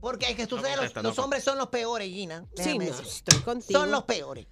Porque 0.00 0.26
es 0.30 0.36
que 0.36 0.46
tú 0.46 0.58
sabes, 0.58 0.94
los, 1.02 1.18
hombres 1.18 1.42
son 1.42 1.58
los 1.58 1.68
peores, 1.68 2.08
Gina. 2.08 2.44
Sí, 2.54 2.78
no, 2.78 2.84
estoy 2.84 3.40
contigo. 3.40 3.80
Son 3.80 3.90
los 3.90 4.04
peores. 4.04 4.46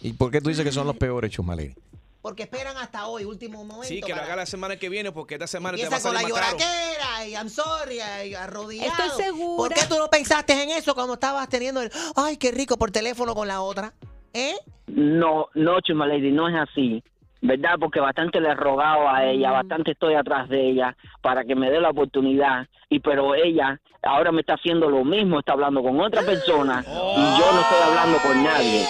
¿Y 0.00 0.12
por 0.12 0.30
qué 0.30 0.40
tú 0.40 0.48
dices 0.48 0.64
que 0.64 0.70
son 0.70 0.86
los 0.86 0.96
peores, 0.96 1.30
Chumaleri? 1.32 1.74
Porque 2.22 2.44
esperan 2.44 2.76
hasta 2.76 3.06
hoy, 3.08 3.24
último 3.24 3.64
momento. 3.64 3.88
Sí, 3.88 4.00
que 4.00 4.14
lo 4.14 4.22
haga 4.22 4.36
la 4.36 4.46
semana 4.46 4.76
que 4.76 4.88
viene 4.88 5.10
porque 5.12 5.34
esta 5.34 5.46
semana 5.48 5.76
te 5.76 5.82
va 5.82 5.96
a 5.96 5.96
Empieza 5.98 6.08
con 6.08 6.14
la 6.14 6.28
lloraquera 6.28 7.26
y 7.26 7.32
I'm 7.34 7.48
sorry, 7.50 7.98
y 8.28 8.34
arrodillado. 8.34 8.90
Estoy 9.04 9.24
segura. 9.24 9.56
¿Por 9.56 9.74
qué 9.74 9.86
tú 9.88 9.98
no 9.98 10.08
pensaste 10.08 10.52
en 10.62 10.70
eso 10.70 10.94
cuando 10.94 11.14
estabas 11.14 11.48
teniendo 11.48 11.82
el, 11.82 11.90
ay, 12.16 12.36
qué 12.36 12.52
rico 12.52 12.78
por 12.78 12.90
teléfono 12.92 13.34
con 13.34 13.48
la 13.48 13.60
otra? 13.60 13.92
¿Eh? 14.32 14.54
No, 14.86 15.48
no, 15.54 15.80
Chuma 15.80 16.06
Lady, 16.06 16.30
no 16.30 16.48
es 16.48 16.54
así. 16.56 17.02
¿Verdad? 17.44 17.74
Porque 17.80 17.98
bastante 17.98 18.40
le 18.40 18.50
he 18.50 18.54
rogado 18.54 19.08
a 19.08 19.24
ella, 19.24 19.48
Mm. 19.50 19.52
bastante 19.54 19.90
estoy 19.90 20.14
atrás 20.14 20.48
de 20.48 20.70
ella 20.70 20.96
para 21.22 21.42
que 21.44 21.56
me 21.56 21.72
dé 21.72 21.80
la 21.80 21.90
oportunidad. 21.90 22.68
Y 22.88 23.00
pero 23.00 23.34
ella 23.34 23.80
ahora 24.00 24.30
me 24.30 24.42
está 24.42 24.54
haciendo 24.54 24.88
lo 24.88 25.04
mismo, 25.04 25.40
está 25.40 25.54
hablando 25.54 25.82
con 25.82 26.00
otra 26.00 26.22
persona 26.24 26.84
y 26.86 27.38
yo 27.40 27.52
no 27.52 27.60
estoy 27.62 27.78
hablando 27.84 28.18
con 28.18 28.44
nadie. 28.44 28.86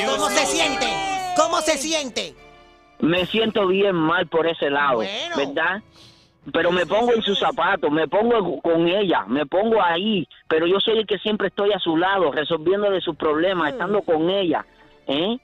¿Y 0.00 0.06
¿Cómo 0.06 0.30
se 0.30 0.46
siente? 0.46 0.86
¿Cómo 1.36 1.60
se 1.60 1.76
siente? 1.76 2.34
Me 3.00 3.26
siento 3.26 3.66
bien 3.66 3.94
mal 3.96 4.26
por 4.26 4.46
ese 4.46 4.70
lado, 4.70 4.96
Bueno. 4.96 5.36
¿verdad? 5.36 5.82
Pero 6.52 6.72
me 6.72 6.86
pongo 6.86 7.12
en 7.12 7.22
sus 7.22 7.38
zapatos, 7.38 7.90
me 7.90 8.08
pongo 8.08 8.60
con 8.62 8.88
ella, 8.88 9.24
me 9.26 9.44
pongo 9.46 9.82
ahí, 9.82 10.26
pero 10.48 10.66
yo 10.66 10.80
soy 10.80 10.98
el 10.98 11.06
que 11.06 11.18
siempre 11.18 11.48
estoy 11.48 11.72
a 11.72 11.78
su 11.78 11.96
lado, 11.96 12.32
resolviéndole 12.32 13.00
sus 13.00 13.14
problemas, 13.16 13.72
estando 13.72 14.00
con 14.02 14.30
ella, 14.30 14.64
¿eh? 15.06 15.38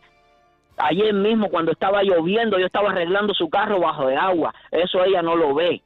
Ayer 0.79 1.13
mismo 1.15 1.49
cuando 1.49 1.73
estaba 1.73 2.03
lloviendo, 2.03 2.59
yo 2.59 2.67
estaba 2.67 2.91
arreglando 2.91 3.35
su 3.35 3.49
carro 3.49 3.79
bajo 3.81 4.07
de 4.07 4.17
agua, 4.17 4.55
eso 4.71 5.05
ella 5.05 5.23
no 5.23 5.37
lo 5.37 5.55
ve, 5.55 5.83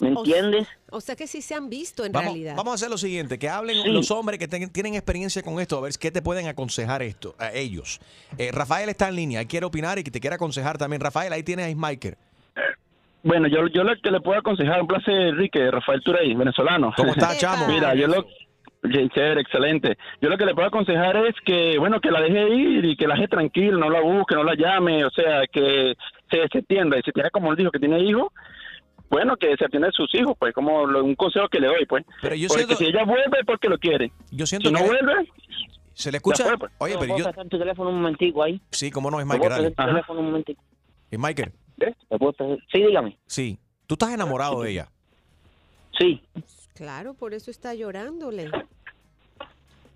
¿me 0.00 0.08
entiendes? 0.10 0.68
O 0.90 1.00
sea 1.00 1.16
que 1.16 1.26
sí 1.26 1.40
se 1.42 1.54
han 1.54 1.68
visto 1.70 2.04
en 2.04 2.12
Vamos, 2.12 2.32
realidad. 2.32 2.54
vamos 2.56 2.72
a 2.72 2.74
hacer 2.74 2.90
lo 2.90 2.98
siguiente, 2.98 3.38
que 3.38 3.48
hablen 3.48 3.82
Sí. 3.82 3.88
los 3.90 4.10
hombres 4.10 4.38
que 4.38 4.46
ten- 4.48 4.70
tienen 4.70 4.94
experiencia 4.94 5.42
con 5.42 5.58
esto, 5.60 5.78
a 5.78 5.80
ver 5.82 5.92
qué 6.00 6.10
te 6.10 6.22
pueden 6.22 6.46
aconsejar 6.48 7.02
esto, 7.02 7.34
a 7.38 7.52
ellos. 7.52 8.00
Eh, 8.38 8.50
Rafael 8.52 8.88
está 8.88 9.08
en 9.08 9.16
línea, 9.16 9.40
él 9.40 9.46
quiere 9.46 9.66
opinar 9.66 9.98
y 9.98 10.04
que 10.04 10.10
te 10.10 10.20
quiere 10.20 10.36
aconsejar 10.36 10.78
también. 10.78 11.00
Rafael, 11.00 11.32
ahí 11.32 11.42
tienes 11.42 11.66
a 11.66 11.70
Ismaker. 11.70 12.16
Bueno, 13.22 13.48
yo, 13.48 13.66
yo 13.68 13.82
lo 13.82 13.92
que 14.00 14.10
le 14.10 14.20
puedo 14.20 14.38
aconsejar, 14.38 14.80
un 14.80 14.86
placer, 14.86 15.14
Enrique, 15.14 15.68
Rafael 15.70 16.00
Turey, 16.02 16.32
venezolano. 16.34 16.92
¿Cómo 16.96 17.10
estás, 17.10 17.38
chamo? 17.38 17.66
Mira, 17.66 17.94
yo 17.94 18.06
lo... 18.06 18.26
Chévere, 19.12 19.40
excelente. 19.40 19.98
Yo 20.20 20.28
lo 20.28 20.38
que 20.38 20.44
le 20.44 20.54
puedo 20.54 20.68
aconsejar 20.68 21.16
es 21.26 21.34
que, 21.44 21.76
bueno, 21.76 22.00
que 22.00 22.12
la 22.12 22.20
deje 22.20 22.48
ir 22.54 22.84
y 22.84 22.96
que 22.96 23.08
la 23.08 23.14
deje 23.16 23.26
tranquila, 23.26 23.76
no 23.78 23.90
la 23.90 24.00
busque, 24.00 24.36
no 24.36 24.44
la 24.44 24.54
llame, 24.54 25.04
o 25.04 25.10
sea, 25.10 25.42
que 25.50 25.94
se, 26.30 26.46
se 26.52 26.58
atienda. 26.58 26.96
Y 26.96 27.02
si 27.02 27.10
tiene, 27.10 27.30
como 27.30 27.50
él 27.50 27.56
dijo, 27.56 27.72
que 27.72 27.80
tiene 27.80 27.98
hijos, 27.98 28.28
bueno, 29.10 29.36
que 29.36 29.54
se 29.56 29.64
atienda 29.64 29.86
de 29.88 29.92
sus 29.92 30.12
hijos, 30.14 30.34
pues, 30.38 30.52
como 30.54 30.86
lo- 30.86 31.04
un 31.04 31.14
consejo 31.14 31.48
que 31.48 31.60
le 31.60 31.68
doy, 31.68 31.86
pues. 31.86 32.04
Pero 32.22 32.34
yo 32.34 32.48
porque 32.48 32.64
siento- 32.64 32.76
si 32.76 32.84
ella 32.86 33.04
vuelve 33.04 33.38
es 33.40 33.46
porque 33.46 33.68
lo 33.68 33.78
quiere. 33.78 34.12
Yo 34.30 34.46
siento 34.46 34.68
si 34.68 34.72
no 34.74 34.80
que- 34.80 34.86
vuelve, 34.86 35.28
¿Se 35.94 36.10
le 36.12 36.18
escucha? 36.18 36.44
Pues. 36.58 36.70
Oye, 36.76 36.92
¿Me 36.94 37.00
pero 37.00 37.08
puedo 37.14 37.18
yo... 37.18 37.24
prestar 37.24 37.48
tu 37.48 37.58
teléfono 37.58 37.88
un 37.88 37.96
momentico 37.96 38.42
ahí? 38.42 38.60
Sí, 38.70 38.90
cómo 38.90 39.10
no, 39.10 39.16
¿Me 39.16 39.22
Ismaker, 39.22 39.40
puedo 39.40 39.50
dale. 39.50 39.62
prestar 39.68 39.86
tu 39.86 39.92
teléfono 39.92 40.20
un 40.20 40.26
momentico? 40.26 40.62
Ismaker, 41.10 41.52
¿Me 41.78 42.18
puedo 42.18 42.32
prestar- 42.34 42.58
Sí, 42.70 42.82
dígame. 42.82 43.18
sí. 43.26 43.58
¿Tú 43.86 43.94
estás 43.94 44.10
enamorado 44.10 44.60
de 44.62 44.72
ella? 44.72 44.88
Sí. 45.98 46.20
Claro, 46.74 47.14
por 47.14 47.32
eso 47.32 47.50
está 47.50 47.72
llorándole. 47.74 48.50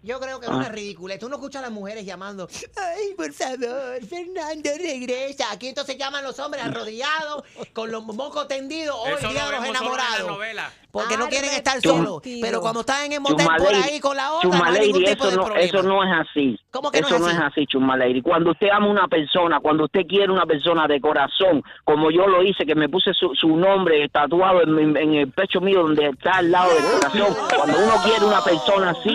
Yo 0.02 0.18
creo 0.18 0.40
que 0.40 0.46
es 0.46 0.52
Ah. 0.52 0.56
una 0.56 0.68
ridícula. 0.70 1.18
Tú 1.18 1.28
no 1.28 1.36
escuchas 1.36 1.60
a 1.60 1.66
las 1.66 1.72
mujeres 1.72 2.06
llamando, 2.06 2.48
ay, 2.76 3.14
por 3.16 3.32
favor, 3.34 4.00
Fernando, 4.08 4.70
regresa. 4.78 5.52
Aquí 5.52 5.68
entonces 5.68 5.98
llaman 5.98 6.24
los 6.24 6.38
hombres 6.38 6.64
arrodillados, 6.64 7.44
con 7.74 7.90
los 7.90 8.02
mocos 8.04 8.48
tendidos, 8.48 8.96
hoy 8.98 9.12
Eso 9.18 9.28
día 9.28 9.44
lo 9.44 9.50
de 9.50 9.52
los 9.56 9.60
vemos 9.62 9.66
solo 9.66 9.66
en 9.66 9.72
la 9.72 9.78
enamorados. 10.06 10.26
novela. 10.30 10.72
Porque 10.90 11.16
no 11.16 11.28
quieren 11.28 11.50
estar 11.50 11.78
Chum- 11.80 11.98
solos. 11.98 12.20
Pero 12.40 12.60
cuando 12.60 12.80
están 12.80 13.04
en 13.04 13.12
el 13.12 13.20
motel 13.20 13.46
por 13.46 13.72
ahí 13.72 14.00
con 14.00 14.16
la 14.16 14.32
otra, 14.32 14.48
no 14.50 14.64
hay 14.64 14.80
ningún 14.88 15.04
tipo 15.04 15.22
eso 15.22 15.30
de 15.30 15.36
no, 15.36 15.44
problema. 15.44 15.64
eso 15.64 15.82
no 15.84 16.02
es 16.02 16.28
así. 16.28 16.58
¿Cómo 16.72 16.90
que 16.90 17.00
no 17.00 17.06
eso 17.06 17.14
es 17.14 17.20
no 17.20 17.26
así? 17.28 17.36
es 17.36 17.68
así, 17.70 17.98
Lady. 17.98 18.22
Cuando 18.22 18.50
usted 18.50 18.70
ama 18.72 18.86
a 18.86 18.90
una 18.90 19.06
persona, 19.06 19.60
cuando 19.60 19.84
usted 19.84 20.00
quiere 20.08 20.32
una 20.32 20.46
persona 20.46 20.88
de 20.88 21.00
corazón, 21.00 21.62
como 21.84 22.10
yo 22.10 22.26
lo 22.26 22.42
hice, 22.42 22.66
que 22.66 22.74
me 22.74 22.88
puse 22.88 23.14
su, 23.14 23.32
su 23.36 23.54
nombre 23.56 24.08
tatuado 24.08 24.62
en, 24.62 24.74
mi- 24.74 25.00
en 25.00 25.14
el 25.14 25.30
pecho 25.30 25.60
mío 25.60 25.82
donde 25.82 26.08
está 26.08 26.38
al 26.38 26.50
lado 26.50 26.74
del 26.74 26.82
corazón, 26.82 27.36
cuando 27.56 27.78
uno 27.84 27.94
quiere 28.02 28.24
una 28.24 28.42
persona 28.42 28.90
así, 28.90 29.14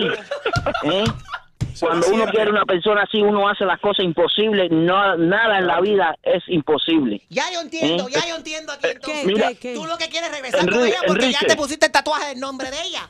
¿eh? 0.84 1.04
Cuando 1.80 2.06
uno 2.08 2.24
quiere 2.30 2.50
una 2.50 2.64
persona 2.64 3.02
así, 3.02 3.20
uno 3.20 3.46
hace 3.48 3.66
las 3.66 3.78
cosas 3.80 4.04
imposibles. 4.04 4.70
No, 4.70 5.16
nada 5.18 5.58
en 5.58 5.66
la 5.66 5.80
vida 5.82 6.16
es 6.22 6.42
imposible. 6.48 7.20
Ya 7.28 7.44
yo 7.52 7.60
entiendo, 7.60 8.08
¿Eh? 8.08 8.12
ya 8.12 8.26
yo 8.26 8.36
entiendo 8.36 8.72
aquí 8.72 8.88
entonces. 8.88 9.26
Mira, 9.26 9.50
Tú 9.74 9.84
lo 9.84 9.98
que 9.98 10.08
quieres 10.08 10.30
es 10.30 10.34
regresar 10.36 10.60
con 10.60 10.68
Enrique, 10.74 10.88
ella 10.88 10.98
porque 11.06 11.20
ya 11.22 11.26
Enrique. 11.38 11.46
te 11.46 11.56
pusiste 11.56 11.86
el 11.86 11.92
tatuaje 11.92 12.28
del 12.28 12.40
nombre 12.40 12.70
de 12.70 12.82
ella. 12.82 13.08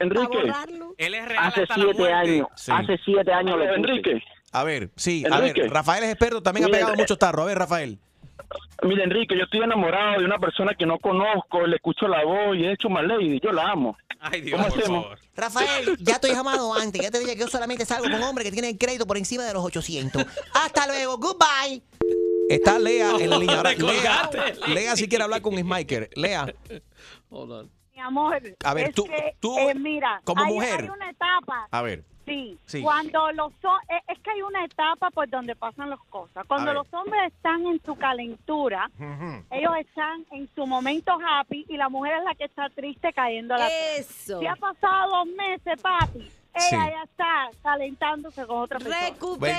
Enrique. 0.00 0.52
Él 0.98 1.14
es 1.14 1.24
real 1.28 1.44
Hace 1.46 1.62
hasta 1.62 1.74
siete 1.76 2.12
años, 2.12 2.46
Sí. 2.56 2.72
hace 2.74 2.98
siete 3.04 3.32
años 3.32 3.56
lo 3.56 3.64
puse. 3.64 3.74
Enrique. 3.76 4.22
A 4.52 4.64
ver, 4.64 4.90
sí, 4.96 5.24
a 5.30 5.38
Enrique. 5.38 5.62
ver, 5.62 5.70
Rafael 5.72 6.04
es 6.04 6.10
experto, 6.10 6.42
también 6.42 6.66
ha 6.66 6.68
pegado 6.68 6.92
eh, 6.92 6.96
muchos 6.98 7.18
tarros. 7.18 7.44
A 7.44 7.46
ver, 7.46 7.58
Rafael. 7.58 7.98
Mira, 8.82 9.04
Enrique, 9.04 9.36
yo 9.36 9.44
estoy 9.44 9.60
enamorado 9.60 10.18
de 10.20 10.24
una 10.24 10.38
persona 10.38 10.74
que 10.74 10.86
no 10.86 10.98
conozco, 10.98 11.66
le 11.66 11.76
escucho 11.76 12.08
la 12.08 12.24
voz 12.24 12.56
y 12.56 12.64
es 12.66 12.78
Chuma 12.78 13.02
Lady, 13.02 13.38
yo 13.40 13.52
la 13.52 13.70
amo. 13.70 13.96
Ay, 14.20 14.40
Dios, 14.40 14.60
¿Cómo 14.60 14.68
por 14.72 14.78
hacemos? 14.80 15.02
favor. 15.04 15.18
Rafael, 15.34 15.96
ya 16.00 16.14
estoy 16.14 16.30
llamado 16.32 16.74
antes. 16.74 17.00
Ya 17.02 17.10
te 17.10 17.18
dije 17.18 17.34
que 17.34 17.40
yo 17.40 17.48
solamente 17.48 17.84
salgo 17.84 18.04
con 18.10 18.22
hombres 18.22 18.44
que 18.46 18.52
tienen 18.52 18.76
crédito 18.76 19.06
por 19.06 19.16
encima 19.16 19.44
de 19.44 19.52
los 19.52 19.64
800. 19.64 20.24
Hasta 20.54 20.86
luego. 20.86 21.16
Goodbye. 21.18 21.82
Está 22.48 22.78
Lea 22.78 23.12
en 23.18 23.30
la 23.30 23.38
línea. 23.38 23.56
Ahora, 23.56 23.74
Te 23.74 23.82
Lea. 23.82 24.30
Lea 24.68 24.96
si 24.96 25.08
quiere 25.08 25.24
hablar 25.24 25.42
con 25.42 25.54
Ismaker. 25.54 26.10
Lea, 26.14 26.46
Mi 27.30 28.00
amor, 28.00 28.40
A 28.64 28.74
ver, 28.74 28.88
es 28.88 28.94
tú- 28.94 29.04
que, 29.04 29.36
tú, 29.40 29.56
eh, 29.58 29.74
mira, 29.74 30.20
como 30.24 30.42
hay, 30.44 30.52
mujer. 30.52 30.80
hay 30.82 30.88
una 30.88 31.10
etapa, 31.10 31.68
a 31.70 31.82
ver. 31.82 32.04
Sí, 32.24 32.58
Sí. 32.66 32.82
cuando 32.82 33.32
los 33.32 33.52
eh, 33.52 34.00
es 34.08 34.18
que 34.20 34.30
hay 34.30 34.42
una 34.42 34.64
etapa 34.64 35.10
por 35.10 35.28
donde 35.28 35.54
pasan 35.56 35.90
las 35.90 36.00
cosas. 36.10 36.44
Cuando 36.46 36.72
los 36.72 36.86
hombres 36.92 37.32
están 37.32 37.66
en 37.66 37.80
su 37.84 37.94
calentura, 37.96 38.90
ellos 39.50 39.72
están 39.78 40.24
en 40.32 40.48
su 40.54 40.66
momento 40.66 41.12
happy 41.24 41.66
y 41.68 41.76
la 41.76 41.88
mujer 41.88 42.18
es 42.18 42.24
la 42.24 42.34
que 42.34 42.44
está 42.44 42.68
triste 42.70 43.12
cayendo 43.12 43.54
a 43.54 43.58
la 43.58 43.68
Eso. 43.96 44.38
Si 44.40 44.46
ha 44.46 44.56
pasado 44.56 45.10
dos 45.10 45.26
meses, 45.34 45.80
papi, 45.82 46.30
ella 46.54 46.68
Sí. 46.68 46.76
ya 46.76 47.02
está 47.04 47.50
calentándose 47.62 48.46
con 48.46 48.58
otra 48.62 48.78
persona. 48.78 49.10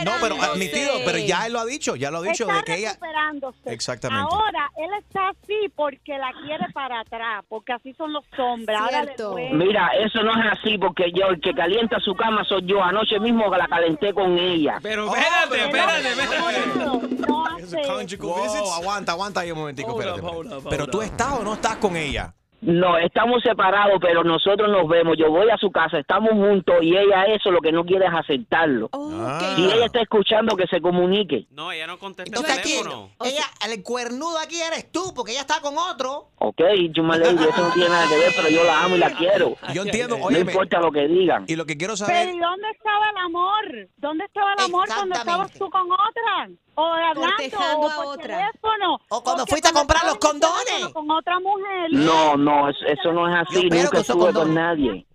No, 0.05 0.11
pero 0.21 0.41
admitido, 0.41 0.93
pero 1.05 1.17
ya 1.17 1.45
él 1.47 1.53
lo 1.53 1.59
ha 1.59 1.65
dicho, 1.65 1.95
ya 1.95 2.11
lo 2.11 2.19
ha 2.19 2.21
dicho 2.21 2.43
está 2.43 2.57
de 2.57 2.63
que 2.63 2.75
ella. 2.75 2.89
recuperándose. 2.89 3.57
Exactamente. 3.65 4.29
Ahora 4.31 4.71
él 4.77 4.89
está 4.99 5.29
así 5.29 5.71
porque 5.75 6.17
la 6.17 6.31
quiere 6.45 6.65
para 6.73 6.99
atrás, 6.99 7.43
porque 7.49 7.73
así 7.73 7.93
son 7.93 8.13
los 8.13 8.23
hombres. 8.37 8.79
Ahora. 8.79 9.05
Mira, 9.51 9.89
eso 9.99 10.21
no 10.23 10.31
es 10.31 10.51
así 10.51 10.77
porque 10.77 11.11
yo, 11.11 11.27
el 11.27 11.41
que 11.41 11.53
calienta 11.53 11.99
su 11.99 12.15
cama 12.15 12.43
soy 12.45 12.65
yo. 12.65 12.83
Anoche 12.83 13.19
mismo 13.19 13.47
la 13.55 13.67
calenté 13.67 14.13
con 14.13 14.37
ella. 14.37 14.79
Pero 14.81 15.07
espérate, 15.15 15.65
espérate, 15.65 16.09
espérate. 16.09 17.27
No 17.27 17.45
hace 17.45 18.17
Wow, 18.17 18.73
aguanta, 18.73 19.11
aguanta 19.13 19.39
ahí 19.41 19.51
un 19.51 19.59
momentico, 19.59 19.99
espérate. 19.99 20.21
Pero 20.69 20.87
tú 20.87 21.01
estás 21.01 21.33
o 21.33 21.43
no 21.43 21.53
estás 21.53 21.77
con 21.77 21.95
ella. 21.95 22.33
No, 22.65 22.97
estamos 22.97 23.43
separados, 23.43 23.97
pero 24.01 24.23
nosotros 24.23 24.69
nos 24.69 24.87
vemos. 24.87 25.17
Yo 25.17 25.29
voy 25.29 25.49
a 25.49 25.57
su 25.57 25.69
casa, 25.71 25.99
estamos 25.99 26.31
juntos 26.31 26.75
y 26.81 26.95
ella 26.95 27.25
eso 27.25 27.51
lo 27.51 27.59
que 27.59 27.71
no 27.71 27.83
quiere 27.83 28.05
es 28.05 28.13
aceptarlo. 28.13 28.89
Ah. 28.93 29.53
Si 29.55 29.65
ella 29.65 29.85
está 29.85 30.01
escuchando, 30.01 30.55
que 30.55 30.65
se 30.67 30.79
comunique. 30.81 31.45
No, 31.51 31.71
ella 31.71 31.87
no 31.87 31.99
contesta 31.99 32.39
el 32.39 32.45
aquí, 32.59 32.69
teléfono. 32.77 33.09
ella, 33.23 33.43
el 33.69 33.83
cuernudo 33.83 34.37
aquí 34.39 34.61
eres 34.61 34.91
tú, 34.91 35.13
porque 35.15 35.33
ella 35.33 35.41
está 35.41 35.59
con 35.61 35.77
otro. 35.77 36.29
Ok, 36.39 36.61
Chuma 36.93 37.17
Lady, 37.17 37.43
eso 37.43 37.61
no 37.61 37.73
tiene 37.73 37.89
nada 37.89 38.07
que 38.07 38.17
ver, 38.17 38.31
pero 38.35 38.49
yo 38.49 38.63
la 38.63 38.83
amo 38.83 38.95
y 38.95 38.99
la 38.99 39.11
quiero. 39.11 39.55
Yo 39.73 39.81
entiendo, 39.83 40.17
No 40.17 40.37
importa 40.37 40.79
lo 40.79 40.91
que 40.91 41.07
digan. 41.07 41.45
y 41.47 41.55
lo 41.55 41.65
que 41.65 41.77
quiero 41.77 41.93
Pero 41.95 42.05
saber. 42.07 42.29
¿y 42.33 42.39
dónde 42.39 42.69
estaba 42.71 43.09
el 43.09 43.17
amor? 43.17 43.89
¿Dónde 43.97 44.25
estaba 44.25 44.53
el 44.53 44.63
amor 44.65 44.87
cuando 44.87 45.15
estabas 45.15 45.51
tú 45.51 45.69
con 45.69 45.83
otra? 45.91 46.49
O 46.75 46.83
hablando, 46.85 47.21
o 47.31 47.87
a 47.87 47.95
por 47.95 48.05
otra. 48.17 48.23
teléfono. 48.49 48.99
O 49.09 49.21
cuando 49.23 49.43
Porque 49.43 49.49
fuiste 49.51 49.67
a 49.69 49.73
comprar 49.73 50.03
los 50.05 50.17
condones. 50.17 50.87
Con 50.91 51.09
otra 51.11 51.39
mujer. 51.39 51.91
No, 51.91 52.35
no, 52.35 52.52
eso, 52.69 52.85
eso 52.85 53.11
no 53.13 53.27
es 53.27 53.33
Yo 53.35 53.41
así. 53.41 53.67
espero 53.67 53.83
Nunca 53.83 53.99
estuve 53.99 54.33
con 54.33 54.53
nadie. 54.53 55.05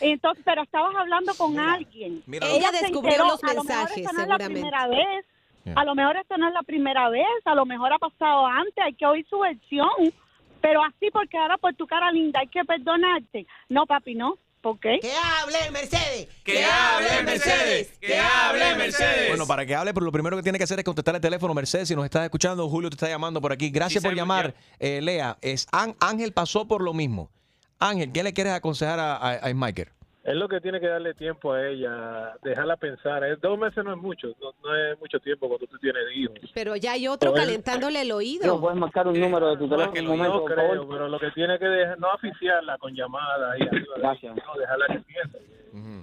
Entonces, 0.00 0.42
pero 0.44 0.62
estabas 0.62 0.94
hablando 0.96 1.32
con 1.34 1.58
alguien. 1.58 2.22
Mira, 2.26 2.46
Ella 2.48 2.70
descubrió 2.72 3.18
los 3.24 3.42
a 3.44 3.54
lo 3.54 3.62
mejor 3.62 3.66
mensajes, 3.66 3.96
esta 3.98 4.12
no 4.12 4.22
es 4.22 4.28
la 4.28 4.36
seguramente. 4.38 4.52
primera 4.60 4.86
vez. 4.88 5.26
A 5.76 5.84
lo 5.84 5.94
mejor 5.94 6.16
esto 6.16 6.36
no 6.36 6.48
es 6.48 6.52
la 6.52 6.62
primera 6.62 7.08
vez, 7.08 7.26
a 7.46 7.54
lo 7.54 7.64
mejor 7.64 7.90
ha 7.92 7.98
pasado 7.98 8.46
antes, 8.46 8.76
hay 8.84 8.92
que 8.94 9.06
oír 9.06 9.26
su 9.30 9.38
versión. 9.38 9.88
Pero 10.60 10.82
así 10.84 11.10
porque 11.12 11.38
ahora 11.38 11.56
por 11.58 11.74
tu 11.74 11.86
cara 11.86 12.10
linda 12.10 12.40
hay 12.40 12.48
que 12.48 12.64
perdonarte. 12.64 13.46
No, 13.68 13.86
papi, 13.86 14.14
no. 14.14 14.36
¿Por 14.64 14.80
qué? 14.80 14.98
Que 15.00 15.12
hable 15.14 15.70
Mercedes. 15.72 16.26
Que 16.42 16.64
hable 16.64 17.22
Mercedes, 17.22 17.88
que 18.00 18.18
hable 18.18 18.74
Mercedes. 18.76 19.28
Bueno, 19.28 19.46
para 19.46 19.66
que 19.66 19.74
hable, 19.74 19.92
pero 19.92 20.06
lo 20.06 20.10
primero 20.10 20.36
que 20.38 20.42
tiene 20.42 20.56
que 20.56 20.64
hacer 20.64 20.78
es 20.78 20.84
contestar 20.86 21.14
el 21.14 21.20
teléfono. 21.20 21.52
Mercedes, 21.52 21.86
si 21.88 21.94
nos 21.94 22.04
estás 22.06 22.24
escuchando, 22.24 22.66
Julio 22.70 22.88
te 22.88 22.94
está 22.94 23.08
llamando 23.10 23.42
por 23.42 23.52
aquí. 23.52 23.68
Gracias 23.68 24.02
Sí, 24.02 24.08
por 24.08 24.16
llamar, 24.16 24.54
eh, 24.80 25.00
Lea. 25.02 25.36
Es 25.42 25.66
Án- 25.70 25.94
Ángel 26.00 26.32
pasó 26.32 26.66
por 26.66 26.80
lo 26.80 26.94
mismo. 26.94 27.30
Ángel, 27.78 28.10
¿qué 28.12 28.22
le 28.22 28.32
quieres 28.32 28.54
aconsejar 28.54 28.98
a, 28.98 29.16
a, 29.16 29.32
a 29.34 29.50
Smiker? 29.50 29.92
Es 30.24 30.34
lo 30.34 30.48
que 30.48 30.58
tiene 30.58 30.80
que 30.80 30.86
darle 30.88 31.12
tiempo 31.12 31.52
a 31.52 31.68
ella, 31.68 32.34
dejarla 32.42 32.76
pensar. 32.78 33.22
Eh, 33.24 33.36
Dos 33.36 33.58
meses 33.58 33.84
no 33.84 33.92
es 33.92 33.98
mucho, 33.98 34.28
no, 34.40 34.54
no 34.64 34.74
es 34.74 34.98
mucho 34.98 35.20
tiempo 35.20 35.48
cuando 35.48 35.66
tú 35.66 35.76
tienes 35.78 36.02
hijos. 36.14 36.38
Pero 36.54 36.76
ya 36.76 36.92
hay 36.92 37.06
otro 37.08 37.34
calentándole 37.34 38.00
el 38.00 38.08
¿No 38.08 38.16
oído. 38.16 38.58
puedes 38.58 38.78
marcar 38.78 39.06
un 39.06 39.20
número 39.20 39.50
de 39.50 39.56
tu 39.58 39.68
teléfono 39.68 40.02
momento, 40.08 40.38
No 40.38 40.44
creo, 40.46 40.88
pero 40.88 41.08
lo 41.08 41.18
que 41.20 41.30
tiene 41.32 41.58
que 41.58 41.66
dejar, 41.66 41.98
no 41.98 42.10
aficiarla 42.10 42.78
con 42.78 42.94
llamadas 42.94 43.58
y 43.60 43.62
ayuda, 43.64 43.94
Gracias. 43.98 44.34
no, 44.34 44.58
dejarla 44.58 44.86
que 44.86 44.98
piense. 45.00 45.38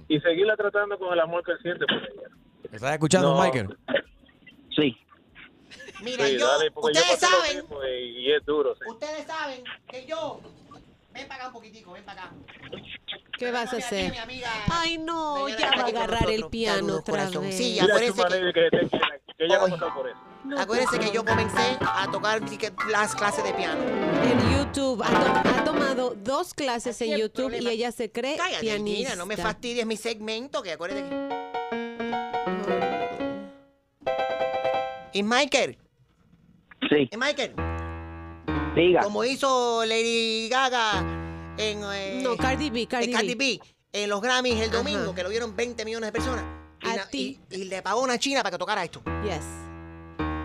Y 0.06 0.20
seguirla 0.20 0.56
tratando 0.56 0.96
con 0.98 1.12
el 1.12 1.18
amor 1.20 1.42
que 1.42 1.52
él 1.52 1.58
siente 1.60 1.84
por 1.86 1.96
ella. 1.96 2.28
¿Estás 2.70 2.92
escuchando, 2.92 3.34
No. 3.34 3.42
Michael? 3.42 3.76
Sí. 4.76 4.96
Mira, 6.04 6.26
Sí, 6.26 6.38
yo, 6.38 6.46
dale, 6.46 6.70
yo 6.72 6.80
ustedes 6.80 7.18
saben, 7.18 7.64
y, 7.88 8.04
y 8.20 8.32
es 8.32 8.44
duro. 8.44 8.74
sí. 8.76 8.80
ustedes 8.88 9.24
saben 9.26 9.64
que 9.88 10.06
yo. 10.06 10.40
Ven 11.12 11.28
para 11.28 11.34
acá 11.36 11.46
un 11.48 11.52
poquitico, 11.52 11.92
ven 11.92 12.04
para 12.04 12.24
acá. 12.24 12.34
¿Qué 13.38 13.50
vas 13.50 13.72
a 13.72 13.76
hacer? 13.76 14.12
Ay, 14.70 14.98
no, 14.98 15.48
ya 15.48 15.70
va 15.76 15.82
a 15.82 15.86
agarrar 15.86 16.30
el 16.30 16.46
piano 16.46 16.96
otra 16.96 17.28
vez. 17.28 17.56
Sí, 17.56 17.78
Mira, 17.80 17.84
acuérdense 17.94 18.22
que, 18.52 19.48
va 19.48 19.56
a 19.56 19.60
pasar 19.68 19.94
por 19.94 20.08
eso. 20.08 20.18
acuérdense 20.58 20.98
que 21.00 21.10
yo 21.10 21.24
comencé 21.24 21.76
a 21.80 22.08
tocar 22.10 22.40
las 22.90 23.14
clases 23.14 23.44
de 23.44 23.52
piano. 23.54 23.80
En 23.82 24.58
YouTube. 24.58 25.02
Ha, 25.02 25.08
to- 25.08 25.48
ha 25.48 25.64
tomado 25.64 26.14
dos 26.16 26.54
clases 26.54 27.00
en 27.02 27.16
YouTube 27.18 27.52
y 27.60 27.68
ella 27.68 27.90
se 27.92 28.10
cree 28.10 28.36
Cállate, 28.36 28.60
pianista. 28.60 29.10
Gina, 29.10 29.16
no 29.16 29.26
me 29.26 29.36
fastidies 29.36 29.86
mi 29.86 29.96
segmento, 29.96 30.62
que 30.62 30.72
acuérdate 30.72 31.02
que... 31.08 31.32
¿Y 35.14 35.22
Michael? 35.22 35.76
Sí. 36.88 37.08
¿Y 37.10 37.16
Michael? 37.16 37.54
Diga. 38.74 39.02
Como 39.02 39.24
hizo 39.24 39.84
Lady 39.84 40.48
Gaga 40.48 41.00
en... 41.58 41.82
eh, 41.92 42.20
No, 42.22 42.36
Cardi 42.36 42.70
B, 42.70 42.86
Cardi 42.86 43.06
en 43.06 43.12
Cardi 43.12 43.34
B. 43.34 43.60
B, 43.60 43.60
en 43.92 44.08
los 44.08 44.20
Grammys 44.22 44.60
el 44.60 44.70
domingo, 44.70 45.02
Ajá. 45.06 45.14
que 45.14 45.22
lo 45.22 45.28
vieron 45.28 45.54
20 45.54 45.84
millones 45.84 46.08
de 46.08 46.12
personas. 46.12 46.44
Y, 46.82 46.88
A 46.88 46.96
na- 46.96 47.06
ti. 47.08 47.38
y- 47.50 47.54
y 47.60 47.64
le 47.64 47.82
pagó 47.82 48.02
una 48.02 48.18
china 48.18 48.42
para 48.42 48.52
que 48.52 48.58
tocara 48.58 48.82
esto. 48.82 49.02
Yes. 49.24 49.42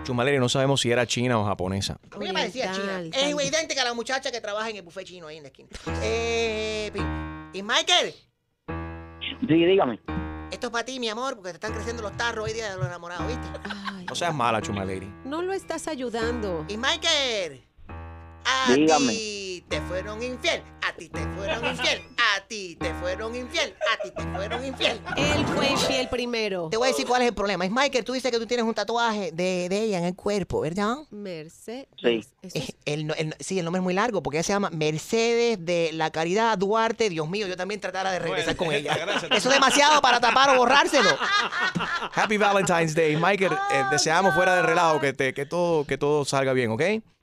Chumaleri, 0.04 0.38
no 0.38 0.48
sabemos 0.48 0.80
si 0.80 0.90
era 0.90 1.06
china 1.06 1.38
o 1.38 1.44
japonesa. 1.44 1.98
A 2.12 2.18
mí 2.18 2.26
me 2.26 2.32
parecía 2.32 2.70
china. 2.72 3.00
Es 3.12 3.34
idéntica 3.44 3.82
a 3.82 3.84
la 3.86 3.94
muchacha 3.94 4.30
que 4.30 4.40
trabaja 4.40 4.70
en 4.70 4.76
el 4.76 4.82
buffet 4.82 5.06
chino 5.06 5.26
ahí 5.26 5.38
en 5.38 5.42
la 5.44 5.48
esquina. 5.48 5.68
Eh, 6.02 6.90
y 7.52 7.62
Michael, 7.62 8.14
Sí, 9.40 9.46
dígame. 9.54 10.00
esto 10.50 10.66
es 10.68 10.72
para 10.72 10.84
ti, 10.84 10.98
mi 11.00 11.08
amor, 11.08 11.34
porque 11.34 11.50
te 11.50 11.54
están 11.56 11.72
creciendo 11.72 12.02
los 12.02 12.16
tarros 12.16 12.44
hoy 12.46 12.52
día 12.54 12.70
de 12.70 12.76
los 12.76 12.86
enamorados, 12.86 13.26
¿viste? 13.26 13.46
No 14.08 14.14
seas 14.14 14.34
mala, 14.34 14.62
Chumaleri. 14.62 15.10
No 15.24 15.42
lo 15.42 15.52
estás 15.52 15.88
ayudando. 15.88 16.64
Y 16.68 16.76
Michael, 16.78 17.62
a 18.44 18.72
Dígame. 18.74 19.12
ti 19.12 19.64
te 19.68 19.80
fueron 19.82 20.22
infiel, 20.22 20.62
a 20.86 20.92
ti 20.94 21.08
te 21.08 21.20
fueron 21.36 21.64
infiel, 21.66 22.02
a 22.16 22.40
ti 22.46 22.76
te 22.80 22.94
fueron 22.94 23.34
infiel, 23.34 23.74
a 23.92 24.02
ti 24.02 24.10
te 24.16 24.22
fueron 24.22 24.64
infiel. 24.64 25.00
Él 25.16 25.46
fue 25.46 25.70
infiel 25.70 26.08
primero. 26.08 26.68
Te 26.70 26.76
voy 26.76 26.86
a 26.88 26.90
decir 26.90 27.06
cuál 27.06 27.22
es 27.22 27.28
el 27.28 27.34
problema. 27.34 27.64
Es 27.66 27.70
Michael, 27.70 28.04
tú 28.04 28.12
dices 28.14 28.30
que 28.30 28.38
tú 28.38 28.46
tienes 28.46 28.64
un 28.64 28.72
tatuaje 28.74 29.30
de, 29.32 29.68
de 29.68 29.82
ella 29.82 29.98
en 29.98 30.04
el 30.04 30.14
cuerpo, 30.16 30.60
¿verdad? 30.60 30.96
Mercedes. 31.10 31.86
Sí. 32.00 32.24
Es- 32.42 32.74
El, 32.88 33.06
no- 33.06 33.12
el- 33.14 33.34
sí, 33.38 33.58
el 33.58 33.66
nombre 33.66 33.80
es 33.80 33.84
muy 33.84 33.92
largo 33.92 34.22
porque 34.22 34.38
ella 34.38 34.42
se 34.44 34.52
llama 34.54 34.70
Mercedes 34.70 35.62
de 35.62 35.90
la 35.92 36.10
Caridad 36.10 36.56
Duarte. 36.56 37.10
Dios 37.10 37.28
mío, 37.28 37.46
yo 37.46 37.54
también 37.56 37.80
tratara 37.82 38.10
de 38.10 38.18
regresar 38.18 38.56
con 38.56 38.72
ella. 38.72 38.94
Eso 39.30 39.48
es 39.48 39.54
demasiado 39.54 40.00
para 40.00 40.20
tapar 40.20 40.56
o 40.56 40.58
borrárselo. 40.58 41.10
Happy 42.14 42.38
Valentine's 42.38 42.94
Day. 42.94 43.16
Michael, 43.16 43.52
eh, 43.72 43.84
deseamos 43.90 44.34
fuera 44.34 44.56
de 44.56 44.62
relajo 44.62 45.00
que, 45.00 45.12
te, 45.12 45.34
que, 45.34 45.44
todo, 45.44 45.84
que 45.84 45.98
todo 45.98 46.24
salga 46.24 46.54
bien, 46.54 46.70
¿ok? 46.70 46.82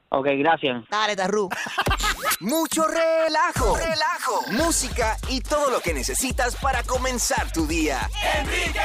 Ok, 0.10 0.28
gracias. 0.38 0.84
Dale, 0.90 1.16
Tarru. 1.16 1.50
Mucho 2.40 2.86
relajo, 2.88 3.76
relajo, 3.78 4.44
música 4.52 5.18
y 5.30 5.42
todo 5.42 5.70
lo 5.70 5.80
que 5.80 5.94
necesitas 5.94 6.56
para 6.58 6.84
comenzar 6.84 7.52
tu 7.52 7.66
día. 7.66 8.10
Enrique 8.38 8.82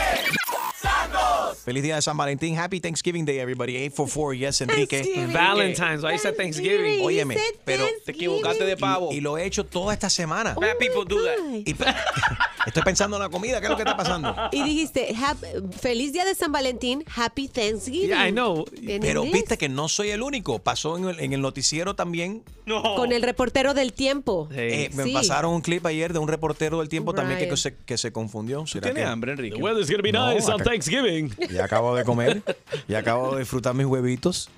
Santos. 0.80 1.58
Feliz 1.64 1.82
día 1.82 1.96
de 1.96 2.02
San 2.02 2.16
Valentín. 2.16 2.58
Happy 2.58 2.80
Thanksgiving 2.80 3.24
Day, 3.24 3.38
everybody. 3.38 3.76
844, 3.76 4.32
yes, 4.34 4.60
Enrique. 4.62 5.26
Valentine's, 5.32 6.04
ahí 6.04 6.12
dice 6.14 6.32
Thanksgiving. 6.32 7.02
Óyeme, 7.04 7.36
pero 7.64 7.86
Te 8.04 8.12
equivocaste 8.12 8.64
de 8.64 8.76
pavo. 8.76 9.12
y, 9.12 9.16
y 9.16 9.20
lo 9.20 9.36
he 9.38 9.44
hecho 9.44 9.64
toda 9.64 9.92
esta 9.92 10.08
semana. 10.08 10.54
Bad 10.54 10.76
people 10.78 11.04
do 11.06 11.22
that. 11.22 11.36
Y- 11.66 11.74
estoy 12.66 12.82
pensando 12.82 13.16
en 13.16 13.22
la 13.22 13.28
comida. 13.28 13.60
¿Qué 13.60 13.66
es 13.66 13.70
lo 13.70 13.76
que 13.76 13.82
está 13.82 13.96
pasando? 13.96 14.34
Y 14.52 14.62
dijiste, 14.62 15.14
"Hap- 15.14 15.72
feliz 15.78 16.12
día 16.12 16.24
de 16.24 16.34
San 16.34 16.50
Valentín, 16.52 17.04
happy 17.14 17.48
Thanksgiving. 17.48 18.08
Yeah, 18.08 18.28
I 18.28 18.32
know. 18.32 18.64
Pero 19.00 19.24
inglés. 19.24 19.32
viste 19.32 19.58
que 19.58 19.68
no 19.68 19.88
soy 19.88 20.10
el 20.10 20.22
único. 20.22 20.58
Pasó 20.60 20.96
en 20.96 21.04
el, 21.08 21.20
en 21.20 21.32
el 21.32 21.40
noticiero 21.42 21.94
también. 21.94 22.42
No. 22.66 22.82
Con 22.94 23.12
el 23.12 23.22
reportero 23.22 23.74
del 23.74 23.92
tiempo. 23.92 24.48
Eh, 24.52 24.90
me 24.94 25.04
Sí. 25.04 25.12
pasaron 25.12 25.52
un 25.54 25.60
clip 25.60 25.84
ayer 25.86 26.12
de 26.12 26.20
un 26.20 26.28
reportero 26.28 26.78
del 26.78 26.88
tiempo 26.88 27.12
también 27.14 27.38
que 27.38 27.44
Brian. 27.46 27.56
se, 27.56 27.74
que 27.76 27.98
se 27.98 28.12
confundió. 28.12 28.66
¿Será 28.66 28.84
¿Tienes 28.84 29.02
que- 29.04 29.08
hambre, 29.08 29.32
Enrique? 29.32 29.56
Well, 29.60 29.78
it's 29.78 29.90
gonna 29.90 30.02
be 30.02 30.12
No, 30.12 30.32
nice 30.32 30.50
on 30.50 30.60
Thanksgiving. 30.70 31.34
Ya 31.50 31.64
acabo 31.64 31.96
de 31.96 32.04
comer. 32.04 32.42
Ya 32.86 32.98
acabo 32.98 33.34
de 33.34 33.40
disfrutar 33.40 33.74
mis 33.74 33.86
huevitos. 33.86 34.48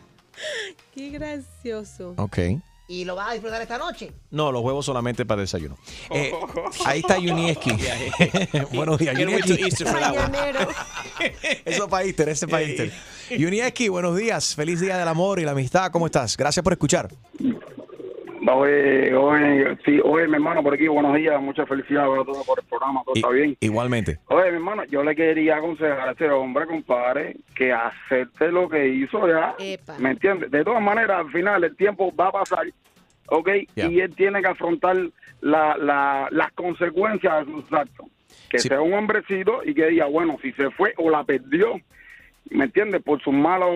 Qué 0.95 1.09
gracioso. 1.11 2.15
Ok. 2.19 2.39
¿Y 2.89 3.07
lo 3.07 3.15
vas 3.15 3.31
a 3.31 3.33
disfrutar 3.33 3.63
esta 3.63 3.79
noche? 3.79 4.13
No, 4.31 4.53
los 4.53 4.63
huevos 4.63 4.85
solamente 4.85 5.25
para 5.25 5.41
desayuno. 5.41 5.79
Eh, 6.11 6.31
ahí 6.85 7.01
está 7.01 7.17
Yunieski. 7.17 7.71
Buenos 8.73 8.99
días, 8.99 9.17
Yunieski. 9.19 9.59
Eso 11.65 11.89
para 11.89 12.05
Easter, 12.05 12.29
ese 12.29 12.47
para 12.47 12.63
Easter. 12.63 12.93
Yunieski, 13.31 13.89
buenos 13.89 14.15
días. 14.15 14.55
Feliz 14.55 14.81
día 14.81 14.99
del 14.99 15.09
amor 15.09 15.39
y 15.39 15.45
la 15.45 15.53
amistad. 15.53 15.91
¿Cómo 15.91 16.05
estás? 16.05 16.37
Gracias 16.37 16.63
por 16.63 16.75
escuchar. 16.75 17.09
Oye, 18.51 19.15
oye, 19.15 19.77
sí, 19.85 20.01
oye, 20.03 20.27
mi 20.27 20.35
hermano, 20.35 20.63
por 20.65 20.75
aquí, 20.75 20.89
buenos 20.89 21.15
días, 21.15 21.41
muchas 21.41 21.69
felicidades 21.69 22.11
para 22.11 22.25
todos 22.25 22.45
por 22.45 22.59
el 22.59 22.65
programa, 22.67 23.01
todo 23.05 23.15
I- 23.15 23.19
está 23.21 23.31
bien. 23.31 23.57
Igualmente. 23.61 24.19
Oye, 24.27 24.51
mi 24.51 24.57
hermano, 24.57 24.85
yo 24.87 25.05
le 25.05 25.15
quería 25.15 25.59
aconsejar 25.59 26.09
a 26.09 26.13
ese 26.13 26.29
hombre, 26.29 26.67
compadre, 26.67 27.37
que 27.55 27.73
acepte 27.73 28.51
lo 28.51 28.69
que 28.69 28.89
hizo 28.89 29.29
ya, 29.29 29.55
Epa. 29.61 29.97
¿me 29.99 30.11
entiendes? 30.11 30.51
De 30.51 30.65
todas 30.65 30.83
maneras, 30.83 31.21
al 31.21 31.31
final 31.31 31.63
el 31.63 31.77
tiempo 31.77 32.13
va 32.17 32.29
a 32.29 32.33
pasar, 32.33 32.67
¿ok? 33.29 33.49
Y 33.77 34.01
él 34.01 34.15
tiene 34.17 34.41
que 34.43 34.49
afrontar 34.49 34.97
la, 35.41 35.77
la, 35.77 36.27
las 36.33 36.51
consecuencias 36.53 37.47
de 37.47 37.53
sus 37.53 37.73
actos. 37.73 38.07
Que 38.51 38.59
Sí. 38.59 38.69
sea 38.69 38.81
un 38.81 38.93
hombrecito 38.93 39.63
y 39.65 39.73
que 39.73 39.87
diga, 39.87 40.07
bueno, 40.07 40.37
si 40.43 40.53
se 40.53 40.69
fue 40.73 40.93
o 40.99 41.09
la 41.11 41.23
perdió, 41.23 41.75
¿me 42.51 42.65
entiendes? 42.65 43.03
Por 43.03 43.23
sus 43.23 43.33
malas 43.33 43.69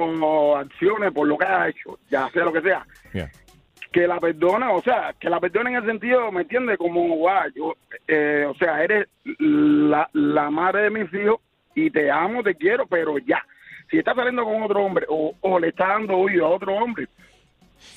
acciones, 0.56 1.12
por 1.12 1.26
lo 1.28 1.38
que 1.38 1.46
ha 1.46 1.68
hecho, 1.68 1.98
ya 2.10 2.28
sea 2.30 2.44
lo 2.44 2.52
que 2.52 2.60
sea 2.62 2.84
Ya. 3.14 3.30
Que 3.96 4.06
la 4.06 4.20
perdona, 4.20 4.72
o 4.72 4.82
sea, 4.82 5.14
que 5.18 5.30
la 5.30 5.40
perdona 5.40 5.70
en 5.70 5.76
el 5.76 5.86
sentido, 5.86 6.30
¿me 6.30 6.42
entiendes? 6.42 6.76
Como, 6.76 7.16
guau, 7.16 7.48
yo, 7.54 7.74
eh, 8.06 8.44
o 8.46 8.54
sea, 8.56 8.84
eres 8.84 9.08
la, 9.38 10.06
la 10.12 10.50
madre 10.50 10.82
de 10.82 10.90
mis 10.90 11.14
hijos 11.14 11.40
y 11.74 11.90
te 11.90 12.10
amo, 12.10 12.42
te 12.42 12.54
quiero, 12.56 12.86
pero 12.86 13.16
ya. 13.16 13.42
Si 13.90 13.96
está 13.96 14.14
saliendo 14.14 14.44
con 14.44 14.62
otro 14.62 14.84
hombre 14.84 15.06
o, 15.08 15.34
o 15.40 15.58
le 15.58 15.68
está 15.68 15.86
dando 15.88 16.12
oído 16.18 16.44
a 16.44 16.50
otro 16.50 16.74
hombre, 16.74 17.08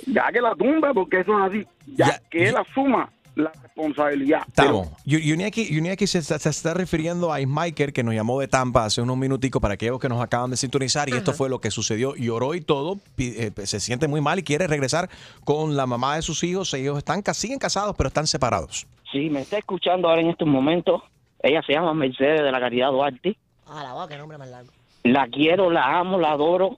ya 0.07 0.31
que 0.31 0.39
la 0.39 0.55
tumba, 0.55 0.93
porque 0.93 1.19
eso 1.19 1.37
es 1.37 1.49
así, 1.51 1.67
ya, 1.87 2.05
Ya, 2.05 2.19
que 2.29 2.43
él 2.47 2.53
yo- 2.53 2.59
asuma 2.61 3.09
la 3.39 3.51
responsabilidad. 3.61 4.41
Estamos. 4.47 4.89
Yu- 5.05 5.19
Yuniaki, 5.19 5.73
Yuniaki 5.73 6.07
se, 6.07 6.19
está- 6.19 6.37
se 6.39 6.49
está 6.49 6.73
refiriendo 6.73 7.31
a 7.31 7.41
Ismaker, 7.41 7.93
que 7.93 8.03
nos 8.03 8.13
llamó 8.13 8.39
de 8.39 8.47
Tampa 8.47 8.85
hace 8.85 9.01
unos 9.01 9.17
minuticos 9.17 9.61
para 9.61 9.73
aquellos 9.75 9.99
que 9.99 10.09
nos 10.09 10.21
acaban 10.21 10.51
de 10.51 10.57
sintonizar. 10.57 11.09
Y 11.09 11.13
esto 11.13 11.33
fue 11.33 11.49
lo 11.49 11.59
que 11.59 11.71
sucedió. 11.71 12.15
Lloró 12.15 12.53
y 12.55 12.61
todo. 12.61 12.97
eh, 13.17 13.51
se 13.65 13.79
siente 13.79 14.07
muy 14.07 14.21
mal 14.21 14.39
y 14.39 14.43
quiere 14.43 14.67
regresar 14.67 15.09
con 15.43 15.75
la 15.75 15.85
mamá 15.85 16.15
de 16.15 16.21
sus 16.21 16.43
hijos. 16.43 16.73
Ellos 16.73 16.97
están 16.97 17.23
siguen 17.33 17.59
casados, 17.59 17.95
pero 17.97 18.07
están 18.07 18.27
separados. 18.27 18.87
Si 19.11 19.29
me 19.29 19.41
está 19.41 19.57
escuchando 19.57 20.07
ahora 20.09 20.21
en 20.21 20.29
estos 20.29 20.47
momentos, 20.47 21.01
ella 21.41 21.61
se 21.65 21.73
llama 21.73 21.93
Mercedes 21.93 22.41
de 22.41 22.51
la 22.51 22.59
Caridad 22.59 22.91
Duarte. 22.91 23.37
Ah, 23.67 23.81
la 23.83 23.93
boca, 23.93 24.07
qué 24.09 24.17
nombre 24.17 24.37
más 24.37 24.49
largo. 24.49 24.71
La 25.03 25.27
quiero, 25.27 25.69
la 25.71 25.99
amo, 25.99 26.19
la 26.19 26.31
adoro. 26.31 26.77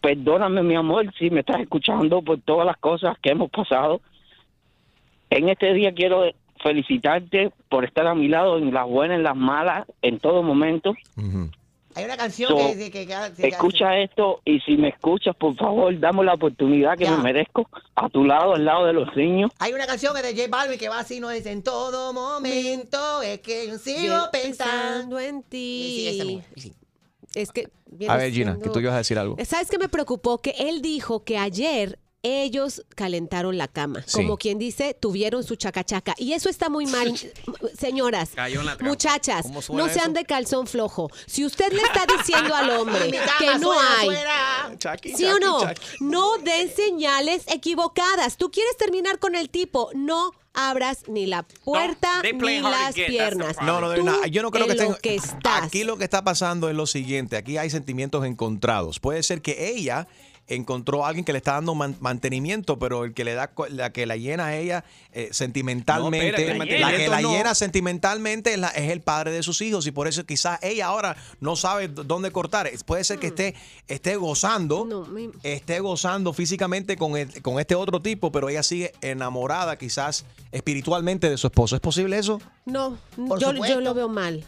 Perdóname, 0.00 0.62
mi 0.62 0.74
amor, 0.74 1.12
si 1.18 1.28
me 1.30 1.40
estás 1.40 1.60
escuchando 1.60 2.22
por 2.22 2.40
todas 2.40 2.66
las 2.66 2.76
cosas 2.78 3.16
que 3.22 3.30
hemos 3.30 3.50
pasado. 3.50 4.00
En 5.30 5.48
este 5.48 5.72
día 5.74 5.92
quiero 5.94 6.24
felicitarte 6.62 7.50
por 7.68 7.84
estar 7.84 8.06
a 8.06 8.14
mi 8.14 8.28
lado 8.28 8.58
en 8.58 8.72
las 8.72 8.86
buenas, 8.86 9.16
en 9.16 9.22
las 9.22 9.36
malas, 9.36 9.86
en 10.02 10.18
todo 10.18 10.42
momento. 10.42 10.94
Hay 11.96 12.04
una 12.04 12.16
canción 12.16 12.50
So, 12.50 12.56
que, 12.56 12.76
que, 12.76 12.90
que- 12.90 13.06
que- 13.06 13.32
que- 13.42 13.48
Escucha 13.48 13.98
esto 13.98 14.40
y 14.44 14.60
si 14.60 14.76
me 14.76 14.88
escuchas, 14.88 15.34
por 15.34 15.56
favor, 15.56 15.98
dame 15.98 16.22
la 16.22 16.34
oportunidad 16.34 16.96
que 16.96 17.04
Ya. 17.04 17.16
me 17.16 17.22
merezco 17.24 17.68
a 17.96 18.08
tu 18.08 18.24
lado, 18.24 18.54
al 18.54 18.64
lado 18.64 18.86
de 18.86 18.92
los 18.92 19.14
niños. 19.16 19.50
Hay 19.58 19.72
una 19.72 19.86
canción 19.86 20.14
que 20.14 20.22
de 20.22 20.34
J 20.36 20.48
Balvin 20.48 20.78
que 20.78 20.88
va 20.88 21.00
así, 21.00 21.18
no 21.18 21.30
es 21.32 21.46
en 21.46 21.62
todo 21.64 22.12
momento, 22.12 23.22
es 23.22 23.40
que 23.40 23.66
yo 23.68 23.78
sigo 23.78 24.02
Yo 24.06 24.28
pensando. 24.30 25.18
en 25.18 25.42
ti. 25.42 26.40
Sí, 26.54 26.60
sí. 26.60 26.72
Es 27.34 27.50
que. 27.50 27.68
A 28.08 28.16
ver, 28.16 28.30
Gina, 28.32 28.52
siendo- 28.52 28.62
que 28.62 28.70
tú 28.70 28.78
ibas 28.80 28.94
a 28.94 28.98
decir 28.98 29.18
algo. 29.18 29.36
¿Sabes 29.44 29.68
qué 29.68 29.78
me 29.78 29.88
preocupó? 29.88 30.38
Que 30.38 30.50
él 30.58 30.82
dijo 30.82 31.24
que 31.24 31.38
ayer 31.38 31.98
ellos 32.22 32.82
calentaron 32.94 33.56
la 33.56 33.66
cama. 33.68 34.02
Sí. 34.06 34.18
Como 34.18 34.36
quien 34.36 34.58
dice, 34.58 34.94
tuvieron 34.98 35.42
su 35.42 35.56
chacachaca. 35.56 36.14
Y 36.18 36.34
eso 36.34 36.48
está 36.50 36.68
muy 36.68 36.86
mal. 36.86 37.14
Señoras, 37.78 38.30
Cayó 38.34 38.60
en 38.60 38.66
la 38.66 38.76
trampa. 38.76 38.90
muchachas, 38.90 39.42
¿Cómo 39.42 39.62
suena 39.62 39.84
no 39.86 39.88
sean 39.92 40.10
eso? 40.10 40.14
de 40.14 40.24
calzón 40.24 40.66
flojo. 40.66 41.10
Si 41.26 41.44
usted 41.44 41.72
le 41.72 41.80
está 41.82 42.04
diciendo 42.18 42.54
al 42.54 42.70
hombre 42.70 43.10
que 43.38 43.46
no 43.58 43.72
suena, 43.72 43.98
hay. 43.98 44.06
suena. 44.06 44.76
Chucky, 44.78 45.14
¿Sí 45.16 45.24
o 45.24 45.38
no? 45.38 45.60
Chucky. 45.60 45.80
No 46.00 46.36
den 46.38 46.70
señales 46.74 47.44
equivocadas. 47.46 48.36
Tú 48.36 48.50
quieres 48.50 48.76
terminar 48.76 49.18
con 49.18 49.34
el 49.34 49.48
tipo, 49.48 49.90
no 49.94 50.32
abras 50.52 51.04
ni 51.08 51.26
la 51.26 51.44
puerta 51.44 52.22
ni 52.22 52.60
las 52.60 52.94
piernas. 52.94 53.56
No, 53.62 53.80
no, 53.80 53.88
verdad, 53.88 54.24
yo 54.30 54.42
no 54.42 54.50
creo 54.50 54.66
que 54.66 54.74
lo 54.74 54.82
estén- 54.82 55.00
que 55.00 55.14
estás. 55.14 55.62
Aquí 55.64 55.84
lo 55.84 55.96
que 55.96 56.04
está 56.04 56.22
pasando 56.24 56.68
es 56.68 56.74
lo 56.74 56.86
siguiente. 56.86 57.36
Aquí 57.36 57.56
hay 57.56 57.70
sentimientos 57.70 58.26
encontrados. 58.26 58.98
Puede 59.00 59.22
ser 59.22 59.40
que 59.42 59.70
ella 59.70 60.06
encontró 60.54 61.04
a 61.04 61.08
alguien 61.08 61.24
que 61.24 61.32
le 61.32 61.38
está 61.38 61.52
dando 61.54 61.74
man- 61.74 61.96
mantenimiento, 62.00 62.78
pero 62.78 63.04
el 63.04 63.14
que 63.14 63.24
le 63.24 63.34
da 63.34 63.50
la 63.70 63.92
que 63.92 64.06
la 64.06 64.16
llena 64.16 64.46
a 64.46 64.56
ella 64.56 64.84
eh, 65.12 65.28
sentimentalmente, 65.32 66.18
No, 66.32 66.38
espérate, 66.38 66.52
el 66.76 66.80
la 66.82 66.92
que 66.96 67.08
la 67.08 67.20
no. 67.20 67.32
llena 67.32 67.54
sentimentalmente 67.54 68.52
es, 68.54 68.58
la- 68.58 68.68
es 68.68 68.90
el 68.90 69.00
padre 69.00 69.32
de 69.32 69.42
sus 69.42 69.60
hijos 69.62 69.86
y 69.86 69.90
por 69.90 70.08
eso 70.08 70.24
quizás 70.26 70.58
ella 70.62 70.86
ahora 70.86 71.16
no 71.40 71.56
sabe 71.56 71.88
dónde 71.88 72.30
cortar. 72.30 72.70
Puede 72.84 73.04
ser 73.04 73.18
que 73.18 73.28
esté 73.28 73.54
esté 73.88 74.16
gozando, 74.16 75.06
esté 75.42 75.80
gozando 75.80 76.32
físicamente 76.32 76.96
con 76.96 77.16
el- 77.16 77.42
con 77.42 77.58
este 77.60 77.74
otro 77.74 78.00
tipo, 78.02 78.30
pero 78.32 78.48
ella 78.48 78.62
sigue 78.62 78.92
enamorada 79.00 79.76
quizás 79.78 80.24
espiritualmente 80.52 81.30
de 81.30 81.36
su 81.36 81.46
esposo. 81.46 81.74
¿Es 81.76 81.80
posible 81.80 82.18
eso? 82.18 82.40
No, 82.66 82.98
yo, 83.38 83.52
yo 83.66 83.80
lo 83.80 83.94
veo 83.94 84.08
mal. 84.08 84.44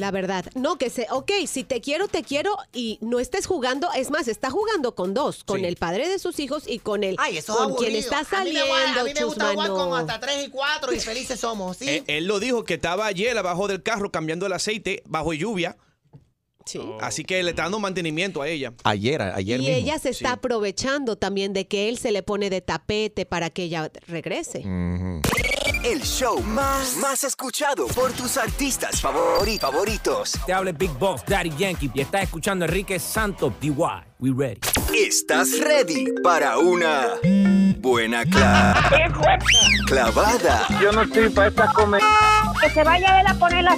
La 0.00 0.10
verdad. 0.10 0.46
No, 0.54 0.76
que 0.78 0.88
se, 0.90 1.06
ok, 1.10 1.30
si 1.46 1.62
te 1.62 1.80
quiero, 1.80 2.08
te 2.08 2.22
quiero 2.22 2.56
y 2.72 2.98
no 3.02 3.20
estés 3.20 3.46
jugando. 3.46 3.88
Es 3.94 4.10
más, 4.10 4.28
está 4.28 4.50
jugando 4.50 4.94
con 4.94 5.14
dos, 5.14 5.44
con 5.44 5.60
Sí. 5.60 5.66
el 5.66 5.76
padre 5.76 6.08
de 6.08 6.18
sus 6.18 6.38
hijos 6.40 6.64
y 6.66 6.78
con 6.78 7.04
el 7.04 7.16
Ay, 7.18 7.36
eso 7.38 7.52
es 7.52 7.58
con 7.58 7.74
quien 7.76 7.94
está 7.94 8.18
A 8.18 8.22
mí 8.22 8.26
saliendo. 8.30 8.64
me, 8.74 9.00
a 9.00 9.04
mí 9.04 9.12
me 9.14 9.24
gusta 9.24 9.52
jugar 9.52 9.68
con 9.68 9.98
hasta 9.98 10.18
tres 10.18 10.46
y 10.46 10.50
cuatro 10.50 10.92
y 10.92 10.98
felices 11.00 11.38
somos, 11.38 11.76
¿sí? 11.76 11.88
Eh, 11.88 12.04
él 12.06 12.24
lo 12.26 12.40
dijo 12.40 12.64
que 12.64 12.74
estaba 12.74 13.06
ayer 13.06 13.36
abajo 13.36 13.68
del 13.68 13.82
carro 13.82 14.10
cambiando 14.10 14.46
el 14.46 14.52
aceite 14.54 15.02
bajo 15.06 15.32
lluvia. 15.34 15.76
Así 17.00 17.24
que 17.24 17.42
le 17.42 17.50
está 17.50 17.62
dando 17.64 17.78
mantenimiento 17.78 18.42
a 18.42 18.48
ella. 18.48 18.72
Ayer, 18.84 19.20
ayer 19.22 19.60
Y 19.60 19.62
mismo. 19.64 19.76
ella 19.76 19.98
se 19.98 20.10
está 20.10 20.32
aprovechando 20.32 21.16
también 21.16 21.52
de 21.52 21.66
que 21.66 21.88
él 21.88 21.98
se 21.98 22.12
le 22.12 22.22
pone 22.22 22.50
de 22.50 22.60
tapete 22.60 23.26
para 23.26 23.50
que 23.50 23.64
ella 23.64 23.90
regrese. 24.06 24.62
El 25.82 26.02
show 26.02 26.40
más, 26.42 26.96
más 26.98 27.24
escuchado 27.24 27.86
por 27.88 28.12
tus 28.12 28.36
artistas 28.36 29.02
favori- 29.02 29.58
favoritos. 29.58 30.32
Te 30.44 30.52
habla 30.52 30.72
Big 30.72 30.90
Boss 30.98 31.22
Daddy 31.26 31.50
Yankee 31.56 31.90
y 31.94 32.00
estás 32.02 32.24
escuchando 32.24 32.64
a 32.64 32.68
Enrique 32.68 32.98
Santos 32.98 33.52
DY. 33.60 33.72
We 34.18 34.30
ready. 34.36 34.60
¿Estás 34.94 35.58
ready 35.58 36.04
para 36.22 36.58
una 36.58 37.14
buena 37.78 38.24
cla- 38.24 38.74
clavada? 39.86 40.66
Yo 40.82 40.92
no 40.92 41.02
estoy 41.02 41.30
para 41.30 41.48
esta 41.48 41.72
comer. 41.72 42.02
Que 42.60 42.68
se 42.68 42.84
vaya 42.84 43.20
él 43.20 43.26
a 43.26 43.34
poner 43.34 43.64
la 43.64 43.74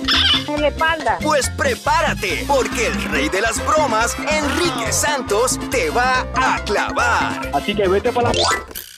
en 0.48 0.60
la 0.60 0.68
espalda. 0.68 1.18
Pues 1.22 1.48
prepárate, 1.50 2.44
porque 2.48 2.88
el 2.88 3.02
rey 3.12 3.28
de 3.28 3.40
las 3.40 3.64
bromas, 3.64 4.16
Enrique 4.18 4.92
Santos, 4.92 5.58
te 5.70 5.90
va 5.90 6.26
a 6.34 6.64
clavar. 6.64 7.50
Así 7.54 7.74
que 7.74 7.86
vete 7.86 8.10
para 8.10 8.32
la... 8.32 8.42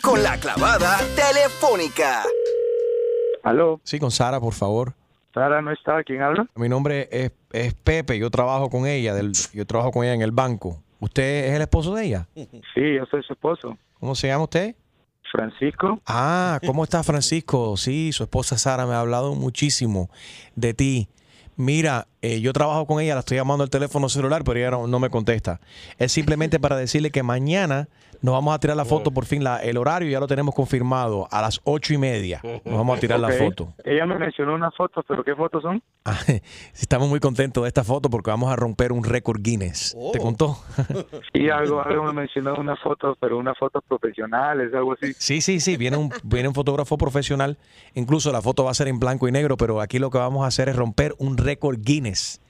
Con 0.02 0.22
la 0.22 0.38
clavada 0.38 0.98
telefónica. 1.14 2.22
¿Aló? 3.42 3.80
Sí, 3.84 3.98
con 3.98 4.10
Sara, 4.10 4.40
por 4.40 4.54
favor. 4.54 4.94
Sara 5.34 5.60
no 5.60 5.70
está. 5.70 6.02
¿Quién 6.02 6.22
habla? 6.22 6.46
Mi 6.54 6.68
nombre 6.68 7.08
es, 7.10 7.32
es 7.52 7.74
Pepe, 7.74 8.18
yo 8.18 8.30
trabajo 8.30 8.70
con 8.70 8.86
ella, 8.86 9.14
del, 9.14 9.32
yo 9.52 9.66
trabajo 9.66 9.90
con 9.90 10.04
ella 10.04 10.14
en 10.14 10.22
el 10.22 10.32
banco. 10.32 10.82
¿Usted 11.00 11.46
es 11.46 11.52
el 11.52 11.62
esposo 11.62 11.94
de 11.94 12.06
ella? 12.06 12.26
Sí, 12.34 12.94
yo 12.96 13.04
soy 13.10 13.22
su 13.22 13.34
esposo. 13.34 13.76
¿Cómo 14.00 14.14
se 14.14 14.28
llama 14.28 14.44
usted? 14.44 14.74
Francisco. 15.34 16.00
Ah, 16.06 16.60
¿cómo 16.64 16.84
está 16.84 17.02
Francisco? 17.02 17.76
Sí, 17.76 18.12
su 18.12 18.22
esposa 18.22 18.56
Sara 18.56 18.86
me 18.86 18.94
ha 18.94 19.00
hablado 19.00 19.34
muchísimo 19.34 20.08
de 20.54 20.74
ti. 20.74 21.08
Mira, 21.56 22.06
eh, 22.22 22.40
yo 22.40 22.52
trabajo 22.52 22.86
con 22.86 23.00
ella, 23.00 23.14
la 23.14 23.20
estoy 23.20 23.38
llamando 23.38 23.64
al 23.64 23.70
teléfono 23.70 24.08
celular, 24.08 24.44
pero 24.44 24.60
ella 24.60 24.70
no, 24.70 24.86
no 24.86 25.00
me 25.00 25.10
contesta. 25.10 25.60
Es 25.98 26.12
simplemente 26.12 26.60
para 26.60 26.76
decirle 26.76 27.10
que 27.10 27.24
mañana 27.24 27.88
nos 28.24 28.32
vamos 28.32 28.54
a 28.54 28.58
tirar 28.58 28.74
la 28.74 28.86
foto, 28.86 29.10
por 29.10 29.26
fin, 29.26 29.44
la, 29.44 29.58
el 29.58 29.76
horario 29.76 30.08
ya 30.08 30.18
lo 30.18 30.26
tenemos 30.26 30.54
confirmado, 30.54 31.28
a 31.30 31.42
las 31.42 31.60
ocho 31.64 31.92
y 31.92 31.98
media 31.98 32.40
nos 32.64 32.74
vamos 32.74 32.96
a 32.96 33.00
tirar 33.00 33.20
la 33.20 33.28
foto. 33.28 33.74
Ella 33.84 34.06
me 34.06 34.18
mencionó 34.18 34.54
unas 34.54 34.74
fotos, 34.74 35.04
pero 35.06 35.22
¿qué 35.22 35.34
fotos 35.34 35.62
son? 35.62 35.82
Ah, 36.06 36.18
Estamos 36.74 37.10
muy 37.10 37.20
contentos 37.20 37.64
de 37.64 37.68
esta 37.68 37.84
foto 37.84 38.08
porque 38.08 38.30
vamos 38.30 38.50
a 38.50 38.56
romper 38.56 38.92
un 38.92 39.04
récord 39.04 39.42
Guinness. 39.42 39.94
¿Te 40.14 40.18
contó? 40.18 40.56
Sí, 41.34 41.50
algo, 41.50 41.82
algo 41.82 42.04
me 42.04 42.12
mencionó 42.12 42.54
unas 42.54 42.80
fotos, 42.80 43.16
pero 43.20 43.36
unas 43.38 43.58
fotos 43.58 43.82
profesionales, 43.86 44.72
algo 44.72 44.92
así. 44.92 45.12
Sí, 45.18 45.40
sí, 45.40 45.60
sí, 45.60 45.76
viene 45.76 45.96
un, 45.96 46.10
viene 46.22 46.48
un 46.48 46.54
fotógrafo 46.54 46.96
profesional. 46.96 47.58
Incluso 47.94 48.32
la 48.32 48.40
foto 48.40 48.64
va 48.64 48.70
a 48.70 48.74
ser 48.74 48.88
en 48.88 49.00
blanco 49.00 49.28
y 49.28 49.32
negro, 49.32 49.56
pero 49.56 49.80
aquí 49.80 49.98
lo 49.98 50.10
que 50.10 50.18
vamos 50.18 50.44
a 50.44 50.46
hacer 50.46 50.68
es 50.68 50.76
romper 50.76 51.14
un 51.18 51.36
récord 51.36 51.78
Guinness. 51.80 52.40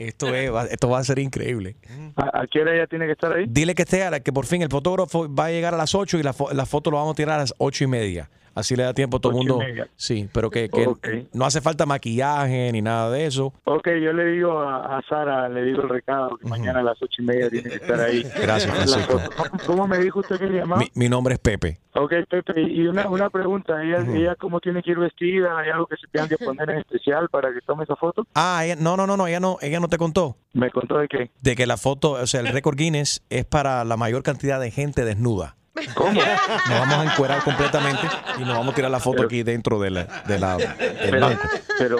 Esto, 0.00 0.34
es, 0.34 0.50
va- 0.52 0.64
esto 0.64 0.88
va 0.88 0.98
a 0.98 1.04
ser 1.04 1.18
increíble. 1.18 1.76
¿A, 2.16 2.40
a 2.40 2.46
qué 2.50 2.62
hora 2.62 2.74
ella 2.74 2.86
tiene 2.86 3.04
que 3.06 3.12
estar 3.12 3.32
ahí? 3.32 3.44
Dile 3.46 3.74
que 3.74 3.82
esté 3.82 4.02
a 4.02 4.10
la 4.10 4.20
que 4.20 4.32
por 4.32 4.46
fin 4.46 4.62
el 4.62 4.70
fotógrafo 4.70 5.32
va 5.32 5.46
a 5.46 5.50
llegar 5.50 5.74
a 5.74 5.76
las 5.76 5.94
8 5.94 6.18
y 6.18 6.22
la, 6.22 6.32
fo- 6.32 6.50
la 6.52 6.64
foto 6.64 6.90
lo 6.90 6.96
vamos 6.96 7.12
a 7.12 7.16
tirar 7.16 7.34
a 7.36 7.42
las 7.42 7.54
ocho 7.58 7.84
y 7.84 7.86
media. 7.86 8.30
Así 8.54 8.74
le 8.76 8.82
da 8.82 8.92
tiempo 8.94 9.18
a 9.18 9.20
todo 9.20 9.32
el 9.32 9.38
mundo. 9.38 9.60
Sí, 9.96 10.28
pero 10.32 10.50
que, 10.50 10.68
que 10.68 10.86
Ok. 10.86 11.08
no 11.32 11.44
hace 11.44 11.60
falta 11.60 11.86
maquillaje 11.86 12.70
ni 12.72 12.82
nada 12.82 13.10
de 13.10 13.26
eso. 13.26 13.52
Ok, 13.64 13.88
yo 14.02 14.12
le 14.12 14.24
digo 14.26 14.58
a, 14.60 14.98
a 14.98 15.02
Sara, 15.08 15.48
le 15.48 15.62
digo 15.64 15.82
el 15.82 15.88
recado, 15.88 16.36
que 16.36 16.48
mañana 16.48 16.80
a 16.80 16.82
las 16.82 17.00
ocho 17.02 17.22
y 17.22 17.24
media 17.24 17.48
tiene 17.48 17.68
que 17.70 17.76
estar 17.76 18.00
ahí. 18.00 18.22
Gracias, 18.42 18.74
Francisco. 18.74 19.20
¿Cómo- 19.36 19.50
¿Cómo 19.66 19.88
me 19.88 19.98
dijo 19.98 20.20
usted 20.20 20.38
que 20.38 20.48
se 20.48 20.54
llamaba? 20.54 20.80
Mi, 20.80 20.88
mi 20.94 21.08
nombre 21.08 21.34
es 21.34 21.40
Pepe. 21.40 21.78
Ok, 21.94 22.12
Pepe, 22.28 22.60
y 22.60 22.86
una, 22.86 23.08
una 23.08 23.30
pregunta, 23.30 23.82
¿ella, 23.82 24.04
ella 24.14 24.34
cómo 24.36 24.60
tiene 24.60 24.82
que 24.82 24.92
ir 24.92 24.98
vestida? 24.98 25.58
¿Hay 25.58 25.70
algo 25.70 25.86
que 25.86 25.96
se 25.96 26.06
tenga 26.08 26.28
que 26.28 26.38
poner 26.38 26.70
en 26.70 26.78
especial 26.78 27.28
para 27.30 27.52
que 27.52 27.60
tome 27.66 27.84
esa 27.84 27.96
foto? 27.96 28.26
Ah, 28.34 28.62
ella- 28.64 28.76
no, 28.76 28.96
no, 28.96 29.06
no, 29.06 29.16
no, 29.16 29.26
ella 29.26 29.40
no, 29.40 29.58
ella 29.60 29.80
no 29.80 29.88
te 29.88 29.98
contó. 29.98 30.36
¿Me 30.52 30.70
contó 30.70 30.98
de 30.98 31.08
qué? 31.08 31.30
De 31.40 31.56
que 31.56 31.66
la 31.66 31.76
foto, 31.76 32.12
o 32.12 32.26
sea, 32.26 32.40
el 32.40 32.48
récord 32.48 32.76
Guinness 32.76 33.22
es 33.30 33.44
para 33.44 33.84
la 33.84 33.96
mayor 33.96 34.22
cantidad 34.22 34.60
de 34.60 34.70
gente 34.70 35.04
desnuda. 35.04 35.56
¿Cómo? 35.94 36.12
Nos 36.20 36.68
vamos 36.80 36.94
a 37.06 37.12
encuerar 37.12 37.42
completamente 37.42 38.06
y 38.38 38.40
nos 38.40 38.56
vamos 38.56 38.72
a 38.72 38.74
tirar 38.74 38.90
la 38.90 39.00
foto 39.00 39.22
aquí 39.22 39.42
dentro 39.42 39.78
de 39.78 39.90
la, 39.90 40.04
de 40.26 40.38
la- 40.38 40.56
del 40.56 40.76
Pero, 41.10 41.20
banco. 41.20 41.48
pero 41.78 41.96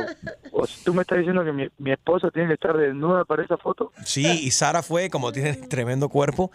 tú 0.85 0.93
me 0.93 1.03
estás 1.03 1.19
diciendo 1.19 1.45
que 1.45 1.53
mi, 1.53 1.69
mi 1.79 1.93
esposa 1.93 2.31
tiene 2.31 2.49
que 2.49 2.55
estar 2.55 2.77
desnuda 2.77 3.25
para 3.25 3.45
esa 3.45 3.57
foto. 3.57 3.93
Sí, 4.05 4.27
y 4.45 4.51
Sara 4.51 4.83
fue, 4.83 5.09
como 5.09 5.31
tiene 5.33 5.55
tremendo 5.55 6.09
cuerpo, 6.09 6.51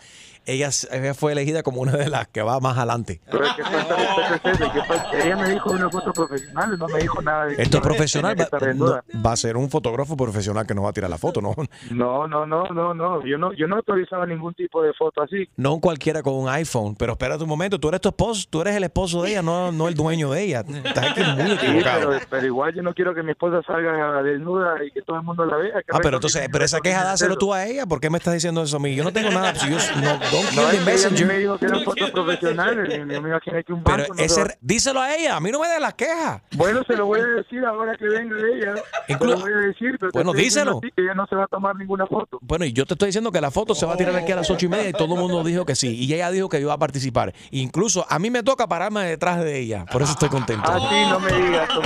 ella, 0.45 0.69
ella 0.91 1.13
fue 1.13 1.31
elegida 1.31 1.63
como 1.63 1.81
una 1.81 1.93
de 1.93 2.09
las 2.09 2.27
que 2.27 2.41
va 2.41 2.59
más 2.59 2.77
adelante. 2.77 3.21
Pero 3.29 3.45
es 3.45 3.53
que 3.53 3.63
falta 3.63 3.95
de 3.95 4.29
respeto 4.29 4.71
que 4.73 4.81
falta- 4.83 5.17
ella 5.23 5.35
me 5.37 5.49
dijo 5.49 5.71
una 5.71 5.89
foto 5.89 6.13
profesional, 6.13 6.77
no 6.77 6.87
me 6.87 6.99
dijo 7.01 7.21
nada 7.21 7.45
de 7.45 7.55
que 7.55 7.61
Esto 7.63 7.77
es 7.77 7.83
profesional, 7.83 8.35
va, 8.39 8.73
no, 8.73 9.29
a 9.29 9.35
ser 9.37 9.57
un 9.57 9.69
fotógrafo 9.69 10.15
profesional 10.15 10.65
que 10.65 10.73
nos 10.73 10.85
va 10.85 10.89
a 10.89 10.93
tirar 10.93 11.09
la 11.09 11.17
foto, 11.17 11.41
¿no? 11.41 11.55
No, 11.91 12.27
no, 12.27 12.45
no, 12.45 12.65
no, 12.69 12.93
no, 12.93 13.25
yo 13.25 13.37
no, 13.37 13.53
yo 13.53 13.67
no 13.67 13.77
autorizaba 13.77 14.25
ningún 14.25 14.53
tipo 14.53 14.81
de 14.81 14.93
foto 14.93 15.21
así. 15.21 15.47
No 15.57 15.79
cualquiera 15.79 16.21
con 16.23 16.33
un 16.35 16.49
iPhone, 16.49 16.95
pero 16.95 17.13
espérate 17.13 17.43
un 17.43 17.49
momento, 17.49 17.79
tú 17.79 17.89
eres 17.89 18.01
tu 18.01 18.09
esposo, 18.09 18.47
tú 18.49 18.61
eres 18.61 18.75
el 18.75 18.83
esposo 18.83 19.23
de 19.23 19.31
ella, 19.31 19.41
no, 19.41 19.71
no 19.71 19.87
el 19.87 19.95
dueño 19.95 20.31
de 20.31 20.43
ella. 20.43 20.63
Estás 20.67 21.11
aquí 21.11 21.21
muy 21.35 21.45
Sí, 21.57 21.65
equivocado. 21.65 22.09
pero, 22.09 22.25
pero 22.29 22.45
igual 22.47 22.73
yo 22.75 22.81
no 22.83 22.93
quiero 22.93 23.13
que 23.15 23.23
mi 23.23 23.31
esposa 23.31 23.61
salga 23.65 24.21
desnuda 24.23 24.83
y 24.83 24.91
que 24.91 25.01
todo 25.01 25.17
el 25.17 25.23
mundo 25.23 25.45
la 25.45 25.57
vea. 25.57 25.73
¿Qué 25.81 25.91
Ah, 25.95 25.99
pero 26.01 26.17
entonces, 26.17 26.47
pero 26.51 26.65
esa 26.65 26.79
queja 26.81 27.03
dáselo 27.03 27.37
tú 27.37 27.53
a 27.53 27.65
ella, 27.65 27.85
¿por 27.85 27.99
qué 27.99 28.09
me 28.09 28.17
estás 28.17 28.33
diciendo 28.33 28.61
eso 28.63 28.77
a 28.77 28.79
mí? 28.79 28.93
Yo 28.95 29.03
no 29.03 29.13
tengo 29.13 29.29
nada, 29.31 29.55
si 29.55 29.69
yo 29.69 29.77
no, 30.01 30.19
don't 30.35 30.49
kill 30.49 30.61
No, 30.63 30.69
the 30.71 30.77
a 30.77 30.81
messenger. 30.81 31.27
me 31.27 31.37
dijo 31.39 31.57
que 31.57 31.65
eran 31.65 31.83
fotos 31.83 32.11
profesionales 32.11 33.05
me 33.05 33.15
imaginé 33.15 33.63
que 33.63 33.73
un 33.73 33.83
Pero 33.83 33.97
banco 34.03 34.13
no 34.15 34.21
ese, 34.23 34.57
díselo 34.61 35.01
a 35.01 35.15
ella, 35.15 35.35
a 35.35 35.39
mí 35.39 35.51
no 35.51 35.59
me 35.59 35.67
des 35.67 35.79
las 35.79 35.93
quejas. 35.93 36.41
Bueno, 36.55 36.81
se 36.87 36.95
lo 36.95 37.05
voy 37.05 37.19
a 37.19 37.25
decir 37.25 37.63
ahora 37.65 37.95
que 37.97 38.05
venga 38.07 38.35
ella. 38.53 38.75
Se 39.07 39.13
Inclu- 39.13 39.29
lo 39.31 39.39
voy 39.39 39.51
a 39.53 39.57
decir, 39.67 39.97
pero 39.99 40.11
te 40.11 40.17
Bueno, 40.17 40.33
díselo. 40.33 40.77
a 40.77 40.81
ti 40.81 40.91
que 40.95 41.03
ella 41.03 41.13
no 41.13 41.25
se 41.27 41.35
va 41.35 41.43
a 41.45 41.47
tomar 41.47 41.75
ninguna 41.75 42.05
foto. 42.07 42.39
Bueno, 42.41 42.65
y 42.65 42.73
yo 42.73 42.85
te 42.85 42.93
estoy 42.93 43.07
diciendo 43.07 43.31
que 43.31 43.41
la 43.41 43.51
foto 43.51 43.75
se 43.75 43.85
va 43.85 43.93
a 43.93 43.97
tirar 43.97 44.15
aquí 44.15 44.31
a 44.31 44.35
las 44.37 44.49
ocho 44.49 44.65
y 44.65 44.69
media 44.69 44.89
y 44.89 44.93
todo 44.93 45.13
el 45.15 45.19
mundo 45.19 45.43
dijo 45.43 45.65
que 45.65 45.75
sí. 45.75 45.95
Y 45.95 46.13
ella 46.13 46.29
dijo 46.31 46.49
que 46.49 46.59
iba 46.59 46.73
a 46.73 46.77
participar. 46.77 47.33
Incluso 47.51 48.05
a 48.09 48.19
mí 48.19 48.29
me 48.29 48.43
toca 48.43 48.67
pararme 48.67 49.03
detrás 49.05 49.43
de 49.43 49.57
ella. 49.59 49.85
Por 49.85 50.01
eso 50.01 50.11
estoy 50.13 50.29
contento. 50.29 50.69
Así 50.71 50.95
no 51.09 51.19
me 51.19 51.31
digas. 51.31 51.67
Tom. 51.69 51.83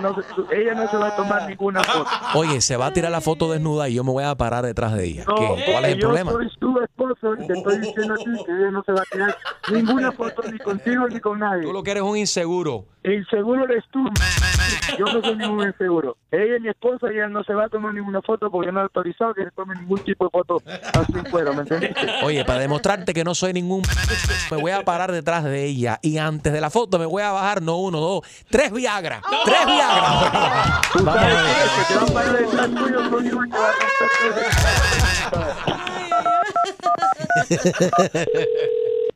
No 0.00 0.14
ella 0.52 0.74
no 0.74 0.90
se 0.90 0.96
va 0.96 1.08
a 1.08 1.16
tomar 1.16 1.48
ninguna 1.48 1.82
foto. 1.82 2.10
Oye, 2.34 2.60
se 2.60 2.76
va 2.76 2.86
a 2.86 2.92
tirar 2.92 3.10
la 3.10 3.20
foto 3.20 3.50
desnuda 3.50 3.88
y 3.88 3.94
yo 3.94 4.04
me 4.04 4.10
voy 4.12 4.24
a 4.24 4.34
parar 4.34 4.64
detrás 4.64 4.94
de 4.94 5.04
ella. 5.04 5.24
No, 5.26 5.34
¿Qué? 5.34 5.64
¿Cuál 5.70 5.84
es 5.84 5.92
el 5.92 5.98
yo 5.98 6.08
problema? 6.08 6.32
soy 6.32 6.48
tu 6.58 6.80
esposo 6.80 7.34
y 7.38 7.46
te 7.46 7.52
estoy 7.52 7.78
diciendo 7.78 8.14
a 8.14 8.16
ti 8.16 8.24
que 8.44 8.52
ella 8.52 8.70
no 8.70 8.82
se 8.84 8.92
va 8.92 9.00
a 9.00 9.04
tirar 9.10 9.36
ninguna 9.72 10.12
foto 10.12 10.42
ni 10.50 10.58
contigo 10.58 11.08
ni 11.08 11.20
con 11.20 11.38
nadie. 11.38 11.62
Tú 11.62 11.72
lo 11.72 11.82
que 11.82 11.92
eres 11.92 12.02
un 12.02 12.16
inseguro. 12.16 12.84
El 13.02 13.14
inseguro 13.14 13.64
eres 13.64 13.84
tú. 13.92 14.04
Yo 14.98 15.04
no 15.06 15.20
soy 15.20 15.36
ningún 15.36 15.66
inseguro. 15.66 16.16
Ella 16.30 16.56
es 16.56 16.60
mi 16.60 16.68
esposa 16.68 17.06
y 17.12 17.16
ella 17.16 17.28
no 17.28 17.44
se 17.44 17.54
va 17.54 17.64
a 17.66 17.68
tomar 17.68 17.94
ninguna 17.94 18.20
foto 18.22 18.50
porque 18.50 18.72
no 18.72 18.80
ha 18.80 18.82
autorizado 18.84 19.32
que 19.34 19.44
se 19.44 19.50
tome 19.52 19.74
ningún 19.76 19.98
tipo 20.00 20.24
de 20.24 20.30
foto 20.30 20.62
así 20.66 21.12
fuera, 21.30 21.52
¿me 21.52 21.62
entendiste? 21.62 22.06
Oye, 22.24 22.44
para 22.44 22.60
demostrarte 22.60 23.14
que 23.14 23.22
no 23.24 23.34
soy 23.34 23.52
ningún... 23.52 23.82
Me 24.50 24.56
voy 24.58 24.70
a 24.70 24.84
parar 24.84 25.10
detrás 25.10 25.42
de 25.44 25.64
ella 25.64 25.98
y 26.02 26.18
antes 26.18 26.52
de 26.52 26.60
la 26.60 26.70
foto 26.70 27.00
me 27.00 27.06
voy 27.06 27.22
a 27.22 27.32
bajar 27.32 27.62
no 27.62 27.78
uno, 27.78 27.98
dos, 27.98 28.20
tres 28.48 28.70
Viagra. 28.72 29.20
Tres 29.44 29.66
Viagra. 29.66 29.75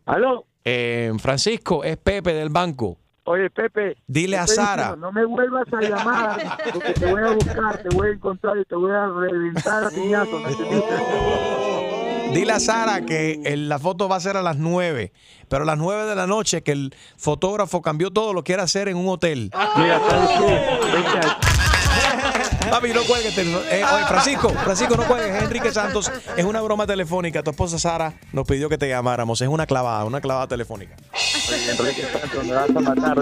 ¿Aló? 0.07 0.45
Eh, 0.65 1.13
Francisco, 1.19 1.85
es 1.85 1.97
Pepe 1.97 2.35
del 2.35 2.51
banco. 2.51 2.99
Oye, 3.25 3.49
Pepe. 3.51 3.97
Dile 4.07 4.39
a 4.39 4.47
Sara. 4.47 4.83
diciendo, 4.83 5.07
no 5.07 5.13
me 5.13 5.25
vuelvas 5.25 5.73
a 5.73 5.81
llamar 5.81 6.59
porque 6.73 6.93
te 6.95 7.13
voy 7.13 7.23
a 7.23 7.31
buscar, 7.33 7.79
te 7.79 7.89
voy 7.95 8.09
a 8.09 8.13
encontrar 8.13 8.59
y 8.59 8.65
te 8.65 8.75
voy 8.75 8.91
a 8.91 9.07
reventar 9.07 9.85
a 9.85 9.91
piñazos. 9.91 10.43
Dile 12.33 12.53
a 12.53 12.61
Sara 12.61 13.05
que 13.05 13.41
el- 13.45 13.69
la 13.69 13.79
foto 13.79 14.09
va 14.09 14.17
a 14.17 14.21
ser 14.21 14.37
a 14.37 14.43
las 14.43 14.57
9, 14.57 15.13
pero 15.49 15.65
a 15.65 15.67
las 15.67 15.79
9 15.79 16.07
de 16.07 16.15
la 16.15 16.27
noche 16.27 16.63
que 16.63 16.73
el 16.73 16.95
fotógrafo 17.17 17.83
cambió 17.83 18.11
todo, 18.11 18.33
lo 18.33 18.45
quiere 18.45 18.63
hacer 18.63 18.89
en 18.89 18.97
un 18.97 19.09
hotel. 19.09 19.51
Mira, 19.77 20.01
Papi, 22.71 22.93
no 22.93 23.03
cuelgues. 23.03 23.37
eh, 23.37 23.83
oye, 23.85 24.05
Francisco, 24.07 24.49
Francisco, 24.51 24.97
no 24.97 25.03
cuelgues. 25.05 25.35
Es 25.35 25.43
Enrique 25.43 25.73
Santos. 25.73 26.11
Es 26.37 26.45
una 26.45 26.61
broma 26.61 26.87
telefónica. 26.87 27.43
Tu 27.43 27.51
esposa 27.51 27.79
Sara 27.81 28.15
nos 28.33 28.47
pidió 28.47 28.69
que 28.69 28.79
te 28.79 28.89
llamáramos. 28.89 29.41
Es 29.41 29.49
una 29.49 29.67
clavada, 29.67 30.05
una 30.05 30.21
clavada 30.21 30.47
telefónica. 30.47 30.95
Enrique 31.69 32.03
Santos, 32.13 32.45
me 32.45 32.53
vas 32.53 32.71
a 32.71 32.81
matar. 32.81 33.17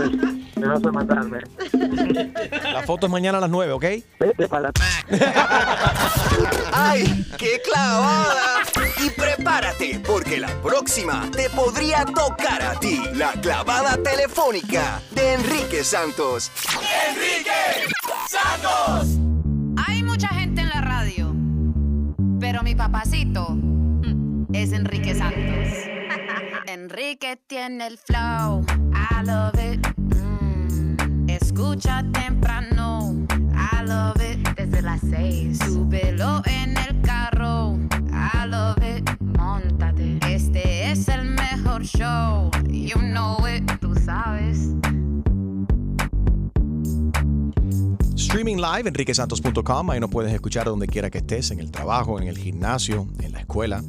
Me 0.59 0.69
vas 0.69 0.85
a 0.85 0.93
matarme. 0.93 1.41
La 2.73 2.83
foto 2.83 3.07
es 3.07 3.13
mañana 3.13 3.39
a 3.39 3.41
las 3.43 3.51
9, 3.51 3.73
¿ok? 3.73 3.85
Vete 4.21 4.49
para 4.49 4.71
¡Ay, 6.73 7.27
qué 7.37 7.61
clavada! 7.65 8.63
Y 9.05 9.11
prepárate, 9.11 10.01
porque 10.07 10.39
la 10.39 10.49
próxima 10.63 11.29
te 11.31 11.49
podría 11.51 12.05
tocar 12.05 12.63
a 12.63 12.79
ti. 12.81 13.01
La 13.15 13.33
clavada 13.33 13.97
telefónica 14.03 15.01
de 15.13 15.35
Enrique 15.35 15.85
Santos. 15.85 16.51
Enrique 17.09 17.93
Santos. 18.29 19.19
Hay 19.87 20.03
mucha 20.03 20.29
gente 20.29 20.63
en 20.63 20.69
la 20.69 20.81
radio, 20.81 21.35
pero 22.41 22.63
mi 22.63 22.75
papacito 22.75 23.57
es 24.53 24.73
Enrique 24.73 25.15
Santos. 25.15 25.75
Enrique 26.67 27.39
tiene 27.47 27.87
el 27.87 27.99
flow, 27.99 28.65
I 28.93 29.25
love 29.25 29.55
it. 29.55 29.87
Escucha 31.29 32.03
temprano, 32.13 33.27
I 33.53 33.87
love 33.87 34.17
it. 34.23 34.49
Desde 34.57 34.83
las 34.83 35.01
seis, 35.01 35.59
súbelo 35.59 36.43
en 36.47 36.77
el 36.77 37.01
carro, 37.03 37.79
I 38.11 38.49
love 38.49 38.79
it. 38.79 39.09
Móntate, 39.21 40.19
este 40.27 40.91
es 40.91 41.07
el 41.09 41.27
mejor 41.27 41.85
show, 41.85 42.51
you 42.71 42.99
know 42.99 43.37
it, 43.47 43.71
tú 43.81 43.95
sabes. 43.95 44.75
Streaming 48.17 48.57
live, 48.57 48.89
enriquesantos.com. 48.89 49.91
Ahí 49.91 50.01
nos 50.01 50.11
puedes 50.11 50.33
escuchar 50.33 50.67
donde 50.67 50.87
quiera 50.87 51.11
que 51.11 51.19
estés, 51.19 51.51
en 51.51 51.61
el 51.61 51.71
trabajo, 51.71 52.21
en 52.21 52.29
el 52.29 52.39
gimnasio, 52.39 53.07
en 53.21 53.33
la 53.33 53.41
escuela. 53.41 53.83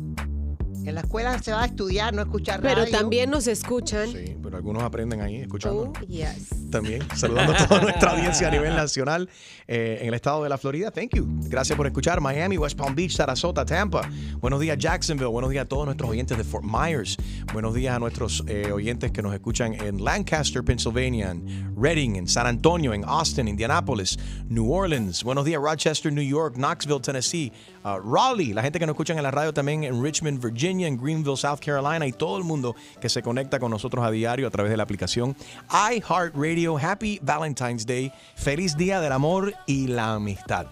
En 0.89 0.95
la 0.95 1.01
escuela 1.01 1.37
se 1.37 1.51
va 1.51 1.61
a 1.61 1.65
estudiar, 1.67 2.15
no 2.15 2.23
escuchar 2.23 2.61
Pero 2.61 2.81
radio. 2.81 2.91
también 2.91 3.29
nos 3.29 3.45
escuchan. 3.45 4.11
Sí, 4.11 4.35
pero 4.41 4.57
algunos 4.57 4.81
aprenden 4.81 5.21
ahí 5.21 5.35
escuchando. 5.35 5.93
Oh, 5.95 6.05
yes. 6.07 6.47
También 6.71 7.03
saludando 7.15 7.53
a 7.53 7.67
toda 7.67 7.81
nuestra 7.83 8.09
audiencia 8.13 8.47
a 8.47 8.51
nivel 8.51 8.75
nacional 8.75 9.29
eh, 9.67 9.99
en 10.01 10.07
el 10.07 10.15
estado 10.15 10.41
de 10.41 10.49
la 10.49 10.57
Florida. 10.57 10.89
Thank 10.89 11.13
you. 11.13 11.27
Gracias 11.43 11.77
por 11.77 11.85
escuchar. 11.85 12.21
Miami, 12.21 12.57
West 12.57 12.75
Palm 12.75 12.95
Beach, 12.95 13.11
Sarasota, 13.11 13.65
Tampa. 13.65 14.09
Buenos 14.39 14.59
días, 14.61 14.79
Jacksonville. 14.79 15.29
Buenos 15.29 15.51
días 15.51 15.65
a 15.65 15.67
todos 15.67 15.85
nuestros 15.85 16.09
oyentes 16.09 16.35
de 16.35 16.43
Fort 16.43 16.65
Myers. 16.65 17.17
Buenos 17.53 17.75
días 17.75 17.95
a 17.95 17.99
nuestros 17.99 18.43
eh, 18.47 18.71
oyentes 18.71 19.11
que 19.11 19.21
nos 19.21 19.35
escuchan 19.35 19.75
en 19.75 20.03
Lancaster, 20.03 20.63
Pennsylvania, 20.63 21.29
en 21.29 21.71
Reading, 21.79 22.15
en 22.15 22.27
San 22.27 22.47
Antonio, 22.47 22.95
en 22.95 23.05
Austin, 23.05 23.47
Indianapolis, 23.47 24.17
New 24.47 24.73
Orleans. 24.73 25.23
Buenos 25.23 25.45
días, 25.45 25.61
Rochester, 25.61 26.11
New 26.11 26.27
York, 26.27 26.55
Knoxville, 26.55 26.99
Tennessee, 26.99 27.53
uh, 27.83 27.99
Raleigh. 27.99 28.53
La 28.53 28.63
gente 28.63 28.79
que 28.79 28.87
nos 28.87 28.95
escuchan 28.95 29.17
en 29.17 29.23
la 29.23 29.29
radio 29.31 29.53
también 29.53 29.83
en 29.83 30.03
Richmond, 30.03 30.43
Virginia, 30.43 30.78
en 30.87 30.97
Greenville, 30.97 31.37
South 31.37 31.59
Carolina 31.63 32.05
y 32.07 32.11
todo 32.11 32.37
el 32.37 32.43
mundo 32.43 32.75
que 32.99 33.09
se 33.09 33.21
conecta 33.21 33.59
con 33.59 33.71
nosotros 33.71 34.05
a 34.05 34.11
diario 34.11 34.47
a 34.47 34.51
través 34.51 34.71
de 34.71 34.77
la 34.77 34.83
aplicación 34.83 35.35
iHeartRadio. 35.71 36.77
Happy 36.77 37.19
Valentine's 37.21 37.85
Day. 37.85 38.11
Feliz 38.35 38.75
Día 38.75 38.99
del 39.01 39.11
Amor 39.11 39.53
y 39.65 39.87
la 39.87 40.13
Amistad. 40.13 40.67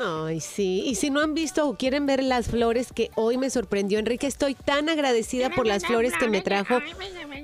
Ay, 0.00 0.40
sí. 0.40 0.82
Y 0.86 0.94
si 0.96 1.10
no 1.10 1.20
han 1.20 1.34
visto 1.34 1.68
o 1.68 1.76
quieren 1.76 2.06
ver 2.06 2.22
las 2.22 2.48
flores 2.48 2.88
que 2.92 3.10
hoy 3.14 3.38
me 3.38 3.50
sorprendió 3.50 3.98
Enrique, 3.98 4.26
estoy 4.26 4.54
tan 4.54 4.88
agradecida 4.88 5.50
por 5.50 5.66
las 5.66 5.84
flores 5.86 6.12
que 6.18 6.28
me 6.28 6.40
trajo 6.42 6.78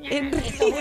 Enrique. 0.03 0.74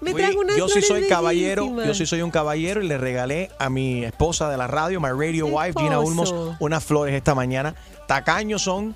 me 0.00 0.14
trajo 0.14 0.38
unas 0.40 0.56
yo 0.56 0.66
sí 0.68 0.80
flores 0.80 0.86
soy 0.88 1.08
caballero, 1.08 1.62
bellísimas. 1.62 1.86
yo 1.86 1.94
sí 1.94 2.06
soy 2.06 2.22
un 2.22 2.30
caballero 2.30 2.82
y 2.82 2.88
le 2.88 2.98
regalé 2.98 3.50
a 3.58 3.70
mi 3.70 4.04
esposa 4.04 4.48
de 4.50 4.56
la 4.56 4.66
radio, 4.66 5.00
my 5.00 5.08
radio 5.10 5.46
wife, 5.46 5.78
Gina 5.78 6.00
Ulmos, 6.00 6.34
unas 6.60 6.84
flores 6.84 7.14
esta 7.14 7.34
mañana. 7.34 7.74
Tacaños 8.06 8.62
son 8.62 8.94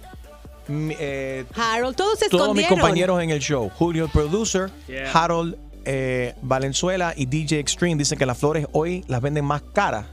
eh, 0.69 1.45
Harold, 1.55 1.97
todos 1.97 2.19
se 2.19 2.29
todos 2.29 2.49
mis 2.55 2.65
escondieron. 2.65 2.79
compañeros 2.81 3.23
en 3.23 3.31
el 3.31 3.41
show. 3.41 3.71
Julio, 3.75 4.05
el 4.07 4.11
producer, 4.11 4.71
Yeah. 4.87 5.11
Harold 5.13 5.57
eh, 5.85 6.35
Valenzuela 6.43 7.15
y 7.17 7.27
DJ 7.27 7.59
Extreme 7.61 7.97
dicen 7.97 8.19
que 8.19 8.27
las 8.27 8.37
flores 8.37 8.67
hoy 8.73 9.05
las 9.09 9.23
venden 9.23 9.45
más 9.45 9.63
caras 9.63 10.05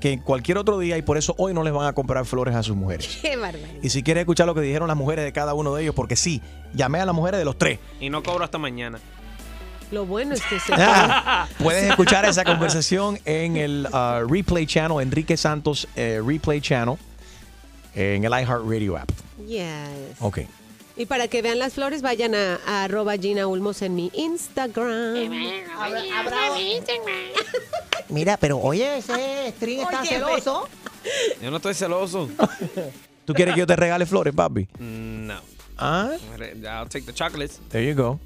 que 0.00 0.12
en 0.12 0.20
cualquier 0.20 0.58
otro 0.58 0.78
día 0.78 0.96
y 0.96 1.02
por 1.02 1.18
eso 1.18 1.34
hoy 1.38 1.52
no 1.54 1.62
les 1.64 1.72
van 1.72 1.86
a 1.86 1.92
comprar 1.92 2.24
flores 2.24 2.54
a 2.54 2.62
sus 2.62 2.76
mujeres. 2.76 3.18
Qué 3.20 3.36
barbaridad. 3.36 3.82
Y 3.82 3.90
si 3.90 4.02
quieres 4.02 4.22
escuchar 4.22 4.46
lo 4.46 4.54
que 4.54 4.60
dijeron 4.60 4.88
las 4.88 4.96
mujeres 4.96 5.24
de 5.24 5.32
cada 5.32 5.54
uno 5.54 5.74
de 5.74 5.82
ellos, 5.82 5.94
porque 5.94 6.16
sí, 6.16 6.40
llamé 6.74 7.00
a 7.00 7.06
las 7.06 7.14
mujeres 7.14 7.38
de 7.38 7.44
los 7.44 7.58
tres. 7.58 7.78
Y 8.00 8.10
no 8.10 8.22
cobro 8.22 8.44
hasta 8.44 8.58
mañana. 8.58 8.98
Lo 9.90 10.04
bueno 10.06 10.34
es 10.34 10.42
que 10.42 10.60
se 10.66 10.72
Ah, 10.76 11.48
Puedes 11.58 11.84
escuchar 11.84 12.24
esa 12.26 12.44
conversación 12.44 13.18
en 13.24 13.56
el 13.56 13.88
uh, 13.92 14.26
Replay 14.28 14.66
Channel, 14.66 15.00
Enrique 15.00 15.36
Santos 15.36 15.88
eh, 15.96 16.20
Replay 16.24 16.60
Channel, 16.60 16.96
en 17.94 18.24
el 18.24 18.30
iHeartRadio 18.30 18.96
app. 18.96 19.10
Yes. 19.46 19.66
Ok. 20.20 20.40
Y 20.98 21.06
para 21.06 21.28
que 21.28 21.42
vean 21.42 21.60
las 21.60 21.74
flores, 21.74 22.02
vayan 22.02 22.34
a, 22.34 22.58
a 22.66 22.82
arroba 22.84 23.16
Gina 23.16 23.46
Ulmos 23.46 23.82
en 23.82 23.94
mi 23.94 24.10
Instagram. 24.14 25.30
Mira, 28.08 28.36
pero 28.36 28.58
oye, 28.58 28.98
ese 28.98 29.48
string 29.56 29.80
está 29.80 30.04
celoso. 30.04 30.68
Yo 31.42 31.50
no 31.50 31.56
estoy 31.58 31.74
celoso. 31.74 32.28
¿Tú 33.24 33.32
quieres 33.32 33.54
que 33.54 33.60
yo 33.60 33.66
te 33.66 33.76
regale 33.76 34.06
flores, 34.06 34.34
papi? 34.34 34.66
No. 34.78 35.34
Ah, 35.76 36.10
I'll 36.64 36.88
take 36.88 37.06
the 37.06 37.12
chocolates. 37.12 37.60
there 37.68 37.84
you 37.84 37.94
go. 37.94 38.18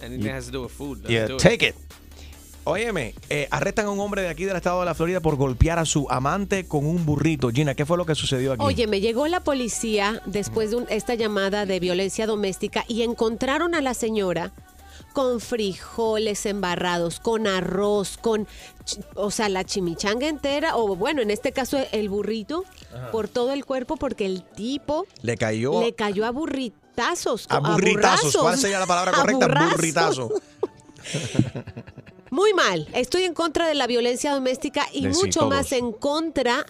Anything 0.00 0.24
that 0.24 0.34
has 0.34 0.46
to 0.46 0.52
do 0.52 0.62
with 0.62 0.70
food. 0.72 0.98
let's 1.02 1.10
Yeah, 1.10 1.26
do 1.26 1.36
take 1.38 1.62
it. 1.66 1.74
Óyeme, 2.64 3.14
eh, 3.28 3.48
arrestan 3.50 3.86
a 3.86 3.90
un 3.90 3.98
hombre 3.98 4.22
de 4.22 4.28
aquí 4.28 4.44
del 4.44 4.54
estado 4.56 4.78
de 4.80 4.86
la 4.86 4.94
Florida 4.94 5.20
por 5.20 5.34
golpear 5.36 5.80
a 5.80 5.84
su 5.84 6.06
amante 6.08 6.66
con 6.68 6.86
un 6.86 7.04
burrito. 7.04 7.50
Gina, 7.50 7.74
¿qué 7.74 7.84
fue 7.84 7.96
lo 7.96 8.06
que 8.06 8.14
sucedió 8.14 8.52
aquí? 8.52 8.62
Oye, 8.64 8.86
me 8.86 9.00
llegó 9.00 9.26
la 9.26 9.40
policía 9.40 10.22
después 10.26 10.70
de 10.70 10.76
un- 10.76 10.86
esta 10.88 11.14
llamada 11.16 11.66
de 11.66 11.80
violencia 11.80 12.26
doméstica 12.26 12.84
y 12.86 13.02
encontraron 13.02 13.74
a 13.74 13.80
la 13.80 13.94
señora 13.94 14.52
con 15.12 15.40
frijoles 15.40 16.46
embarrados, 16.46 17.18
con 17.18 17.48
arroz, 17.48 18.16
con, 18.16 18.46
o 19.16 19.30
sea, 19.32 19.48
la 19.48 19.64
chimichanga 19.64 20.28
entera, 20.28 20.76
o 20.76 20.94
bueno, 20.96 21.20
en 21.20 21.30
este 21.32 21.50
caso 21.52 21.78
el 21.90 22.08
burrito, 22.08 22.64
Ajá. 22.94 23.10
por 23.10 23.26
todo 23.28 23.52
el 23.52 23.64
cuerpo, 23.66 23.96
porque 23.96 24.24
el 24.24 24.44
tipo 24.44 25.04
Le 25.20 25.36
cayó 25.36 25.80
le 25.82 25.94
cayó 25.94 26.24
a 26.24 26.30
burritazos. 26.30 27.46
a 27.50 27.58
burritazos. 27.58 28.36
¿Cuál 28.36 28.56
sería 28.56 28.78
la 28.78 28.86
palabra 28.86 29.12
correcta? 29.20 29.48
Burritazo. 29.72 30.30
Muy 32.32 32.54
mal. 32.54 32.88
Estoy 32.94 33.24
en 33.24 33.34
contra 33.34 33.66
de 33.66 33.74
la 33.74 33.86
violencia 33.86 34.32
doméstica 34.32 34.86
y 34.90 35.06
mucho 35.06 35.40
todos. 35.40 35.50
más 35.50 35.72
en 35.72 35.92
contra 35.92 36.64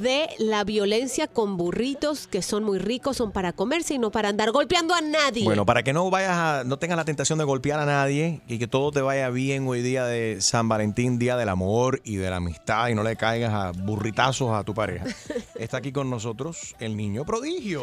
de 0.00 0.28
la 0.38 0.62
violencia 0.62 1.26
con 1.26 1.56
burritos 1.56 2.28
que 2.28 2.40
son 2.40 2.62
muy 2.62 2.78
ricos, 2.78 3.16
son 3.16 3.32
para 3.32 3.52
comerse 3.52 3.94
y 3.94 3.98
no 3.98 4.12
para 4.12 4.28
andar 4.28 4.52
golpeando 4.52 4.94
a 4.94 5.00
nadie. 5.00 5.42
Bueno, 5.42 5.66
para 5.66 5.82
que 5.82 5.92
no 5.92 6.08
vayas 6.08 6.36
a, 6.36 6.62
no 6.64 6.78
tengas 6.78 6.96
la 6.96 7.04
tentación 7.04 7.36
de 7.40 7.44
golpear 7.44 7.80
a 7.80 7.84
nadie 7.84 8.42
y 8.46 8.60
que 8.60 8.68
todo 8.68 8.92
te 8.92 9.00
vaya 9.00 9.28
bien 9.30 9.66
hoy 9.66 9.82
día 9.82 10.04
de 10.04 10.40
San 10.40 10.68
Valentín, 10.68 11.18
día 11.18 11.36
del 11.36 11.48
amor 11.48 12.00
y 12.04 12.14
de 12.14 12.30
la 12.30 12.36
amistad 12.36 12.86
y 12.86 12.94
no 12.94 13.02
le 13.02 13.16
caigas 13.16 13.52
a 13.52 13.72
burritazos 13.72 14.52
a 14.52 14.62
tu 14.62 14.72
pareja. 14.72 15.04
Está 15.56 15.78
aquí 15.78 15.90
con 15.90 16.10
nosotros 16.10 16.76
el 16.78 16.96
niño 16.96 17.24
prodigio. 17.24 17.82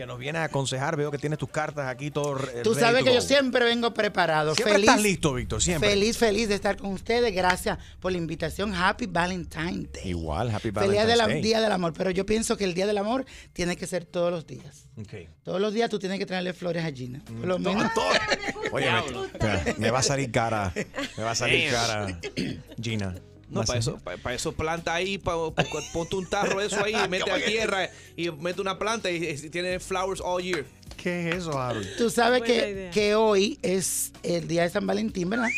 Que 0.00 0.06
nos 0.06 0.18
viene 0.18 0.38
a 0.38 0.44
aconsejar, 0.44 0.96
veo 0.96 1.10
que 1.10 1.18
tienes 1.18 1.38
tus 1.38 1.50
cartas 1.50 1.86
aquí 1.86 2.10
todo 2.10 2.38
Tú 2.64 2.74
sabes 2.74 3.04
que 3.04 3.10
go. 3.10 3.16
yo 3.16 3.20
siempre 3.20 3.66
vengo 3.66 3.92
preparado. 3.92 4.54
Siempre 4.54 4.72
feliz, 4.76 4.88
estás 4.88 5.02
listo, 5.02 5.34
Víctor, 5.34 5.60
siempre. 5.62 5.90
Feliz, 5.90 6.16
feliz 6.16 6.48
de 6.48 6.54
estar 6.54 6.78
con 6.78 6.92
ustedes. 6.94 7.34
Gracias 7.34 7.76
por 8.00 8.10
la 8.10 8.16
invitación. 8.16 8.72
Happy 8.74 9.04
Valentine's 9.04 9.92
Day. 9.92 10.08
Igual, 10.08 10.48
happy 10.52 10.70
Feliz 10.70 11.04
la- 11.18 11.26
Day. 11.26 11.42
día 11.42 11.60
del 11.60 11.70
amor. 11.70 11.92
Pero 11.92 12.10
yo 12.12 12.24
pienso 12.24 12.56
que 12.56 12.64
el 12.64 12.72
día 12.72 12.86
del 12.86 12.96
amor 12.96 13.26
tiene 13.52 13.76
que 13.76 13.86
ser 13.86 14.06
todos 14.06 14.30
los 14.30 14.46
días. 14.46 14.88
Todos 15.42 15.60
los 15.60 15.74
días 15.74 15.90
tú 15.90 15.98
tienes 15.98 16.18
que 16.18 16.24
traerle 16.24 16.54
flores 16.54 16.82
a 16.82 16.90
Gina. 16.92 17.22
Por 17.26 17.46
lo 17.46 17.58
menos. 17.58 17.92
Oye, 18.72 18.86
me, 19.38 19.74
me 19.76 19.90
va 19.90 19.98
a 19.98 20.02
salir 20.02 20.30
cara. 20.32 20.72
Me 21.18 21.22
va 21.24 21.32
a 21.32 21.34
salir 21.34 21.70
cara, 21.70 22.18
Gina. 22.82 23.16
No, 23.50 23.64
para 23.64 23.78
eso, 23.78 23.98
para, 23.98 24.16
para 24.16 24.34
eso 24.36 24.52
planta 24.52 24.94
ahí, 24.94 25.18
pa- 25.18 25.52
pa- 25.52 25.64
ponte 25.92 26.16
un 26.16 26.26
tarro 26.28 26.60
de 26.60 26.66
eso 26.66 26.82
ahí, 26.84 26.94
mete 27.08 27.30
a 27.30 27.44
tierra 27.44 27.90
y 28.16 28.30
mete 28.30 28.60
una 28.60 28.78
planta 28.78 29.10
y, 29.10 29.16
y 29.28 29.50
tiene 29.50 29.80
flowers 29.80 30.20
all 30.24 30.42
year. 30.42 30.64
¿Qué 30.96 31.30
es 31.30 31.36
eso, 31.36 31.58
Harold? 31.58 31.96
Tú 31.96 32.10
sabes 32.10 32.42
que, 32.42 32.90
que 32.92 33.14
hoy 33.14 33.58
es 33.62 34.12
el 34.22 34.46
día 34.46 34.62
de 34.62 34.70
San 34.70 34.86
Valentín, 34.86 35.30
¿verdad? 35.30 35.48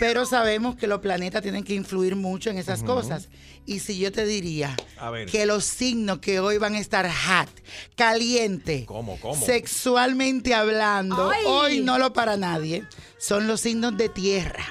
Pero 0.00 0.24
sabemos 0.26 0.74
que 0.76 0.86
los 0.86 1.00
planetas 1.00 1.42
tienen 1.42 1.62
que 1.64 1.74
influir 1.74 2.16
mucho 2.16 2.50
en 2.50 2.58
esas 2.58 2.82
cosas. 2.82 3.28
Y 3.66 3.78
si 3.78 3.96
yo 3.98 4.12
te 4.12 4.26
diría 4.26 4.76
A 4.98 5.10
ver. 5.10 5.26
que 5.30 5.46
los 5.46 5.64
signos 5.64 6.18
que 6.18 6.38
hoy 6.40 6.58
van 6.58 6.74
a 6.74 6.78
estar 6.80 7.08
hot, 7.10 7.48
caliente, 7.96 8.84
¿Cómo, 8.86 9.18
cómo? 9.20 9.44
sexualmente 9.44 10.52
hablando, 10.54 11.30
Ay. 11.30 11.44
hoy 11.46 11.80
no 11.80 11.98
lo 11.98 12.12
para 12.12 12.36
nadie, 12.36 12.84
son 13.18 13.46
los 13.46 13.60
signos 13.62 13.96
de 13.96 14.08
tierra. 14.08 14.64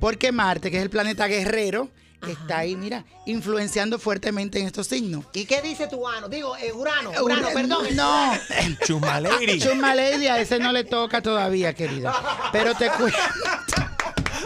Porque 0.00 0.32
Marte, 0.32 0.70
que 0.70 0.78
es 0.78 0.82
el 0.82 0.90
planeta 0.90 1.26
guerrero, 1.26 1.90
está 2.28 2.58
ahí, 2.58 2.76
mira, 2.76 3.04
influenciando 3.26 3.98
fuertemente 3.98 4.58
en 4.58 4.66
estos 4.66 4.86
signos. 4.86 5.24
¿Y 5.32 5.44
qué 5.44 5.62
dice 5.62 5.86
tu 5.88 6.06
ano? 6.06 6.28
Digo, 6.28 6.56
eh, 6.56 6.72
Urano, 6.72 7.10
Urano, 7.10 7.24
Urano, 7.24 7.48
perdón. 7.54 7.86
No. 7.96 8.32
Chusma 8.86 9.94
Lady, 9.94 10.26
a 10.26 10.40
ese 10.40 10.58
no 10.58 10.72
le 10.72 10.84
toca 10.84 11.22
todavía, 11.22 11.74
querida. 11.74 12.14
Pero 12.52 12.74
te 12.74 12.88
cuento. 12.90 13.18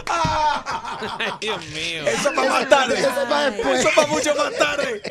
Ay, 0.07 1.33
Dios 1.41 1.59
mío. 1.69 2.05
Eso 2.07 2.33
para 2.35 2.49
más 2.51 2.69
tarde. 2.69 2.99
Eso 2.99 3.09
para 3.29 3.51
después. 3.51 3.81
Eso 3.81 3.89
para 3.95 4.07
mucho 4.09 4.35
más 4.35 4.57
tarde. 4.57 5.03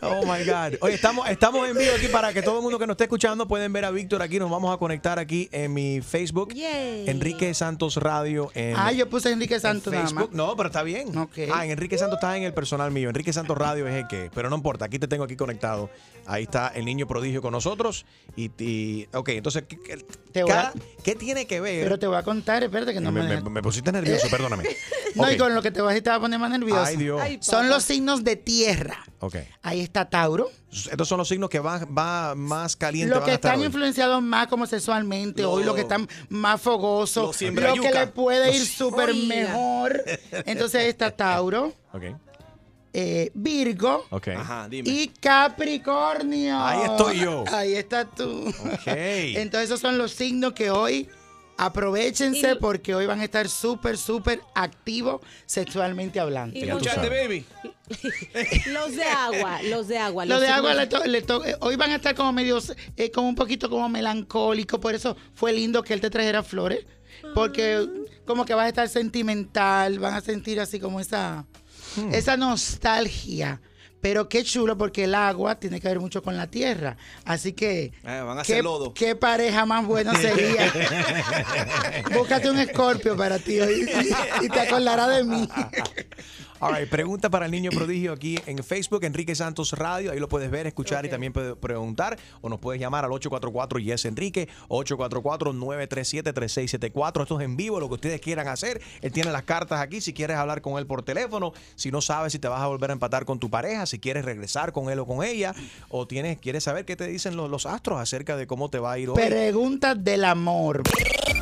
Oh 0.00 0.22
my 0.24 0.44
God. 0.44 0.78
Oye, 0.80 0.94
estamos, 0.94 1.28
estamos 1.28 1.68
en 1.68 1.76
vivo 1.76 1.92
aquí 1.96 2.08
para 2.08 2.32
que 2.32 2.42
todo 2.42 2.56
el 2.58 2.62
mundo 2.62 2.78
que 2.78 2.86
nos 2.86 2.94
esté 2.94 3.04
escuchando 3.04 3.46
pueden 3.48 3.72
ver 3.72 3.84
a 3.84 3.90
Víctor 3.90 4.22
aquí. 4.22 4.38
Nos 4.38 4.50
vamos 4.50 4.74
a 4.74 4.78
conectar 4.78 5.18
aquí 5.18 5.48
en 5.52 5.72
mi 5.72 6.00
Facebook. 6.00 6.52
Yay. 6.54 7.08
Enrique 7.08 7.52
Santos 7.54 7.96
Radio. 7.96 8.50
En, 8.54 8.74
Ah, 8.76 8.92
yo 8.92 9.08
puse 9.08 9.30
Enrique 9.30 9.54
en 9.54 9.60
Santos 9.60 9.92
nada 9.92 10.04
más. 10.04 10.12
Facebook. 10.12 10.30
No, 10.34 10.56
pero 10.56 10.68
está 10.68 10.82
bien. 10.82 11.16
Ok. 11.16 11.38
Ah, 11.52 11.64
en 11.64 11.70
Enrique 11.72 11.96
Santos 11.98 12.18
está 12.18 12.36
en 12.36 12.42
el 12.44 12.52
personal 12.54 12.90
mío. 12.90 13.08
Enrique 13.08 13.32
Santos 13.32 13.56
Radio 13.56 13.86
es 13.88 13.94
el 13.94 14.06
que. 14.08 14.30
Pero 14.34 14.50
no 14.50 14.56
importa, 14.56 14.84
aquí 14.86 14.98
te 14.98 15.08
tengo 15.08 15.24
aquí 15.24 15.36
conectado. 15.36 15.90
Ahí 16.26 16.44
está 16.44 16.68
el 16.68 16.84
niño 16.84 17.06
prodigio 17.06 17.42
con 17.42 17.52
nosotros. 17.52 18.06
Y, 18.36 18.50
y- 18.58 19.06
ok, 19.12 19.28
entonces, 19.30 19.64
¿qué, 19.68 19.78
qué- 19.78 19.96
Te 20.32 20.42
voy 20.42 20.52
a- 20.52 20.54
cada- 20.54 20.72
¿qué 21.02 21.14
tiene 21.14 21.46
que 21.46 21.60
ver? 21.60 21.84
Pero 21.84 21.98
te 21.98 22.06
voy 22.06 22.16
a 22.16 22.22
contar, 22.22 22.62
espérate 22.64 22.94
que 22.94 23.00
no 23.00 23.12
me, 23.12 23.20
me, 23.20 23.28
me- 23.28 23.34
dejes. 23.36 23.50
me 23.50 23.62
pusiste 23.62 23.92
nervioso, 23.92 24.23
perdóname. 24.30 24.64
No, 25.14 25.30
y 25.30 25.36
con 25.36 25.54
lo 25.54 25.62
que 25.62 25.70
te 25.70 25.80
voy 25.80 25.94
a 25.94 26.02
te 26.02 26.10
va 26.10 26.16
a 26.16 26.20
poner 26.20 26.40
más 26.40 26.50
nervioso. 26.50 26.82
Ay, 26.82 26.96
Dios. 26.96 27.20
Ay, 27.22 27.38
Son 27.40 27.68
los 27.68 27.84
signos 27.84 28.24
de 28.24 28.34
tierra. 28.34 28.98
Ok. 29.20 29.36
Ahí 29.62 29.80
está 29.80 30.10
Tauro. 30.10 30.50
Estos 30.72 31.06
son 31.06 31.18
los 31.18 31.28
signos 31.28 31.48
que 31.48 31.60
van 31.60 31.86
va 31.96 32.34
más 32.34 32.74
calientes. 32.74 33.10
Lo 33.10 33.20
van 33.20 33.24
que 33.26 33.30
a 33.30 33.34
estar 33.34 33.52
están 33.52 33.60
hoy. 33.60 33.66
influenciados 33.66 34.20
más 34.20 34.48
como 34.48 34.66
sexualmente 34.66 35.44
hoy, 35.44 35.62
lo 35.62 35.72
que 35.76 35.82
están 35.82 36.08
más 36.30 36.60
fogosos, 36.60 37.40
los 37.40 37.52
lo 37.54 37.74
que 37.74 37.92
le 37.92 38.06
puede 38.08 38.50
ir 38.56 38.58
Los- 38.58 38.68
súper 38.70 39.14
mejor. 39.14 40.02
Entonces 40.46 40.82
está 40.86 41.12
Tauro, 41.12 41.72
Ok. 41.92 42.02
eh, 42.92 43.30
Virgo 43.34 44.06
Ok. 44.10 44.28
Ajá, 44.36 44.66
dime. 44.68 44.90
y 44.90 45.06
Capricornio. 45.20 46.58
Ahí 46.58 46.80
estoy 46.90 47.20
yo. 47.20 47.44
Ahí 47.52 47.74
estás 47.74 48.06
tú. 48.16 48.48
Ok. 48.48 48.82
Entonces 48.86 49.68
esos 49.70 49.78
son 49.80 49.96
los 49.96 50.10
signos 50.12 50.54
que 50.54 50.70
hoy 50.70 51.08
aprovechense 51.56 52.52
Y- 52.52 52.54
porque 52.56 52.94
hoy 52.94 53.06
van 53.06 53.20
a 53.20 53.24
estar 53.24 53.48
súper, 53.48 53.96
súper 53.98 54.40
activos 54.54 55.20
sexualmente 55.46 56.20
hablando. 56.20 56.58
Y 56.58 56.62
sabes. 57.06 57.10
baby. 57.10 57.44
los 58.72 58.96
de 58.96 59.04
agua, 59.04 59.62
los 59.62 59.88
de 59.88 59.98
agua. 59.98 60.24
Lo 60.24 60.34
los 60.34 60.40
de 60.40 60.48
agua 60.48 60.74
le 60.74 60.86
to- 60.86 61.04
le 61.04 61.22
to- 61.22 61.44
eh, 61.44 61.56
hoy 61.60 61.76
van 61.76 61.90
a 61.90 61.96
estar 61.96 62.14
como 62.14 62.32
medios, 62.32 62.74
eh, 62.96 63.10
como 63.10 63.28
un 63.28 63.34
poquito 63.34 63.68
como 63.68 63.88
melancólico, 63.88 64.80
por 64.80 64.94
eso 64.94 65.16
fue 65.34 65.52
lindo 65.52 65.82
que 65.82 65.92
él 65.94 66.00
te 66.00 66.10
trajera 66.10 66.42
flores, 66.42 66.86
porque 67.34 67.86
como 68.24 68.44
que 68.44 68.54
vas 68.54 68.64
a 68.66 68.68
estar 68.68 68.88
sentimental, 68.88 69.98
van 69.98 70.14
a 70.14 70.20
sentir 70.20 70.60
así 70.60 70.80
como 70.80 70.98
esa, 71.00 71.46
esa 72.12 72.36
nostalgia. 72.36 73.60
Pero 74.04 74.28
qué 74.28 74.44
chulo 74.44 74.76
porque 74.76 75.04
el 75.04 75.14
agua 75.14 75.54
tiene 75.54 75.80
que 75.80 75.88
ver 75.88 75.98
mucho 75.98 76.22
con 76.22 76.36
la 76.36 76.46
tierra. 76.46 76.94
Así 77.24 77.54
que 77.54 77.84
Eh, 77.84 77.90
van 78.04 78.38
a 78.38 78.42
¿qué, 78.42 78.52
hacer 78.52 78.64
lodo. 78.64 78.92
qué 78.92 79.16
pareja 79.16 79.64
más 79.64 79.86
buena 79.86 80.14
sería. 80.14 80.70
Búscate 82.14 82.50
un 82.50 82.58
escorpio 82.58 83.16
para 83.16 83.38
ti 83.38 83.54
y, 83.60 84.44
y 84.44 84.48
te 84.50 84.60
acordarás 84.60 85.08
de 85.16 85.24
mí. 85.24 85.48
All 86.60 86.74
right, 86.74 86.88
pregunta 86.88 87.28
para 87.28 87.44
el 87.46 87.52
niño 87.52 87.70
prodigio 87.70 88.12
aquí 88.12 88.38
en 88.46 88.62
Facebook, 88.64 89.04
Enrique 89.04 89.34
Santos 89.34 89.72
Radio. 89.72 90.12
Ahí 90.12 90.18
lo 90.18 90.28
puedes 90.28 90.50
ver, 90.50 90.66
escuchar 90.66 91.04
y 91.04 91.10
también 91.10 91.32
puedes 91.32 91.56
preguntar. 91.56 92.18
O 92.40 92.48
nos 92.48 92.58
puedes 92.60 92.80
llamar 92.80 93.04
al 93.04 93.12
844 93.12 93.78
Yes 93.80 94.04
Enrique, 94.06 94.48
844-937-3674. 94.68 97.22
Esto 97.22 97.38
es 97.38 97.44
en 97.44 97.56
vivo, 97.56 97.80
lo 97.80 97.88
que 97.88 97.94
ustedes 97.94 98.20
quieran 98.20 98.48
hacer. 98.48 98.80
Él 99.02 99.12
tiene 99.12 99.30
las 99.32 99.42
cartas 99.42 99.80
aquí. 99.80 100.00
Si 100.00 100.12
quieres 100.14 100.36
hablar 100.36 100.62
con 100.62 100.78
él 100.78 100.86
por 100.86 101.02
teléfono, 101.02 101.52
si 101.74 101.90
no 101.90 102.00
sabes 102.00 102.32
si 102.32 102.38
te 102.38 102.48
vas 102.48 102.60
a 102.62 102.66
volver 102.66 102.90
a 102.90 102.92
empatar 102.94 103.24
con 103.24 103.38
tu 103.38 103.50
pareja, 103.50 103.86
si 103.86 103.98
quieres 103.98 104.24
regresar 104.24 104.72
con 104.72 104.90
él 104.90 104.98
o 105.00 105.06
con 105.06 105.24
ella, 105.24 105.54
o 105.88 106.06
tienes, 106.06 106.38
quieres 106.38 106.64
saber 106.64 106.84
qué 106.84 106.96
te 106.96 107.06
dicen 107.06 107.36
los, 107.36 107.50
los 107.50 107.66
astros 107.66 108.00
acerca 108.00 108.36
de 108.36 108.46
cómo 108.46 108.70
te 108.70 108.78
va 108.78 108.92
a 108.92 108.98
ir 108.98 109.10
hoy. 109.10 109.16
Preguntas 109.16 110.02
del 110.02 110.24
amor. 110.24 110.82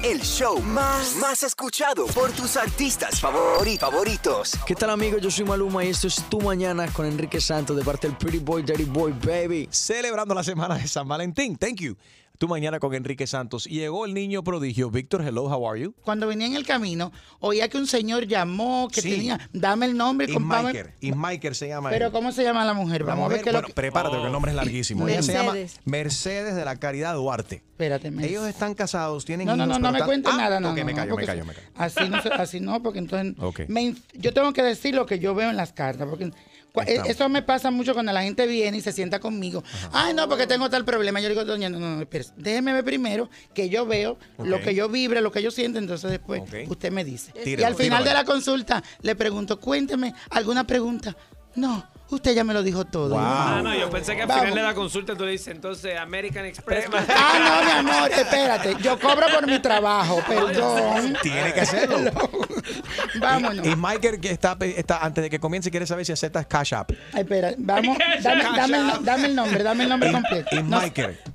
El 0.03 0.21
show 0.23 0.61
más, 0.63 1.15
más 1.17 1.43
escuchado 1.45 2.07
por 2.07 2.33
tus 2.33 2.57
artistas 2.57 3.23
favori- 3.23 3.79
favoritos. 3.79 4.59
¿Qué 4.67 4.75
tal 4.75 4.91
Yo 5.21 5.31
soy 5.31 5.45
Maluma 5.45 5.85
y 5.85 5.89
esto 5.89 6.07
es 6.07 6.23
Tu 6.31 6.41
Mañana 6.41 6.87
con 6.91 7.05
Enrique 7.05 7.41
Santos 7.41 7.77
de 7.77 7.85
parte 7.85 8.09
del 8.09 8.17
Pretty 8.17 8.39
Boy, 8.39 8.63
Dirty 8.63 8.85
Boy, 8.85 9.13
baby. 9.13 9.69
Celebrando 9.71 10.35
la 10.35 10.43
semana 10.43 10.77
de 10.77 10.89
San 10.89 11.07
Valentín. 11.07 11.57
Thank 11.57 11.81
you. 11.81 11.97
Tu 12.43 12.49
mañana 12.49 12.81
con 12.81 12.93
Enrique 12.93 13.25
Santos. 13.29 13.67
Llegó 13.67 14.05
el 14.05 14.15
niño 14.15 14.43
prodigio. 14.43 14.91
Víctor, 14.91 15.23
hello, 15.25 15.45
how 15.45 15.71
are 15.71 15.81
you? 15.81 15.95
Cuando 16.03 16.27
venía 16.27 16.49
en 16.49 16.57
el 16.57 16.67
camino, 16.67 17.13
oía 17.39 17.69
que 17.69 17.79
un 17.79 17.87
señor 17.87 18.27
llamó, 18.27 18.89
que 18.93 19.01
Sí. 19.01 19.11
tenía, 19.13 19.49
dame 19.53 19.87
el 19.87 19.97
nombre, 19.97 20.27
Ismaiker. 20.29 20.93
Ismaiker 21.01 21.55
se 21.55 21.69
llama 21.69 21.91
Pero 21.91 22.07
él. 22.07 22.13
¿cómo 22.13 22.33
se 22.33 22.43
llama 22.43 22.65
la 22.65 22.75
mujer? 22.75 23.05
Vamos 23.05 23.27
a 23.27 23.29
ver 23.29 23.43
qué 23.43 23.53
bueno, 23.53 23.69
que... 23.69 23.75
prepárate 23.75 24.17
porque 24.17 24.27
el 24.27 24.33
nombre 24.33 24.51
es 24.51 24.57
larguísimo. 24.57 25.07
Ella 25.07 25.23
se 25.23 25.35
llama 25.35 25.53
Mercedes. 25.53 25.81
Mercedes 25.85 26.57
de 26.57 26.65
la 26.65 26.75
Caridad 26.81 27.15
Duarte. 27.15 27.63
Espérate, 27.65 28.11
Mercedes. 28.11 28.31
Ellos 28.33 28.49
están 28.49 28.75
casados, 28.75 29.25
tienen 29.25 29.47
No, 29.47 29.55
no, 29.55 29.65
no, 29.65 29.79
no 29.79 29.93
me 29.93 30.03
cuentes 30.03 30.33
Ah, 30.35 30.37
nada, 30.37 30.59
no. 30.59 30.73
ok, 30.73 30.79
no, 30.79 30.85
me 30.85 30.93
no, 30.95 30.97
callo, 30.99 31.17
me 31.17 31.25
callo, 31.25 31.45
me 31.45 31.55
callo. 31.55 31.69
Así 31.77 32.09
no, 32.09 32.17
así 32.35 32.59
no, 32.59 32.83
porque 32.83 32.99
entonces 32.99 33.37
Ok. 33.39 33.61
me 33.69 33.95
yo 34.15 34.35
tengo 34.35 34.53
que 34.53 34.65
decir 34.65 34.97
lo 34.97 35.07
que 35.07 35.21
yo 35.21 35.33
veo 35.37 35.49
en 35.49 35.57
las 35.57 35.73
cartas, 35.73 36.09
porque 36.11 36.33
Estamos. 36.75 37.11
eso 37.11 37.29
me 37.29 37.43
pasa 37.43 37.71
mucho 37.71 37.93
cuando 37.93 38.13
la 38.13 38.23
gente 38.23 38.47
viene 38.47 38.79
y 38.79 38.81
se 38.81 38.93
sienta 38.93 39.21
conmigo. 39.21 39.63
Ay, 39.93 40.15
no, 40.15 40.29
porque 40.29 40.47
tengo 40.47 40.71
tal 40.71 40.85
problema. 40.85 41.21
Yo 41.21 41.29
digo, 41.29 41.45
doña, 41.45 41.69
no, 41.69 41.79
no, 41.79 41.97
no, 41.97 42.03
espérese, 42.03 42.33
déjeme 42.37 42.73
ver 42.73 42.85
primero 42.85 43.29
que 43.55 43.69
yo 43.69 43.85
veo 43.87 44.19
lo 44.39 44.61
que 44.61 44.75
yo 44.75 44.89
vibra, 44.89 45.21
lo 45.21 45.31
que 45.33 45.43
yo 45.43 45.51
siento, 45.51 45.79
entonces 45.79 46.11
después 46.11 46.43
usted 46.69 46.91
me 46.91 47.05
dice. 47.05 47.33
y 47.45 47.63
al 47.63 47.75
final 47.75 47.77
tíralo. 47.77 48.05
de 48.05 48.15
la 48.15 48.25
consulta 48.25 48.83
le 49.03 49.15
pregunto, 49.15 49.61
cuénteme 49.61 50.15
alguna 50.31 50.67
pregunta. 50.67 51.17
No, 51.55 51.87
usted 52.17 52.35
ya 52.35 52.45
me 52.45 52.55
lo 52.55 52.63
dijo 52.63 52.85
todo. 52.85 53.17
Ah, 53.19 53.61
no, 53.63 53.75
yo 53.75 53.91
pensé 53.91 54.15
que 54.17 54.23
al 54.23 54.29
Vamos. 54.29 54.43
final 54.45 54.57
de 54.57 54.63
la 54.63 54.75
consulta 54.75 55.15
tú 55.17 55.25
le 55.25 55.33
dices, 55.33 55.49
entonces 55.49 55.99
American 55.99 56.45
Express. 56.45 56.87
Ah, 57.15 57.39
no, 57.39 57.65
mi 57.85 57.91
amor, 57.91 58.11
espérate. 58.11 58.77
Yo 58.83 58.99
cobro 58.99 59.27
por 59.33 59.47
mi 59.47 59.59
trabajo, 59.61 60.21
perdón. 60.29 61.17
Tiene 61.23 61.53
que 61.53 61.61
hacerlo. 61.61 62.11
Vámonos. 63.21 63.67
Ismaiker 63.67 64.21
que 64.21 64.31
está, 64.31 64.57
está, 64.61 64.99
antes 65.05 65.23
de 65.23 65.31
que 65.31 65.39
comience, 65.41 65.71
quiere 65.71 65.87
saber 65.87 66.05
si 66.07 66.13
aceptas 66.13 66.47
Cash 66.47 66.75
App. 66.75 66.91
Ay, 67.13 67.23
espera, 67.23 67.53
vamos, 67.59 67.97
dame, 68.23 68.45
dame 68.57 68.77
el, 68.79 68.87
no- 68.87 68.99
dame 68.99 69.27
el 69.27 69.35
nombre, 69.35 69.63
dame 69.63 69.83
el 69.85 69.89
nombre 69.89 70.13
completo. 70.13 70.63
No, 70.63 70.81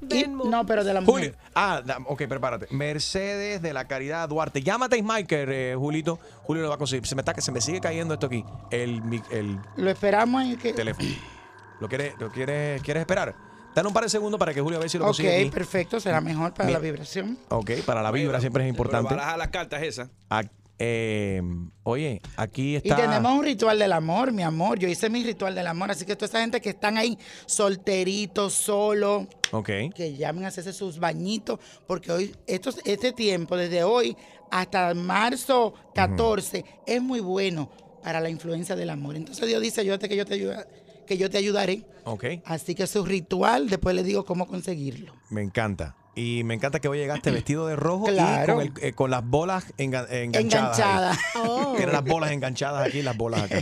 y- 0.09 0.25
no, 0.28 0.65
pero 0.65 0.84
de 0.84 0.93
la 0.93 1.01
Julio. 1.01 1.30
mujer. 1.32 1.36
Ah, 1.55 1.82
ok, 2.05 2.23
prepárate. 2.28 2.67
Mercedes 2.71 3.61
de 3.61 3.73
la 3.73 3.86
Caridad 3.88 4.28
Duarte. 4.30 4.61
Llámate 4.61 4.97
Ismaiker, 4.97 5.49
eh, 5.51 5.75
Julito. 5.78 6.19
Julio 6.43 6.63
lo 6.63 6.69
va 6.69 6.75
a 6.75 6.78
conseguir. 6.78 7.05
Se 7.05 7.15
me, 7.15 7.21
está, 7.21 7.34
se 7.41 7.51
me 7.51 7.59
sigue 7.61 7.82
cayendo 7.82 8.13
esto 8.13 8.28
aquí. 8.28 8.43
El, 8.71 9.01
mi- 9.01 9.21
el 9.32 9.59
Lo 9.75 9.89
esperamos 9.89 10.43
en 10.43 10.57
que... 10.57 10.66
teléfono. 10.74 11.09
¿Lo 11.80 11.88
quieres, 11.88 12.13
lo 12.20 12.32
quieres, 12.32 12.82
quieres 12.82 13.01
esperar? 13.01 13.36
Dale 13.76 13.88
un 13.88 13.93
par 13.93 14.03
de 14.03 14.09
segundos 14.09 14.39
para 14.39 14.53
que 14.53 14.61
Julio 14.61 14.78
a 14.78 14.82
ver 14.82 14.89
si 14.89 14.97
lo 14.97 15.03
Ok, 15.03 15.09
consigue 15.09 15.41
aquí. 15.41 15.49
perfecto, 15.51 15.99
será 15.99 16.20
mejor 16.22 16.53
para 16.53 16.65
Mira. 16.68 16.80
la 16.80 16.84
vibración. 16.84 17.38
Ok, 17.49 17.72
para 17.86 18.01
la 18.01 18.11
vibra 18.11 18.39
siempre 18.39 18.63
es 18.63 18.70
importante. 18.70 19.07
Pero 19.09 19.20
baraja 19.22 19.38
las 19.38 19.49
cartas 19.49 19.84
esas. 19.84 20.09
Ah, 20.30 20.41
eh, 20.80 21.41
oye, 21.84 22.20
aquí 22.38 22.74
Y 22.74 22.76
está. 22.78 22.95
tenemos 22.95 23.32
un 23.32 23.43
ritual 23.43 23.78
del 23.78 23.93
amor, 23.93 24.32
mi 24.32 24.41
amor. 24.43 24.80
Yo 24.80 24.88
hice 24.88 25.09
mi 25.11 25.24
ritual 25.24 25.53
del 25.53 25.68
amor, 25.68 25.91
así 25.91 26.05
que 26.05 26.15
toda 26.15 26.28
esa 26.28 26.39
gente 26.39 26.59
que 26.61 26.70
están 26.70 26.97
ahí 26.97 27.18
solteritos, 27.45 28.53
solos, 28.53 29.28
Ok. 29.51 29.70
que 29.95 30.15
llamen 30.18 30.45
a 30.45 30.47
hacerse 30.47 30.74
sus 30.74 30.99
bañitos, 30.99 31.59
porque 31.86 32.11
hoy, 32.11 32.36
estos, 32.47 32.80
este 32.86 33.11
tiempo, 33.11 33.55
desde 33.57 33.84
hoy 33.84 34.15
hasta 34.49 34.93
marzo 34.93 35.74
14, 35.93 36.63
es 36.86 37.01
muy 37.01 37.20
bueno 37.20 37.70
para 38.08 38.22
la 38.22 38.30
influencia 38.30 38.74
del 38.78 38.89
amor. 38.89 39.18
Entonces 39.18 39.45
Dios 39.49 39.62
dice, 39.62 39.82
ayúdate 39.82 40.08
que 40.08 40.16
yo 40.16 40.26
te 40.26 40.36
ayuda, 40.36 40.66
que 41.05 41.18
yo 41.18 41.30
te 41.30 41.38
ayudaré. 41.39 41.84
Ok. 42.05 42.24
Así 42.45 42.74
que 42.74 42.88
su 42.88 43.03
ritual, 43.03 43.68
después 43.70 43.93
les 43.97 44.05
digo 44.05 44.24
cómo 44.24 44.47
conseguirlo. 44.47 45.14
Me 45.30 45.41
encanta. 45.41 45.97
Y 46.16 46.45
me 46.45 46.53
encanta 46.53 46.80
que 46.80 46.88
hoy 46.88 46.99
llegaste 46.99 47.32
vestido 47.32 47.68
de 47.68 47.76
rojo 47.76 48.05
Claro. 48.05 48.64
y 48.64 48.70
con, 48.70 48.78
el- 48.78 48.88
eh, 48.88 48.93
con 48.93 49.12
las 49.12 49.26
bolas 49.26 49.66
enga- 49.78 50.08
enganchadas. 50.10 50.78
Enganchada. 50.80 51.20
Oh. 51.36 51.74
Tiene 51.76 51.91
las 51.91 52.03
bolas 52.05 52.32
enganchadas 52.32 52.88
aquí, 52.88 53.01
las 53.01 53.18
bolas 53.18 53.41
acá. 53.43 53.62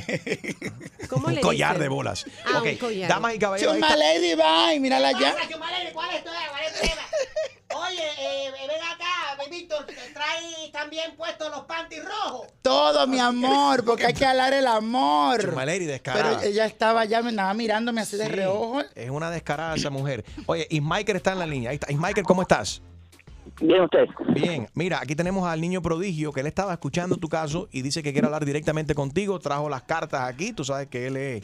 ¿Cómo 1.10 1.26
un 1.30 1.34
le 1.34 1.42
collar 1.42 1.72
dicen? 1.72 1.82
de 1.82 1.88
bolas. 1.90 2.26
Ah, 2.46 2.60
ok, 2.60 2.68
un 2.68 2.78
collar. 2.78 3.10
damas 3.10 3.34
y 3.34 3.40
caballeros. 3.40 3.74
Chuma. 3.74 3.96
Lady 3.96 4.36
Bye, 4.36 4.80
mírala 4.80 5.12
ya. 5.14 5.34
¿Cuál 5.34 5.42
es 5.42 5.50
tu 5.50 5.58
cuál 5.94 6.14
es 6.16 6.24
tu? 6.24 6.30
Oye, 7.76 8.04
eh, 8.20 8.52
ven 8.52 8.82
acá, 8.82 9.44
Víctor, 9.52 9.86
¿te 9.86 9.94
traes 9.94 10.72
también 10.72 11.14
puestos 11.18 11.50
los 11.52 11.66
panties 11.66 12.04
rojos? 12.06 12.48
Todo, 12.62 13.06
mi 13.06 13.20
amor, 13.20 13.84
porque 13.84 14.06
hay 14.06 14.14
que 14.14 14.26
hablar 14.26 14.54
el 14.54 14.66
amor. 14.66 15.42
Chumaleri, 15.42 15.86
descarada. 15.86 16.38
Pero 16.38 16.50
ella 16.50 16.66
estaba 16.66 17.04
ya, 17.04 17.22
me 17.22 17.32
estaba 17.32 17.54
mirándome 17.54 18.00
así 18.00 18.16
de 18.16 18.30
reojo. 18.30 18.82
Es 18.96 19.10
una 19.10 19.30
descarada 19.30 19.76
esa 19.76 19.90
mujer. 19.90 20.24
Oye, 20.46 20.66
Ismaiker 20.70 21.18
está 21.18 21.34
en 21.34 21.40
la 21.40 21.46
línea. 21.46 21.72
Ahí 21.72 21.76
está. 21.76 21.92
Ismaiker, 21.92 22.24
¿cómo 22.24 22.42
estás? 22.44 22.82
Bien, 23.60 23.82
usted. 23.82 24.06
Bien, 24.30 24.70
mira, 24.74 25.00
aquí 25.02 25.16
tenemos 25.16 25.46
al 25.46 25.60
niño 25.60 25.82
prodigio 25.82 26.32
que 26.32 26.40
él 26.40 26.48
estaba 26.48 26.72
escuchando 26.72 27.18
tu 27.18 27.28
caso 27.28 27.68
y 27.72 27.82
dice 27.82 28.02
que 28.02 28.14
quiere 28.14 28.26
hablar 28.26 28.46
directamente 28.46 28.96
contigo. 28.96 29.38
Trajo 29.40 29.68
las 29.68 29.84
cartas 29.84 30.22
aquí. 30.22 30.54
Tú 30.54 30.64
sabes 30.64 30.88
que 30.88 31.08
él 31.08 31.18
es. 31.18 31.44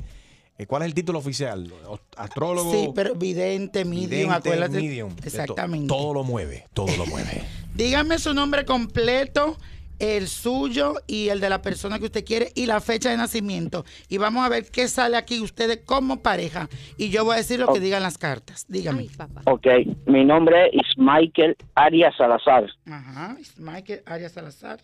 Eh, 0.57 0.65
¿Cuál 0.67 0.83
es 0.83 0.87
el 0.87 0.93
título 0.93 1.19
oficial? 1.19 1.71
Astrólogo. 2.17 2.71
Sí, 2.71 2.89
pero 2.93 3.15
vidente, 3.15 3.83
medium, 3.85 4.09
vidente, 4.09 4.33
acuérdate. 4.33 4.77
medium. 4.81 5.15
To- 5.15 5.23
Exactamente. 5.27 5.87
Todo 5.87 6.13
lo 6.13 6.23
mueve, 6.23 6.65
todo 6.73 6.95
lo 6.97 7.05
mueve. 7.05 7.43
Dígame 7.75 8.19
su 8.19 8.33
nombre 8.33 8.65
completo, 8.65 9.57
el 9.97 10.27
suyo 10.27 10.95
y 11.07 11.29
el 11.29 11.39
de 11.39 11.49
la 11.49 11.61
persona 11.61 11.99
que 11.99 12.05
usted 12.05 12.25
quiere 12.25 12.51
y 12.55 12.65
la 12.65 12.81
fecha 12.81 13.09
de 13.09 13.17
nacimiento. 13.17 13.85
Y 14.09 14.17
vamos 14.17 14.45
a 14.45 14.49
ver 14.49 14.65
qué 14.71 14.87
sale 14.87 15.15
aquí 15.15 15.39
ustedes 15.39 15.79
como 15.85 16.21
pareja. 16.21 16.67
Y 16.97 17.09
yo 17.09 17.23
voy 17.23 17.35
a 17.35 17.37
decir 17.37 17.59
lo 17.59 17.71
que 17.71 17.79
digan 17.79 18.03
las 18.03 18.17
cartas. 18.17 18.65
Dígame. 18.67 19.07
Ok, 19.45 19.67
mi 20.07 20.25
nombre 20.25 20.67
es 20.73 20.97
Michael 20.97 21.55
Arias 21.75 22.13
Salazar. 22.17 22.65
Ajá, 22.87 23.37
es 23.39 23.57
Michael 23.59 24.01
Arias 24.05 24.33
Salazar. 24.33 24.79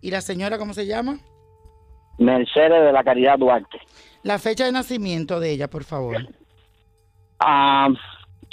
¿Y 0.00 0.10
la 0.10 0.20
señora 0.20 0.58
cómo 0.58 0.74
se 0.74 0.86
llama? 0.86 1.18
Mercedes 2.18 2.84
de 2.84 2.92
la 2.92 3.02
Caridad 3.04 3.38
Duarte. 3.38 3.78
La 4.22 4.38
fecha 4.38 4.64
de 4.64 4.72
nacimiento 4.72 5.40
de 5.40 5.50
ella, 5.50 5.68
por 5.68 5.84
favor. 5.84 6.16
Ah, 7.40 7.88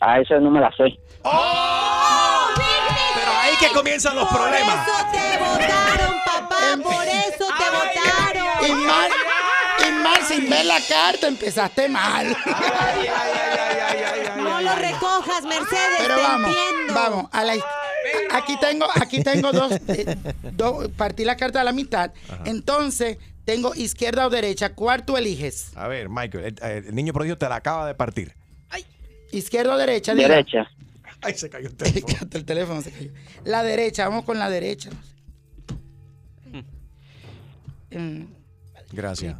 a 0.01 0.19
ese 0.19 0.39
no 0.39 0.49
me 0.49 0.59
la 0.59 0.69
sé. 0.71 0.97
Pero 3.15 3.31
ahí 3.41 3.53
que 3.59 3.67
comienzan 3.73 4.15
los 4.15 4.27
problemas. 4.29 4.85
te 5.11 5.37
votaron, 5.37 6.15
papá, 6.25 6.57
por 6.81 7.03
eso 7.05 7.45
te 7.57 7.65
votaron. 7.69 8.67
Y 8.67 8.71
mal, 8.85 9.11
y 9.87 9.91
mal 10.03 10.21
sin 10.23 10.49
ver 10.49 10.65
la 10.65 10.79
carta 10.87 11.27
empezaste 11.27 11.87
mal. 11.87 12.35
No 14.37 14.61
lo 14.61 14.75
recojas, 14.75 15.43
Mercedes, 15.43 15.97
Pero 15.99 16.15
te 16.15 16.21
vamos, 16.21 16.49
entiendo. 16.49 16.93
vamos. 16.95 17.25
A 17.31 17.43
la, 17.43 17.53
aquí 18.31 18.57
tengo, 18.59 18.87
aquí 18.99 19.23
tengo 19.23 19.51
dos, 19.51 19.73
eh, 19.87 20.15
dos- 20.53 20.87
partí 20.97 21.25
la 21.25 21.35
carta 21.37 21.61
a 21.61 21.63
la 21.63 21.73
mitad. 21.73 22.11
Entonces, 22.45 23.17
tengo 23.51 23.73
izquierda 23.75 24.27
o 24.27 24.29
derecha. 24.29 24.73
¿Cuál 24.75 25.05
tú 25.05 25.17
eliges? 25.17 25.71
A 25.75 25.87
ver, 25.87 26.09
Michael, 26.09 26.55
el, 26.61 26.85
el 26.87 26.95
niño 26.95 27.13
prodigio 27.13 27.37
te 27.37 27.47
la 27.49 27.55
acaba 27.55 27.87
de 27.87 27.95
partir. 27.95 28.35
Izquierda 29.31 29.75
o 29.75 29.77
derecha. 29.77 30.15
diga. 30.15 30.27
Derecha. 30.27 30.67
Ay, 31.21 31.33
se 31.35 31.49
cayó 31.49 31.67
el 31.67 31.75
teléfono. 31.77 32.17
El 32.31 32.45
teléfono 32.45 32.81
se 32.81 32.91
cayó. 32.91 33.11
La 33.43 33.61
derecha, 33.63 34.07
vamos 34.07 34.25
con 34.25 34.37
la 34.39 34.49
derecha. 34.49 34.89
Mm, 37.91 38.25
Gracias. 38.91 39.35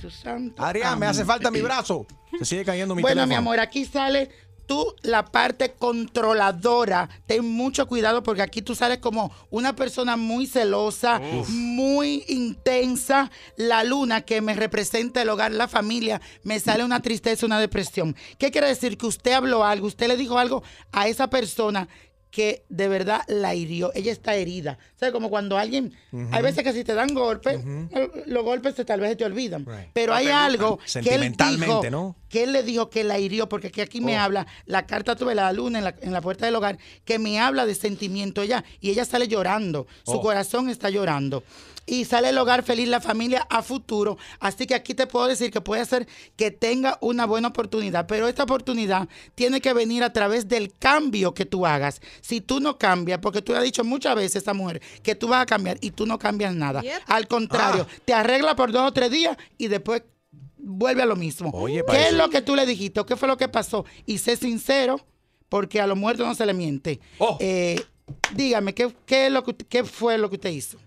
Adrián, 0.57 0.97
me 0.97 1.05
hace 1.05 1.23
falta 1.23 1.51
mi 1.51 1.61
brazo. 1.61 2.07
Se 2.39 2.45
sigue 2.45 2.65
cayendo 2.65 2.95
mi 2.95 3.01
Bueno, 3.03 3.21
teléfono. 3.21 3.27
mi 3.27 3.35
amor, 3.35 3.59
aquí 3.59 3.85
sale 3.85 4.29
tú 4.69 4.93
la 5.01 5.25
parte 5.25 5.73
controladora. 5.73 7.09
Ten 7.25 7.43
mucho 7.43 7.87
cuidado 7.87 8.21
porque 8.21 8.43
aquí 8.43 8.61
tú 8.61 8.75
sales 8.75 8.99
como 8.99 9.31
una 9.49 9.75
persona 9.75 10.15
muy 10.15 10.45
celosa, 10.45 11.19
Uf. 11.19 11.49
muy 11.49 12.23
intensa. 12.27 13.31
La 13.57 13.83
luna 13.83 14.21
que 14.21 14.41
me 14.41 14.53
representa 14.53 15.23
el 15.23 15.29
hogar, 15.29 15.51
la 15.51 15.67
familia, 15.67 16.21
me 16.43 16.59
sale 16.59 16.83
una 16.83 17.01
tristeza, 17.01 17.47
una 17.47 17.59
depresión. 17.59 18.15
¿Qué 18.37 18.51
quiere 18.51 18.67
decir? 18.67 18.95
Que 18.95 19.07
usted 19.07 19.31
habló 19.33 19.65
algo, 19.65 19.87
usted 19.87 20.07
le 20.07 20.17
dijo 20.17 20.37
algo 20.37 20.61
a 20.91 21.07
esa 21.07 21.31
persona 21.31 21.89
que 22.31 22.63
de 22.69 22.87
verdad 22.87 23.21
la 23.27 23.55
hirió. 23.55 23.91
Ella 23.95 24.11
está 24.11 24.35
herida. 24.35 24.77
O 24.95 24.99
sea, 24.99 25.11
como 25.11 25.29
cuando 25.29 25.57
alguien, 25.57 25.93
hay 26.31 26.43
veces 26.43 26.63
que 26.63 26.73
si 26.73 26.83
te 26.83 26.93
dan 26.93 27.13
golpes, 27.13 27.59
eh, 27.65 28.23
los 28.27 28.43
golpes 28.43 28.75
se- 28.75 28.85
tal 28.85 28.99
vez 28.99 29.09
se 29.11 29.15
te 29.15 29.25
olvidan. 29.25 29.65
Pero 29.93 30.13
hay 30.13 30.27
algo 30.27 30.77
que 30.77 30.83
él 30.83 30.89
Sentimentalmente, 30.89 31.65
dijo, 31.65 31.89
¿no? 31.89 32.15
que 32.29 32.43
él 32.43 32.53
le 32.53 32.61
dijo 32.63 32.89
que 32.91 33.03
la 33.03 33.17
hirió, 33.17 33.49
porque 33.49 33.81
aquí, 33.81 33.99
me 34.01 34.17
Oh. 34.17 34.21
habla, 34.21 34.45
la 34.65 34.85
carta 34.85 35.15
tuve 35.15 35.33
la 35.33 35.51
luna 35.53 35.79
en 35.79 35.83
la, 35.85 35.95
en 36.01 36.13
la 36.13 36.21
puerta 36.21 36.45
del 36.45 36.55
hogar, 36.55 36.77
que 37.03 37.17
me 37.17 37.39
habla 37.39 37.65
de 37.65 37.73
sentimiento 37.73 38.41
ella, 38.43 38.63
y 38.79 38.91
ella 38.91 39.05
sale 39.05 39.27
llorando, 39.27 39.87
su 40.05 40.13
Oh. 40.13 40.21
corazón 40.21 40.69
está 40.69 40.89
llorando. 40.91 41.43
Y 41.87 42.05
sale 42.05 42.29
el 42.29 42.37
hogar 42.37 42.61
feliz, 42.61 42.87
la 42.87 43.01
familia 43.01 43.47
a 43.49 43.63
futuro. 43.63 44.15
Así 44.39 44.67
que 44.67 44.75
aquí 44.75 44.93
te 44.93 45.07
puedo 45.07 45.25
decir 45.25 45.49
que 45.49 45.59
puede 45.59 45.83
ser 45.85 46.07
que 46.35 46.51
tenga 46.51 46.99
una 47.01 47.25
buena 47.25 47.47
oportunidad, 47.47 48.05
pero 48.05 48.27
esta 48.27 48.43
oportunidad 48.43 49.09
tiene 49.33 49.59
que 49.59 49.73
venir 49.73 50.03
a 50.03 50.13
través 50.13 50.47
del 50.47 50.71
cambio 50.77 51.33
que 51.33 51.45
tú 51.45 51.65
hagas. 51.65 51.99
Si 52.21 52.41
tú 52.41 52.59
no 52.59 52.77
cambias, 52.77 53.19
porque 53.19 53.41
tú 53.41 53.51
le 53.51 53.59
has 53.59 53.63
dicho 53.63 53.83
muchas 53.83 54.15
veces 54.15 54.35
a 54.35 54.39
esta 54.39 54.53
mujer 54.53 54.81
que 55.03 55.15
tú 55.15 55.27
vas 55.27 55.41
a 55.41 55.45
cambiar 55.45 55.77
y 55.81 55.91
tú 55.91 56.05
no 56.05 56.17
cambias 56.17 56.53
nada. 56.55 56.81
Al 57.07 57.27
contrario, 57.27 57.85
Ah. 57.89 57.93
te 58.05 58.13
arregla 58.13 58.55
por 58.55 58.71
dos 58.71 58.87
o 58.87 58.91
tres 58.91 59.11
días 59.11 59.37
y 59.57 59.67
después 59.67 60.03
vuelve 60.57 61.01
a 61.01 61.05
lo 61.05 61.15
mismo. 61.15 61.49
Oye, 61.53 61.77
¿Qué 61.77 61.83
parece- 61.83 62.07
es 62.09 62.13
lo 62.13 62.29
que 62.29 62.41
tú 62.41 62.55
le 62.55 62.65
dijiste? 62.65 62.99
¿O 62.99 63.05
¿Qué 63.05 63.15
fue 63.15 63.27
lo 63.27 63.37
que 63.37 63.47
pasó? 63.47 63.85
Y 64.05 64.17
sé 64.19 64.35
sincero, 64.35 64.99
porque 65.47 65.79
a 65.81 65.87
los 65.87 65.97
muertos 65.97 66.27
no 66.27 66.35
se 66.35 66.45
le 66.45 66.53
miente. 66.53 66.99
Oh. 67.17 67.37
Eh, 67.39 67.79
dígame, 68.35 68.73
¿qué, 68.73 68.91
qué, 69.05 69.27
es 69.27 69.31
lo 69.31 69.43
que, 69.43 69.55
¿qué 69.55 69.83
fue 69.83 70.17
lo 70.17 70.29
que 70.29 70.35
usted 70.35 70.49
hizo? 70.51 70.77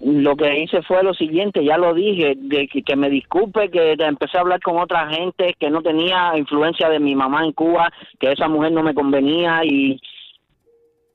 Lo 0.00 0.36
que 0.36 0.60
hice 0.62 0.80
fue 0.82 1.02
lo 1.02 1.12
siguiente, 1.12 1.64
ya 1.64 1.76
lo 1.76 1.92
dije, 1.92 2.34
de 2.36 2.68
que, 2.68 2.82
que 2.84 2.94
me 2.94 3.10
disculpe 3.10 3.68
que 3.68 3.94
empecé 3.98 4.36
a 4.38 4.42
hablar 4.42 4.60
con 4.60 4.78
otra 4.78 5.08
gente, 5.10 5.56
que 5.58 5.70
no 5.70 5.82
tenía 5.82 6.36
influencia 6.36 6.88
de 6.88 7.00
mi 7.00 7.16
mamá 7.16 7.44
en 7.44 7.50
Cuba, 7.52 7.92
que 8.20 8.30
esa 8.30 8.46
mujer 8.46 8.70
no 8.70 8.84
me 8.84 8.94
convenía 8.94 9.64
y, 9.64 10.00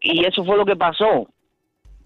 y 0.04 0.26
eso 0.26 0.44
fue 0.46 0.58
lo 0.58 0.66
que 0.66 0.76
pasó. 0.76 1.28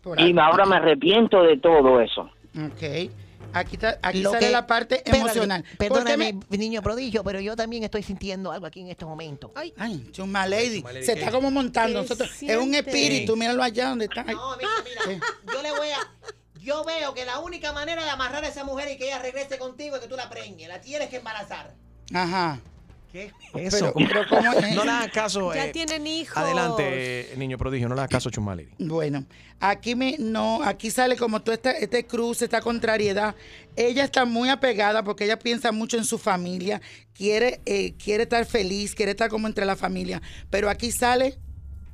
Por 0.01 0.19
Y 0.21 0.33
ahora 0.39 0.65
me 0.65 0.77
arrepiento 0.77 1.43
de 1.43 1.57
todo 1.57 1.99
eso. 1.99 2.21
Ok. 2.55 3.11
Aquí, 3.53 3.75
está- 3.75 3.97
aquí 4.03 4.21
Lo 4.21 4.31
sale 4.31 4.47
que- 4.47 4.51
la 4.51 4.67
parte 4.67 5.01
emocional. 5.09 5.63
¿Por 5.63 5.71
qué 5.71 5.77
Perdóname, 5.77 6.33
me- 6.49 6.57
niño 6.57 6.81
prodigio, 6.81 7.23
pero 7.23 7.39
yo 7.39 7.55
también 7.55 7.83
estoy 7.83 8.03
sintiendo 8.03 8.51
algo 8.51 8.65
aquí 8.67 8.81
en 8.81 8.89
este 8.89 9.05
momento. 9.05 9.51
Ay, 9.55 9.73
Chuma 10.11 10.45
Lady. 10.45 10.79
Chuma 10.81 10.91
Lady, 10.93 11.05
Se 11.05 11.13
¿qué? 11.13 11.19
está 11.19 11.31
como 11.31 11.49
montando. 11.49 12.01
¿Qué 12.01 12.09
Nosotros, 12.09 12.43
es 12.43 12.57
un 12.57 12.75
espíritu, 12.75 13.35
míralo 13.35 13.63
allá 13.63 13.89
donde 13.89 14.05
está. 14.05 14.23
Ay, 14.27 14.35
mira, 14.35 15.25
yo 15.53 15.61
le 15.63 15.71
voy 15.71 15.87
a. 15.89 15.97
Yo 16.61 16.83
veo 16.83 17.13
que 17.13 17.23
la 17.25 17.39
única 17.39 17.71
manera 17.71 18.03
de 18.03 18.09
amarrar 18.09 18.43
a 18.43 18.47
esa 18.49 18.65
mujer 18.65 18.91
y 18.91 18.97
que 18.97 19.05
ella 19.05 19.19
regrese 19.19 19.57
contigo 19.57 19.95
es 19.95 20.01
que 20.01 20.07
tú 20.09 20.17
la 20.17 20.29
preñes. 20.29 20.67
La 20.67 20.81
tienes 20.81 21.09
que 21.09 21.15
embarazar. 21.17 21.73
Ajá. 22.13 22.59
¿Qué? 23.11 23.31
Eso, 23.55 23.77
Pero- 23.79 23.93
¿cómo- 23.93 24.07
pero 24.07 24.21
¿cómo 24.29 24.53
es? 24.53 24.75
no 24.75 24.83
le 24.83 24.91
hagas 24.91 25.11
caso. 25.11 25.53
Ya 25.53 25.67
eh, 25.67 25.71
tienen 25.71 26.05
hijos. 26.05 26.35
Adelante, 26.37 27.33
niño 27.37 27.57
prodigio, 27.57 27.87
no 27.87 27.95
le 27.95 28.01
hagas 28.01 28.11
caso 28.11 28.29
a 28.29 28.31
Chumali. 28.31 28.67
Bueno, 28.79 29.25
aquí 29.59 29.95
me 29.95 30.17
no, 30.19 30.61
aquí 30.61 30.91
sale 30.91 31.15
como 31.15 31.41
todo 31.41 31.53
este, 31.55 31.83
este 31.83 32.05
cruce, 32.05 32.45
esta 32.45 32.59
contrariedad. 32.61 33.35
Ella 33.75 34.03
está 34.03 34.25
muy 34.25 34.49
apegada 34.49 35.03
porque 35.03 35.23
ella 35.23 35.39
piensa 35.39 35.71
mucho 35.71 35.97
en 35.97 36.03
su 36.03 36.17
familia, 36.17 36.81
quiere, 37.13 37.61
eh, 37.65 37.93
quiere 37.93 38.23
estar 38.23 38.45
feliz, 38.45 38.93
quiere 38.93 39.11
estar 39.11 39.29
como 39.29 39.47
entre 39.47 39.65
la 39.65 39.75
familia. 39.77 40.21
Pero 40.49 40.69
aquí 40.69 40.91
sale 40.91 41.39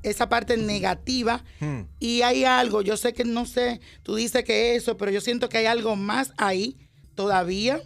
esa 0.01 0.27
parte 0.27 0.57
negativa 0.57 1.43
y 1.99 2.23
hay 2.23 2.43
algo, 2.43 2.81
yo 2.81 2.97
sé 2.97 3.13
que 3.13 3.23
no 3.23 3.45
sé, 3.45 3.79
tú 4.01 4.15
dices 4.15 4.43
que 4.43 4.75
eso, 4.75 4.97
pero 4.97 5.11
yo 5.11 5.21
siento 5.21 5.47
que 5.47 5.59
hay 5.59 5.65
algo 5.67 5.95
más 5.95 6.33
ahí 6.37 6.75
todavía, 7.15 7.79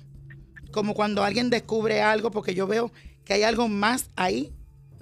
como 0.71 0.93
cuando 0.95 1.23
alguien 1.23 1.49
descubre 1.51 2.01
algo, 2.01 2.31
porque 2.31 2.55
yo 2.55 2.65
veo 2.65 2.91
que 3.27 3.33
hay 3.33 3.43
algo 3.43 3.67
más 3.67 4.09
ahí 4.15 4.53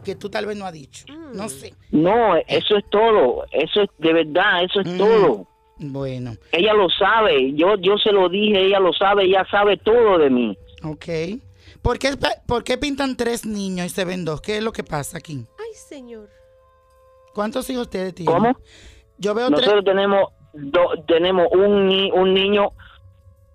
que 0.03 0.15
tú 0.15 0.29
tal 0.29 0.45
vez 0.47 0.57
no 0.57 0.65
has 0.65 0.73
dicho. 0.73 1.05
No 1.33 1.47
sé. 1.47 1.73
No, 1.91 2.35
eso 2.47 2.77
es 2.77 2.83
todo, 2.89 3.45
eso 3.51 3.81
es 3.83 3.89
de 3.99 4.13
verdad, 4.13 4.63
eso 4.63 4.81
es 4.81 4.97
todo. 4.97 5.47
Bueno. 5.77 6.35
Ella 6.51 6.73
lo 6.73 6.89
sabe, 6.89 7.53
yo 7.53 7.75
yo 7.79 7.97
se 7.97 8.11
lo 8.11 8.27
dije, 8.29 8.65
ella 8.65 8.79
lo 8.79 8.93
sabe, 8.93 9.25
ella 9.25 9.45
sabe 9.51 9.77
todo 9.77 10.17
de 10.17 10.29
mí. 10.29 10.57
Ok. 10.83 11.05
¿Por 11.81 11.99
qué, 11.99 12.17
¿Por 12.47 12.63
qué 12.63 12.77
pintan 12.79 13.15
tres 13.15 13.45
niños 13.45 13.85
y 13.87 13.89
se 13.89 14.05
ven 14.05 14.25
dos? 14.25 14.41
¿Qué 14.41 14.57
es 14.57 14.63
lo 14.63 14.71
que 14.71 14.83
pasa 14.83 15.17
aquí? 15.19 15.45
Ay, 15.59 15.73
señor. 15.75 16.29
¿Cuántos 17.33 17.69
hijos 17.69 17.83
ustedes 17.83 18.15
tienen? 18.15 18.33
¿Cómo? 18.33 18.57
Yo 19.17 19.33
veo 19.35 19.49
Nosotros 19.49 19.83
tenemos 19.85 20.29
do- 20.53 21.03
tenemos 21.07 21.47
un 21.51 21.87
ni- 21.87 22.11
un 22.11 22.33
niño 22.33 22.69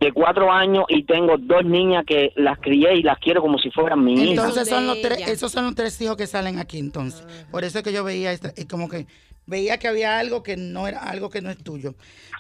de 0.01 0.13
cuatro 0.13 0.51
años 0.51 0.85
y 0.89 1.05
tengo 1.05 1.37
dos 1.39 1.63
niñas 1.65 2.05
que 2.07 2.33
las 2.37 2.59
crié 2.59 2.97
y 2.97 3.03
las 3.03 3.19
quiero 3.19 3.43
como 3.43 3.59
si 3.59 3.71
fueran 3.71 4.03
mi 4.03 4.15
tres. 4.15 4.25
hija. 4.25 4.31
Entonces 4.47 4.69
son 4.69 4.87
los 4.87 5.01
tres, 5.03 5.29
esos 5.29 5.53
son 5.53 5.65
los 5.67 5.75
tres 5.75 6.01
hijos 6.01 6.17
que 6.17 6.27
salen 6.27 6.59
aquí 6.59 6.79
entonces. 6.79 7.23
Por 7.51 7.65
eso 7.65 7.79
es 7.79 7.85
que 7.85 7.93
yo 7.93 8.03
veía 8.03 8.33
esta- 8.33 8.55
y 8.57 8.65
como 8.65 8.89
que 8.89 9.07
veía 9.47 9.79
que 9.79 9.89
había 9.89 10.19
algo 10.19 10.43
que 10.43 10.57
no 10.57 10.89
era 10.89 11.01
algo 11.01 11.29
que 11.29 11.43
no 11.43 11.51
es 11.51 11.59
tuyo. 11.59 11.95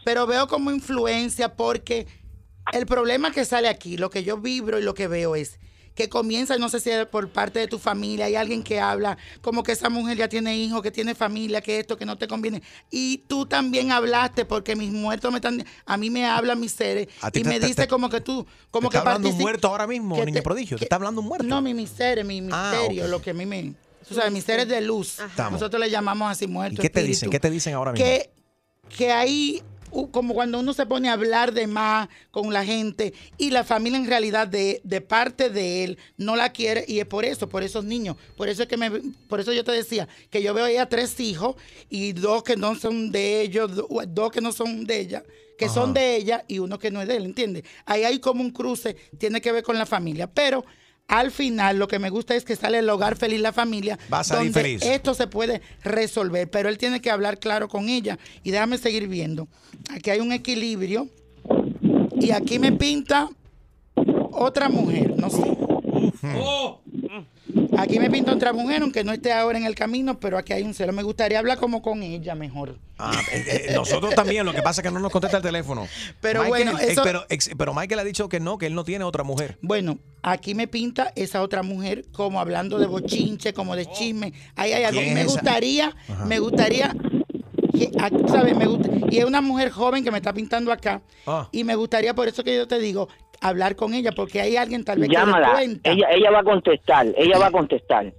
Pero 0.07 0.27
veo 0.27 0.47
como 0.47 0.71
influencia 0.71 1.55
porque 1.55 2.07
el 2.73 2.87
problema 2.87 3.31
que 3.31 3.45
sale 3.45 3.69
aquí, 3.69 3.99
lo 3.99 4.09
que 4.09 4.25
yo 4.25 4.39
vibro 4.39 4.79
y 4.79 4.83
lo 4.83 4.95
que 4.95 5.07
veo 5.07 5.37
es 5.37 5.61
que 6.01 6.09
comienza, 6.09 6.57
no 6.57 6.69
sé 6.69 6.81
si 6.81 6.91
es 6.91 7.07
por 7.07 7.29
parte 7.29 7.59
de 7.59 7.67
tu 7.69 7.79
familia, 7.79 8.27
hay 8.27 8.37
alguien 8.37 8.63
que 8.63 8.81
habla 8.81 9.19
como 9.43 9.63
que 9.63 9.73
esa 9.73 9.89
mujer 9.91 10.17
ya 10.17 10.29
tiene 10.29 10.57
hijos, 10.57 10.81
que 10.83 10.91
tiene 10.91 11.15
familia, 11.15 11.61
que 11.61 11.79
esto, 11.81 11.97
que 11.97 12.07
no 12.07 12.17
te 12.17 12.27
conviene. 12.27 12.63
Y 12.91 13.19
tú 13.29 13.47
también 13.47 13.93
hablaste 13.93 14.45
porque 14.45 14.77
mis 14.77 14.91
muertos 14.91 15.31
me 15.31 15.39
están, 15.39 15.65
a 15.85 15.97
mí 15.97 16.09
me 16.11 16.25
hablan 16.27 16.59
mis 16.59 16.73
seres 16.73 17.09
A 17.21 17.31
ti 17.31 17.41
y 17.41 17.43
te- 17.43 17.49
me 17.49 17.61
te- 17.61 17.67
dice 17.67 17.83
te- 17.83 17.89
como 17.89 18.09
que 18.09 18.21
tú, 18.21 18.47
como 18.71 18.89
¿Te 18.89 18.93
que 18.93 18.99
está 18.99 19.11
hablando 19.11 19.29
un 19.29 19.39
muerto 19.39 19.69
ahora 19.69 19.87
mismo, 19.87 20.17
te- 20.25 20.43
prodigio? 20.43 20.77
¿Te 20.77 20.81
que- 20.81 20.85
está 20.87 20.97
hablando 20.97 21.21
un 21.21 21.27
muerto? 21.29 21.47
No, 21.47 21.61
mi 21.61 21.75
miseria, 21.75 22.25
mi 22.25 22.39
Ah, 22.51 22.73
misterio, 22.73 23.07
lo 23.09 23.21
que 23.21 23.31
a 23.31 23.35
mí 23.35 23.45
me... 23.47 23.75
Tú 24.09 24.15
sabes, 24.15 24.33
mis 24.33 24.43
seres 24.45 24.67
de 24.69 24.81
luz. 24.81 25.19
Nosotros 25.51 25.79
le 25.81 25.91
llamamos 25.91 26.31
así 26.33 26.47
¿Y 26.47 26.49
muertos. 26.49 26.81
qué 26.81 26.89
te 26.91 27.01
espíritu. 27.01 27.09
dicen? 27.17 27.31
¿Qué 27.31 27.39
te 27.41 27.51
dicen 27.51 27.75
ahora 27.75 27.93
mismo? 27.93 28.07
Que, 28.07 28.31
que 28.97 29.13
ahí, 29.13 29.63
u- 29.63 29.70
como 30.13 30.35
cuando 30.35 30.59
uno 30.61 30.73
se 30.73 30.87
pone 30.87 31.09
a 31.09 31.15
hablar 31.15 31.53
de 31.53 31.67
más 31.67 32.09
con 32.31 32.53
la 32.53 32.65
gente 32.65 33.13
y 33.39 33.51
la 33.51 33.65
familia 33.65 33.99
en 33.99 34.07
realidad 34.07 34.47
de, 34.49 34.81
de 34.85 35.01
parte 35.01 35.51
de 35.51 35.85
él 35.85 35.99
no 36.17 36.37
la 36.37 36.53
quiere 36.53 36.85
y 36.87 37.01
es 37.01 37.07
por 37.07 37.25
eso, 37.25 37.49
por 37.49 37.63
esos 37.63 37.85
niños. 37.85 38.17
Por 38.37 38.49
eso 38.49 38.63
es 38.63 38.69
que 38.69 38.77
me, 38.77 38.91
por 39.29 39.41
eso 39.41 39.53
yo 39.53 39.65
te 39.65 39.73
decía 39.73 40.09
que 40.31 40.43
yo 40.43 40.55
veo 40.55 40.65
a 40.67 40.71
ella 40.71 40.89
tres 40.89 41.19
hijos 41.21 41.57
y 41.89 42.13
dos 42.13 42.43
que 42.43 42.57
no 42.57 42.75
son 42.75 43.11
de 43.13 43.41
ellos, 43.43 43.75
do- 43.75 43.89
dos 44.09 44.31
que 44.31 44.41
no 44.41 44.53
son 44.53 44.85
de 44.87 45.01
ella 45.01 45.23
que 45.59 45.67
Ajá. 45.67 45.75
son 45.75 45.93
de 45.93 46.17
ella 46.17 46.43
y 46.49 46.59
uno 46.59 46.79
que 46.79 46.91
no 46.91 47.03
es 47.03 47.09
de 47.09 47.17
él, 47.17 47.25
¿entiendes? 47.27 47.65
Ahí 47.85 48.05
hay 48.05 48.19
como 48.19 48.41
un 48.41 48.51
cruce, 48.51 48.97
tiene 49.19 49.43
que 49.43 49.53
ver 49.53 49.63
con 49.63 49.77
la 49.77 49.85
familia, 49.85 50.27
pero 50.27 50.65
al 51.11 51.31
final 51.33 51.79
lo 51.79 51.89
que 51.89 51.99
me 51.99 52.09
gusta 52.09 52.35
es 52.37 52.45
que 52.45 52.55
sale 52.57 52.79
el 52.79 52.89
hogar 52.89 53.17
feliz, 53.17 53.41
la 53.41 53.53
familia, 53.53 53.99
Va 54.13 54.21
a 54.21 54.25
salir 54.25 54.53
donde 54.53 54.63
feliz. 54.63 54.83
esto 54.85 55.13
se 55.15 55.27
puede 55.27 55.61
resolver, 55.83 56.49
pero 56.49 56.69
él 56.69 56.79
tiene 56.79 57.01
que 57.01 57.11
hablar 57.11 57.39
claro 57.39 57.69
con 57.69 57.89
ella 57.89 58.19
y 58.45 58.53
déjame 58.53 58.79
seguir 58.79 59.09
viendo. 59.09 59.49
Aquí 59.91 60.11
hay 60.11 60.21
un 60.21 60.31
equilibrio 60.33 61.09
y 62.19 62.31
aquí 62.31 62.59
me 62.61 62.73
pinta 62.73 63.29
otra 64.33 64.69
mujer, 64.69 65.15
no 65.17 65.29
sé. 65.31 65.43
Aquí 67.81 67.99
me 67.99 68.11
pinta 68.11 68.33
otra 68.33 68.53
mujer, 68.53 68.83
aunque 68.83 69.05
no 69.05 69.13
esté 69.13 69.33
ahora 69.33 69.59
en 69.59 69.65
el 69.65 69.75
camino, 69.75 70.21
pero 70.21 70.37
aquí 70.37 70.53
hay 70.53 70.63
un 70.63 70.75
celo. 70.75 70.93
Me 70.93 71.03
gustaría 71.03 71.39
hablar 71.39 71.59
como 71.59 71.81
con 71.83 72.03
ella 72.03 72.35
mejor. 72.35 72.79
Ah, 72.99 73.13
eh, 73.33 73.67
eh, 73.69 73.73
nosotros 73.75 74.15
también, 74.15 74.45
lo 74.45 74.53
que 74.53 74.61
pasa 74.61 74.83
es 74.83 74.87
que 74.87 74.93
no 74.93 75.01
nos 75.01 75.11
contesta 75.11 75.39
el 75.39 75.43
teléfono. 75.43 75.89
Pero 76.21 76.45
Michael, 76.45 76.65
bueno, 76.75 76.79
eh, 76.79 76.95
pero, 77.03 77.25
pero 77.57 77.75
Michael 77.75 78.01
ha 78.01 78.05
dicho 78.05 78.29
que 78.29 78.41
no, 78.41 78.59
que 78.59 78.67
él 78.67 78.75
no 78.75 78.85
tiene 78.85 79.05
otra 79.05 79.25
mujer. 79.25 79.57
Bueno, 79.63 79.99
aquí 80.23 80.55
me 80.55 80.69
pinta 80.69 81.13
esa 81.17 81.41
otra 81.43 81.63
mujer 81.63 82.05
como 82.13 82.41
hablando 82.41 82.79
de 82.79 82.87
bochinche, 82.87 83.55
como 83.55 83.75
de 83.75 83.87
chisme. 83.87 84.35
Ahí 84.57 84.73
hay 84.73 84.85
algo. 84.85 85.01
¿Quién 85.01 85.15
Me 85.15 85.25
gustaría, 85.25 85.97
Ajá. 86.09 86.27
me 86.27 86.39
gustaría, 86.39 86.95
que, 87.89 88.29
¿sabes? 88.29 88.57
Me 88.57 88.67
gusta, 88.67 88.89
y 89.11 89.19
es 89.19 89.25
una 89.25 89.41
mujer 89.41 89.71
joven 89.71 90.05
que 90.05 90.11
me 90.11 90.19
está 90.19 90.33
pintando 90.33 90.73
acá. 90.73 91.03
Ah. 91.27 91.49
Y 91.53 91.65
me 91.65 91.75
gustaría, 91.75 92.15
por 92.15 92.29
eso 92.29 92.45
que 92.45 92.57
yo 92.57 92.69
te 92.69 92.79
digo, 92.79 93.09
hablar 93.41 93.77
con 93.77 93.95
ella, 93.95 94.13
porque 94.13 94.41
hay 94.41 94.57
alguien 94.57 94.85
tal 94.85 94.99
vez 94.99 95.09
que 95.09 95.15
Llámala. 95.15 95.53
cuenta. 95.53 95.91
Ella, 95.91 96.09
ella 96.11 96.31
va 96.31 96.41
a 96.41 96.45
contestar. 96.45 97.07
Ella 97.17 97.39
va 97.39 97.47
a 97.47 97.51
contestar. 97.51 98.13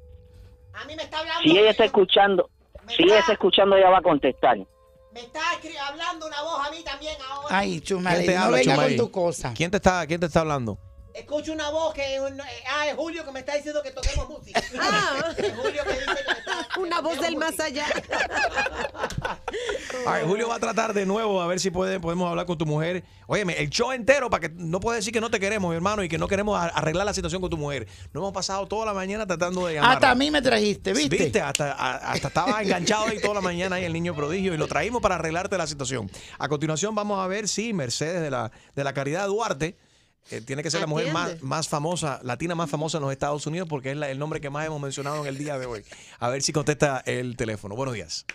Si 1.43 1.57
ella 1.57 1.71
está 1.71 1.85
escuchando, 1.85 2.49
si 2.87 3.03
ella 3.03 3.19
está 3.19 3.33
escuchando, 3.33 3.75
ella 3.75 3.89
va 3.89 3.99
a 3.99 4.01
contestar. 4.01 4.57
hablando 5.89 6.27
una 6.27 6.41
voz 6.41 6.67
a 6.67 6.71
mí 6.71 6.83
también 6.83 7.15
ahora. 7.29 7.57
Ay, 7.57 7.69
¿Quién 7.71 7.83
Chumale, 7.83 8.25
te 8.25 8.35
no 8.35 8.51
venga 8.51 8.75
con 8.75 8.95
tu 8.97 9.11
cosa. 9.11 9.53
¿Quién 9.55 9.69
te 9.71 9.77
está, 9.77 10.05
quién 10.07 10.19
te 10.19 10.25
está 10.25 10.41
hablando? 10.41 10.77
Escucho 11.13 11.51
una 11.53 11.69
voz 11.69 11.93
que 11.93 12.15
eh, 12.15 12.19
ah, 12.69 12.87
es 12.87 12.95
Julio 12.95 13.25
que 13.25 13.31
me 13.31 13.39
está 13.39 13.55
diciendo 13.55 13.81
que 13.83 13.91
toquemos 13.91 14.29
música. 14.29 14.59
Es 15.37 15.53
Julio 15.55 15.83
que 15.83 15.91
dice 15.93 16.05
que 16.05 16.13
me 16.33 16.39
está- 16.39 16.67
Una 16.79 17.01
voz 17.01 17.19
del 17.19 17.35
más 17.37 17.59
allá. 17.59 17.85
Ay, 20.07 20.23
Julio 20.25 20.47
va 20.47 20.55
a 20.55 20.59
tratar 20.59 20.93
de 20.93 21.05
nuevo 21.05 21.41
a 21.41 21.47
ver 21.47 21.59
si 21.59 21.69
puede, 21.69 21.99
podemos 21.99 22.29
hablar 22.29 22.45
con 22.45 22.57
tu 22.57 22.65
mujer. 22.65 23.03
Óyeme, 23.27 23.53
el 23.59 23.69
show 23.69 23.91
entero 23.91 24.29
para 24.29 24.47
que 24.47 24.53
no 24.55 24.79
puedes 24.79 24.99
decir 25.01 25.13
que 25.13 25.21
no 25.21 25.29
te 25.29 25.39
queremos, 25.39 25.69
mi 25.69 25.75
hermano, 25.75 26.03
y 26.03 26.09
que 26.09 26.17
no 26.17 26.27
queremos 26.27 26.57
a- 26.59 26.67
arreglar 26.67 27.05
la 27.05 27.13
situación 27.13 27.41
con 27.41 27.49
tu 27.49 27.57
mujer. 27.57 27.87
No 28.13 28.21
hemos 28.21 28.33
pasado 28.33 28.65
toda 28.67 28.85
la 28.85 28.93
mañana 28.93 29.25
tratando 29.27 29.65
de 29.67 29.75
llamar. 29.75 29.93
Hasta 29.95 30.11
a 30.11 30.15
mí 30.15 30.31
me 30.31 30.41
trajiste, 30.41 30.93
¿viste? 30.93 31.41
Hasta, 31.41 31.73
a- 31.73 31.97
hasta 32.13 32.29
estaba 32.29 32.61
enganchado 32.61 33.05
ahí 33.07 33.19
toda 33.19 33.35
la 33.35 33.41
mañana 33.41 33.75
ahí 33.75 33.83
el 33.85 33.93
niño 33.93 34.15
prodigio 34.15 34.53
y 34.53 34.57
lo 34.57 34.67
traímos 34.67 35.01
para 35.01 35.15
arreglarte 35.15 35.57
la 35.57 35.67
situación. 35.67 36.09
A 36.39 36.47
continuación 36.47 36.95
vamos 36.95 37.19
a 37.19 37.27
ver 37.27 37.47
si 37.47 37.73
Mercedes 37.73 38.21
de 38.21 38.31
la, 38.31 38.51
de 38.75 38.83
la 38.83 38.93
Caridad 38.93 39.27
Duarte 39.27 39.77
eh, 40.29 40.41
tiene 40.41 40.63
que 40.63 40.71
ser 40.71 40.79
la 40.81 40.87
mujer 40.87 41.11
más, 41.11 41.41
más 41.41 41.67
famosa, 41.67 42.19
latina 42.23 42.55
más 42.55 42.69
famosa 42.69 42.97
en 42.97 43.03
los 43.03 43.11
Estados 43.11 43.45
Unidos 43.47 43.67
porque 43.67 43.91
es 43.91 43.97
la- 43.97 44.09
el 44.09 44.19
nombre 44.19 44.39
que 44.39 44.49
más 44.49 44.65
hemos 44.65 44.79
mencionado 44.79 45.21
en 45.21 45.27
el 45.27 45.37
día 45.37 45.57
de 45.57 45.65
hoy. 45.65 45.83
A 46.19 46.29
ver 46.29 46.41
si 46.41 46.53
contesta 46.53 47.01
el 47.05 47.35
teléfono. 47.35 47.75
Buenos 47.75 47.95
días. 47.95 48.25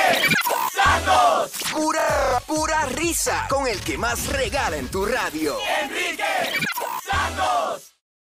Santos. 0.73 1.51
Pura, 1.71 2.41
pura 2.45 2.85
risa 2.85 3.47
con 3.49 3.67
el 3.67 3.79
que 3.79 3.97
más 3.97 4.27
regala 4.27 4.77
en 4.77 4.87
tu 4.89 5.05
radio. 5.05 5.55
Enrique 5.81 6.23